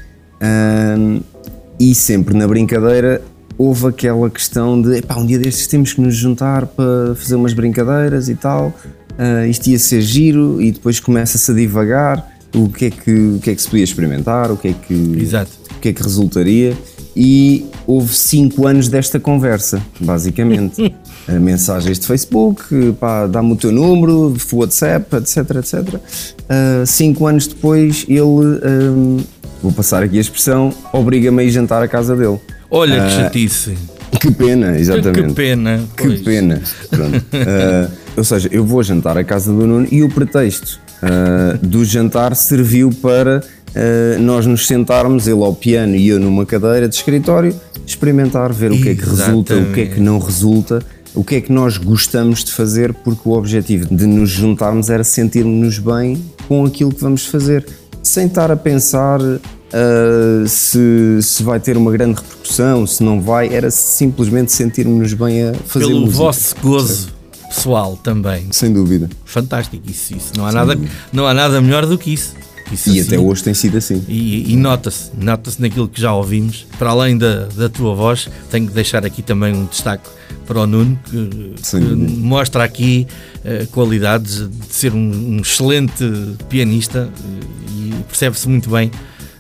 E 1.81 1.93
sempre 1.93 2.33
na 2.37 2.47
brincadeira 2.47 3.21
houve 3.59 3.89
aquela 3.89 4.31
questão 4.31 4.81
de 4.81 4.99
epá, 4.99 5.17
um 5.17 5.27
dia 5.27 5.39
destes 5.39 5.67
temos 5.67 5.95
que 5.95 6.01
nos 6.01 6.15
juntar 6.15 6.65
para 6.65 7.17
fazer 7.17 7.35
umas 7.35 7.53
brincadeiras 7.53 8.29
e 8.29 8.37
tal. 8.37 8.73
Ah, 9.19 9.49
isto 9.49 9.67
ia 9.67 9.81
ser 9.81 10.01
giro 10.01 10.63
e 10.63 10.71
depois 10.71 11.01
começa-se 11.01 11.51
a 11.51 11.55
divagar 11.55 12.40
o 12.55 12.69
que, 12.69 12.87
é 12.87 12.91
que, 12.91 13.11
o 13.11 13.39
que 13.41 13.51
é 13.51 13.55
que 13.55 13.63
se 13.63 13.69
podia 13.69 13.85
experimentar, 13.85 14.51
o 14.51 14.57
que 14.57 14.69
é 14.69 14.73
que, 14.73 14.95
Exato. 15.21 15.51
o 15.77 15.81
que 15.81 15.89
é 15.89 15.93
que 15.93 16.03
resultaria. 16.03 16.77
E 17.17 17.67
houve 17.87 18.15
cinco 18.15 18.67
anos 18.67 18.89
desta 18.89 19.19
conversa, 19.19 19.83
basicamente. 20.01 20.95
Mensagens 21.29 21.99
de 21.99 22.07
Facebook, 22.07 22.63
pá, 22.99 23.27
dá-me 23.27 23.53
o 23.53 23.57
teu 23.57 23.71
número, 23.73 24.35
WhatsApp, 24.53 25.17
etc, 25.17 25.37
etc. 25.57 26.01
Ah, 26.49 26.85
cinco 26.87 27.27
anos 27.27 27.47
depois, 27.47 28.05
ele, 28.09 28.21
ah, 28.23 29.23
vou 29.63 29.73
passar 29.73 30.03
aqui 30.03 30.19
a 30.19 30.21
expressão, 30.21 30.73
obriga-me 30.93 31.43
a 31.43 31.45
ir 31.45 31.51
jantar 31.51 31.83
à 31.83 31.89
casa 31.89 32.17
dele. 32.17 32.39
Olha 32.71 32.95
que 32.95 33.01
Ah, 33.01 33.11
chatice. 33.11 33.75
Que 34.21 34.31
pena, 34.31 34.79
exatamente. 34.79 35.29
Que 35.29 35.35
pena. 35.35 35.81
Que 35.97 36.07
pois. 36.07 36.21
pena. 36.23 36.63
Pronto. 36.91 37.25
Ah, 37.33 37.91
ou 38.17 38.25
seja, 38.25 38.49
eu 38.53 38.65
vou 38.65 38.83
jantar 38.83 39.17
à 39.17 39.25
casa 39.25 39.53
do 39.53 39.67
Nuno 39.67 39.87
e 39.91 40.03
o 40.03 40.09
pretexto 40.09 40.81
ah, 41.03 41.59
do 41.63 41.85
jantar 41.85 42.35
serviu 42.35 42.91
para 42.91 43.43
ah, 43.75 44.19
nós 44.19 44.47
nos 44.47 44.67
sentarmos, 44.67 45.27
ele 45.27 45.43
ao 45.43 45.55
piano 45.55 45.97
e 45.97 46.09
eu 46.09 46.19
numa 46.19 46.45
cadeira 46.45 46.89
de 46.89 46.95
escritório, 46.95 47.55
experimentar, 47.87 48.53
ver 48.53 48.73
o 48.73 48.81
que 48.81 48.91
é 48.91 48.95
que 48.95 49.05
resulta, 49.05 49.57
o 49.57 49.73
que 49.73 49.81
é 49.81 49.87
que 49.87 50.01
não 50.01 50.19
resulta, 50.19 50.83
o 51.15 51.25
que 51.25 51.37
é 51.37 51.41
que 51.41 51.53
nós 51.53 51.77
gostamos 51.77 52.45
de 52.45 52.53
fazer, 52.53 52.93
porque 52.95 53.29
o 53.29 53.33
objetivo 53.33 53.93
de 53.95 54.07
nos 54.07 54.31
juntarmos 54.31 54.91
era 54.91 55.03
sentirmos-nos 55.03 55.79
bem 55.79 56.23
com 56.47 56.65
aquilo 56.65 56.93
que 56.93 57.01
vamos 57.01 57.27
fazer, 57.27 57.67
sem 58.03 58.27
estar 58.27 58.51
a 58.51 58.57
pensar 58.57 59.21
ah, 59.23 60.45
se, 60.47 61.19
se 61.23 61.43
vai 61.43 61.61
ter 61.61 61.77
uma 61.77 61.91
grande 61.93 62.21
repercussão, 62.21 62.87
se 62.87 63.03
não 63.03 63.21
vai, 63.21 63.53
era 63.53 63.71
simplesmente 63.71 64.53
sentirmos 64.53 65.15
bem 65.15 65.49
a 65.49 65.55
fazer 65.55 65.87
Pelo 65.87 66.01
música. 66.01 66.19
vosso 66.19 66.55
gozo 66.63 67.20
pessoal 67.55 67.97
também. 68.03 68.47
Sem 68.53 68.73
dúvida. 68.73 69.09
Fantástico, 69.25 69.83
isso, 69.91 70.17
isso. 70.17 70.33
Não, 70.37 70.47
há 70.47 70.53
nada, 70.53 70.79
não 71.13 71.27
há 71.27 71.35
nada 71.35 71.61
melhor 71.61 71.85
do 71.87 71.99
que 71.99 72.13
isso. 72.15 72.35
Isso 72.73 72.89
E 72.91 73.01
assim- 73.01 73.09
até 73.09 73.19
hoje 73.19 73.43
tem 73.43 73.53
sido 73.53 73.77
assim. 73.79 74.05
E, 74.09 74.53
e 74.53 74.57
nota-se, 74.57 75.11
nota-se 75.21 75.61
naquilo 75.61 75.89
que 75.89 76.01
já 76.01 76.15
ouvimos. 76.15 76.67
Para 76.79 76.91
além 76.91 77.19
da, 77.19 77.47
da 77.47 77.69
tua 77.69 77.95
voz, 77.95 78.29
tenho 78.51 78.69
que 78.69 78.73
deixar 78.73 79.05
aqui 79.05 79.23
também 79.23 79.53
um 79.53 79.67
destaque 79.67 80.09
para 80.47 80.61
o 80.61 80.67
Nuno, 80.67 80.99
que, 81.05 81.55
que 81.61 81.77
mostra 82.19 82.63
aqui 82.65 83.07
eh, 83.45 83.67
qualidades 83.73 84.49
de 84.49 84.67
ser 84.75 84.93
um, 84.95 84.99
um 85.37 85.41
excelente 85.41 86.05
pianista 86.49 87.09
eh, 87.13 87.47
e 87.77 87.95
percebe-se 88.05 88.49
muito 88.49 88.71
bem. 88.71 88.91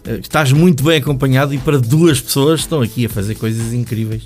Eh, 0.04 0.18
estás 0.20 0.52
muito 0.52 0.82
bem 0.82 0.98
acompanhado 0.98 1.54
e 1.54 1.58
para 1.58 1.78
duas 1.78 2.20
pessoas 2.20 2.60
estão 2.60 2.80
aqui 2.82 3.06
a 3.06 3.08
fazer 3.08 3.36
coisas 3.36 3.72
incríveis. 3.72 4.22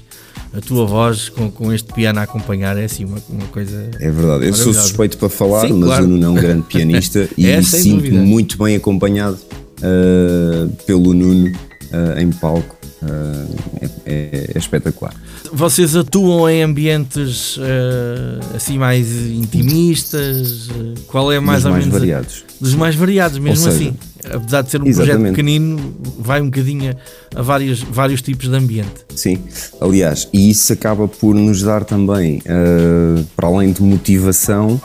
A 0.56 0.60
tua 0.60 0.86
voz 0.86 1.28
com, 1.28 1.50
com 1.50 1.72
este 1.72 1.92
piano 1.92 2.20
a 2.20 2.22
acompanhar 2.22 2.76
é 2.76 2.84
assim 2.84 3.04
uma, 3.04 3.18
uma 3.28 3.46
coisa. 3.48 3.90
É 3.98 4.10
verdade, 4.10 4.46
eu 4.46 4.54
sou 4.54 4.72
suspeito 4.72 5.18
para 5.18 5.28
falar, 5.28 5.66
Sim, 5.66 5.72
mas 5.74 5.88
claro. 5.88 6.04
o 6.04 6.08
Nuno 6.08 6.24
é 6.24 6.28
um 6.28 6.34
grande 6.34 6.62
pianista 6.70 7.28
e 7.36 7.46
É, 7.46 7.60
sinto-me 7.60 8.18
muito 8.18 8.56
bem 8.56 8.76
acompanhado 8.76 9.36
ah, 9.82 10.68
pelo 10.86 11.12
Nuno 11.12 11.52
ah, 11.92 12.22
em 12.22 12.30
palco. 12.30 12.73
É, 13.06 13.84
é- 14.06 14.50
é 14.54 14.58
espetacular. 14.58 15.14
Vocês 15.52 15.94
atuam 15.96 16.48
em 16.48 16.62
ambientes 16.62 17.58
eh, 17.60 18.56
assim 18.56 18.78
mais 18.78 19.08
intimistas? 19.10 20.68
Eh, 20.70 21.00
Qual 21.06 21.30
é 21.32 21.38
mais 21.40 21.58
Dos 21.62 21.66
ou 21.66 21.72
mais 21.72 21.84
menos 21.84 21.96
a- 21.96 21.98
variados. 21.98 22.44
dos 22.60 22.74
mais 22.74 22.94
variados, 22.94 23.38
mesmo 23.38 23.56
seja, 23.64 23.76
assim. 23.76 23.94
Apesar 24.32 24.62
de 24.62 24.70
ser 24.70 24.80
um 24.80 24.84
projeto 24.84 25.02
exatamente. 25.04 25.30
pequenino, 25.36 25.94
vai 26.18 26.40
um 26.40 26.46
bocadinho 26.46 26.96
a, 27.34 27.38
a 27.40 27.42
vários, 27.42 27.82
vários 27.82 28.22
tipos 28.22 28.48
de 28.48 28.56
ambiente. 28.56 29.04
Sim, 29.14 29.38
aliás, 29.80 30.28
e 30.32 30.48
isso 30.50 30.72
acaba 30.72 31.06
por 31.06 31.34
nos 31.34 31.62
dar 31.62 31.84
também, 31.84 32.40
ah, 32.46 33.22
para 33.36 33.48
além 33.48 33.70
de 33.72 33.82
motivação, 33.82 34.80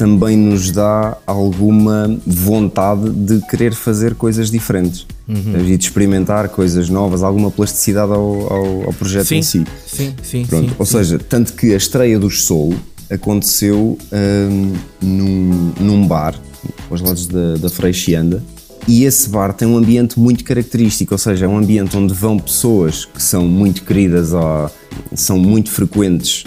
também 0.00 0.34
nos 0.34 0.70
dá 0.70 1.14
alguma 1.26 2.18
vontade 2.26 3.10
de 3.10 3.38
querer 3.48 3.74
fazer 3.74 4.14
coisas 4.14 4.50
diferentes 4.50 5.06
Uhum. 5.28 5.60
e 5.66 5.76
de 5.76 5.84
experimentar 5.84 6.48
coisas 6.48 6.88
novas, 6.88 7.22
alguma 7.22 7.50
plasticidade 7.50 8.10
ao, 8.10 8.50
ao- 8.52 8.84
ao 8.86 8.92
projeto 8.94 9.26
Sim, 9.26 9.36
em 9.36 9.42
si. 9.42 9.64
sim, 9.86 10.14
sim. 10.22 10.46
Pronto, 10.46 10.70
sim, 10.70 10.74
ou 10.78 10.86
sim. 10.86 10.92
seja, 10.98 11.18
tanto 11.18 11.52
que 11.52 11.74
a 11.74 11.76
estreia 11.76 12.18
dos 12.18 12.44
Soul 12.44 12.74
aconteceu 13.10 13.98
hum, 14.10 14.72
num, 15.02 15.72
num 15.78 16.06
bar, 16.08 16.34
aos 16.90 17.00
lados 17.02 17.26
da, 17.26 17.56
da 17.58 17.68
Freixianda, 17.68 18.42
e 18.88 19.04
esse 19.04 19.28
bar 19.28 19.52
tem 19.52 19.68
um 19.68 19.76
ambiente 19.76 20.18
muito 20.18 20.42
característico, 20.42 21.12
ou 21.14 21.18
seja, 21.18 21.44
é 21.44 21.48
um 21.48 21.58
ambiente 21.58 21.94
onde 21.96 22.14
vão 22.14 22.38
pessoas 22.38 23.04
que 23.04 23.22
são 23.22 23.46
muito 23.46 23.84
queridas, 23.84 24.32
ó, 24.32 24.68
são 25.14 25.38
muito 25.38 25.70
frequentes 25.70 26.44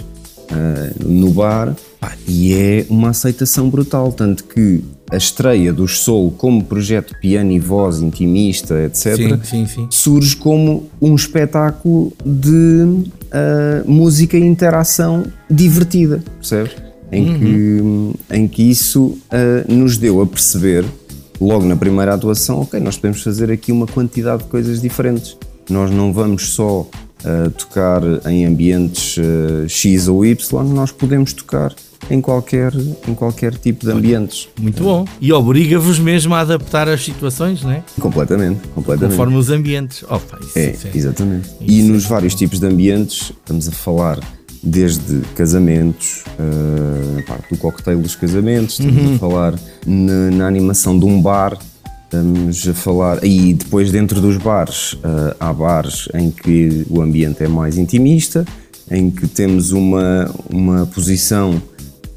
ah, 0.50 0.90
no 1.02 1.30
bar, 1.30 1.74
pá, 2.04 2.12
e 2.28 2.52
é 2.52 2.86
uma 2.90 3.10
aceitação 3.10 3.70
brutal, 3.70 4.12
tanto 4.12 4.44
que 4.44 4.84
a 5.10 5.16
estreia 5.16 5.72
dos 5.72 6.00
Soul 6.00 6.32
como 6.32 6.62
projeto 6.62 7.14
piano 7.20 7.50
e 7.52 7.58
voz 7.58 8.00
intimista, 8.00 8.74
etc., 8.82 9.16
Sim, 9.16 9.40
sim, 9.42 9.66
sim. 9.66 9.86
surge 9.90 10.36
como 10.36 10.88
um 11.00 11.14
espetáculo 11.14 12.12
de 12.24 13.04
ah, 13.32 13.82
música 13.86 14.36
e 14.36 14.42
interação 14.42 15.24
divertida, 15.50 16.22
percebes? 16.36 16.72
Em, 17.12 17.38
que, 17.38 18.34
em 18.34 18.48
que 18.48 18.62
isso 18.62 19.16
ah, 19.30 19.64
nos 19.68 19.96
deu 19.96 20.20
a 20.20 20.26
perceber, 20.26 20.84
logo 21.40 21.64
na 21.64 21.76
primeira 21.76 22.14
atuação, 22.14 22.60
ok, 22.62 22.80
nós 22.80 22.96
podemos 22.96 23.22
fazer 23.22 23.50
aqui 23.50 23.72
uma 23.72 23.86
quantidade 23.86 24.42
de 24.42 24.48
coisas 24.48 24.80
diferentes. 24.80 25.36
Nós 25.70 25.90
não 25.90 26.12
vamos 26.12 26.48
só 26.50 26.86
ah, 27.24 27.50
tocar 27.56 28.02
em 28.28 28.44
ambientes 28.44 29.16
X 29.68 30.08
ou 30.08 30.24
Y, 30.26 30.64
nós 30.74 30.90
podemos 30.90 31.32
tocar 31.32 31.72
em 32.10 32.20
qualquer, 32.20 32.72
em 33.08 33.14
qualquer 33.14 33.54
tipo 33.56 33.84
de 33.86 33.92
ambientes. 33.92 34.48
Muito 34.60 34.82
bom. 34.82 35.04
E 35.20 35.32
obriga-vos 35.32 35.98
mesmo 35.98 36.34
a 36.34 36.40
adaptar 36.40 36.88
as 36.88 37.04
situações, 37.04 37.62
não 37.62 37.70
é? 37.70 37.82
Completamente, 38.00 38.60
completamente. 38.74 39.10
Conforme 39.16 39.36
os 39.36 39.50
ambientes. 39.50 40.02
Opa, 40.04 40.38
isso, 40.42 40.58
É, 40.58 40.70
isso 40.70 40.88
exatamente. 40.94 41.48
E 41.60 41.78
Isso 41.80 41.88
é 41.88 41.92
nos 41.92 42.04
vários 42.04 42.34
tipos 42.34 42.58
de 42.60 42.66
ambientes, 42.66 43.30
estamos 43.30 43.68
a 43.68 43.72
falar 43.72 44.18
desde 44.62 45.20
casamentos, 45.34 46.24
eh, 46.38 47.20
a 47.20 47.22
parte 47.26 47.50
do 47.54 47.58
cocktail 47.58 47.98
dos 48.00 48.14
casamentos, 48.16 48.78
estamos 48.80 49.02
Uhum. 49.02 49.14
a 49.14 49.18
falar 49.18 49.54
na, 49.86 50.30
na 50.30 50.46
animação 50.46 50.98
de 50.98 51.04
um 51.04 51.20
bar, 51.20 51.58
estamos 52.04 52.66
a 52.68 52.72
falar. 52.74 53.22
E 53.24 53.52
depois, 53.54 53.90
dentro 53.90 54.20
dos 54.22 54.36
bares, 54.38 54.96
eh, 55.04 55.36
há 55.38 55.52
bares 55.52 56.08
em 56.14 56.30
que 56.30 56.86
o 56.88 57.02
ambiente 57.02 57.42
é 57.44 57.48
mais 57.48 57.76
intimista, 57.76 58.44
em 58.90 59.10
que 59.10 59.26
temos 59.26 59.72
uma, 59.72 60.30
uma 60.50 60.86
posição 60.86 61.60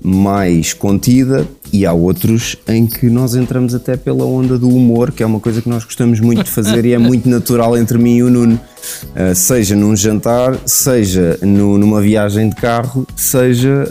mais 0.04 0.74
contida 0.74 1.46
e 1.74 1.86
há 1.86 1.92
outros 1.92 2.56
em 2.68 2.86
que 2.86 3.10
nós 3.10 3.36
entramos 3.36 3.74
até 3.76 3.98
pela 3.98 4.24
onda 4.26 4.58
do 4.58 4.70
humor, 4.70 5.12
que 5.12 5.22
é 5.22 5.26
uma 5.26 5.40
coisa 5.40 5.62
que 5.62 5.68
nós 5.68 5.84
gostamos 5.84 6.20
muito 6.20 6.44
de 6.44 6.50
fazer 6.50 6.86
e 6.86 6.94
é 6.94 6.98
muito 6.98 7.28
natural 7.30 7.78
entre 7.78 7.98
mim 7.98 8.18
e 8.18 8.24
o 8.24 8.30
Nuno. 8.30 8.60
Uh, 9.08 9.36
seja 9.36 9.76
num 9.76 9.96
jantar, 9.96 10.56
seja 10.66 11.38
no- 11.42 11.78
numa 11.78 12.00
viagem 12.02 12.50
de 12.50 12.56
carro, 12.56 13.06
seja 13.16 13.84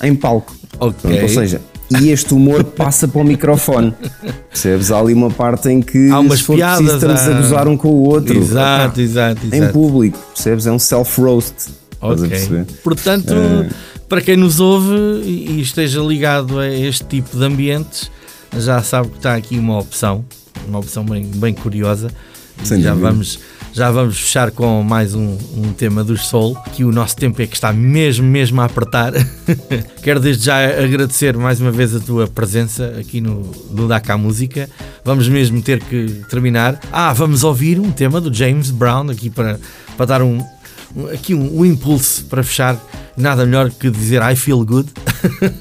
uh, 0.00 0.06
em 0.06 0.14
palco. 0.14 0.54
Ok. 0.80 0.94
Pronto, 1.10 1.22
ou 1.22 1.28
seja, 1.28 1.60
e 2.00 2.10
este 2.10 2.32
humor 2.32 2.64
passa 2.64 3.06
para 3.08 3.20
o 3.20 3.24
microfone. 3.24 3.92
Percebes? 4.50 4.90
Há 4.90 4.98
ali 5.00 5.12
uma 5.12 5.30
parte 5.30 5.68
em 5.68 5.82
que 5.82 6.08
Há 6.10 6.20
umas 6.20 6.38
se 6.38 6.44
for 6.44 6.56
piadas, 6.56 6.78
preciso, 6.78 6.96
estamos 6.96 7.20
a 7.20 7.36
há- 7.36 7.40
gozar 7.42 7.68
um 7.68 7.76
com 7.76 7.88
o 7.88 8.08
outro. 8.08 8.36
Exato, 8.38 9.00
Epá, 9.00 9.02
exato, 9.02 9.40
Em 9.52 9.56
exato. 9.58 9.72
público, 9.72 10.18
percebes? 10.34 10.66
É 10.66 10.72
um 10.72 10.78
self-roast. 10.78 11.54
A 12.00 12.08
Ok. 12.10 12.30
Portanto, 12.84 13.34
Eh, 13.34 13.68
para 14.08 14.20
quem 14.20 14.36
nos 14.36 14.60
ouve 14.60 14.94
e 15.24 15.60
esteja 15.60 16.00
ligado 16.00 16.58
a 16.58 16.68
este 16.68 17.04
tipo 17.04 17.36
de 17.36 17.44
ambientes, 17.44 18.10
já 18.56 18.82
sabe 18.82 19.08
que 19.10 19.16
está 19.16 19.34
aqui 19.34 19.58
uma 19.58 19.78
opção, 19.78 20.24
uma 20.66 20.78
opção 20.78 21.04
bem, 21.04 21.24
bem 21.26 21.52
curiosa. 21.54 22.10
Sem 22.64 22.82
já 22.82 22.90
dúvida. 22.90 23.10
vamos, 23.10 23.38
já 23.72 23.88
vamos 23.90 24.18
fechar 24.18 24.50
com 24.50 24.82
mais 24.82 25.14
um, 25.14 25.38
um 25.56 25.72
tema 25.72 26.02
dos 26.02 26.26
Soul, 26.26 26.56
que 26.74 26.82
o 26.84 26.90
nosso 26.90 27.14
tempo 27.16 27.40
é 27.40 27.46
que 27.46 27.54
está 27.54 27.72
mesmo, 27.72 28.26
mesmo 28.26 28.60
a 28.60 28.64
apertar. 28.64 29.12
Quero 30.02 30.18
desde 30.18 30.46
já 30.46 30.56
agradecer 30.82 31.36
mais 31.36 31.60
uma 31.60 31.70
vez 31.70 31.94
a 31.94 32.00
tua 32.00 32.26
presença 32.26 32.96
aqui 32.98 33.20
no, 33.20 33.42
no 33.70 33.86
Daca 33.86 34.16
Música. 34.18 34.68
Vamos 35.04 35.28
mesmo 35.28 35.62
ter 35.62 35.78
que 35.80 36.22
terminar. 36.28 36.80
Ah, 36.90 37.12
vamos 37.12 37.44
ouvir 37.44 37.78
um 37.78 37.92
tema 37.92 38.20
do 38.20 38.32
James 38.34 38.70
Brown 38.72 39.08
aqui 39.10 39.30
para, 39.30 39.60
para 39.96 40.06
dar 40.06 40.22
um, 40.22 40.42
um- 40.96 41.06
aqui 41.12 41.34
um, 41.34 41.60
um 41.60 41.64
impulso 41.64 42.24
para 42.24 42.42
fechar. 42.42 42.76
Nada 43.18 43.44
melhor 43.44 43.70
que 43.70 43.90
dizer 43.90 44.22
I 44.22 44.36
feel 44.36 44.64
good. 44.64 44.88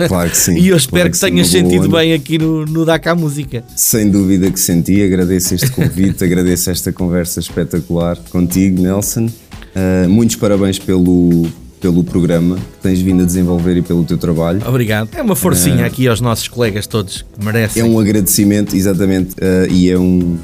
Claro 0.07 0.29
que 0.29 0.37
sim. 0.37 0.55
e 0.59 0.67
eu 0.67 0.77
espero 0.77 1.09
Claro 1.09 1.11
que 1.11 1.17
sim, 1.17 1.25
tenhas 1.27 1.47
sentido 1.47 1.89
bem 1.89 2.13
aqui 2.13 2.37
no, 2.37 2.65
no 2.65 2.85
Daca 2.85 3.15
Música. 3.15 3.63
Sem 3.75 4.09
dúvida 4.09 4.51
que 4.51 4.59
senti, 4.59 5.01
agradeço 5.01 5.55
este 5.55 5.71
convite, 5.71 6.23
agradeço 6.25 6.69
esta 6.69 6.93
conversa 6.93 7.39
espetacular 7.39 8.17
contigo, 8.29 8.81
Nelson. 8.81 9.25
Uh, 9.25 10.07
muitos 10.07 10.35
parabéns 10.35 10.77
pelo, 10.79 11.47
pelo 11.79 12.03
programa 12.03 12.55
que 12.55 12.77
tens 12.81 12.99
vindo 13.01 13.23
a 13.23 13.25
desenvolver 13.25 13.77
e 13.77 13.81
pelo 13.81 14.03
teu 14.03 14.17
trabalho. 14.17 14.61
Obrigado. 14.67 15.09
É 15.15 15.21
uma 15.21 15.35
forcinha 15.35 15.85
aqui 15.85 16.07
aos 16.07 16.19
nossos 16.21 16.47
colegas 16.47 16.87
todos 16.87 17.23
que 17.37 17.45
merecem. 17.45 17.81
É 17.81 17.85
um 17.85 17.99
agradecimento, 17.99 18.75
exatamente, 18.75 19.31
uh, 19.35 19.71
e 19.71 19.89
é 19.89 19.97
um, 19.97 20.19
uh, 20.35 20.39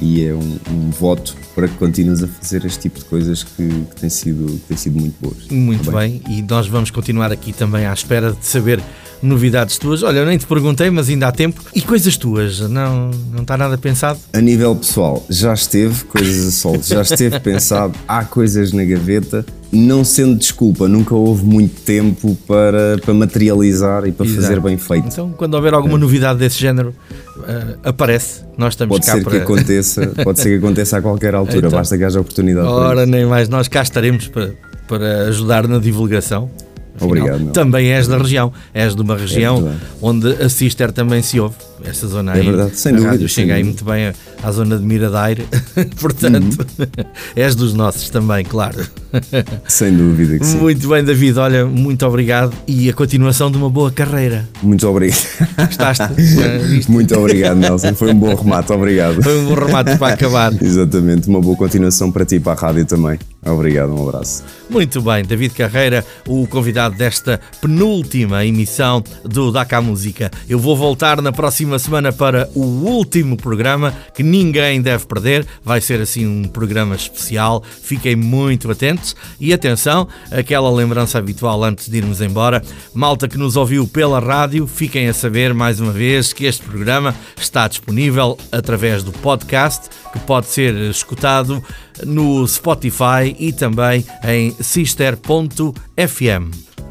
e 0.00 0.24
é 0.24 0.32
um, 0.32 0.58
um 0.70 0.90
voto 0.90 1.34
para 1.54 1.66
que 1.68 1.74
continues 1.74 2.22
a 2.22 2.28
fazer 2.28 2.64
este 2.64 2.80
tipo 2.80 2.98
de 3.00 3.04
coisas 3.06 3.42
que, 3.42 3.66
que 3.68 3.96
têm, 4.00 4.08
sido, 4.10 4.46
que 4.46 4.68
têm 4.68 4.76
sido 4.76 4.98
muito 5.00 5.14
boas. 5.20 5.36
Muito 5.50 5.90
Tá 5.90 5.98
bem. 5.98 6.22
e 6.28 6.42
nós 6.42 6.66
vamos 6.68 6.90
continuar 6.90 7.32
aqui 7.32 7.52
também 7.52 7.86
à 7.86 7.92
espera 7.92 8.32
de 8.32 8.46
saber 8.46 8.80
novidades 9.22 9.76
tuas. 9.76 10.02
Olha, 10.02 10.20
eu 10.20 10.26
nem 10.26 10.38
te 10.38 10.46
perguntei, 10.46 10.88
mas 10.90 11.08
ainda 11.08 11.28
há 11.28 11.32
tempo. 11.32 11.60
E 11.74 11.82
coisas 11.82 12.16
tuas? 12.16 12.60
Não, 12.60 13.10
não 13.32 13.42
está 13.42 13.56
nada 13.56 13.76
pensado? 13.76 14.18
A 14.32 14.40
nível 14.40 14.74
pessoal, 14.76 15.24
já 15.28 15.52
esteve 15.52 16.04
coisas 16.04 16.46
a 16.46 16.50
solto, 16.50 16.86
já 16.86 17.02
esteve 17.02 17.38
pensado, 17.40 17.94
há 18.08 18.24
coisas 18.24 18.72
na 18.72 18.84
gaveta, 18.84 19.44
não 19.72 20.04
sendo 20.04 20.36
desculpa, 20.36 20.88
nunca 20.88 21.14
houve 21.14 21.44
muito 21.44 21.80
tempo 21.82 22.36
para, 22.46 22.98
para 23.04 23.14
materializar 23.14 24.06
e 24.06 24.12
para 24.12 24.26
Exato. 24.26 24.42
fazer 24.42 24.60
bem 24.60 24.76
feito. 24.76 25.06
Então, 25.08 25.30
quando 25.36 25.54
houver 25.54 25.74
alguma 25.74 25.96
novidade 25.96 26.38
desse 26.40 26.58
género, 26.58 26.92
eh, 27.46 27.76
aparece. 27.84 28.42
Nós 28.58 28.72
estamos 28.74 28.96
Pode 28.96 29.06
cá 29.06 29.12
ser 29.14 29.22
para. 29.22 29.30
que 29.30 29.36
aconteça, 29.38 30.06
pode 30.24 30.40
ser 30.40 30.50
que 30.58 30.64
aconteça 30.64 30.98
a 30.98 31.02
qualquer 31.02 31.34
altura, 31.34 31.58
Então. 31.58 31.70
basta 31.70 31.96
que 31.96 32.02
haja 32.04 32.20
oportunidade 32.20 32.66
Ora, 32.66 33.06
nem 33.06 33.24
mais. 33.26 33.48
Nós 33.48 33.68
cá 33.68 33.82
estaremos 33.82 34.26
para, 34.28 34.52
para 34.88 35.28
ajudar 35.28 35.68
na 35.68 35.78
divulgação. 35.78 36.50
Obrigado, 37.00 37.40
meu. 37.40 37.52
Também 37.52 37.92
és 37.92 38.06
da 38.08 38.18
região, 38.18 38.52
és 38.74 38.94
de 38.94 39.00
uma 39.00 39.16
região 39.16 39.62
verdade. 39.62 39.80
onde 40.02 40.32
a 40.42 40.48
Sister 40.48 40.92
também 40.92 41.22
se 41.22 41.38
ouve. 41.40 41.54
Essa 41.84 42.06
zona 42.06 42.32
É 42.34 42.40
aí. 42.40 42.46
verdade, 42.46 42.76
sem 42.78 42.92
dúvida, 42.92 43.10
rádio 43.10 43.28
sem 43.28 43.42
chega 43.44 43.54
aí 43.54 43.62
dúvida. 43.62 43.84
muito 43.84 43.84
bem 43.84 44.12
à 44.42 44.52
zona 44.52 44.78
de 44.78 44.84
Miradeiro, 44.84 45.44
portanto, 46.00 46.66
Uhum. 46.78 46.86
és 47.36 47.54
dos 47.54 47.74
nossos 47.74 48.08
também, 48.10 48.44
claro. 48.44 48.86
Sem 49.66 49.96
dúvida 49.96 50.38
que 50.38 50.46
sim. 50.46 50.58
Muito 50.58 50.88
bem, 50.88 51.02
David, 51.04 51.38
olha, 51.38 51.66
muito 51.66 52.06
obrigado 52.06 52.52
e 52.66 52.88
a 52.88 52.92
continuação 52.92 53.50
de 53.50 53.56
uma 53.56 53.68
boa 53.68 53.90
carreira. 53.90 54.48
Muito 54.62 54.86
obrigado. 54.88 55.20
Gostaste? 55.56 56.04
Muito 56.88 57.14
obrigado, 57.18 57.56
Nelson. 57.56 57.94
Foi 57.94 58.12
um 58.12 58.18
bom 58.18 58.34
remate, 58.34 58.72
obrigado. 58.72 59.22
Foi 59.22 59.38
um 59.40 59.46
bom 59.46 59.54
remate 59.54 59.96
para 59.98 60.14
acabar. 60.14 60.52
Exatamente, 60.62 61.28
uma 61.28 61.40
boa 61.40 61.56
continuação 61.56 62.10
para 62.10 62.24
ti 62.24 62.36
e 62.36 62.40
para 62.40 62.52
a 62.52 62.54
rádio 62.66 62.84
também. 62.86 63.18
Obrigado, 63.44 63.94
um 63.94 64.08
abraço. 64.08 64.44
Muito 64.68 65.00
bem, 65.02 65.24
David 65.24 65.54
Carreira, 65.54 66.04
o 66.26 66.46
convidado 66.46 66.94
desta 66.96 67.40
penúltima 67.60 68.44
emissão 68.44 69.02
do 69.24 69.50
Daca 69.50 69.80
Música. 69.80 70.30
Eu 70.48 70.58
vou 70.58 70.76
voltar 70.76 71.20
na 71.22 71.32
próxima 71.32 71.69
semana 71.78 72.12
para 72.12 72.48
o 72.54 72.60
último 72.60 73.36
programa 73.36 73.94
que 74.14 74.22
ninguém 74.22 74.80
deve 74.80 75.06
perder. 75.06 75.46
Vai 75.64 75.80
ser 75.80 76.00
assim 76.00 76.26
um 76.26 76.44
programa 76.44 76.94
especial. 76.94 77.62
Fiquem 77.82 78.16
muito 78.16 78.70
atentos 78.70 79.14
e 79.38 79.52
atenção, 79.52 80.08
aquela 80.30 80.70
lembrança 80.70 81.18
habitual 81.18 81.62
antes 81.64 81.88
de 81.88 81.98
irmos 81.98 82.20
embora. 82.20 82.62
Malta 82.94 83.28
que 83.28 83.38
nos 83.38 83.56
ouviu 83.56 83.86
pela 83.86 84.20
rádio, 84.20 84.66
fiquem 84.66 85.08
a 85.08 85.14
saber 85.14 85.54
mais 85.54 85.80
uma 85.80 85.92
vez 85.92 86.32
que 86.32 86.44
este 86.44 86.64
programa 86.64 87.14
está 87.40 87.68
disponível 87.68 88.38
através 88.50 89.02
do 89.02 89.12
podcast 89.12 89.88
que 90.12 90.18
pode 90.20 90.46
ser 90.46 90.74
escutado 90.74 91.62
no 92.04 92.46
Spotify 92.46 93.34
e 93.38 93.52
também 93.52 94.04
em 94.24 94.50
sister.fm. 94.60 95.10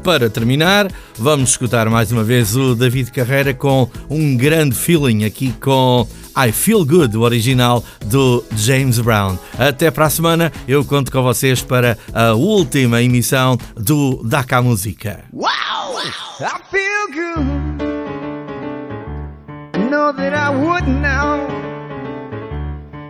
Para 0.02 0.30
terminar, 0.30 0.88
vamos 1.18 1.50
escutar 1.50 1.88
mais 1.90 2.10
uma 2.10 2.24
vez 2.24 2.56
o 2.56 2.74
David 2.74 3.12
Carreira 3.12 3.52
com 3.52 3.88
um 4.08 4.34
grande 4.36 4.74
feeling 4.74 5.24
aqui 5.24 5.52
com 5.60 6.08
I 6.36 6.52
Feel 6.52 6.86
Good, 6.86 7.16
o 7.18 7.20
original 7.20 7.84
do 8.06 8.42
James 8.56 8.98
Brown. 8.98 9.36
Até 9.58 9.90
para 9.90 10.06
a 10.06 10.10
semana, 10.10 10.50
eu 10.66 10.84
conto 10.84 11.12
com 11.12 11.22
vocês 11.22 11.60
para 11.60 11.98
a 12.14 12.32
última 12.32 13.02
emissão 13.02 13.58
do 13.76 14.22
Daca 14.24 14.62
Música. 14.62 15.24
Wow! 15.32 15.50
I 16.40 16.60
feel 16.70 17.06
good. 17.12 17.90
Know 19.90 20.12
that 20.14 20.34
I 20.34 20.48
would 20.50 20.88
now. 20.88 21.46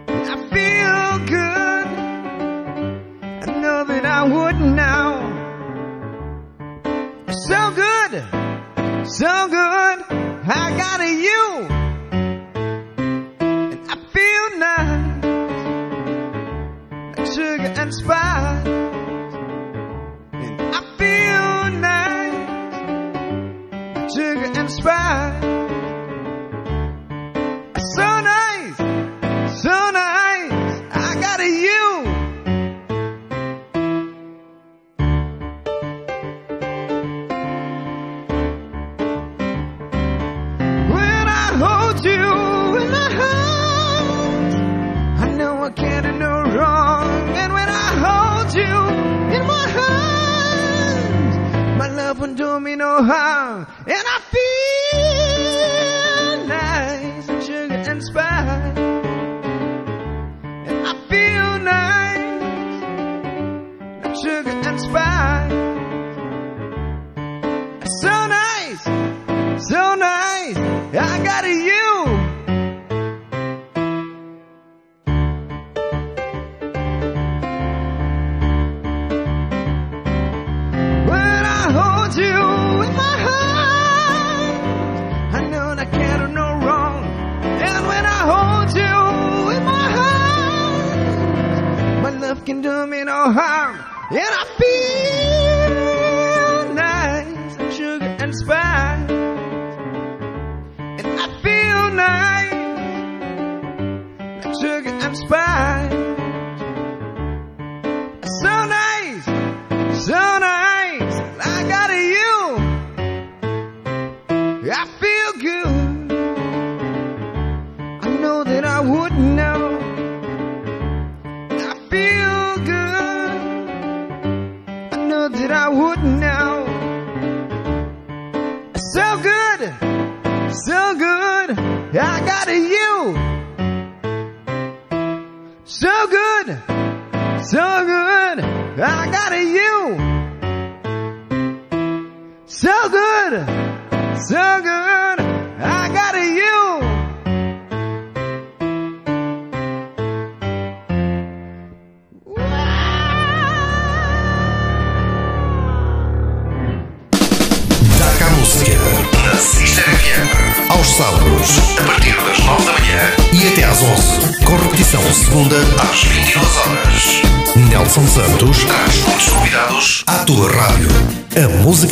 I 0.08 0.36
feel 0.50 1.18
good. 1.26 1.86
I 3.42 3.60
know 3.60 3.84
that 3.86 4.04
I 4.04 4.22
would 4.24 4.60
now. 4.60 5.19
So 7.32 7.70
good, 7.70 8.24
so 9.06 9.48
good. 9.48 10.29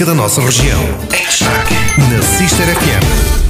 Da 0.09 0.15
nossa 0.15 0.41
região. 0.41 0.83
Em 1.13 1.27
destaque 1.27 1.75
na 1.99 2.23
Sister 2.23 2.67
FM. 2.67 3.48